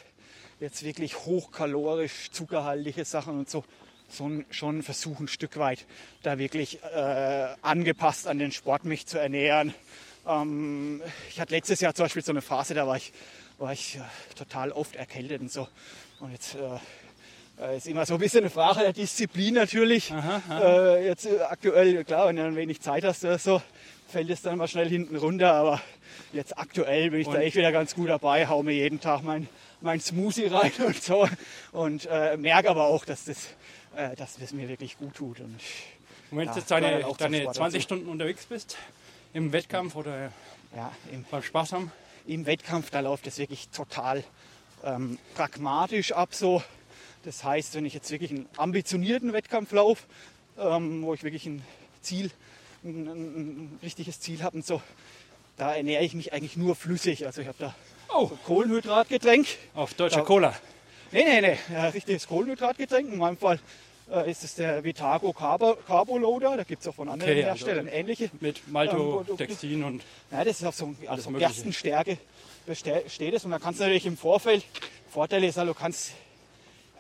jetzt 0.61 0.85
wirklich 0.85 1.18
hochkalorisch, 1.18 2.30
zuckerhaltige 2.30 3.05
Sachen 3.05 3.39
und 3.39 3.51
so, 3.51 3.64
sondern 4.09 4.47
schon 4.51 4.83
versuchen 4.83 5.24
ein 5.24 5.28
Stück 5.28 5.57
weit 5.57 5.87
da 6.22 6.39
wirklich 6.39 6.83
äh, 6.83 7.49
angepasst 7.62 8.26
an 8.26 8.39
den 8.39 8.53
Sport 8.53 8.85
mich 8.85 9.07
zu 9.07 9.18
ernähren. 9.18 9.74
Ähm, 10.26 11.03
ich 11.30 11.41
hatte 11.41 11.55
letztes 11.55 11.80
Jahr 11.80 11.95
zum 11.95 12.05
Beispiel 12.05 12.22
so 12.22 12.33
eine 12.33 12.43
Phase, 12.43 12.74
da 12.74 12.87
war 12.87 12.97
ich, 12.97 13.12
war 13.59 13.72
ich 13.72 13.97
äh, 13.97 14.01
total 14.37 14.72
oft 14.72 14.97
erkältet 14.97 15.41
und 15.41 15.51
so. 15.51 15.68
Und 16.20 16.33
jetzt 16.33 16.55
äh, 16.55 16.78
äh, 17.61 17.76
ist 17.76 17.87
immer 17.87 18.07
so 18.07 18.14
ein 18.14 18.20
bisschen 18.20 18.41
eine 18.41 18.51
Frage 18.51 18.80
der 18.80 18.93
Disziplin 18.93 19.55
natürlich. 19.55 20.12
Äh, 20.51 21.07
jetzt 21.07 21.26
äh, 21.26 21.41
aktuell, 21.41 22.05
klar, 22.05 22.28
wenn 22.28 22.37
du 22.37 22.43
dann 22.43 22.57
wenig 22.57 22.80
Zeit 22.80 23.05
hast 23.05 23.24
oder 23.24 23.39
so, 23.39 23.62
fällt 24.13 24.31
es 24.31 24.43
dann 24.43 24.59
mal 24.59 24.69
schnell 24.69 24.89
hinten 24.89 25.17
runter. 25.17 25.53
Aber 25.55 25.81
jetzt 26.33 26.57
aktuell 26.59 27.11
bin 27.11 27.21
ich 27.21 27.27
da 27.27 27.35
Und- 27.35 27.41
echt 27.41 27.57
wieder 27.57 27.73
ganz 27.73 27.95
gut 27.95 28.09
dabei, 28.09 28.47
hau 28.47 28.63
mir 28.63 28.73
jeden 28.75 29.01
Tag 29.01 29.23
mein, 29.23 29.49
mein 29.81 30.01
Smoothie 30.01 30.47
rein 30.47 30.73
und 30.87 31.03
so. 31.03 31.29
Und 31.73 32.07
äh, 32.11 32.37
merke 32.37 32.71
aber 32.71 32.85
auch, 32.87 33.05
dass 33.05 33.25
das, 33.25 33.49
äh, 33.97 34.15
dass 34.17 34.37
das 34.37 34.53
mir 34.53 34.69
wirklich 34.69 34.97
gut 34.99 35.15
tut. 35.15 35.41
Und 35.41 35.57
Und 36.31 36.39
wenn 36.39 36.47
du 36.47 36.53
Ja, 36.53 36.59
jetzt 36.59 36.71
deine, 36.71 37.05
deine 37.19 37.41
Sport 37.41 37.57
20 37.57 37.57
dazu. 37.57 37.81
Stunden 37.83 38.09
unterwegs 38.09 38.47
bist, 38.47 38.77
im 39.33 39.53
Wettkampf 39.53 39.97
oder 39.97 40.33
ja, 40.77 40.93
im, 41.13 41.25
beim 41.31 41.43
Spaß 41.43 41.73
haben, 41.73 41.91
im 42.27 42.47
Wettkampf, 42.47 42.91
da 42.91 43.01
läuft 43.01 43.27
es 43.27 43.39
wirklich 43.39 43.69
total 43.71 44.23
ähm, 44.85 45.19
pragmatisch 45.35 46.13
ab. 46.13 46.35
So. 46.35 46.63
Das 47.25 47.45
heißt, 47.45 47.75
wenn 47.75 47.85
ich 47.87 47.95
jetzt 47.95 48.11
wirklich 48.11 48.31
einen 48.31 48.49
ambitionierten 48.57 49.33
Wettkampf 49.33 49.73
laufe, 49.73 50.05
ähm, 50.59 51.03
wo 51.03 51.15
ich 51.15 51.23
wirklich 51.23 51.47
ein 51.47 51.63
Ziel, 52.01 52.31
ein, 52.85 53.07
ein, 53.07 53.78
richtiges 53.83 54.20
Ziel 54.20 54.43
habe 54.43 54.57
und 54.57 54.66
so, 54.66 54.83
da 55.57 55.74
ernähre 55.74 56.05
ich 56.05 56.14
mich 56.14 56.33
eigentlich 56.33 56.57
nur 56.57 56.74
flüssig. 56.74 57.26
Also 57.26 57.41
ich 57.43 57.49
habe 57.49 57.59
da 57.59 57.74
Oh. 58.14 58.26
so 58.28 58.37
Kohlenhydratgetränk. 58.45 59.47
auf 59.74 59.95
deutscher 59.95 60.18
Da- 60.18 60.24
Cola. 60.24 60.55
Nee, 61.12 61.24
nee, 61.24 61.41
nee, 61.41 61.59
ja, 61.72 61.89
richtiges 61.89 62.26
Kohlenhydratgetränk. 62.26 63.11
In 63.12 63.18
meinem 63.18 63.37
Fall 63.39 63.59
äh, 64.11 64.30
ist 64.30 64.45
es 64.45 64.55
der 64.57 64.83
Vitago 64.85 65.33
Carbo, 65.33 65.76
Carbo 65.87 66.18
Loader. 66.18 66.57
Da 66.59 66.64
gibt 66.64 66.83
es 66.83 66.89
auch 66.89 66.95
von 66.95 67.09
anderen 67.09 67.33
Okay, 67.33 67.45
also- 67.45 67.66
Herstellern 67.66 67.89
ähnliche. 67.89 68.30
Mit 68.41 68.59
Ähm, 68.66 68.72
Maltodextin 68.72 69.85
und 69.85 70.03
Ja, 70.30 70.45
das 70.45 70.61
ist 70.61 70.66
auf 70.66 70.74
so 70.74 70.95
also. 71.07 71.30
Gerstenstärke 71.30 72.18
beste- 72.66 73.05
steht 73.09 73.33
es. 73.35 73.45
Und 73.45 73.53
da 73.53 73.59
kannst 73.59 73.80
du 73.80 73.85
natürlich 73.85 74.07
im 74.07 74.16
Vorfeld, 74.16 74.64
Vorteil 75.11 75.45
ist, 75.45 75.57
halt, 75.57 75.68
du 75.68 75.74
kannst 75.74 76.12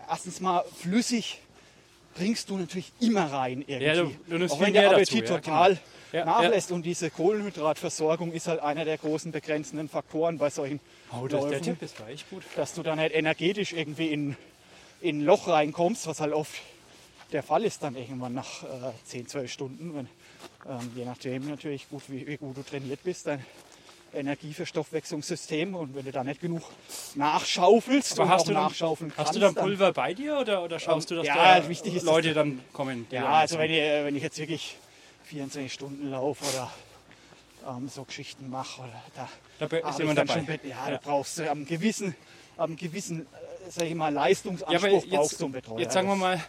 erstens 0.08 0.40
mal 0.40 0.64
flüssig 0.78 1.40
bringst 2.14 2.48
du 2.50 2.56
natürlich 2.58 2.92
immer 3.00 3.30
rein 3.32 3.64
irgendwie. 3.66 3.84
Ja, 3.84 3.94
du- 3.94 4.38
du 4.38 4.52
Auch 4.52 4.60
wenn 4.60 4.72
der 4.72 4.82
mehr 4.82 4.90
dazu, 4.98 5.16
Appetit 5.16 5.28
ja, 5.30 5.38
total 5.38 5.78
Ja, 6.12 6.24
nachlässt. 6.26 6.70
Und 6.72 6.84
diese 6.84 7.10
Kohlenhydratversorgung 7.10 8.32
ist 8.32 8.46
halt 8.48 8.60
einer 8.60 8.84
der 8.84 8.98
großen 8.98 9.32
begrenzenden 9.32 9.88
Faktoren 9.88 10.36
bei 10.38 10.50
solchen 10.50 10.80
Oh, 11.10 11.26
das, 11.26 11.40
der 11.40 11.40
Läufen, 11.52 11.64
Tipp 11.64 11.82
ist 11.82 11.96
echt 12.08 12.28
gut. 12.30 12.42
dass 12.56 12.74
du 12.74 12.82
dann 12.82 12.98
halt 13.00 13.14
energetisch 13.14 13.72
irgendwie 13.72 14.08
in, 14.08 14.36
in 15.00 15.20
ein 15.20 15.24
Loch 15.24 15.48
reinkommst, 15.48 16.06
was 16.06 16.20
halt 16.20 16.32
oft 16.32 16.52
der 17.32 17.42
Fall 17.42 17.64
ist 17.64 17.82
dann 17.82 17.96
irgendwann 17.96 18.34
nach 18.34 18.62
äh, 18.62 18.66
10, 19.04 19.26
12 19.26 19.50
Stunden, 19.50 19.94
wenn, 19.94 20.08
ähm, 20.68 20.92
je 20.94 21.06
nachdem 21.06 21.48
natürlich 21.48 21.88
gut, 21.88 22.02
wie, 22.08 22.26
wie 22.26 22.36
gut 22.36 22.58
du 22.58 22.62
trainiert 22.62 23.02
bist, 23.04 23.26
dein 24.12 24.20
Energieverstoffwechslungssystem 24.26 25.74
und 25.74 25.94
wenn 25.94 26.04
du 26.04 26.12
da 26.12 26.24
nicht 26.24 26.40
genug 26.40 26.62
nachschaufelst 27.14 28.18
Aber 28.20 28.28
hast 28.28 28.46
du 28.48 28.52
dann- 28.52 28.64
nachschaufeln 28.64 29.12
kannst, 29.14 29.30
Hast 29.30 29.36
du 29.36 29.40
dann 29.40 29.54
Pulver 29.54 29.92
bei 29.92 30.14
dir 30.14 30.38
oder, 30.38 30.62
oder 30.62 30.78
schaust 30.78 31.10
du, 31.10 31.16
dass 31.16 31.26
ja, 31.26 31.60
da 31.60 31.68
wichtig 31.68 31.94
ist, 31.94 32.04
Leute 32.04 32.34
dann 32.34 32.60
kommen? 32.72 33.06
ja, 33.10 33.22
dann 33.22 33.32
also 33.32 33.58
wenn 33.58 33.70
ich, 33.70 33.78
wenn 33.78 34.16
ich 34.16 34.22
jetzt 34.22 34.38
wirklich 34.38 34.76
24 35.24 35.72
Stunden 35.72 36.10
laufe 36.10 36.44
oder 36.44 36.70
ähm, 37.68 37.88
so 37.88 38.04
Geschichten 38.04 38.50
mache, 38.50 38.82
oder 38.82 39.02
da 39.14 39.28
Da 39.66 39.88
ist 39.88 39.98
jemand 39.98 40.18
dann 40.18 40.26
dabei. 40.26 40.40
schon, 40.46 40.68
ja, 40.70 40.76
Ja. 40.86 40.90
da 40.92 41.00
brauchst 41.02 41.38
du 41.38 41.50
am 41.50 41.64
gewissen, 41.64 42.14
am 42.56 42.76
gewissen, 42.76 43.22
äh, 43.22 43.70
sag 43.70 43.84
ich 43.86 43.94
mal, 43.94 44.12
Leistungsanspruch 44.12 44.72
Ja, 44.72 44.78
aber 44.88 45.06
brauchst 45.16 45.32
jetzt, 45.32 45.40
du 45.40 45.44
einen 45.46 45.52
Betreuer. 45.52 45.78
jetzt 45.80 45.92
sagen 45.94 46.08
wir 46.08 46.16
mal, 46.16 46.42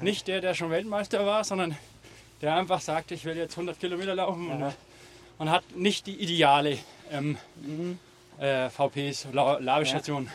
nicht 0.00 0.28
der, 0.28 0.40
der 0.40 0.54
schon 0.54 0.70
Weltmeister 0.70 1.24
war, 1.26 1.42
sondern 1.44 1.76
der 2.42 2.54
einfach 2.54 2.80
sagt, 2.80 3.10
ich 3.10 3.24
will 3.24 3.36
jetzt 3.36 3.56
100 3.56 3.80
Kilometer 3.80 4.14
laufen 4.14 4.48
Ja. 4.48 4.54
und 4.68 4.74
hat 5.38 5.76
nicht 5.76 6.06
die 6.06 6.14
ideale 6.16 6.78
ähm, 7.10 7.38
äh, 8.38 8.68
VPs, 8.70 9.28
La 9.32 9.58
Labestationen. 9.58 10.28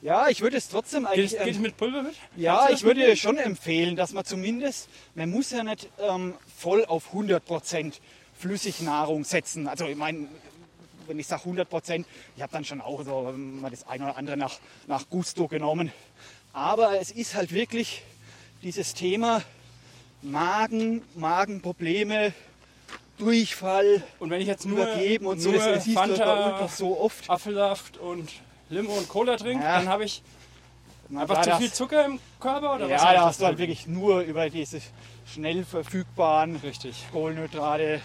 Ja, 0.00 0.28
ich 0.28 0.40
würde 0.40 0.56
es 0.56 0.68
trotzdem 0.68 1.04
Geht, 1.04 1.12
eigentlich. 1.12 1.32
es- 1.34 1.38
geht 1.38 1.48
es 1.50 1.56
ähm, 1.56 1.62
mit 1.62 1.76
Pulver 1.76 2.02
mit? 2.02 2.14
ja, 2.36 2.68
ich 2.70 2.82
würde 2.82 3.00
mitnehmen? 3.00 3.16
schon 3.16 3.38
empfehlen, 3.38 3.94
dass 3.94 4.12
man 4.12 4.24
zumindest, 4.24 4.88
man 5.14 5.30
muss 5.30 5.52
ja 5.52 5.62
nicht 5.62 5.88
ähm, 6.00 6.34
voll 6.58 6.84
auf 6.86 7.12
100% 7.14 7.92
Flüssignahrung 8.36 9.22
setzen. 9.22 9.68
Also 9.68 9.86
ich 9.86 9.94
meine, 9.96 10.26
wenn 11.06 11.20
ich 11.20 11.28
sage 11.28 11.48
100%, 11.48 12.04
ich 12.36 12.42
habe 12.42 12.52
dann 12.52 12.64
schon 12.64 12.80
auch 12.80 13.04
so 13.04 13.28
ähm, 13.28 13.60
mal 13.60 13.70
das 13.70 13.86
eine 13.86 14.04
oder 14.06 14.16
andere 14.16 14.36
nach, 14.36 14.58
nach 14.88 15.08
Gusto 15.08 15.46
genommen. 15.46 15.92
Aber 16.52 17.00
es 17.00 17.12
ist 17.12 17.36
halt 17.36 17.52
wirklich 17.52 18.02
dieses 18.64 18.94
Thema 18.94 19.40
Magen, 20.20 21.02
Magenprobleme, 21.14 22.32
Durchfall, 23.18 24.02
Und 24.18 24.30
wenn 24.30 24.40
ich 24.40 24.46
jetzt 24.48 24.66
nur, 24.66 24.82
übergeben 24.82 25.26
und 25.26 25.40
so, 25.40 25.50
nur 25.50 25.58
das 25.60 25.84
siehst 25.84 25.96
du 25.96 26.00
bei 26.00 26.06
Fanta, 26.08 26.46
Ultra 26.46 26.68
so 26.68 27.00
oft. 27.00 27.30
Apfelsaft 27.30 27.98
und 27.98 28.30
Limo 28.70 28.92
und 28.94 29.08
Cola 29.08 29.36
trinke, 29.36 29.62
Ja. 29.62 29.78
dann 29.78 29.88
habe 29.88 30.04
ich 30.04 30.22
einfach 31.14 31.42
zu 31.42 31.56
viel 31.56 31.72
Zucker 31.72 32.04
im 32.06 32.18
Körper? 32.40 32.74
Oder 32.76 32.90
was 32.90 33.02
Ja, 33.02 33.12
da 33.12 33.24
hast 33.26 33.40
du 33.40 33.46
halt 33.46 33.58
wirklich 33.58 33.86
nur 33.86 34.20
über 34.20 34.48
diese 34.50 34.80
schnell 35.32 35.64
verfügbaren 35.64 36.56
Richtig. 36.56 37.04
Kohlenhydrate. 37.12 38.00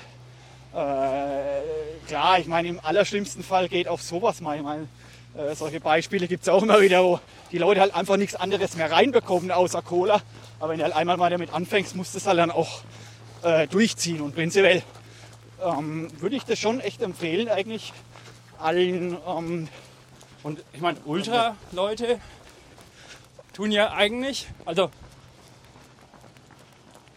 Äh, 0.74 1.62
klar, 2.08 2.39
ich 2.39 2.47
meine, 2.47 2.68
im 2.68 2.80
allerschlimmsten 2.84 3.43
Fall 3.43 3.70
geht 3.70 3.88
auf 3.88 4.01
sowas 4.01 4.41
mal. 4.41 4.58
Ich 4.58 4.64
meine, 4.64 4.88
äh, 5.36 5.55
solche 5.55 5.80
Beispiele 5.80 6.28
gibt 6.28 6.43
es 6.43 6.49
auch 6.49 6.62
immer 6.64 6.82
wieder, 6.82 7.03
wo 7.03 7.20
die 7.51 7.58
Leute 7.58 7.82
halt 7.82 7.95
einfach 7.95 8.18
nichts 8.18 8.36
anderes 8.36 8.76
mehr 8.76 8.91
reinbekommen 8.91 9.51
außer 9.51 9.82
Cola. 9.82 10.22
Aber 10.60 10.72
wenn 10.72 10.80
du 10.80 10.84
halt 10.84 10.95
einmal 10.95 11.18
mal 11.18 11.30
damit 11.30 11.53
anfängst, 11.53 11.95
musst 11.95 12.14
du 12.14 12.18
es 12.18 12.28
halt 12.28 12.38
dann 12.39 12.51
auch 12.51 12.82
äh, 13.48 13.68
durchziehen. 13.68 14.22
Und 14.22 14.36
prinzipiell 14.36 14.84
ähm, 15.64 16.10
würde 16.22 16.36
ich 16.36 16.43
das 16.43 16.60
schon 16.60 16.80
echt 16.80 17.02
empfehlen, 17.02 17.50
eigentlich 17.50 17.93
allen. 18.60 19.18
Ähm, 19.28 19.68
Und 20.43 20.64
ich 20.74 20.82
meine, 20.82 21.00
Ultra-Leute 21.06 22.20
tun 23.54 23.72
ja 23.72 23.91
eigentlich, 23.93 24.48
also 24.66 24.89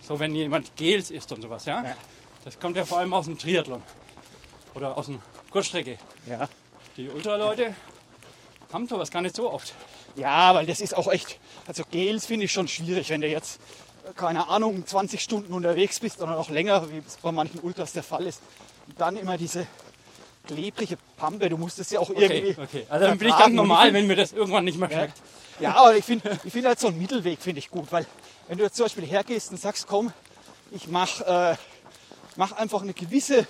so 0.03 0.19
wenn 0.19 0.35
jemand 0.35 0.75
Gels 0.77 1.11
isst 1.11 1.31
und 1.33 1.43
sowas, 1.43 1.65
ja, 1.67 1.85
Ja. 1.85 1.97
das 2.45 2.59
kommt 2.59 2.77
ja 2.77 2.85
vor 2.85 2.99
allem 2.99 3.13
aus 3.13 3.27
dem 3.27 3.39
Triathlon 3.39 3.83
oder 4.75 4.97
aus 4.97 5.07
dem 5.07 5.21
Kurzstrecke. 5.51 5.99
ja. 6.27 6.49
Die 6.97 7.09
Ultra-Leute 7.09 7.75
haben 8.73 8.87
sowas 8.89 9.11
gar 9.11 9.23
nicht 9.23 9.37
so 9.37 9.51
oft. 9.51 9.73
Ja, 10.17 10.55
weil 10.55 10.67
das 10.67 10.81
ist 10.81 10.95
auch 10.97 11.07
echt, 11.09 11.39
also 11.67 11.85
Gels 11.91 12.27
finde 12.27 12.47
ich 12.47 12.53
schon 12.53 12.67
schwierig, 12.69 13.09
wenn 13.11 13.21
du 13.21 13.29
jetzt 13.29 13.61
keine 14.17 14.49
Ahnung, 14.49 14.87
20 14.87 15.21
Stunden 15.21 15.53
unterwegs 15.53 16.01
bist 16.01 16.21
oder 16.21 16.33
noch 16.33 16.51
länger, 16.51 16.91
wie 16.91 16.99
es 17.07 17.17
bei 17.17 17.33
manchen 17.33 17.61
Ultras 17.61 17.93
der 17.93 18.03
Fall 18.03 18.27
ist. 18.27 18.41
Und 18.87 19.01
dann 19.01 19.17
immer 19.17 19.37
diese 19.37 19.67
klebrige 20.47 20.97
Pampe, 21.17 21.49
du 21.49 21.57
musst 21.57 21.79
es 21.79 21.91
ja 21.91 22.01
auch 22.01 22.11
irgendwie. 22.11 22.53
Okay, 22.53 22.63
okay. 22.63 22.87
Also 22.89 23.07
dann 23.07 23.19
bin 23.19 23.29
ich 23.29 23.39
ganz 23.39 23.55
normal, 23.55 23.93
wenn 23.93 24.07
mir 24.07 24.17
das 24.17 24.33
irgendwann 24.33 24.65
nicht 24.65 24.79
mehr 24.79 24.91
ja. 24.91 24.97
schmeckt. 24.97 25.19
ja, 25.61 25.75
aber 25.75 25.97
ich 25.97 26.05
finde 26.05 26.39
ich 26.45 26.53
find 26.53 26.67
halt 26.67 26.81
so 26.81 26.89
einen 26.89 26.99
Mittelweg 26.99 27.41
finde 27.41 27.59
ich 27.59 27.71
gut, 27.71 27.91
weil 27.91 28.07
wenn 28.49 28.59
du 28.59 28.65
jetzt 28.65 28.77
zum 28.77 28.87
Beispiel 28.87 29.07
hergehst 29.07 29.51
und 29.51 29.61
sagst, 29.61 29.87
komm, 29.87 30.13
ich 30.73 30.89
mache 30.89 31.25
äh, 31.25 31.57
mach 32.37 32.53
einfach 32.53 32.83
eine 32.83 32.95
gewisse 32.95 33.47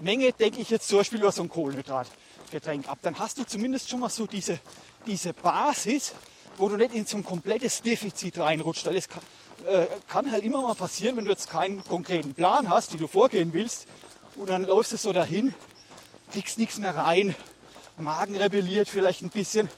Menge, 0.00 0.32
denke 0.32 0.60
ich 0.60 0.70
jetzt 0.70 0.88
zum 0.88 0.98
Beispiel 0.98 1.20
über 1.20 1.32
so 1.32 1.42
ein 1.42 1.48
Kohlenhydratgetränk 1.48 2.88
ab, 2.88 2.98
dann 3.02 3.18
hast 3.18 3.38
du 3.38 3.44
zumindest 3.44 3.88
schon 3.88 4.00
mal 4.00 4.10
so 4.10 4.26
diese, 4.26 4.58
diese 5.06 5.32
Basis, 5.32 6.12
wo 6.56 6.68
du 6.68 6.76
nicht 6.76 6.94
in 6.94 7.06
so 7.06 7.16
ein 7.16 7.24
komplettes 7.24 7.82
Defizit 7.82 8.38
reinrutscht. 8.38 8.86
Weil 8.86 8.96
es 8.96 9.08
kann, 9.08 9.22
äh, 9.66 9.86
kann 10.08 10.30
halt 10.30 10.44
immer 10.44 10.62
mal 10.62 10.74
passieren, 10.74 11.16
wenn 11.16 11.24
du 11.24 11.30
jetzt 11.30 11.50
keinen 11.50 11.82
konkreten 11.84 12.34
Plan 12.34 12.68
hast, 12.68 12.92
wie 12.92 12.98
du 12.98 13.06
vorgehen 13.06 13.52
willst, 13.52 13.86
und 14.36 14.48
dann 14.48 14.64
läufst 14.64 14.92
du 14.92 14.96
so 14.96 15.12
dahin, 15.12 15.54
kriegst 16.32 16.58
nichts 16.58 16.78
mehr 16.78 16.96
rein, 16.96 17.34
Magen 17.98 18.36
rebelliert 18.36 18.88
vielleicht 18.88 19.22
ein 19.22 19.28
bisschen. 19.30 19.68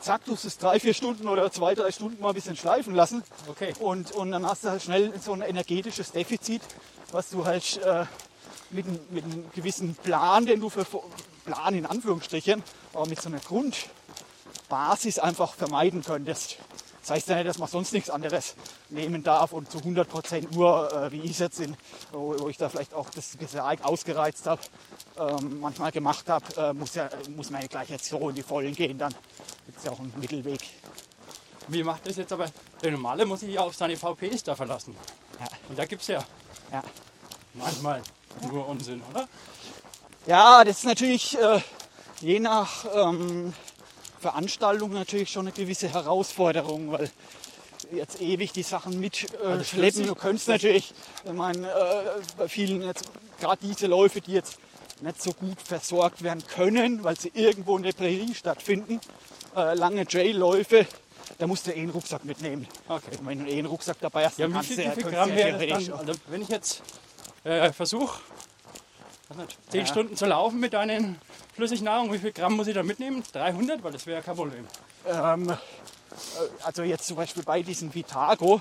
Zack, 0.00 0.24
tust 0.24 0.44
es 0.46 0.58
drei, 0.58 0.80
vier 0.80 0.94
Stunden 0.94 1.28
oder 1.28 1.52
zwei, 1.52 1.74
drei 1.74 1.92
Stunden 1.92 2.20
mal 2.20 2.30
ein 2.30 2.34
bisschen 2.34 2.56
schleifen 2.56 2.94
lassen. 2.94 3.22
Okay. 3.48 3.72
Und, 3.78 4.10
und 4.12 4.32
dann 4.32 4.44
hast 4.46 4.64
du 4.64 4.70
halt 4.70 4.82
schnell 4.82 5.12
so 5.20 5.32
ein 5.32 5.42
energetisches 5.42 6.10
Defizit, 6.10 6.62
was 7.12 7.28
du 7.30 7.44
halt 7.44 7.76
äh, 7.84 8.06
mit, 8.70 8.86
einem- 8.86 8.98
mit 9.10 9.24
einem 9.24 9.44
gewissen 9.54 9.94
Plan, 9.94 10.46
den 10.46 10.60
du 10.60 10.70
für 10.70 10.84
Plan 11.44 11.74
in 11.74 11.86
Anführungsstrichen, 11.86 12.64
aber 12.94 13.06
mit 13.06 13.20
so 13.20 13.28
einer 13.28 13.38
Grundbasis 13.38 15.18
einfach 15.20 15.54
vermeiden 15.54 16.02
könntest. 16.02 16.56
Das 17.02 17.10
heißt 17.10 17.28
ja 17.28 17.34
nicht, 17.36 17.48
dass 17.48 17.58
man 17.58 17.68
sonst 17.68 17.92
nichts 17.92 18.10
anderes 18.10 18.54
nehmen 18.88 19.22
darf 19.24 19.52
und 19.52 19.70
zu 19.70 19.78
100 19.78 20.08
Prozent 20.08 20.52
nur, 20.54 20.90
äh, 20.92 21.10
wie 21.12 21.20
ich 21.22 21.32
es 21.32 21.38
jetzt 21.40 21.60
in, 21.60 21.76
wo, 22.12 22.38
wo 22.38 22.48
ich 22.48 22.56
da 22.56 22.68
vielleicht 22.68 22.94
auch 22.94 23.10
das 23.10 23.36
bisschen 23.36 23.58
arg 23.60 23.84
ausgereizt 23.84 24.46
habe, 24.46 24.62
ähm, 25.18 25.58
manchmal 25.60 25.90
gemacht 25.90 26.28
habe, 26.28 26.44
äh, 26.56 26.72
muss, 26.72 26.94
ja, 26.94 27.08
muss 27.34 27.50
man 27.50 27.60
ja 27.60 27.66
gleich 27.66 27.90
jetzt 27.90 28.04
so 28.08 28.28
in 28.28 28.36
die 28.36 28.42
Vollen 28.44 28.72
gehen. 28.74 28.98
Dann 28.98 29.12
gibt 29.66 29.78
es 29.78 29.84
ja 29.84 29.90
auch 29.90 29.98
einen 29.98 30.12
Mittelweg. 30.20 30.60
Wie 31.68 31.82
macht 31.82 32.06
das 32.06 32.16
jetzt 32.16 32.32
aber? 32.32 32.46
Der 32.82 32.92
Normale 32.92 33.26
muss 33.26 33.40
sich 33.40 33.52
ja 33.52 33.62
auf 33.62 33.74
seine 33.74 33.96
VPs 33.96 34.44
da 34.44 34.54
verlassen. 34.54 34.96
Ja. 35.40 35.46
Und 35.68 35.78
da 35.78 35.84
gibt 35.86 36.02
es 36.02 36.08
ja 36.08 36.24
Ja. 36.70 36.82
manchmal 37.54 38.00
nur 38.48 38.68
Unsinn, 38.68 39.02
oder? 39.10 39.28
Ja, 40.26 40.62
das 40.64 40.78
ist 40.78 40.84
natürlich 40.84 41.36
äh, 41.36 41.60
je 42.20 42.38
nach 42.38 42.84
ähm, 42.94 43.52
Veranstaltung 44.22 44.92
natürlich 44.92 45.30
schon 45.30 45.46
eine 45.46 45.52
gewisse 45.52 45.88
Herausforderung, 45.88 46.92
weil 46.92 47.10
jetzt 47.92 48.20
ewig 48.22 48.52
die 48.52 48.62
Sachen 48.62 48.98
mitschleppen. 49.00 49.60
Äh, 49.60 49.64
schleppen. 49.64 50.06
du 50.06 50.14
könntest 50.14 50.48
natürlich, 50.48 50.94
ich 51.24 51.32
meine, 51.32 51.68
äh, 51.68 52.04
bei 52.38 52.48
vielen 52.48 52.82
jetzt 52.82 53.04
gerade 53.40 53.58
diese 53.62 53.88
Läufe, 53.88 54.20
die 54.20 54.32
jetzt 54.32 54.58
nicht 55.00 55.20
so 55.20 55.32
gut 55.32 55.60
versorgt 55.60 56.22
werden 56.22 56.42
können, 56.46 57.02
weil 57.02 57.18
sie 57.18 57.32
irgendwo 57.34 57.76
in 57.76 57.82
der 57.82 57.92
Prärie 57.92 58.34
stattfinden, 58.34 59.00
äh, 59.56 59.74
lange 59.74 60.06
Trailläufe, 60.06 60.86
da 61.38 61.46
musst 61.46 61.66
du 61.66 61.72
eh 61.72 61.80
einen 61.80 61.90
Rucksack 61.90 62.24
mitnehmen. 62.24 62.66
Okay. 62.88 63.16
Und 63.18 63.26
wenn 63.26 63.44
du 63.44 63.50
eh 63.50 63.58
einen 63.58 63.66
Rucksack 63.66 63.96
dabei 64.00 64.26
hast, 64.26 64.38
Ja, 64.38 64.46
dann 64.46 64.54
kannst 64.54 64.70
du 64.70 64.82
ja, 64.82 64.94
Gramm 64.94 65.34
wäre 65.34 65.66
das 65.66 65.86
dann? 65.86 65.98
Also, 65.98 66.12
wenn 66.28 66.42
ich 66.42 66.48
jetzt 66.48 66.82
äh, 67.44 67.72
versuche, 67.72 68.20
zehn 69.70 69.80
Ja. 69.80 69.86
Stunden 69.86 70.16
zu 70.16 70.26
laufen 70.26 70.60
mit 70.60 70.72
deinen 70.72 71.18
Flüssignahrung, 71.54 72.12
wie 72.12 72.18
viel 72.18 72.32
Gramm 72.32 72.54
muss 72.54 72.66
ich 72.66 72.74
da 72.74 72.82
mitnehmen? 72.82 73.22
300? 73.32 73.82
Weil 73.82 73.92
das 73.92 74.06
wäre 74.06 74.18
ja 74.18 74.22
kein 74.22 74.36
Problem. 74.36 74.66
Ähm, 75.06 75.50
äh, 75.50 75.54
also 76.62 76.82
jetzt 76.82 77.06
zum 77.06 77.16
Beispiel 77.16 77.42
bei 77.42 77.62
diesem 77.62 77.94
Vitago, 77.94 78.60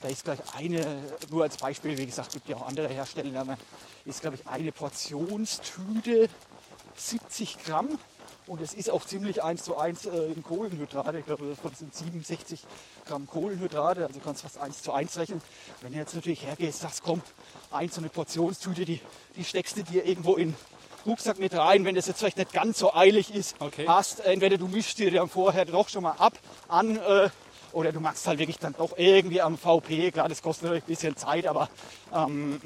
da 0.00 0.08
ist 0.08 0.24
gleich 0.24 0.38
eine, 0.56 1.02
nur 1.30 1.42
als 1.42 1.56
Beispiel, 1.56 1.96
wie 1.98 2.06
gesagt, 2.06 2.32
gibt 2.32 2.48
ja 2.48 2.56
auch 2.56 2.66
andere 2.66 2.88
Hersteller, 2.88 3.56
ist 4.04 4.20
glaube 4.20 4.36
ich 4.36 4.46
eine 4.46 4.72
Portionstüte 4.72 6.28
70 6.96 7.64
Gramm 7.64 7.98
und 8.48 8.60
es 8.60 8.74
ist 8.74 8.90
auch 8.90 9.04
ziemlich 9.04 9.42
eins 9.42 9.62
zu 9.64 9.76
eins 9.76 10.06
äh, 10.06 10.32
in 10.32 10.42
Kohlenhydrate. 10.42 11.18
Ich 11.18 11.26
glaube, 11.26 11.46
davon 11.48 11.74
sind 11.74 11.94
67 11.94 12.64
Gramm 13.06 13.26
Kohlenhydrate, 13.26 14.06
also 14.06 14.18
kannst 14.20 14.42
fast 14.42 14.58
eins 14.58 14.82
zu 14.82 14.92
eins 14.92 15.16
rechnen. 15.18 15.40
Wenn 15.82 15.92
du 15.92 15.98
jetzt 15.98 16.14
natürlich 16.14 16.44
hergehst, 16.44 16.80
sagst, 16.80 17.02
komm, 17.02 17.22
eine 17.70 18.08
Portionstüte, 18.08 18.84
die, 18.84 19.00
die 19.36 19.44
steckst 19.44 19.76
du 19.76 19.82
dir 19.84 20.04
irgendwo 20.04 20.34
in 20.34 20.50
den 20.50 20.56
Rucksack 21.06 21.38
mit 21.38 21.54
rein, 21.54 21.84
wenn 21.84 21.94
das 21.94 22.06
jetzt 22.06 22.18
vielleicht 22.18 22.38
nicht 22.38 22.52
ganz 22.52 22.78
so 22.78 22.92
eilig 22.94 23.34
ist, 23.34 23.56
Okay. 23.60 23.86
hast, 23.86 24.20
entweder 24.20 24.58
du 24.58 24.66
mischst 24.66 24.98
dir 24.98 25.10
dann 25.10 25.28
vorher 25.28 25.64
doch 25.64 25.88
schon 25.88 26.02
mal 26.02 26.12
ab 26.12 26.38
an 26.68 26.96
äh, 26.96 27.30
oder 27.72 27.92
du 27.92 28.00
machst 28.00 28.26
halt 28.26 28.38
wirklich 28.38 28.58
dann 28.58 28.74
doch 28.76 28.96
irgendwie 28.96 29.40
am 29.40 29.56
VP. 29.56 30.10
Klar, 30.10 30.28
das 30.28 30.42
kostet 30.42 30.64
natürlich 30.64 30.84
ein 30.84 30.88
bisschen 30.88 31.16
Zeit, 31.16 31.46
aber 31.46 31.68
ähm, 32.14 32.60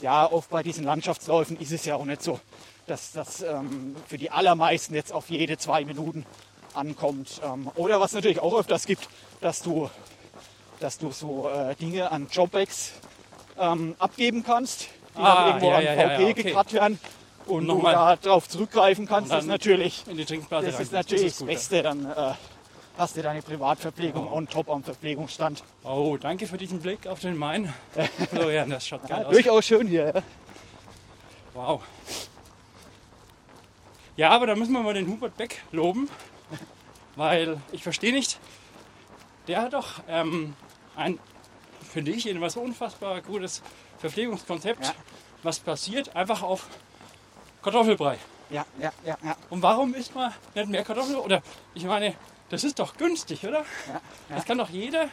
ja, 0.00 0.30
oft 0.30 0.50
bei 0.50 0.62
diesen 0.62 0.84
Landschaftsläufen 0.84 1.58
ist 1.58 1.72
es 1.72 1.84
ja 1.84 1.96
auch 1.96 2.04
nicht 2.04 2.22
so, 2.22 2.38
dass 2.86 3.12
das 3.12 3.42
ähm, 3.42 3.96
für 4.06 4.18
die 4.18 4.30
allermeisten 4.30 4.94
jetzt 4.94 5.12
auf 5.12 5.30
jede 5.30 5.56
zwei 5.58 5.84
Minuten 5.84 6.26
ankommt. 6.74 7.40
Ähm, 7.44 7.70
oder 7.76 8.00
was 8.00 8.12
natürlich 8.12 8.40
auch 8.40 8.54
öfters 8.58 8.86
gibt, 8.86 9.08
dass 9.40 9.62
du, 9.62 9.90
dass 10.80 10.98
du 10.98 11.10
so 11.12 11.48
äh, 11.48 11.74
Dinge 11.76 12.10
an 12.10 12.26
Jobex 12.30 12.92
ähm, 13.58 13.94
abgeben 13.98 14.42
kannst, 14.44 14.88
die 15.16 15.20
Ah, 15.20 15.34
dann 15.34 15.46
irgendwo 15.46 15.70
ja, 15.70 15.76
an 15.76 15.84
ja, 15.84 15.92
VP 15.94 16.22
ja, 16.22 16.28
okay. 16.28 16.42
gekarrt 16.42 16.72
werden 16.72 16.98
und 17.46 17.66
du 17.68 17.74
Nochmal. 17.74 17.92
da 17.94 18.16
drauf 18.16 18.48
zurückgreifen 18.48 19.06
kannst. 19.06 19.30
Und 19.30 19.36
Das 19.36 19.44
ist 19.44 19.48
natürlich 19.50 20.04
In 20.08 20.16
die 20.16 20.24
Trinkblase 20.24 20.66
das 20.70 20.80
ist 20.80 20.92
natürlich 20.92 21.26
das, 21.32 21.38
gut, 21.38 21.48
ja. 21.48 21.54
Beste. 21.54 21.82
Dann 21.82 22.04
äh, 22.10 22.32
hast 22.98 23.16
du 23.16 23.22
deine 23.22 23.40
Privatverpflegung 23.42 24.30
on 24.32 24.48
top 24.48 24.68
am 24.68 24.82
Verpflegungsstand. 24.82 25.62
Oh, 25.84 26.16
danke 26.20 26.46
für 26.48 26.58
diesen 26.58 26.80
Blick 26.80 27.06
auf 27.06 27.20
den 27.20 27.36
Main. 27.36 27.72
Florian, 28.30 28.70
das 28.70 28.86
schaut 28.88 29.06
geil 29.06 29.20
Ja, 29.20 29.26
aus. 29.28 29.32
durchaus 29.32 29.64
schön 29.64 29.86
hier. 29.86 30.22
Wow. 31.54 31.80
Ja, 34.16 34.30
aber 34.30 34.46
da 34.46 34.54
müssen 34.54 34.72
wir 34.72 34.80
mal 34.82 34.94
den 34.94 35.08
Hubert 35.08 35.36
Beck 35.36 35.62
loben, 35.72 36.08
weil 37.16 37.60
ich 37.72 37.82
verstehe 37.82 38.12
nicht, 38.12 38.38
der 39.48 39.60
hat 39.62 39.72
doch 39.72 40.02
ähm, 40.08 40.54
ein, 40.96 41.18
finde 41.92 42.12
ich, 42.12 42.24
jedenfalls 42.24 42.56
unfassbar 42.56 43.20
gutes 43.22 43.62
Verpflegungskonzept, 43.98 44.84
Ja. 44.84 44.94
was 45.42 45.58
passiert 45.58 46.14
einfach 46.14 46.42
auf 46.42 46.66
Kartoffelbrei. 47.62 48.18
Ja, 48.50 48.64
ja, 48.78 48.92
ja, 49.04 49.16
ja. 49.24 49.36
Und 49.50 49.62
warum 49.62 49.94
isst 49.94 50.14
man 50.14 50.32
nicht 50.54 50.68
mehr 50.68 50.84
Kartoffeln? 50.84 51.16
Oder 51.18 51.42
ich 51.74 51.84
meine, 51.84 52.14
das 52.50 52.62
ist 52.62 52.78
doch 52.78 52.96
günstig, 52.96 53.44
oder? 53.44 53.60
Ja, 53.88 54.00
Das 54.28 54.44
kann 54.44 54.58
doch 54.58 54.68
jeder, 54.68 55.08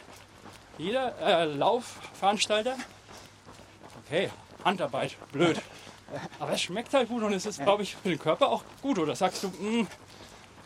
jeder 0.78 1.18
äh, 1.18 1.44
Laufveranstalter. 1.46 2.76
Okay, 4.06 4.30
Handarbeit, 4.64 5.16
blöd. 5.32 5.60
Aber 6.38 6.52
es 6.52 6.62
schmeckt 6.62 6.92
halt 6.94 7.08
gut 7.08 7.22
und 7.22 7.32
es 7.32 7.46
ist, 7.46 7.62
glaube 7.62 7.82
ich, 7.82 7.96
für 7.96 8.08
den 8.08 8.18
Körper 8.18 8.48
auch 8.48 8.64
gut. 8.82 8.98
Oder 8.98 9.14
sagst 9.16 9.42
du, 9.42 9.48
mh, 9.48 9.86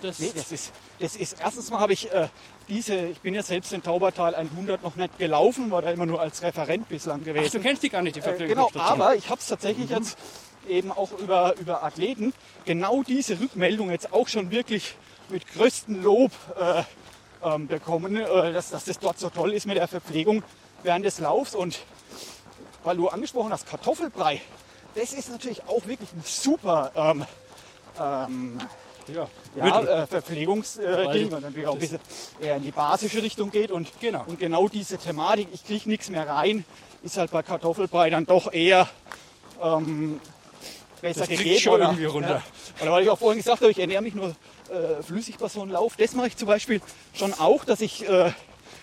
das, 0.02 0.18
Nee, 0.18 0.32
das 0.34 0.52
ist, 0.52 0.72
das 0.98 1.16
ist, 1.16 1.36
erstens 1.40 1.70
mal 1.70 1.80
habe 1.80 1.92
ich 1.94 2.12
äh, 2.12 2.28
diese, 2.68 2.94
ich 3.06 3.20
bin 3.20 3.34
ja 3.34 3.42
selbst 3.42 3.72
in 3.72 3.82
Taubertal 3.82 4.34
100 4.34 4.82
noch 4.82 4.96
nicht 4.96 5.18
gelaufen, 5.18 5.70
war 5.70 5.80
da 5.82 5.90
immer 5.90 6.06
nur 6.06 6.20
als 6.20 6.42
Referent 6.42 6.88
bislang 6.88 7.20
Ach, 7.20 7.24
du 7.26 7.32
gewesen. 7.34 7.62
kennst 7.62 7.82
die 7.82 7.88
gar 7.88 8.02
nicht, 8.02 8.16
die 8.16 8.20
Äh, 8.20 8.46
genau, 8.46 8.70
aber 8.74 9.14
ich 9.16 9.30
habe 9.30 9.40
es 9.40 9.46
tatsächlich 9.46 9.88
jetzt 9.90 10.18
eben 10.68 10.92
auch 10.92 11.12
über, 11.12 11.54
über 11.58 11.82
Athleten 11.82 12.34
genau 12.64 13.02
diese 13.02 13.40
Rückmeldung 13.40 13.90
jetzt 13.90 14.12
auch 14.12 14.28
schon 14.28 14.50
wirklich 14.50 14.96
mit 15.28 15.46
größtem 15.54 16.02
Lob 16.02 16.32
äh, 16.60 16.82
ähm, 17.42 17.66
bekommen, 17.66 18.16
äh, 18.16 18.52
dass, 18.52 18.70
dass 18.70 18.84
das 18.84 18.98
dort 18.98 19.18
so 19.18 19.30
toll 19.30 19.52
ist 19.52 19.66
mit 19.66 19.76
der 19.76 19.88
Verpflegung 19.88 20.42
während 20.82 21.04
des 21.04 21.18
Laufs. 21.20 21.54
Und 21.54 21.78
weil 22.84 22.96
du 22.96 23.08
angesprochen 23.08 23.52
hast, 23.52 23.66
Kartoffelbrei, 23.66 24.40
das 24.96 25.12
ist 25.12 25.30
natürlich 25.30 25.62
auch 25.68 25.86
wirklich 25.86 26.10
ein 26.12 26.22
super 26.24 26.90
ähm, 26.96 27.24
ähm, 28.00 28.58
ja, 29.08 29.28
ja, 29.54 30.02
äh, 30.02 30.06
Verpflegungsding, 30.06 30.84
äh, 30.84 31.40
natürlich 31.40 31.66
auch 31.66 31.74
ein 31.74 31.78
bisschen 31.78 32.00
eher 32.40 32.56
in 32.56 32.62
die 32.64 32.72
basische 32.72 33.22
Richtung 33.22 33.50
geht. 33.52 33.70
Und 33.70 33.88
Genau. 34.00 34.24
und 34.26 34.38
genau 34.40 34.68
diese 34.68 34.98
Thematik, 34.98 35.48
ich 35.52 35.64
kriege 35.64 35.88
nichts 35.88 36.10
mehr 36.10 36.28
rein, 36.28 36.64
ist 37.02 37.16
halt 37.16 37.30
bei 37.30 37.42
Kartoffelbrei 37.42 38.10
dann 38.10 38.26
doch 38.26 38.52
eher 38.52 38.88
ähm, 39.62 40.20
besser 41.00 41.20
Das 41.20 41.28
gegeben. 41.28 41.60
schon 41.60 41.74
oder, 41.74 41.84
irgendwie 41.84 42.06
runter. 42.06 42.42
Ja, 42.78 42.82
oder 42.82 42.92
weil 42.92 43.04
ich 43.04 43.10
auch 43.10 43.18
vorhin 43.18 43.38
gesagt 43.38 43.60
habe, 43.60 43.70
ich 43.70 43.78
ernähre 43.78 44.02
mich 44.02 44.14
nur 44.14 44.28
äh, 44.70 45.02
flüssig 45.02 45.36
bei 45.38 45.48
so 45.48 45.62
einem 45.62 45.70
Lauf. 45.70 45.96
Das 45.96 46.12
mache 46.14 46.26
ich 46.28 46.36
zum 46.36 46.48
Beispiel 46.48 46.80
schon 47.14 47.32
auch, 47.34 47.64
dass 47.64 47.80
ich 47.80 48.08
äh, 48.08 48.32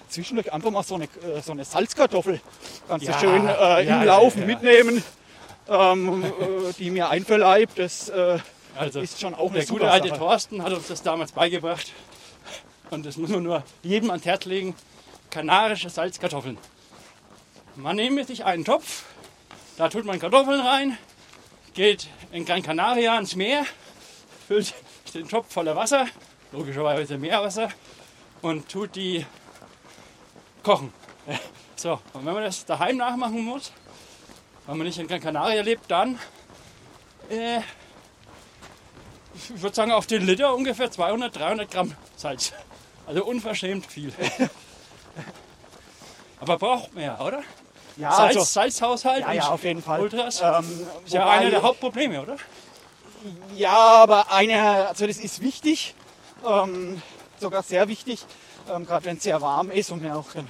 zwischendurch 0.07 0.53
einfach 0.53 0.71
mal 0.71 0.83
so 0.83 0.95
eine, 0.95 1.05
äh, 1.05 1.41
so 1.43 1.51
eine 1.51 1.65
Salzkartoffel 1.65 2.39
ganz 2.87 3.03
Ja, 3.03 3.13
so 3.13 3.19
schön 3.19 3.45
äh, 3.45 3.81
im 3.85 4.03
Laufen 4.05 4.45
mitnehmen, 4.45 5.03
ähm, 5.67 6.23
äh, 6.23 6.73
die 6.77 6.91
mir 6.91 7.09
einverleibt. 7.09 7.79
Das 7.79 8.09
äh, 8.09 8.39
also 8.75 9.01
ist 9.01 9.19
schon 9.19 9.33
auch 9.35 9.49
eine 9.49 9.59
der 9.59 9.67
super 9.67 9.79
gute 9.79 9.91
alte 9.91 10.07
Sache. 10.09 10.19
Thorsten 10.19 10.63
hat 10.63 10.73
uns 10.73 10.87
das 10.87 11.03
damals 11.03 11.31
beigebracht. 11.31 11.91
Und 12.89 13.05
das 13.05 13.17
muss 13.17 13.29
man 13.29 13.43
nur 13.43 13.63
jedem 13.81 14.09
ans 14.11 14.25
Herz 14.25 14.45
legen. 14.45 14.75
Kanarische 15.29 15.89
Salzkartoffeln. 15.89 16.57
Man 17.75 17.95
nehme 17.95 18.23
sich 18.23 18.45
einen 18.45 18.65
Topf, 18.65 19.03
da 19.77 19.89
tut 19.89 20.05
man 20.05 20.19
Kartoffeln 20.19 20.61
rein, 20.61 20.95
geht 21.73 22.07
in 22.31 22.45
Gran 22.45 22.61
Canaria 22.61 23.17
ins 23.17 23.35
Meer, 23.35 23.65
füllt 24.47 24.75
den 25.15 25.27
Topf 25.27 25.51
voller 25.51 25.75
Wasser, 25.75 26.05
logischerweise 26.51 27.17
Meerwasser, 27.17 27.69
und 28.43 28.69
tut 28.69 28.95
die 28.95 29.25
kochen. 30.61 30.93
So, 31.75 31.99
und 32.13 32.25
wenn 32.25 32.35
man 32.35 32.43
das 32.43 32.63
daheim 32.65 32.97
nachmachen 32.97 33.43
muss, 33.43 33.73
weil 34.65 34.75
man 34.75 34.87
nicht 34.87 34.99
in 34.99 35.07
Gran 35.07 35.21
Canaria 35.21 35.61
lebt, 35.61 35.89
dann, 35.89 36.19
äh, 37.29 37.59
ich 39.35 39.61
würde 39.61 39.75
sagen, 39.75 39.91
auf 39.91 40.07
den 40.07 40.25
Liter 40.25 40.53
ungefähr 40.53 40.91
200, 40.91 41.35
300 41.35 41.71
Gramm 41.71 41.95
Salz. 42.15 42.53
Also 43.05 43.25
unverschämt 43.25 43.85
viel. 43.85 44.13
Aber 46.39 46.57
braucht 46.57 46.95
ja, 46.95 47.19
oder? 47.19 47.43
Ja, 47.97 48.11
Salz, 48.11 48.35
also, 48.35 48.45
Salzhaushalt 48.45 49.21
ja, 49.21 49.33
ja, 49.33 49.47
auf 49.47 49.63
jeden 49.63 49.81
Fall. 49.81 50.01
Ultras 50.01 50.41
Ähm, 50.41 50.87
ist 51.05 51.13
ja 51.13 51.29
einer 51.29 51.49
der 51.49 51.61
Hauptprobleme, 51.61 52.21
oder? 52.21 52.37
Ja, 53.55 53.77
aber 53.77 54.31
einer, 54.31 54.89
also 54.89 55.07
das 55.07 55.17
ist 55.17 55.41
wichtig, 55.41 55.95
ähm, 56.45 57.01
sogar 57.39 57.63
sehr 57.63 57.87
wichtig, 57.87 58.25
ähm, 58.69 58.85
gerade 58.85 59.05
wenn 59.05 59.17
es 59.17 59.23
sehr 59.23 59.39
warm 59.41 59.71
ist 59.71 59.91
und 59.91 60.03
ja 60.03 60.15
auch 60.15 60.31
dann 60.33 60.47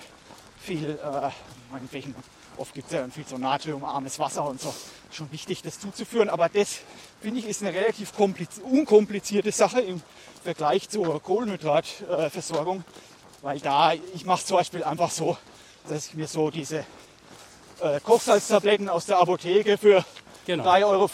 viel, 0.60 1.00
äh, 1.04 1.30
meinetwegen, 1.72 2.16
oft 2.58 2.74
gibt 2.74 2.88
es 2.88 2.94
ja 2.94 3.02
dann 3.02 3.12
viel 3.12 3.26
so 3.28 3.38
natriumarmes 3.38 4.20
Wasser 4.20 4.46
und 4.46 4.62
so, 4.62 4.74
schon 5.12 5.32
wichtig, 5.32 5.62
das 5.62 5.80
zuzuführen. 5.80 6.30
Aber 6.30 6.50
das, 6.50 6.80
finde 7.22 7.40
ich, 7.40 7.48
ist 7.48 7.62
eine 7.62 7.74
relativ 7.74 8.12
kompliz- 8.18 8.62
unkomplizierte 8.62 9.52
Sache 9.52 9.82
im 9.82 10.02
Vergleich 10.44 10.90
zur 10.90 11.22
Kohlenhydratversorgung, 11.22 12.84
weil 13.42 13.60
da, 13.60 13.94
ich 14.14 14.26
mache 14.26 14.44
zum 14.46 14.58
Beispiel 14.58 14.84
einfach 14.84 15.12
so, 15.12 15.38
dass 15.88 16.08
ich 16.08 16.14
mir 16.16 16.28
so 16.28 16.50
diese 16.50 16.86
äh, 17.82 18.00
Kochsalztabletten 18.02 18.90
aus 18.90 19.06
der 19.06 19.20
Apotheke 19.20 19.78
für 19.78 20.06
Genau. 20.46 20.66
3,95 20.66 20.84
Euro 20.86 21.10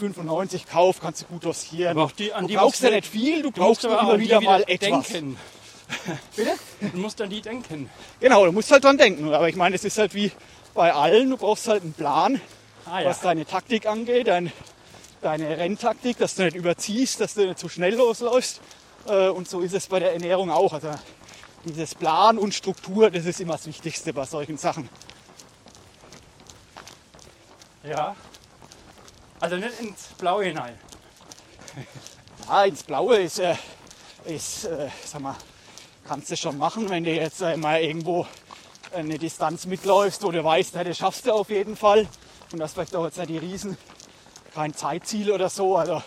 kaufe, 0.72 1.02
kannst 1.02 1.22
du 1.22 1.26
gut 1.28 1.46
dosieren. 1.46 1.92
Aber 1.92 2.06
auch 2.06 2.12
die, 2.12 2.34
an 2.34 2.46
du 2.46 2.48
die 2.48 2.56
brauchst 2.56 2.82
ja 2.82 2.90
nicht 2.90 3.06
viel, 3.06 3.44
du 3.44 3.52
du 3.52 3.62
brauchst 3.62 3.86
aber 3.86 4.00
immer 4.02 4.18
die 4.18 4.24
wieder 4.24 4.42
mal 4.42 4.64
etwas. 4.66 5.08
denken. 5.10 5.38
Bitte? 6.36 6.52
Du 6.82 6.98
musst 6.98 7.22
an 7.22 7.30
die 7.30 7.40
denken. 7.42 7.92
Genau, 8.20 8.46
du 8.46 8.52
musst 8.52 8.72
halt 8.72 8.84
dran 8.84 8.98
denken. 8.98 9.32
Aber 9.32 9.48
ich 9.48 9.56
meine, 9.56 9.76
es 9.76 9.84
ist 9.84 10.00
halt 10.00 10.16
wie 10.16 10.32
bei 10.80 10.94
allen, 10.94 11.32
du 11.32 11.36
brauchst 11.36 11.68
halt 11.68 11.84
einen 11.84 11.92
Plan, 11.92 12.40
Ah 12.86 13.02
ja. 13.02 13.10
was 13.10 13.20
deine 13.20 13.46
Taktik 13.46 13.86
angeht, 13.86 14.28
dein, 14.30 14.50
deine 15.22 15.58
Renntaktik, 15.58 16.18
dass 16.20 16.36
du 16.36 16.44
nicht 16.46 16.56
überziehst, 16.56 17.20
dass 17.20 17.34
du 17.34 17.46
nicht 17.48 17.60
zu 17.60 17.68
schnell 17.68 17.96
losläufst. 17.96 18.62
Äh, 19.06 19.28
Und 19.28 19.50
so 19.50 19.60
ist 19.60 19.74
es 19.74 19.88
bei 19.88 20.00
der 20.00 20.14
Ernährung 20.14 20.50
auch. 20.50 20.72
Also 20.72 20.92
dieses 21.66 21.96
Plan 21.96 22.38
und 22.38 22.54
Struktur, 22.54 23.12
das 23.12 23.26
ist 23.26 23.42
immer 23.42 23.56
das 23.56 23.68
Wichtigste 23.68 24.14
bei 24.14 24.24
solchen 24.24 24.58
Sachen. 24.58 24.88
Ja. 27.84 28.16
Also 29.42 29.58
nicht 29.58 29.82
ins 29.82 30.04
Blaue 30.18 30.46
hinein. 30.46 30.80
Ja, 32.48 32.64
ins 32.64 32.84
Blaue 32.84 33.18
ist, 33.18 33.40
äh, 33.40 33.54
ist 34.26 34.64
äh, 34.64 34.88
sag 35.06 35.22
mal, 35.22 35.36
kannst 36.08 36.32
du 36.32 36.38
schon 36.38 36.58
machen, 36.58 36.90
wenn 36.90 37.04
du 37.04 37.12
jetzt 37.12 37.42
mal 37.58 37.82
irgendwo 37.82 38.26
eine 38.94 39.18
Distanz 39.18 39.66
mitläufst, 39.66 40.24
wo 40.24 40.32
du 40.32 40.44
weißt, 40.44 40.76
das 40.76 40.98
schaffst 40.98 41.26
du 41.26 41.34
auf 41.34 41.50
jeden 41.50 41.76
Fall. 41.76 42.08
Und 42.52 42.60
das 42.60 42.74
vielleicht 42.74 42.96
auch 42.96 43.06
jetzt 43.06 43.18
nicht 43.18 43.30
die 43.30 43.38
Riesen, 43.38 43.78
kein 44.54 44.74
Zeitziel 44.74 45.32
oder 45.32 45.50
so. 45.50 45.78
Also 45.78 46.02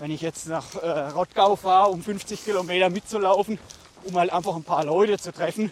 wenn 0.00 0.10
ich 0.10 0.20
jetzt 0.20 0.46
nach 0.48 0.74
äh, 0.74 0.88
Rottgau 1.10 1.56
fahre, 1.56 1.90
um 1.90 2.02
50 2.02 2.44
Kilometer 2.44 2.90
mitzulaufen, 2.90 3.58
um 4.04 4.16
halt 4.16 4.32
einfach 4.32 4.56
ein 4.56 4.64
paar 4.64 4.84
Leute 4.84 5.18
zu 5.18 5.32
treffen, 5.32 5.70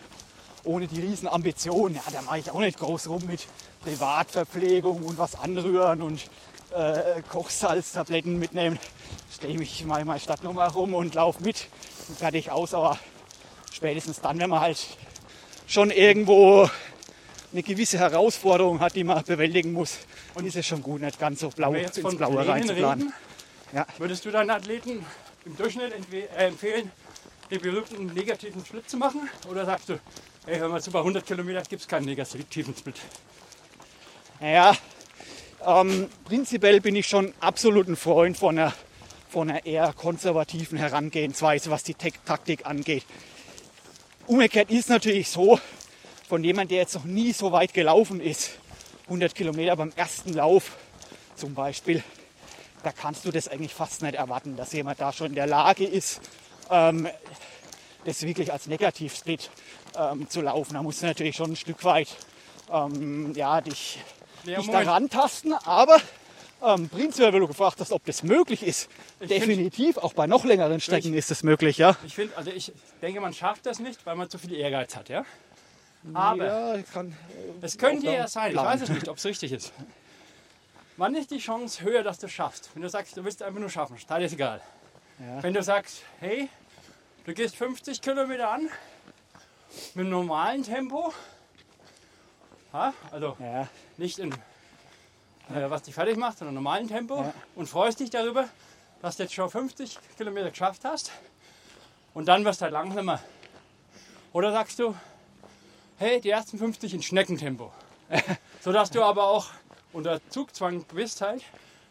ohne 0.65 0.87
die 0.87 1.01
riesen 1.01 1.29
Ambitionen, 1.29 1.97
ja, 1.97 2.03
da 2.11 2.23
mache 2.23 2.39
ich 2.39 2.51
auch 2.51 2.61
nicht 2.61 2.79
groß 2.79 3.09
rum 3.09 3.23
mit 3.27 3.47
Privatverpflegung 3.83 5.03
und 5.03 5.19
was 5.19 5.35
anrühren 5.35 6.01
und 6.01 6.25
äh, 6.75 7.23
Kochsalztabletten 7.31 8.39
mitnehmen. 8.39 8.79
Stehe 9.33 9.59
mich 9.59 9.85
mal 9.85 10.01
in 10.01 10.07
meiner 10.07 10.21
Stadtnummer 10.21 10.69
rum 10.69 10.95
und 10.95 11.15
laufe 11.15 11.43
mit 11.43 11.69
und 12.09 12.19
fertig 12.19 12.51
aus. 12.51 12.73
Aber 12.73 12.99
spätestens 13.73 14.21
dann, 14.21 14.39
wenn 14.39 14.49
man 14.49 14.61
halt 14.61 14.79
schon 15.67 15.91
irgendwo 15.91 16.69
eine 17.53 17.63
gewisse 17.63 17.99
Herausforderung 17.99 18.81
hat, 18.81 18.97
die 18.97 19.05
man 19.05 19.23
bewältigen 19.23 19.73
muss, 19.73 19.99
und 20.35 20.45
ist 20.47 20.57
es 20.57 20.67
schon 20.67 20.83
gut, 20.83 21.01
nicht 21.01 21.19
ganz 21.19 21.41
so 21.41 21.51
blau 21.51 21.75
jetzt 21.75 21.99
ins 21.99 22.17
Blaue 22.17 22.47
reinzuplanen. 22.47 23.13
Ja. 23.73 23.87
würdest 23.99 24.25
du 24.25 24.31
deinen 24.31 24.51
Athleten 24.51 25.05
im 25.45 25.57
Durchschnitt 25.57 25.93
äh, 26.13 26.47
empfehlen, 26.47 26.91
den 27.51 27.61
berühmten 27.61 28.07
negativen 28.07 28.65
Split 28.65 28.89
zu 28.89 28.97
machen? 28.97 29.29
Oder 29.51 29.65
sagst 29.65 29.89
du, 29.89 29.99
ey, 30.47 30.59
hör 30.59 30.69
mal 30.69 30.81
zu, 30.81 30.91
bei 30.91 31.01
100 31.01 31.27
Kilometern 31.27 31.65
gibt 31.69 31.83
es 31.83 31.89
keinen 31.89 32.05
negativen 32.05 32.75
Split? 32.77 32.97
Naja, 34.41 34.77
ähm, 35.67 36.09
prinzipiell 36.25 36.81
bin 36.81 36.97
ich 36.97 37.09
schon 37.09 37.33
absolut 37.41 37.89
ein 37.89 37.97
Freund 37.97 38.37
von 38.37 38.59
einer, 38.59 38.73
von 39.29 39.51
einer 39.51 39.65
eher 39.65 39.93
konservativen 39.93 40.79
Herangehensweise, 40.79 41.71
was 41.71 41.83
die 41.83 41.95
Taktik 41.95 42.67
angeht. 42.67 43.05
Umgekehrt 44.27 44.71
ist 44.71 44.89
natürlich 44.89 45.29
so, 45.29 45.61
von 46.29 46.43
jemand, 46.43 46.71
der 46.71 46.79
jetzt 46.79 46.95
noch 46.95 47.05
nie 47.05 47.33
so 47.33 47.53
weit 47.53 47.75
gelaufen 47.75 48.21
ist, 48.21 48.53
100 49.05 49.35
Kilometer 49.35 49.77
beim 49.77 49.93
ersten 49.97 50.33
Lauf 50.33 50.73
zum 51.37 51.55
Beispiel, 51.55 52.03
da 52.83 52.91
kannst 52.91 53.27
du 53.27 53.31
das 53.31 53.49
eigentlich 53.49 53.75
fast 53.75 54.01
nicht 54.01 54.15
erwarten, 54.15 54.57
dass 54.57 54.73
jemand 54.73 55.01
da 55.01 55.13
schon 55.13 55.29
in 55.29 55.35
der 55.35 55.47
Lage 55.47 55.85
ist, 55.85 56.23
ähm, 56.71 57.07
das 58.07 58.23
wirklich 58.23 58.51
als 58.51 58.67
Negativsplit 58.67 59.51
ähm, 59.97 60.29
zu 60.31 60.41
laufen. 60.41 60.75
Da 60.75 60.83
musst 60.83 61.03
du 61.03 61.07
natürlich 61.07 61.37
schon 61.37 61.53
ein 61.53 61.57
Stück 61.57 61.85
weit 61.85 62.09
ähm, 62.73 63.35
ja, 63.35 63.61
dich, 63.61 63.99
Ja, 64.45 64.59
dich 64.59 64.71
daran 64.71 65.11
tasten. 65.11 65.53
Aber 65.53 66.01
ähm, 66.63 66.89
prinzipiell, 66.89 67.33
weil 67.33 67.41
du 67.41 67.49
gefragt 67.49 67.81
hast, 67.81 67.93
ob 67.93 68.05
das 68.05 68.23
möglich 68.23 68.63
ist, 68.63 68.89
definitiv, 69.21 69.99
auch 69.99 70.13
bei 70.13 70.27
noch 70.27 70.45
längeren 70.45 70.81
Strecken 70.81 71.15
ist 71.15 71.31
es 71.31 71.43
möglich, 71.43 71.79
ja. 71.79 71.97
Ich 72.07 72.15
finde, 72.15 72.37
also 72.37 72.51
ich 72.51 72.73
denke, 73.03 73.21
man 73.21 73.33
schafft 73.33 73.67
das 73.67 73.79
nicht, 73.79 74.05
weil 74.07 74.17
man 74.17 74.31
zu 74.31 74.39
viel 74.39 74.55
Ehrgeiz 74.55 74.97
hat, 74.97 75.09
ja? 75.09 75.25
Aber 76.13 76.45
ja, 76.77 76.83
kann, 76.93 77.17
es 77.63 77.79
könnte 77.79 78.07
ja 78.07 78.29
sein, 78.29 78.53
ich 78.53 78.57
weiß 78.57 78.83
es 78.83 78.89
nicht, 78.91 79.09
ob 79.09 79.17
es 79.17 79.25
richtig 79.25 79.53
ist. 79.53 79.73
Wann 80.97 81.15
ist 81.15 81.31
die 81.31 81.39
Chance 81.39 81.83
höher, 81.83 82.03
dass 82.03 82.19
du 82.19 82.27
es 82.27 82.33
schaffst? 82.33 82.71
Wenn 82.75 82.83
du 82.83 82.89
sagst, 82.89 83.17
du 83.17 83.25
willst 83.25 83.43
einfach 83.43 83.59
nur 83.59 83.71
schaffen, 83.71 83.97
ist 83.97 84.11
alles 84.11 84.33
egal. 84.33 84.61
Ja. 85.19 85.43
Wenn 85.43 85.55
du 85.55 85.63
sagst, 85.63 86.03
hey, 86.21 86.49
du 87.25 87.33
gehst 87.33 87.57
50 87.57 88.01
Kilometer 88.01 88.51
an 88.51 88.69
mit 89.95 90.03
einem 90.03 90.11
normalen 90.11 90.63
Tempo, 90.63 91.13
ha? 92.73 92.93
also 93.11 93.37
ja, 93.41 93.69
nicht 93.97 94.19
in, 94.19 94.31
äh, 94.31 94.37
was 95.49 95.83
dich 95.83 95.95
fertig 95.95 96.17
macht, 96.17 96.39
sondern 96.39 96.57
im 96.57 96.63
normalen 96.63 96.89
Tempo 96.89 97.17
Ja. 97.23 97.35
und 97.55 97.67
freust 97.69 98.01
dich 98.01 98.11
darüber, 98.11 98.49
dass 99.03 99.17
du 99.17 99.25
jetzt 99.25 99.35
schon 99.35 99.51
50 99.51 99.99
Kilometer 100.17 100.51
geschafft 100.51 100.83
hast 100.85 101.11
und 102.15 102.27
dann 102.27 102.45
wirst 102.45 102.61
du 102.61 102.65
halt 102.65 102.73
langsamer. 102.73 103.21
Oder 104.33 104.53
sagst 104.53 104.79
du, 104.79 104.95
hey, 105.99 106.21
die 106.21 106.31
ersten 106.31 106.59
50 106.59 106.95
in 106.95 107.03
Schneckentempo, 107.03 107.73
sodass 108.61 108.91
du 108.91 109.03
aber 109.03 109.25
auch 109.29 109.49
unter 109.93 110.21
Zugzwang 110.31 110.85
gewiss 110.89 111.21
halt 111.21 111.43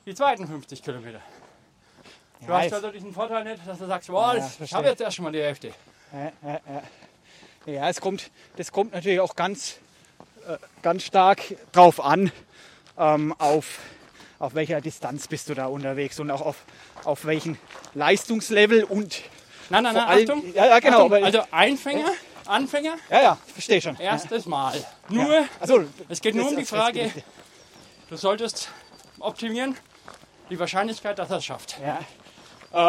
die 0.05 0.13
zweiten 0.15 0.47
50 0.47 0.83
Kilometer. 0.83 1.21
Du 2.41 2.47
Ja, 2.51 2.61
hast 2.61 2.73
also 2.73 2.91
diesen 2.91 3.13
Vorteil 3.13 3.45
nicht, 3.45 3.65
dass 3.65 3.77
du 3.77 3.85
sagst, 3.87 4.09
boah, 4.09 4.35
Ja, 4.35 4.51
ich 4.59 4.73
habe 4.73 4.87
jetzt 4.87 4.99
erst 5.01 5.15
schon 5.15 5.23
mal 5.23 5.31
die 5.31 5.41
Hälfte. 5.41 5.73
Ja, 6.11 6.31
ja, 6.41 6.59
ja. 7.65 7.71
ja 7.73 7.89
es 7.89 8.01
kommt, 8.01 8.29
das 8.57 8.71
kommt 8.71 8.91
natürlich 8.93 9.21
auch 9.21 9.35
ganz, 9.37 9.77
äh, 10.45 10.57
ganz 10.81 11.03
stark 11.03 11.41
drauf 11.71 12.01
an, 12.03 12.31
ähm, 12.97 13.33
auf, 13.39 13.79
auf 14.39 14.55
welcher 14.55 14.81
Distanz 14.81 15.27
bist 15.27 15.49
du 15.49 15.53
da 15.53 15.65
unterwegs 15.67 16.19
und 16.19 16.31
auch 16.31 16.41
auf, 16.41 16.57
auf 17.03 17.25
welchen 17.25 17.57
Leistungslevel 17.93 18.83
und 18.83 19.21
Nein, 19.69 19.83
nein, 19.83 19.93
nein, 19.95 20.07
allem- 20.07 20.29
Achtung. 20.29 20.53
Ja, 20.53 20.65
ja, 20.67 20.79
genau, 20.79 21.05
Achtung, 21.05 21.23
also 21.23 21.41
Einfänger, 21.51 22.11
Anfänger, 22.45 22.95
ja, 23.09 23.21
ja, 23.21 23.37
verstehe 23.53 23.81
schon. 23.81 23.95
erstes 23.97 24.45
Mal. 24.45 24.73
Nur, 25.09 25.33
ja. 25.33 25.45
Also, 25.59 25.85
es 26.09 26.19
geht 26.21 26.35
nur 26.35 26.49
um 26.49 26.57
die 26.57 26.65
Frage, 26.65 27.11
du 28.09 28.17
solltest 28.17 28.69
optimieren, 29.19 29.77
die 30.49 30.59
Wahrscheinlichkeit, 30.59 31.17
dass 31.17 31.29
er 31.31 31.37
es 31.37 31.45
schafft. 31.45 31.77
Ja. 31.81 31.99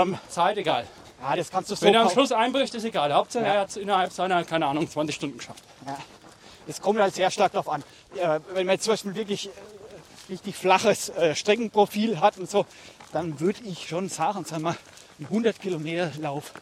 Ähm, 0.02 0.18
Zeit 0.28 0.56
egal. 0.58 0.86
ja, 1.22 1.36
das 1.36 1.50
kannst 1.50 1.70
du 1.70 1.76
so 1.76 1.86
Wenn 1.86 1.94
er 1.94 2.02
am 2.02 2.10
Schluss 2.10 2.32
einbricht, 2.32 2.74
ist 2.74 2.84
egal. 2.84 3.12
Hauptsache, 3.12 3.44
Ja. 3.44 3.54
er 3.54 3.60
hat 3.60 3.68
es 3.68 3.76
innerhalb 3.76 4.12
seiner, 4.12 4.42
keine 4.44 4.66
Ahnung, 4.66 4.90
20 4.90 5.14
Stunden 5.14 5.38
geschafft. 5.38 5.62
Das 6.66 6.80
kommt 6.80 6.98
halt 6.98 7.14
sehr 7.14 7.30
stark 7.30 7.52
darauf 7.52 7.68
an. 7.68 7.84
Ja, 8.16 8.40
wenn 8.54 8.66
man 8.66 8.74
jetzt 8.74 8.84
zum 8.84 8.94
Beispiel 8.94 9.14
wirklich 9.14 9.46
äh, 9.48 9.50
richtig 10.28 10.56
flaches 10.56 11.08
äh, 11.10 11.34
Streckenprofil 11.34 12.20
hat 12.20 12.38
und 12.38 12.50
so, 12.50 12.66
dann 13.12 13.40
würde 13.40 13.60
ich 13.64 13.88
schon 13.88 14.08
sagen, 14.08 14.44
sagen 14.44 14.62
wir, 14.62 14.76
ein 15.18 15.26
100 15.26 15.60
Kilometer 15.60 16.10
Lauf. 16.18 16.52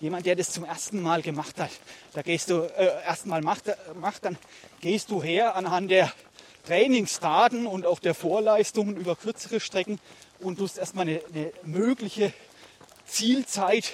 Jemand, 0.00 0.26
der 0.26 0.34
das 0.34 0.50
zum 0.50 0.64
ersten 0.64 1.02
Mal 1.02 1.22
gemacht 1.22 1.58
hat, 1.58 1.70
da 2.14 2.22
gehst 2.22 2.50
du 2.50 2.62
äh, 2.62 3.04
erstmal 3.04 3.42
macht, 3.42 3.64
macht, 4.00 4.24
dann 4.24 4.38
gehst 4.80 5.10
du 5.10 5.22
her 5.22 5.54
anhand 5.56 5.90
der 5.90 6.10
Trainingsdaten 6.66 7.66
und 7.66 7.86
auch 7.86 7.98
der 7.98 8.14
Vorleistungen 8.14 8.96
über 8.96 9.16
kürzere 9.16 9.60
Strecken 9.60 9.98
und 10.40 10.58
tust 10.58 10.78
erstmal 10.78 11.06
eine, 11.08 11.20
eine 11.32 11.52
mögliche 11.64 12.32
Zielzeit 13.06 13.92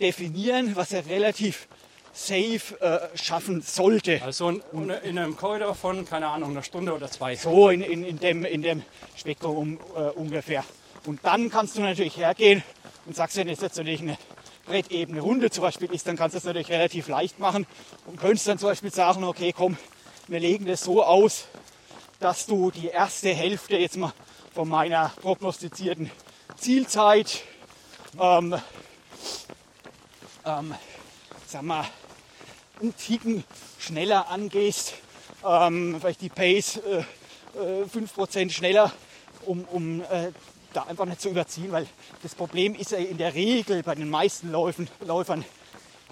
definieren, 0.00 0.76
was 0.76 0.92
er 0.92 1.06
relativ 1.06 1.66
safe 2.12 2.78
äh, 2.80 3.16
schaffen 3.16 3.62
sollte. 3.62 4.20
Also 4.22 4.50
in, 4.50 4.62
in 4.90 5.18
einem 5.18 5.36
Korridor 5.36 5.74
von, 5.74 6.04
keine 6.04 6.28
Ahnung, 6.28 6.50
einer 6.50 6.62
Stunde 6.62 6.94
oder 6.94 7.10
zwei. 7.10 7.36
So 7.36 7.70
in, 7.70 7.80
in, 7.80 8.04
in, 8.04 8.18
dem, 8.18 8.44
in 8.44 8.62
dem 8.62 8.82
Spektrum 9.16 9.78
äh, 9.96 10.10
ungefähr. 10.10 10.64
Und 11.06 11.20
dann 11.24 11.50
kannst 11.50 11.76
du 11.76 11.80
natürlich 11.80 12.16
hergehen 12.16 12.62
und 13.06 13.16
sagst, 13.16 13.36
wenn 13.36 13.48
jetzt 13.48 13.62
natürlich 13.62 14.00
eine 14.00 14.18
brettebene 14.66 15.20
Runde 15.20 15.50
zum 15.50 15.62
Beispiel 15.62 15.92
ist, 15.92 16.06
dann 16.06 16.16
kannst 16.16 16.34
du 16.34 16.38
es 16.38 16.44
natürlich 16.44 16.70
relativ 16.70 17.08
leicht 17.08 17.38
machen 17.40 17.66
und 18.06 18.20
könntest 18.20 18.46
dann 18.46 18.58
zum 18.58 18.68
Beispiel 18.68 18.92
sagen, 18.92 19.24
okay, 19.24 19.52
komm, 19.52 19.76
wir 20.28 20.38
legen 20.38 20.66
das 20.66 20.82
so 20.82 21.02
aus, 21.02 21.46
dass 22.20 22.46
du 22.46 22.70
die 22.70 22.86
erste 22.86 23.30
Hälfte 23.30 23.76
jetzt 23.76 23.96
mal 23.96 24.12
von 24.54 24.68
meiner 24.68 25.12
prognostizierten 25.20 26.10
Zielzeit, 26.56 27.42
ähm, 28.20 28.54
ähm, 30.44 30.74
sag 31.46 31.62
mal, 31.62 31.84
einen 32.82 32.96
Ticken 32.96 33.44
schneller 33.78 34.28
angehst, 34.28 34.94
ähm, 35.46 35.96
vielleicht 36.00 36.20
die 36.20 36.28
Pace 36.28 36.78
äh, 36.78 37.04
äh, 37.58 37.84
5% 37.84 38.50
schneller, 38.50 38.92
um, 39.46 39.64
um 39.64 40.00
äh, 40.02 40.32
da 40.72 40.84
einfach 40.84 41.04
nicht 41.04 41.20
zu 41.20 41.28
überziehen, 41.28 41.70
weil 41.72 41.86
das 42.22 42.34
Problem 42.34 42.74
ist 42.74 42.90
ja 42.90 42.98
in 42.98 43.18
der 43.18 43.34
Regel 43.34 43.82
bei 43.82 43.94
den 43.94 44.10
meisten 44.10 44.50
Läufen, 44.50 44.88
Läufern, 45.00 45.44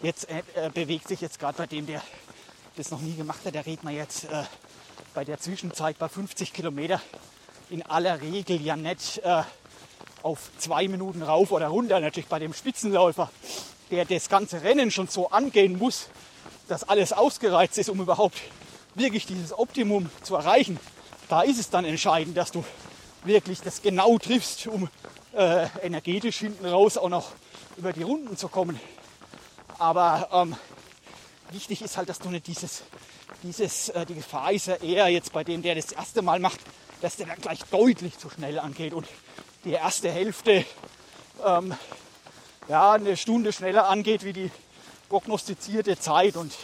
jetzt 0.02 0.28
äh, 0.30 0.42
äh 0.54 0.70
bewegt 0.70 1.08
sich 1.08 1.20
jetzt 1.20 1.38
gerade 1.38 1.58
bei 1.58 1.66
dem, 1.66 1.86
der 1.86 2.02
das 2.76 2.90
noch 2.90 3.00
nie 3.00 3.14
gemacht 3.14 3.40
hat, 3.44 3.54
da 3.54 3.60
redet 3.60 3.84
man 3.84 3.94
jetzt 3.94 4.24
äh, 4.24 4.44
bei 5.14 5.24
der 5.24 5.38
Zwischenzeit 5.38 5.98
bei 5.98 6.08
50 6.08 6.52
Kilometer 6.52 7.00
in 7.68 7.82
aller 7.82 8.20
Regel 8.20 8.60
ja 8.60 8.76
nicht 8.76 9.18
äh, 9.18 9.42
auf 10.22 10.50
zwei 10.58 10.88
Minuten 10.88 11.22
rauf 11.22 11.52
oder 11.52 11.68
runter. 11.68 12.00
Natürlich 12.00 12.28
bei 12.28 12.38
dem 12.38 12.52
Spitzenläufer, 12.52 13.30
der 13.90 14.04
das 14.04 14.28
ganze 14.28 14.62
Rennen 14.62 14.90
schon 14.90 15.08
so 15.08 15.30
angehen 15.30 15.78
muss, 15.78 16.08
dass 16.70 16.88
alles 16.88 17.12
ausgereizt 17.12 17.78
ist, 17.78 17.90
um 17.90 18.00
überhaupt 18.00 18.38
wirklich 18.94 19.26
dieses 19.26 19.56
Optimum 19.56 20.08
zu 20.22 20.36
erreichen. 20.36 20.78
Da 21.28 21.42
ist 21.42 21.58
es 21.58 21.68
dann 21.68 21.84
entscheidend, 21.84 22.36
dass 22.36 22.52
du 22.52 22.64
wirklich 23.24 23.60
das 23.60 23.82
genau 23.82 24.18
triffst, 24.18 24.66
um 24.68 24.88
äh, 25.32 25.66
energetisch 25.82 26.38
hinten 26.38 26.66
raus 26.66 26.96
auch 26.96 27.08
noch 27.08 27.32
über 27.76 27.92
die 27.92 28.04
Runden 28.04 28.36
zu 28.36 28.48
kommen. 28.48 28.78
Aber 29.78 30.28
ähm, 30.32 30.56
wichtig 31.50 31.82
ist 31.82 31.96
halt, 31.96 32.08
dass 32.08 32.20
du 32.20 32.30
nicht 32.30 32.46
dieses, 32.46 32.82
dieses 33.42 33.88
äh, 33.88 34.06
die 34.06 34.14
Gefahr 34.14 34.52
ist 34.52 34.68
ja 34.68 34.76
eher 34.76 35.08
jetzt 35.08 35.32
bei 35.32 35.42
dem, 35.42 35.62
der 35.62 35.74
das 35.74 35.90
erste 35.90 36.22
Mal 36.22 36.38
macht, 36.38 36.60
dass 37.00 37.16
der 37.16 37.26
dann 37.26 37.40
gleich 37.40 37.64
deutlich 37.70 38.16
zu 38.18 38.30
schnell 38.30 38.58
angeht 38.58 38.92
und 38.92 39.08
die 39.64 39.72
erste 39.72 40.10
Hälfte 40.10 40.64
ähm, 41.44 41.74
ja, 42.68 42.92
eine 42.92 43.16
Stunde 43.16 43.52
schneller 43.52 43.88
angeht 43.88 44.24
wie 44.24 44.32
die 44.32 44.50
prognostizierte 45.10 45.98
Zeit. 45.98 46.36
Und 46.36 46.54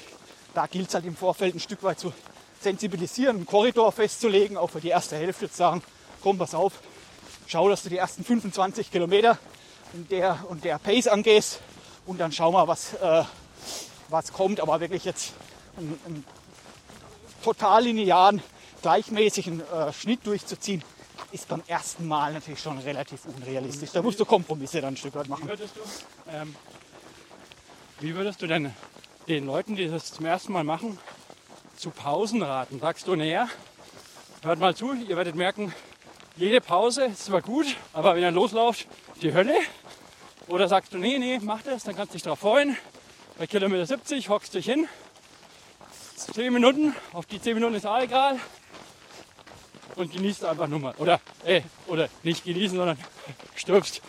da 0.55 0.67
gilt 0.67 0.89
es 0.89 0.95
halt 0.95 1.05
im 1.05 1.17
Vorfeld 1.17 1.55
ein 1.55 1.61
Stück 1.61 1.83
weit 1.83 2.01
zu 2.01 2.15
sensibilisieren, 2.61 3.37
einen 3.37 3.47
Korridor 3.47 3.93
festzulegen, 3.93 4.57
auch 4.57 4.71
für 4.71 4.81
die 4.81 4.89
erste 4.89 5.17
Hälfte 5.17 5.51
zu 5.51 5.57
sagen, 5.57 5.83
komm, 6.23 6.39
pass 6.39 6.55
auf, 6.55 6.73
schau, 7.47 7.69
dass 7.69 7.83
du 7.83 7.91
die 7.91 7.99
ersten 7.99 8.25
25 8.25 8.91
Kilometer 8.91 9.39
in 9.93 10.09
der 10.09 10.39
und 10.49 10.65
der 10.65 10.79
Pace 10.79 11.09
angehst 11.09 11.61
und 12.07 12.19
dann 12.19 12.33
schau 12.33 12.53
mal, 12.53 12.67
was, 12.67 12.95
äh, 12.95 13.25
was 14.09 14.33
kommt. 14.33 14.61
Aber 14.61 14.81
wirklich 14.81 15.05
jetzt 15.05 15.35
einen, 15.77 16.01
einen 16.07 16.25
total 17.43 17.85
linearen, 17.85 18.43
gleichmäßigen 18.83 19.61
äh, 19.61 19.93
Schnitt 19.93 20.27
durchzuziehen, 20.27 20.83
ist 21.33 21.49
beim 21.49 21.63
ersten 21.67 22.07
Mal 22.07 22.33
natürlich 22.33 22.61
schon 22.61 22.79
relativ 22.79 23.25
unrealistisch. 23.27 23.91
Da 23.93 24.03
musst 24.03 24.19
du 24.19 24.25
Kompromisse 24.25 24.81
dann 24.81 24.95
ein 24.95 24.97
Stück 24.97 25.15
weit 25.15 25.29
machen. 25.29 25.49
Du, 25.49 25.55
ähm, 26.33 26.55
wie 28.01 28.15
würdest 28.15 28.43
du 28.43 28.47
denn 28.47 28.75
den 29.27 29.47
Leuten, 29.47 29.75
die 29.75 29.89
das 29.89 30.13
zum 30.13 30.27
ersten 30.27 30.53
Mal 30.53 30.65
machen, 30.65 30.99
zu 31.77 31.91
Pausen 31.91 32.43
raten? 32.43 32.79
Sagst 32.79 33.07
du, 33.07 33.17
naja, 33.17 33.49
hört 34.43 34.59
mal 34.59 34.77
zu, 34.77 34.93
ihr 34.93 35.17
werdet 35.17 35.35
merken, 35.35 35.73
jede 36.37 36.61
Pause 36.61 37.07
ist 37.07 37.25
zwar 37.25 37.41
gut, 37.41 37.67
aber 37.95 38.15
wenn 38.15 38.23
ihr 38.23 38.31
loslauft, 38.31 38.87
die 39.23 39.33
Hölle. 39.33 39.55
Oder 40.49 40.69
sagst 40.69 40.93
du, 40.93 40.99
nee, 40.99 41.19
nee, 41.19 41.41
mach 41.43 41.63
das, 41.63 41.85
dann 41.85 41.97
kannst 41.97 42.13
du 42.13 42.17
dich 42.17 42.23
darauf 42.23 42.41
freuen. 42.41 42.77
Bei 43.39 43.47
Kilometer 43.47 43.87
70 43.87 44.29
hockst 44.29 44.53
du 44.53 44.59
dich 44.59 44.67
hin. 44.67 44.87
10 46.17 46.53
Minuten, 46.53 46.95
auf 47.15 47.25
die 47.25 47.41
10 47.41 47.55
Minuten 47.55 47.75
ist 47.75 47.87
auch 47.87 48.01
egal. 48.01 48.39
Und 49.95 50.13
genießt 50.13 50.45
einfach 50.45 50.69
nur 50.69 50.81
mal. 50.81 50.95
Oder, 50.99 51.21
äh, 51.45 51.63
oder 51.87 52.11
nicht 52.23 52.45
genießen, 52.45 52.77
sondern 52.77 52.99
stirbst. 53.55 54.03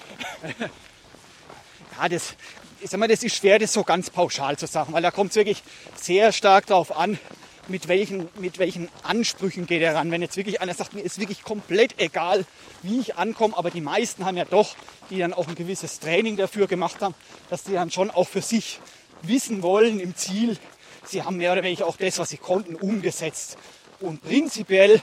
Ja, 1.98 2.10
das, 2.10 2.36
ich 2.82 2.90
sag 2.90 3.00
mal, 3.00 3.08
das 3.08 3.24
ist 3.24 3.36
schwer, 3.36 3.60
das 3.60 3.74
so 3.74 3.84
ganz 3.84 4.10
pauschal 4.10 4.58
zu 4.58 4.68
sagen, 4.68 4.94
weil 4.94 5.02
da 5.02 5.12
kommt 5.12 5.32
es 5.32 5.36
wirklich 5.36 5.64
sehr 5.96 6.32
stark 6.32 6.68
darauf 6.68 6.96
an, 6.96 7.20
mit 7.68 7.88
welchen, 7.88 8.30
mit 8.36 8.60
welchen 8.60 8.90
Ansprüchen 9.04 9.68
geht 9.68 9.82
er 9.82 9.96
ran. 9.96 10.12
Wenn 10.12 10.22
jetzt 10.22 10.38
wirklich 10.38 10.62
einer 10.62 10.74
sagt, 10.74 10.94
mir 10.94 11.02
ist 11.02 11.20
wirklich 11.20 11.44
komplett 11.44 12.00
egal, 12.00 12.46
wie 12.82 13.00
ich 13.00 13.16
ankomme, 13.16 13.58
aber 13.58 13.72
die 13.72 13.82
meisten 13.82 14.26
haben 14.26 14.38
ja 14.38 14.46
doch, 14.46 14.76
die 15.10 15.20
dann 15.20 15.34
auch 15.34 15.48
ein 15.48 15.56
gewisses 15.56 16.00
Training 16.00 16.38
dafür 16.38 16.68
gemacht 16.68 17.02
haben, 17.02 17.16
dass 17.50 17.64
die 17.64 17.74
dann 17.74 17.92
schon 17.92 18.10
auch 18.10 18.28
für 18.28 18.42
sich 18.42 18.80
wissen 19.22 19.64
wollen 19.64 20.00
im 20.00 20.16
Ziel, 20.16 20.58
sie 21.04 21.24
haben 21.24 21.38
mehr 21.38 21.52
oder 21.54 21.64
weniger 21.64 21.88
auch 21.88 21.98
das, 21.98 22.20
was 22.20 22.30
sie 22.30 22.38
konnten, 22.38 22.76
umgesetzt. 22.76 23.58
Und 24.00 24.22
prinzipiell, 24.22 25.02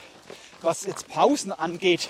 was 0.61 0.85
jetzt 0.85 1.07
Pausen 1.07 1.51
angeht, 1.51 2.09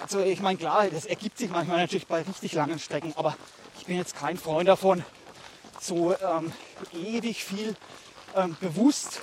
also 0.00 0.20
ich 0.20 0.40
meine, 0.40 0.58
klar, 0.58 0.88
das 0.88 1.04
ergibt 1.04 1.38
sich 1.38 1.50
manchmal 1.50 1.78
natürlich 1.78 2.06
bei 2.06 2.22
richtig 2.22 2.54
langen 2.54 2.78
Strecken, 2.78 3.12
aber 3.16 3.36
ich 3.82 3.86
bin 3.86 3.96
jetzt 3.96 4.14
kein 4.14 4.36
Freund 4.36 4.68
davon, 4.68 5.04
so 5.80 6.14
ähm, 6.14 6.52
ewig 6.92 7.42
viel 7.42 7.74
ähm, 8.36 8.56
bewusst. 8.60 9.22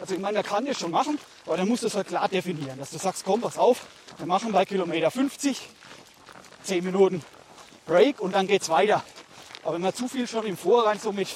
Also 0.00 0.14
ich 0.14 0.20
meine, 0.20 0.38
man 0.38 0.44
kann 0.44 0.66
das 0.66 0.76
schon 0.80 0.90
machen, 0.90 1.20
aber 1.46 1.56
dann 1.56 1.68
musst 1.68 1.84
du 1.84 1.86
es 1.86 1.94
halt 1.94 2.08
klar 2.08 2.28
definieren, 2.28 2.76
dass 2.80 2.90
du 2.90 2.98
sagst, 2.98 3.24
komm, 3.24 3.42
pass 3.42 3.56
auf, 3.56 3.86
wir 4.18 4.26
machen 4.26 4.50
bei 4.50 4.64
Kilometer 4.64 5.12
50 5.12 5.68
10 6.64 6.84
Minuten 6.84 7.22
Break 7.86 8.20
und 8.20 8.34
dann 8.34 8.48
geht 8.48 8.62
es 8.62 8.68
weiter. 8.70 9.04
Aber 9.62 9.74
wenn 9.74 9.82
man 9.82 9.94
zu 9.94 10.08
viel 10.08 10.26
schon 10.26 10.46
im 10.46 10.56
Vorrein 10.56 10.98
so 10.98 11.12
mit, 11.12 11.28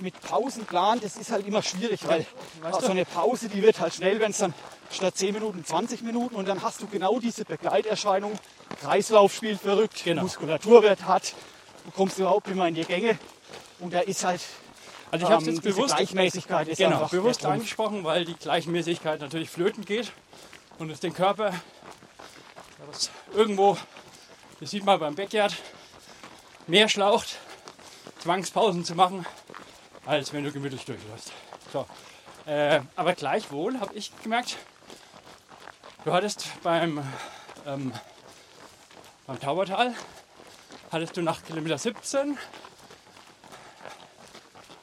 mit 0.00 0.20
Pausen 0.20 0.64
plant, 0.66 1.04
das 1.04 1.16
ist 1.16 1.30
halt 1.30 1.46
immer 1.46 1.62
schwierig, 1.62 2.00
weil 2.08 2.26
weißt 2.62 2.80
so 2.80 2.90
eine 2.90 3.04
Pause, 3.04 3.48
die 3.48 3.62
wird 3.62 3.78
halt 3.78 3.94
schnell, 3.94 4.18
wenn 4.18 4.32
es 4.32 4.38
dann 4.38 4.54
statt 4.90 5.16
10 5.16 5.34
Minuten 5.34 5.64
20 5.64 6.02
Minuten 6.02 6.34
und 6.34 6.48
dann 6.48 6.62
hast 6.62 6.82
du 6.82 6.88
genau 6.88 7.20
diese 7.20 7.44
Begleiterscheinung. 7.44 8.32
Kreislauf 8.80 9.32
spielt 9.32 9.60
verrückt, 9.60 10.02
Genau. 10.02 10.22
Muskulatur 10.22 10.82
wird 10.82 11.04
hart, 11.04 11.34
du 11.88 11.94
kommst 11.94 12.18
überhaupt 12.18 12.54
mehr 12.54 12.66
in 12.66 12.74
die 12.74 12.84
Gänge 12.84 13.18
und 13.78 13.94
da 13.94 14.00
ist 14.00 14.22
halt 14.22 14.42
Also 15.10 15.24
ich 15.24 15.32
habe 15.32 15.42
ähm, 15.42 15.50
jetzt 15.50 15.62
bewusst, 15.62 15.96
Gleichmäßigkeit 15.96 16.68
ist 16.68 16.76
genau, 16.76 17.06
bewusst 17.06 17.46
angesprochen, 17.46 18.04
weil 18.04 18.26
die 18.26 18.34
Gleichmäßigkeit 18.34 19.20
natürlich 19.20 19.48
flöten 19.48 19.86
geht 19.86 20.12
und 20.78 20.90
es 20.90 21.00
den 21.00 21.14
Körper 21.14 21.54
das 22.90 23.10
irgendwo, 23.34 23.76
das 24.60 24.70
sieht 24.70 24.84
man 24.84 25.00
beim 25.00 25.14
Backyard, 25.14 25.56
mehr 26.66 26.88
schlaucht, 26.88 27.38
Zwangspausen 28.18 28.84
zu 28.84 28.94
machen, 28.94 29.26
als 30.04 30.32
wenn 30.32 30.44
du 30.44 30.52
gemütlich 30.52 30.84
durchläufst. 30.84 31.32
So. 31.72 31.86
Äh, 32.46 32.80
aber 32.96 33.14
gleichwohl 33.14 33.80
habe 33.80 33.94
ich 33.94 34.12
gemerkt, 34.22 34.56
du 36.04 36.12
hattest 36.12 36.48
beim, 36.62 37.02
ähm, 37.66 37.92
beim 39.26 39.40
Taubertal, 39.40 39.94
hattest 40.90 41.16
du 41.16 41.22
nach 41.22 41.44
Kilometer 41.44 41.76
17 41.76 42.38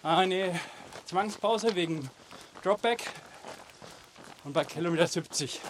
eine 0.04 0.60
Zwangspause 1.06 1.76
wegen 1.76 2.10
Dropback 2.64 3.10
und 4.44 4.54
bei 4.54 4.64
Kilometer 4.66 5.08
70. 5.08 5.62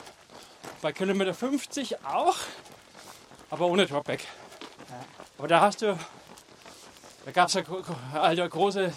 Bei 0.82 0.91
Kilometer 0.91 1.34
50 1.34 2.03
auch, 2.03 2.36
aber 3.49 3.68
ohne 3.68 3.86
Dropback. 3.86 4.26
Aber 5.38 5.48
da 5.48 5.62
hast 5.62 5.82
du, 5.82 5.98
da 7.26 7.32
gab 7.32 7.48
es 7.48 7.53
ja 7.53 7.64
also 8.14 8.48
große 8.48 8.94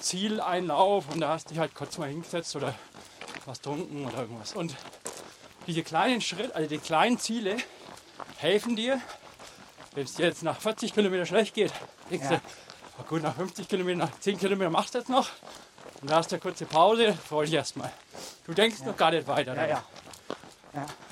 Zieleinlauf 0.00 1.08
und 1.12 1.20
da 1.20 1.28
hast 1.28 1.46
du 1.46 1.48
dich 1.50 1.58
halt 1.58 1.74
kurz 1.74 1.98
mal 1.98 2.08
hingesetzt 2.08 2.56
oder 2.56 2.74
was 3.44 3.60
trunken 3.60 4.04
oder 4.04 4.18
irgendwas. 4.18 4.54
Und 4.54 4.74
diese 5.68 5.82
kleinen 5.82 6.20
Schritte, 6.20 6.54
also 6.54 6.68
die 6.68 6.78
kleinen 6.78 7.18
Ziele 7.18 7.56
helfen 8.38 8.76
dir, 8.76 9.00
wenn 9.96 10.04
es 10.04 10.18
jetzt 10.18 10.42
nach 10.42 10.60
40 10.60 10.92
Kilometer 10.92 11.24
schlecht 11.26 11.54
geht, 11.54 11.72
denkst 12.10 12.26
Ja. 12.30 12.40
du, 12.98 13.04
gut, 13.04 13.22
nach 13.22 13.34
50 13.34 13.66
Kilometern, 13.66 13.98
nach 14.00 14.20
10 14.20 14.38
Kilometern 14.38 14.72
machst 14.72 14.94
du 14.94 14.98
jetzt 14.98 15.08
noch. 15.08 15.28
Und 16.02 16.10
da 16.10 16.16
hast 16.16 16.30
du 16.30 16.36
eine 16.36 16.40
kurze 16.42 16.66
Pause, 16.66 17.16
freu 17.28 17.46
dich 17.46 17.54
erstmal. 17.54 17.90
Du 18.46 18.52
denkst 18.52 18.82
noch 18.84 18.96
gar 18.96 19.10
nicht 19.10 19.26
weiter. 19.26 19.54
Ja, 19.54 19.66
ja. 19.66 19.82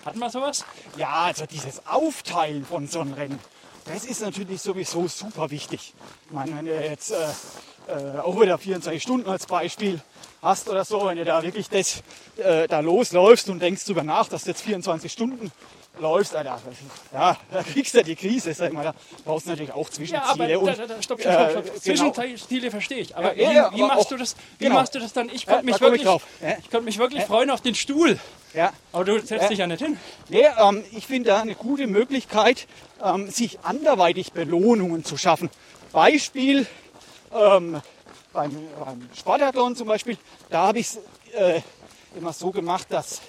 Hatten 0.05 0.19
wir 0.19 0.29
sowas? 0.29 0.67
Ja, 0.99 1.09
also 1.25 1.47
dieses 1.47 1.87
Aufteilen 1.87 2.67
von 2.67 2.87
so 2.87 3.01
einem 3.01 3.15
Rennen, 3.15 3.39
das 3.87 4.05
ist 4.05 4.21
natürlich 4.21 4.61
sowieso 4.61 5.09
super 5.09 5.51
wichtig. 5.51 5.95
Ich 6.27 6.33
meine, 6.33 6.55
wenn 6.55 6.67
du 6.67 6.75
jetzt 6.79 7.11
äh, 7.13 7.27
äh, 7.89 8.19
auch 8.19 8.39
wieder 8.39 8.59
24 8.59 9.03
Stunden 9.03 9.29
als 9.31 9.47
Beispiel 9.47 10.03
hast 10.43 10.69
oder 10.69 10.85
so, 10.85 11.07
wenn 11.07 11.17
du 11.17 11.25
da 11.25 11.43
wirklich 11.43 11.71
das, 11.71 12.03
äh, 12.37 12.69
da 12.69 12.81
losläufst 12.81 13.49
und 13.49 13.61
denkst 13.61 13.87
drüber 13.87 14.03
nach, 14.03 14.29
dass 14.29 14.45
du 14.45 14.51
jetzt 14.51 14.63
24 14.63 15.11
Stunden 15.11 15.51
läufst, 15.99 16.35
Alter, 16.35 16.61
ja, 17.13 17.37
da 17.53 17.63
kriegst 17.63 17.95
du 17.95 17.99
ja 17.99 18.05
die 18.05 18.17
Krise, 18.17 18.53
sag 18.55 18.69
ich 18.69 18.73
mal, 18.73 18.85
da 18.85 18.95
brauchst 19.25 19.47
du 19.47 19.51
natürlich 19.51 19.73
auch 19.73 19.89
Ja, 19.99 20.23
aber 20.25 20.47
Zwischenziele. 20.47 20.49
da, 20.53 20.59
und, 20.59 20.67
da, 20.79 20.87
da, 20.95 21.03
stopp, 21.03 21.21
stopp, 21.21 21.33
stopp, 21.51 21.51
stopp. 21.51 21.77
äh, 21.77 21.81
Zwischenziele 21.81 22.71
verstehe 22.71 22.99
ich. 22.99 23.17
Aber 23.17 23.37
Ja, 23.37 23.53
ja, 23.53 23.71
wie, 23.73 23.77
wie, 23.79 23.83
aber 23.83 23.95
machst 23.95 24.07
auch- 24.07 24.09
du 24.11 24.17
das, 24.17 24.37
wie 24.59 24.65
genau. 24.65 24.77
machst 24.77 24.95
du 24.95 24.99
das 24.99 25.13
dann? 25.13 25.29
Ich 25.29 25.45
Ja, 25.45 25.53
konnte 25.53 25.67
mich, 25.67 25.81
wirklich. 25.81 26.03
Ja. 26.03 26.19
ich 26.59 26.71
konnte 26.71 26.83
mich 26.85 26.99
wirklich 26.99 27.25
freuen 27.25 27.51
auf 27.51 27.61
den 27.61 27.75
Stuhl. 27.75 28.19
ja, 28.55 28.73
Aber 28.93 29.05
du 29.05 29.19
setzt 29.21 29.31
Ja. 29.43 29.49
dich 29.49 29.59
ja 29.59 29.67
nicht 29.67 29.83
hin. 29.83 29.97
Nee, 30.29 30.47
ähm, 30.61 30.85
ich 30.93 31.07
finde 31.07 31.31
da 31.31 31.41
eine 31.43 31.55
gute 31.55 31.87
Möglichkeit, 31.87 32.67
ähm, 33.03 33.31
sich 33.31 33.61
anderweitig 33.63 34.33
Belohnungen 34.33 35.05
zu 35.05 35.17
schaffen. 35.17 35.49
Beispiel 35.93 36.67
ähm, 37.33 37.81
beim, 38.33 38.51
beim 38.85 39.09
Spartathlon 39.17 39.77
zum 39.77 39.87
Beispiel, 39.89 40.17
da 40.51 40.67
habe 40.69 40.79
ich 40.81 40.87
es 40.89 40.99
äh, 41.35 41.61
immer 42.17 42.33
so 42.33 42.51
gemacht, 42.51 42.87
dass 42.91 43.21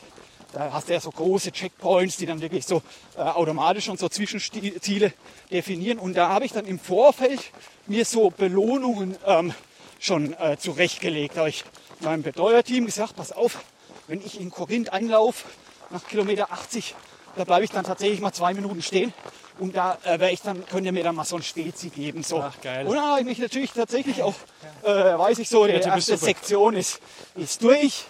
da 0.56 0.72
hast 0.72 0.88
du 0.88 0.94
ja 0.94 1.02
so 1.02 1.12
große 1.12 1.52
Checkpoints, 1.52 2.16
die 2.16 2.26
dann 2.26 2.40
wirklich 2.40 2.66
so 2.66 2.82
äh, 3.18 3.22
automatisch 3.22 3.90
und 3.90 4.00
so 4.00 4.08
Zwischenziele 4.08 5.12
definieren. 5.52 6.00
Und 6.00 6.16
da 6.16 6.30
habe 6.30 6.46
ich 6.46 6.54
dann 6.54 6.66
im 6.66 6.80
Vorfeld 6.80 7.42
mir 7.88 8.06
so 8.06 8.30
Belohnungen 8.30 9.18
ähm, 9.26 9.54
schon 10.00 10.34
äh, 10.34 10.58
zurechtgelegt. 10.58 11.36
Da 11.36 11.42
habe 11.42 11.50
ich 11.50 11.66
meinem 12.00 12.24
Betreuerteam 12.24 12.86
gesagt, 12.86 13.18
pass 13.18 13.34
auf, 13.34 13.66
wenn 14.08 14.26
ich 14.26 14.40
in 14.40 14.50
Korinth 14.50 14.94
einlaufe, 14.94 15.46
nach 15.90 16.08
Kilometer 16.08 16.52
80, 16.52 16.96
da 17.36 17.44
bleibe 17.44 17.66
ich 17.66 17.72
dann 17.72 17.84
tatsächlich 17.84 18.22
mal 18.22 18.32
zwei 18.32 18.54
Minuten 18.54 18.82
stehen. 18.82 19.14
Und 19.60 19.76
da 19.76 19.98
äh, 20.06 20.34
ich 20.34 20.42
dann, 20.42 20.66
könnt 20.66 20.86
ihr 20.86 20.94
mir 20.94 21.04
dann 21.04 21.16
mal 21.16 21.26
so 21.26 21.36
ein 21.36 21.44
Spezi 21.44 21.90
geben. 21.90 22.24
So. 22.24 22.42
Ach, 22.42 22.60
geil. 22.62 22.88
Und 22.88 22.96
dann 22.96 23.06
habe 23.06 23.20
ich 23.20 23.26
mich 23.26 23.40
natürlich 23.40 23.72
tatsächlich 23.74 24.24
auch, 24.24 24.36
äh, 24.84 24.88
weiß 24.88 25.38
ich 25.40 25.50
so, 25.50 25.66
die 25.66 25.74
erste. 25.74 26.16
Sektion 26.16 26.76
ist, 26.76 27.02
ist 27.36 27.62
durch. 27.62 28.06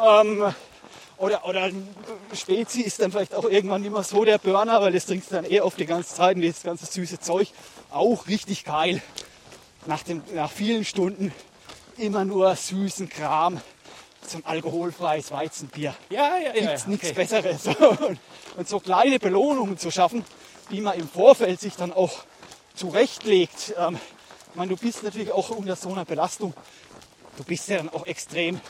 Ähm, 0.00 0.54
oder, 1.16 1.46
oder 1.46 1.70
Spezi 2.32 2.82
ist 2.82 3.00
dann 3.00 3.12
vielleicht 3.12 3.34
auch 3.34 3.44
irgendwann 3.44 3.82
nicht 3.82 3.92
mehr 3.92 4.02
so 4.02 4.24
der 4.24 4.38
Burner, 4.38 4.80
weil 4.80 4.92
das 4.92 5.06
trinkst 5.06 5.30
du 5.30 5.36
dann 5.36 5.44
eher 5.44 5.64
auf 5.64 5.76
die 5.76 5.86
ganze 5.86 6.14
Zeit 6.14 6.36
und 6.36 6.44
das 6.44 6.62
ganze 6.62 6.86
süße 6.86 7.20
Zeug. 7.20 7.48
Auch 7.90 8.26
richtig 8.26 8.64
geil. 8.64 9.00
Nach, 9.86 10.02
dem, 10.02 10.22
nach 10.34 10.50
vielen 10.50 10.84
Stunden 10.84 11.32
immer 11.98 12.24
nur 12.24 12.54
süßen 12.56 13.08
Kram. 13.08 13.60
So 14.26 14.38
ein 14.38 14.46
alkoholfreies 14.46 15.30
Weizenbier. 15.30 15.94
Ja, 16.08 16.38
ja, 16.38 16.46
ja. 16.46 16.52
Gibt's 16.52 16.84
ja. 16.84 16.88
nichts 16.88 17.10
okay. 17.10 17.14
Besseres. 17.14 17.66
Und, 17.78 18.18
und 18.56 18.68
so 18.68 18.80
kleine 18.80 19.18
Belohnungen 19.18 19.76
zu 19.78 19.90
schaffen, 19.90 20.24
die 20.70 20.80
man 20.80 20.98
im 20.98 21.08
Vorfeld 21.08 21.60
sich 21.60 21.74
dann 21.74 21.92
auch 21.92 22.24
zurechtlegt. 22.74 23.74
Ähm, 23.76 23.98
ich 24.50 24.56
meine, 24.56 24.70
du 24.70 24.76
bist 24.76 25.02
natürlich 25.02 25.32
auch 25.32 25.50
unter 25.50 25.76
so 25.76 25.90
einer 25.90 26.04
Belastung. 26.04 26.54
Du 27.36 27.44
bist 27.44 27.68
ja 27.68 27.78
dann 27.78 27.88
auch 27.88 28.06
extrem 28.06 28.60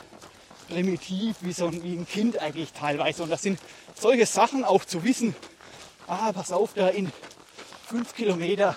primitiv, 0.69 1.35
wie 1.41 1.53
so 1.53 1.67
ein, 1.67 1.81
wie 1.83 1.93
ein 1.95 2.07
Kind 2.07 2.39
eigentlich 2.39 2.73
teilweise. 2.73 3.23
Und 3.23 3.29
das 3.29 3.41
sind 3.41 3.59
solche 3.99 4.25
Sachen 4.25 4.63
auch 4.63 4.85
zu 4.85 5.03
wissen. 5.03 5.35
Ah, 6.07 6.31
pass 6.33 6.51
auf, 6.51 6.73
da 6.73 6.89
in 6.89 7.11
fünf 7.87 8.13
Kilometer, 8.15 8.75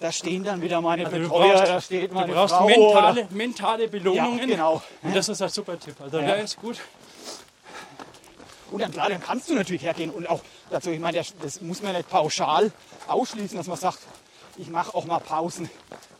da 0.00 0.12
stehen 0.12 0.44
dann 0.44 0.62
wieder 0.62 0.80
meine 0.80 1.04
Also 1.06 1.16
du 1.18 1.22
Betreuer, 1.24 1.52
brauchst- 1.54 1.68
da 1.68 1.80
steht 1.80 2.10
Du 2.10 2.14
meine 2.14 2.32
brauchst 2.32 2.54
Frau. 2.54 2.66
mentale, 2.66 3.28
mentale 3.30 3.88
Belohnungen. 3.88 4.38
ja, 4.38 4.46
genau. 4.46 4.82
Und 5.02 5.14
das 5.16 5.28
ist 5.28 5.42
ein 5.42 5.48
super 5.48 5.78
Tipp. 5.78 5.96
Also 6.00 6.18
Ja. 6.18 6.26
der 6.26 6.38
ist 6.42 6.56
gut. 6.56 6.78
Und 8.70 8.82
dann 8.82 8.92
klar, 8.92 9.08
dann 9.08 9.20
kannst 9.22 9.48
du 9.48 9.54
natürlich 9.54 9.82
hergehen 9.82 10.10
und 10.10 10.28
auch 10.28 10.42
dazu, 10.70 10.90
ich 10.90 11.00
meine, 11.00 11.18
das, 11.18 11.32
das 11.40 11.60
muss 11.62 11.82
man 11.82 11.94
nicht 11.94 12.08
pauschal 12.08 12.70
ausschließen, 13.06 13.56
dass 13.56 13.66
man 13.66 13.78
sagt, 13.78 13.98
ich 14.58 14.68
mache 14.68 14.94
auch 14.94 15.06
mal 15.06 15.20
Pausen. 15.20 15.70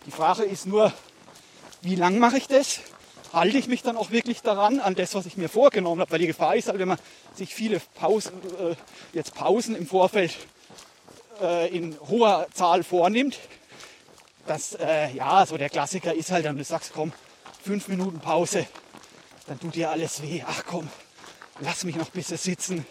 Die 0.06 0.10
Frage 0.10 0.44
ist 0.44 0.64
nur, 0.66 0.90
wie 1.82 1.94
lang 1.94 2.18
mache 2.18 2.38
ich 2.38 2.48
das? 2.48 2.80
Halte 3.32 3.58
ich 3.58 3.68
mich 3.68 3.82
dann 3.82 3.96
auch 3.96 4.10
wirklich 4.10 4.40
daran, 4.40 4.80
an 4.80 4.94
das, 4.94 5.14
was 5.14 5.26
ich 5.26 5.36
mir 5.36 5.48
vorgenommen 5.48 6.00
habe? 6.00 6.10
Weil 6.12 6.20
die 6.20 6.26
Gefahr 6.26 6.56
ist 6.56 6.68
halt, 6.68 6.78
wenn 6.78 6.88
man 6.88 6.98
sich 7.34 7.54
viele 7.54 7.80
Pausen, 7.94 8.32
äh, 8.58 8.74
jetzt 9.12 9.34
Pausen 9.34 9.76
im 9.76 9.86
Vorfeld 9.86 10.34
äh, 11.42 11.68
in 11.74 11.96
hoher 12.08 12.46
Zahl 12.54 12.82
vornimmt, 12.82 13.38
dass, 14.46 14.74
äh, 14.74 15.10
ja, 15.12 15.44
so 15.44 15.58
der 15.58 15.68
Klassiker 15.68 16.14
ist 16.14 16.30
halt 16.30 16.46
dann, 16.46 16.56
du 16.56 16.64
sagst, 16.64 16.92
komm, 16.94 17.12
fünf 17.62 17.88
Minuten 17.88 18.18
Pause, 18.18 18.66
dann 19.46 19.60
tut 19.60 19.74
dir 19.74 19.90
alles 19.90 20.22
weh. 20.22 20.42
Ach 20.46 20.62
komm, 20.66 20.88
lass 21.60 21.84
mich 21.84 21.96
noch 21.96 22.06
ein 22.06 22.12
bisschen 22.12 22.38
sitzen. 22.38 22.86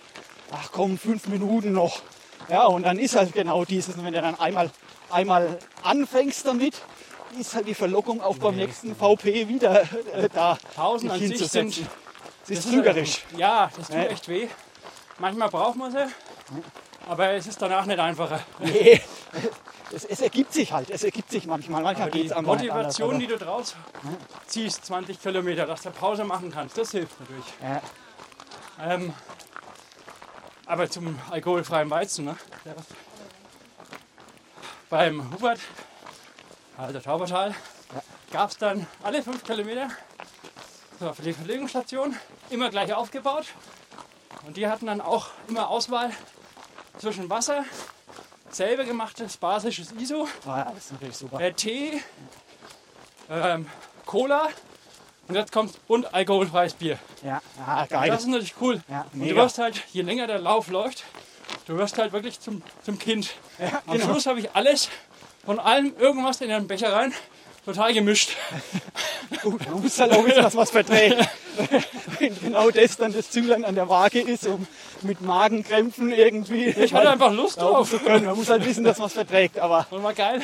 Ach 0.51 0.71
komm, 0.71 0.97
fünf 0.99 1.27
Minuten 1.27 1.73
noch. 1.73 2.01
Ja, 2.49 2.65
und 2.65 2.83
dann 2.83 2.99
ist 2.99 3.15
halt 3.15 3.33
genau 3.33 3.65
dieses, 3.65 3.97
wenn 3.97 4.13
du 4.13 4.21
dann 4.21 4.39
einmal, 4.39 4.69
einmal 5.09 5.57
anfängst 5.83 6.45
damit, 6.45 6.75
ist 7.39 7.55
halt 7.55 7.67
die 7.67 7.73
Verlockung 7.73 8.21
auch 8.21 8.37
beim 8.37 8.55
nächsten 8.55 8.95
VP 8.95 9.47
wieder 9.47 9.81
äh, 10.13 10.29
da. 10.33 10.57
Pausen 10.75 11.09
an 11.11 11.19
sich 11.19 11.47
sind. 11.49 11.79
Das 12.47 12.59
ist 12.59 12.69
trügerisch. 12.69 13.23
Ja, 13.35 13.69
das 13.77 13.87
tut 13.87 13.95
echt 13.97 14.27
weh. 14.27 14.47
Manchmal 15.19 15.49
braucht 15.49 15.75
man 15.77 15.91
sie, 15.91 16.05
aber 17.07 17.31
es 17.31 17.47
ist 17.47 17.61
danach 17.61 17.85
nicht 17.85 17.99
einfacher. 17.99 18.39
Nee, 18.59 19.01
es, 19.91 20.05
es 20.05 20.21
ergibt 20.21 20.53
sich 20.53 20.71
halt, 20.71 20.89
es 20.91 21.03
ergibt 21.03 21.31
sich 21.31 21.45
manchmal. 21.47 21.81
Manchmal 21.81 22.11
geht 22.11 22.23
die 22.23 22.27
es 22.27 22.35
nicht 22.35 22.45
Motivation, 22.45 23.15
anders, 23.15 23.21
die 23.27 23.27
du 23.33 23.37
draus 23.37 23.75
ziehst, 24.45 24.85
20 24.85 25.19
Kilometer, 25.21 25.65
dass 25.65 25.81
du 25.81 25.89
Pause 25.91 26.23
machen 26.23 26.51
kannst, 26.51 26.77
das 26.77 26.91
hilft 26.91 27.19
natürlich. 27.19 27.45
aber- 27.61 27.69
ja. 28.87 28.93
Ähm, 28.93 29.13
aber 30.67 30.89
zum 30.89 31.17
alkoholfreien 31.31 31.89
Weizen, 31.89 32.25
ne? 32.25 32.35
Beim 34.89 35.31
Hubert, 35.33 35.59
also 36.77 36.99
Taubertal, 36.99 37.55
gab 38.31 38.51
es 38.51 38.57
dann 38.57 38.85
alle 39.03 39.23
fünf 39.23 39.43
Kilometer 39.43 39.89
so, 40.99 41.13
für 41.13 41.21
die 41.21 41.33
Verlegungsstation 41.33 42.15
immer 42.49 42.69
gleich 42.69 42.93
aufgebaut. 42.93 43.45
Und 44.45 44.57
die 44.57 44.67
hatten 44.67 44.85
dann 44.85 45.01
auch 45.01 45.27
immer 45.47 45.69
Auswahl 45.69 46.11
zwischen 46.99 47.29
Wasser, 47.29 47.65
selber 48.49 48.83
gemachtes 48.85 49.37
basisches 49.37 49.91
ISO, 49.91 50.27
Ah, 50.45 50.57
ja, 50.59 50.73
das 51.09 51.23
äh, 51.39 51.53
Tee, 51.53 52.01
ähm, 53.29 53.67
Cola 54.05 54.47
und 55.27 55.35
jetzt 55.35 55.51
kommt 55.51 55.77
und 55.87 56.13
alkoholfreies 56.13 56.73
Bier. 56.73 56.97
Ja, 57.23 57.41
ja 57.57 57.81
Das 57.81 57.89
geil. 57.89 58.13
ist 58.13 58.27
natürlich 58.27 58.55
cool. 58.61 58.81
Ja, 58.87 59.05
und 59.13 59.19
du 59.19 59.35
wirst 59.35 59.57
halt, 59.57 59.83
je 59.91 60.01
länger 60.01 60.27
der 60.27 60.39
Lauf 60.39 60.69
läuft, 60.69 61.03
du 61.65 61.77
wirst 61.77 61.97
halt 61.97 62.13
wirklich 62.13 62.39
zum, 62.39 62.61
zum 62.83 62.97
Kind. 62.97 63.31
Ja, 63.59 63.81
Am 63.85 63.97
genau. 63.97 64.11
Schluss 64.11 64.25
habe 64.25 64.39
ich 64.39 64.55
alles 64.55 64.89
von 65.47 65.59
allem 65.59 65.93
irgendwas 65.97 66.41
in 66.41 66.51
einen 66.51 66.67
Becher 66.67 66.91
rein, 66.91 67.13
total 67.65 67.93
gemischt. 67.93 68.31
Gut, 69.41 69.65
man 69.69 69.81
muss 69.81 69.97
halt 69.97 70.11
auch 70.11 70.25
wissen, 70.25 70.43
dass 70.43 70.53
man 70.55 70.63
es 70.65 70.71
verträgt. 70.71 71.15
Wenn 72.19 72.37
genau 72.41 72.69
das 72.69 72.97
dann 72.97 73.13
das 73.13 73.31
Zünglein 73.31 73.63
an 73.63 73.73
der 73.73 73.87
Waage 73.87 74.19
ist, 74.19 74.45
um 74.45 74.67
mit 75.03 75.21
Magenkrämpfen 75.21 76.11
irgendwie 76.11 76.65
Ich 76.65 76.93
hatte 76.93 77.09
einfach 77.09 77.31
Lust 77.31 77.61
drauf. 77.61 77.89
zu 77.89 77.97
können. 77.99 78.25
Man 78.25 78.35
muss 78.35 78.49
halt 78.49 78.65
wissen, 78.65 78.83
dass 78.83 78.97
man 78.97 79.07
es 79.07 79.13
verträgt. 79.13 79.57
Aber 79.57 79.87
Und 79.89 80.03
war 80.03 80.13
geil. 80.13 80.41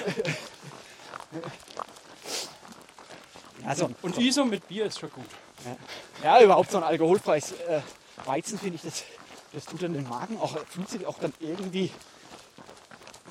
also, 3.66 3.90
Und 4.02 4.18
ISO 4.18 4.46
mit 4.46 4.66
Bier 4.70 4.86
ist 4.86 5.00
schon 5.00 5.12
gut. 5.12 5.26
ja, 6.24 6.42
überhaupt 6.42 6.72
so 6.72 6.78
ein 6.78 6.84
alkoholfreies 6.84 7.52
äh, 7.68 7.82
Weizen 8.26 8.58
finde 8.58 8.76
ich, 8.78 8.82
das, 8.84 9.04
das 9.52 9.66
tut 9.66 9.84
dann 9.84 9.94
den 9.94 10.08
Magen 10.08 10.38
auch, 10.40 10.58
fühlt 10.70 10.90
sich 10.90 11.06
auch 11.06 11.20
dann 11.20 11.34
irgendwie, 11.42 11.92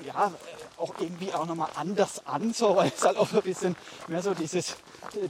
ja, 0.05 0.31
auch 0.77 0.93
irgendwie 0.99 1.33
auch 1.33 1.45
nochmal 1.45 1.69
anders 1.75 2.25
an, 2.25 2.53
so, 2.53 2.75
weil 2.75 2.91
es 2.95 3.03
halt 3.03 3.17
auch 3.17 3.31
ein 3.31 3.41
bisschen 3.41 3.75
mehr 4.07 4.21
so 4.21 4.33
dieses, 4.33 4.75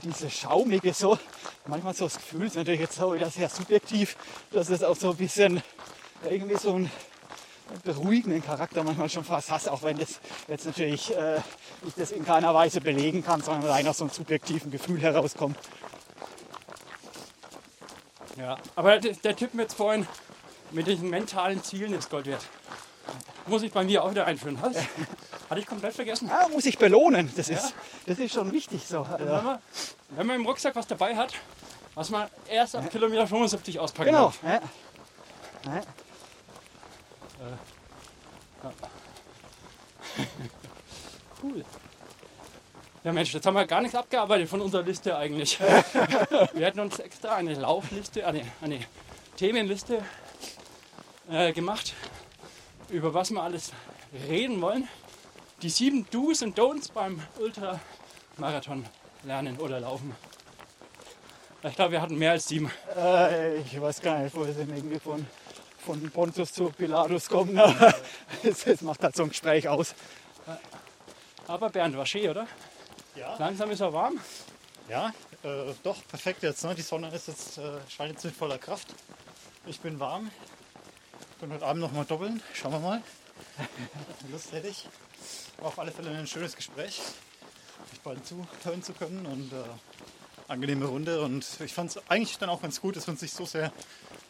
dieses 0.02 0.32
Schaumige 0.32 0.92
so. 0.92 1.18
Manchmal 1.66 1.94
so 1.94 2.04
das 2.04 2.16
Gefühl, 2.16 2.46
ist 2.46 2.56
natürlich 2.56 2.80
jetzt 2.80 3.00
auch 3.00 3.14
wieder 3.14 3.30
sehr 3.30 3.48
subjektiv, 3.48 4.16
dass 4.50 4.68
es 4.70 4.82
auch 4.82 4.96
so 4.96 5.10
ein 5.10 5.16
bisschen 5.16 5.62
irgendwie 6.28 6.56
so 6.56 6.74
ein 6.74 6.90
beruhigenden 7.82 8.44
Charakter 8.44 8.84
manchmal 8.84 9.08
schon 9.08 9.24
fast 9.24 9.50
hast, 9.50 9.68
auch 9.68 9.82
wenn 9.82 9.96
das 9.96 10.20
jetzt 10.48 10.66
natürlich 10.66 11.16
äh, 11.16 11.40
ich 11.86 11.94
das 11.94 12.12
in 12.12 12.24
keiner 12.24 12.54
Weise 12.54 12.80
belegen 12.80 13.24
kann, 13.24 13.42
sondern 13.42 13.70
rein 13.70 13.86
aus 13.88 13.98
so 13.98 14.04
einem 14.04 14.12
subjektiven 14.12 14.70
Gefühl 14.70 15.00
herauskommt. 15.00 15.56
Ja. 18.36 18.56
Aber 18.76 18.98
der, 18.98 19.14
der 19.14 19.36
Tipp 19.36 19.54
mit 19.54 19.72
vorhin 19.72 20.06
mit 20.72 20.86
diesen 20.86 21.08
mentalen 21.08 21.62
Zielen 21.62 21.94
ist 21.94 22.10
Gold 22.10 22.26
wert. 22.26 22.44
Muss 23.46 23.62
ich 23.62 23.72
bei 23.72 23.84
mir 23.84 24.02
auch 24.02 24.10
wieder 24.10 24.26
einführen. 24.26 24.58
Was? 24.60 24.76
Hatte 25.50 25.60
ich 25.60 25.66
komplett 25.66 25.94
vergessen. 25.94 26.28
Ja, 26.28 26.48
muss 26.48 26.64
ich 26.64 26.78
belohnen, 26.78 27.30
das 27.36 27.48
ist, 27.50 27.74
das 28.06 28.18
ist 28.18 28.32
schon 28.32 28.50
wichtig 28.52 28.86
so. 28.86 29.00
Also, 29.00 29.18
Wenn, 29.18 29.44
man, 29.44 29.58
wenn 30.10 30.26
man 30.26 30.36
im 30.36 30.46
Rucksack 30.46 30.74
was 30.74 30.86
dabei 30.86 31.14
hat, 31.14 31.34
was 31.94 32.10
man 32.10 32.28
erst 32.48 32.76
ab 32.76 32.90
Kilometer 32.90 33.26
75 33.26 33.78
auspacken 33.78 34.10
genau. 34.10 34.24
darf. 34.24 34.42
Ja. 34.42 34.60
Ja. 35.74 35.82
Cool. 41.42 41.64
Ja 43.02 43.12
Mensch, 43.12 43.34
jetzt 43.34 43.44
haben 43.44 43.52
wir 43.52 43.66
gar 43.66 43.82
nichts 43.82 43.94
abgearbeitet 43.94 44.48
von 44.48 44.62
unserer 44.62 44.82
Liste 44.82 45.14
eigentlich. 45.14 45.60
wir 46.54 46.66
hätten 46.66 46.80
uns 46.80 46.98
extra 46.98 47.34
eine 47.34 47.52
Laufliste, 47.52 48.26
eine, 48.26 48.40
eine 48.62 48.80
Themenliste 49.36 50.02
äh, 51.30 51.52
gemacht, 51.52 51.92
über 52.90 53.14
was 53.14 53.30
wir 53.30 53.42
alles 53.42 53.72
reden 54.28 54.60
wollen. 54.60 54.88
Die 55.62 55.70
sieben 55.70 56.06
Do's 56.10 56.42
und 56.42 56.58
Don'ts 56.58 56.92
beim 56.92 57.22
Ultramarathon 57.38 58.84
lernen 59.22 59.58
oder 59.58 59.80
laufen. 59.80 60.14
Ich 61.62 61.74
glaube, 61.74 61.92
wir 61.92 62.02
hatten 62.02 62.16
mehr 62.18 62.32
als 62.32 62.48
sieben. 62.48 62.70
Äh, 62.94 63.58
ich 63.60 63.80
weiß 63.80 64.02
gar 64.02 64.18
nicht, 64.18 64.36
wo 64.36 64.44
wir 64.46 64.52
sind 64.52 64.68
irgendwie 64.76 64.98
von, 65.00 65.26
von 65.78 66.10
Pontus 66.10 66.52
zu 66.52 66.70
Pilatus 66.70 67.28
kommen. 67.28 67.58
aber 67.58 67.94
Das, 68.42 68.64
das 68.64 68.82
macht 68.82 69.02
halt 69.02 69.16
so 69.16 69.22
ein 69.22 69.30
Gespräch 69.30 69.66
aus. 69.68 69.94
Aber 71.46 71.70
Bernd, 71.70 71.96
war 71.96 72.04
schön, 72.04 72.28
oder? 72.28 72.46
Ja, 73.16 73.36
Langsam 73.38 73.70
ist 73.70 73.80
er 73.80 73.92
warm. 73.92 74.20
ja 74.88 75.12
äh, 75.44 75.72
doch, 75.82 75.96
perfekt 76.08 76.42
jetzt. 76.42 76.64
Ne? 76.64 76.74
Die 76.74 76.82
Sonne 76.82 77.08
ist 77.14 77.28
jetzt, 77.28 77.58
äh, 77.58 77.62
scheint 77.88 78.12
jetzt 78.12 78.24
mit 78.24 78.34
voller 78.34 78.58
Kraft. 78.58 78.88
Ich 79.66 79.80
bin 79.80 80.00
warm. 80.00 80.30
Bin 81.44 81.52
heute 81.52 81.66
Abend 81.66 81.82
noch 81.82 81.92
mal 81.92 82.06
doppeln. 82.06 82.42
Schauen 82.54 82.72
wir 82.72 82.78
mal. 82.78 83.02
Lust 84.32 84.50
hätte 84.52 84.68
ich. 84.68 84.88
War 85.58 85.66
auf 85.66 85.78
alle 85.78 85.92
Fälle 85.92 86.08
ein 86.08 86.26
schönes 86.26 86.56
Gespräch. 86.56 87.02
Euch 87.92 88.00
beiden 88.00 88.24
zuhören 88.24 88.82
zu 88.82 88.94
können. 88.94 89.26
Und 89.26 89.52
äh, 89.52 89.56
angenehme 90.48 90.86
Runde 90.86 91.20
und 91.20 91.46
ich 91.60 91.74
fand 91.74 91.90
es 91.90 92.00
eigentlich 92.08 92.38
dann 92.38 92.48
auch 92.48 92.62
ganz 92.62 92.80
gut, 92.80 92.96
dass 92.96 93.06
wir 93.06 93.12
uns 93.12 93.20
nicht 93.20 93.34
so 93.34 93.44
sehr 93.44 93.72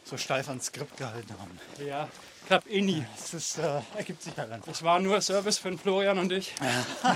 so 0.02 0.16
steif 0.16 0.48
ans 0.48 0.66
Skript 0.66 0.96
gehalten 0.96 1.32
haben. 1.38 1.60
Ja, 1.86 2.08
klappt 2.48 2.68
eh 2.68 2.80
nie. 2.80 3.06
Es 3.16 3.58
äh, 3.58 3.80
ergibt 3.96 4.20
sich 4.20 4.36
halt 4.36 4.50
einfach. 4.50 4.66
Das 4.66 4.82
war 4.82 4.98
nur 4.98 5.20
Service 5.20 5.58
für 5.58 5.68
den 5.68 5.78
Florian 5.78 6.18
und 6.18 6.32
ich. 6.32 6.52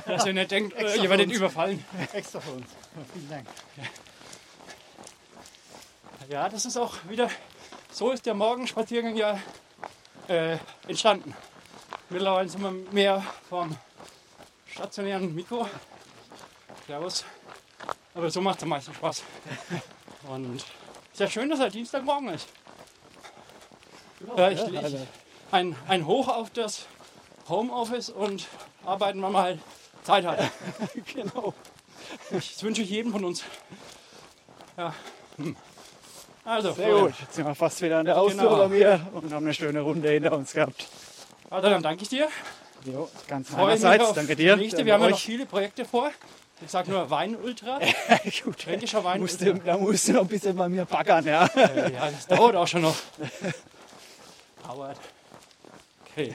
Dass 0.07 0.25
ihr 0.25 0.33
nicht 0.33 0.53
denkt, 0.53 0.75
äh, 0.79 0.95
ihr 0.95 1.11
werdet 1.11 1.33
überfallen. 1.33 1.85
Extra 2.13 2.39
für 2.39 2.53
uns. 2.53 2.67
Ja, 2.95 3.03
vielen 3.13 3.31
Dank. 3.31 3.47
Ja, 6.29 6.49
das 6.49 6.67
ist 6.67 6.77
auch 6.77 6.95
wieder, 7.09 7.29
so 7.91 8.13
ist 8.13 8.27
der 8.27 8.35
Morgenspaziergang 8.35 9.17
ja 9.17 9.41
äh, 10.29 10.59
entstanden. 10.87 11.35
Mittlerweile 12.11 12.49
sind 12.49 12.63
wir 12.63 12.71
mehr 12.71 13.23
vom 13.49 13.77
stationären 14.67 15.35
Mikro. 15.35 15.69
Servus. 16.87 17.25
Aber 18.15 18.31
so 18.31 18.41
macht 18.41 18.59
es 18.59 18.63
am 18.63 18.71
meisten 18.71 18.95
Spaß. 18.95 19.23
Und 20.29 20.57
ist 20.57 21.21
ja 21.21 21.29
schön, 21.29 21.49
dass 21.49 21.61
er 21.61 21.71
Dienstagmorgen 21.71 22.29
ist. 22.31 22.49
Ja, 24.37 24.51
ich, 24.51 24.61
ich, 24.61 24.97
ein, 25.51 25.77
ein 25.87 26.07
Hoch 26.07 26.29
auf 26.29 26.51
das 26.51 26.87
Homeoffice 27.49 28.11
und 28.11 28.47
arbeiten, 28.85 29.23
wenn 29.23 29.33
man 29.33 29.43
halt 29.43 29.61
Zeit 30.03 30.25
hat. 30.27 30.51
genau. 31.15 31.55
Das 32.31 32.63
wünsche 32.63 32.83
ich 32.83 32.91
jedem 32.91 33.13
von 33.13 33.25
uns. 33.25 33.45
Ja. 34.77 34.95
Hm. 35.37 35.57
Also, 36.49 36.73
Sehr 36.73 36.91
gut. 36.95 37.13
Jetzt 37.21 37.35
sind 37.35 37.47
wir 37.47 37.55
fast 37.55 37.83
wieder 37.83 37.99
an 37.99 38.07
der 38.07 38.17
Haustür 38.17 38.43
Genau. 38.49 38.57
bei 38.57 38.69
mir 38.69 39.07
und 39.13 39.31
haben 39.35 39.45
eine 39.45 39.53
schöne 39.53 39.81
Runde 39.83 40.09
hinter 40.09 40.33
uns 40.33 40.53
gehabt. 40.55 40.89
Also 41.51 41.69
dann 41.69 41.83
danke 41.83 42.05
ich 42.05 42.09
dir. 42.09 42.29
Jo, 42.87 43.09
ganz 43.27 43.51
Freue 43.51 43.67
meinerseits. 43.67 44.15
Danke 44.15 44.35
dir. 44.35 44.57
Nächste. 44.57 44.85
Wir 44.87 44.95
haben 44.95 45.03
ja 45.03 45.09
noch 45.11 45.17
euch. 45.17 45.23
viele 45.25 45.45
Projekte 45.45 45.85
vor. 45.85 46.11
Ich 46.65 46.71
sage 46.71 46.91
nur 46.91 47.09
Wein-Ultra. 47.11 47.81
Gut. 48.45 48.63
Fränkischer 48.63 49.05
Wein. 49.05 49.21
Musste, 49.21 49.55
da 49.55 49.77
musst 49.77 50.09
du 50.09 50.13
noch 50.15 50.23
ein 50.23 50.27
bisschen 50.29 50.57
bei 50.57 50.69
mir 50.71 50.87
baggern, 50.87 51.25
ja. 51.27 51.49
Ja, 51.55 52.11
das 52.11 52.27
dauert 52.27 52.57
auch 52.57 52.67
schon 52.67 52.81
noch. 52.83 52.97
Dauert. 54.67 54.97
Okay. 56.11 56.35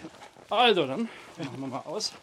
Also 0.50 0.86
dann 0.86 1.10
machen 1.38 1.58
wir 1.60 1.68
mal 1.68 1.82
aus. 1.86 2.14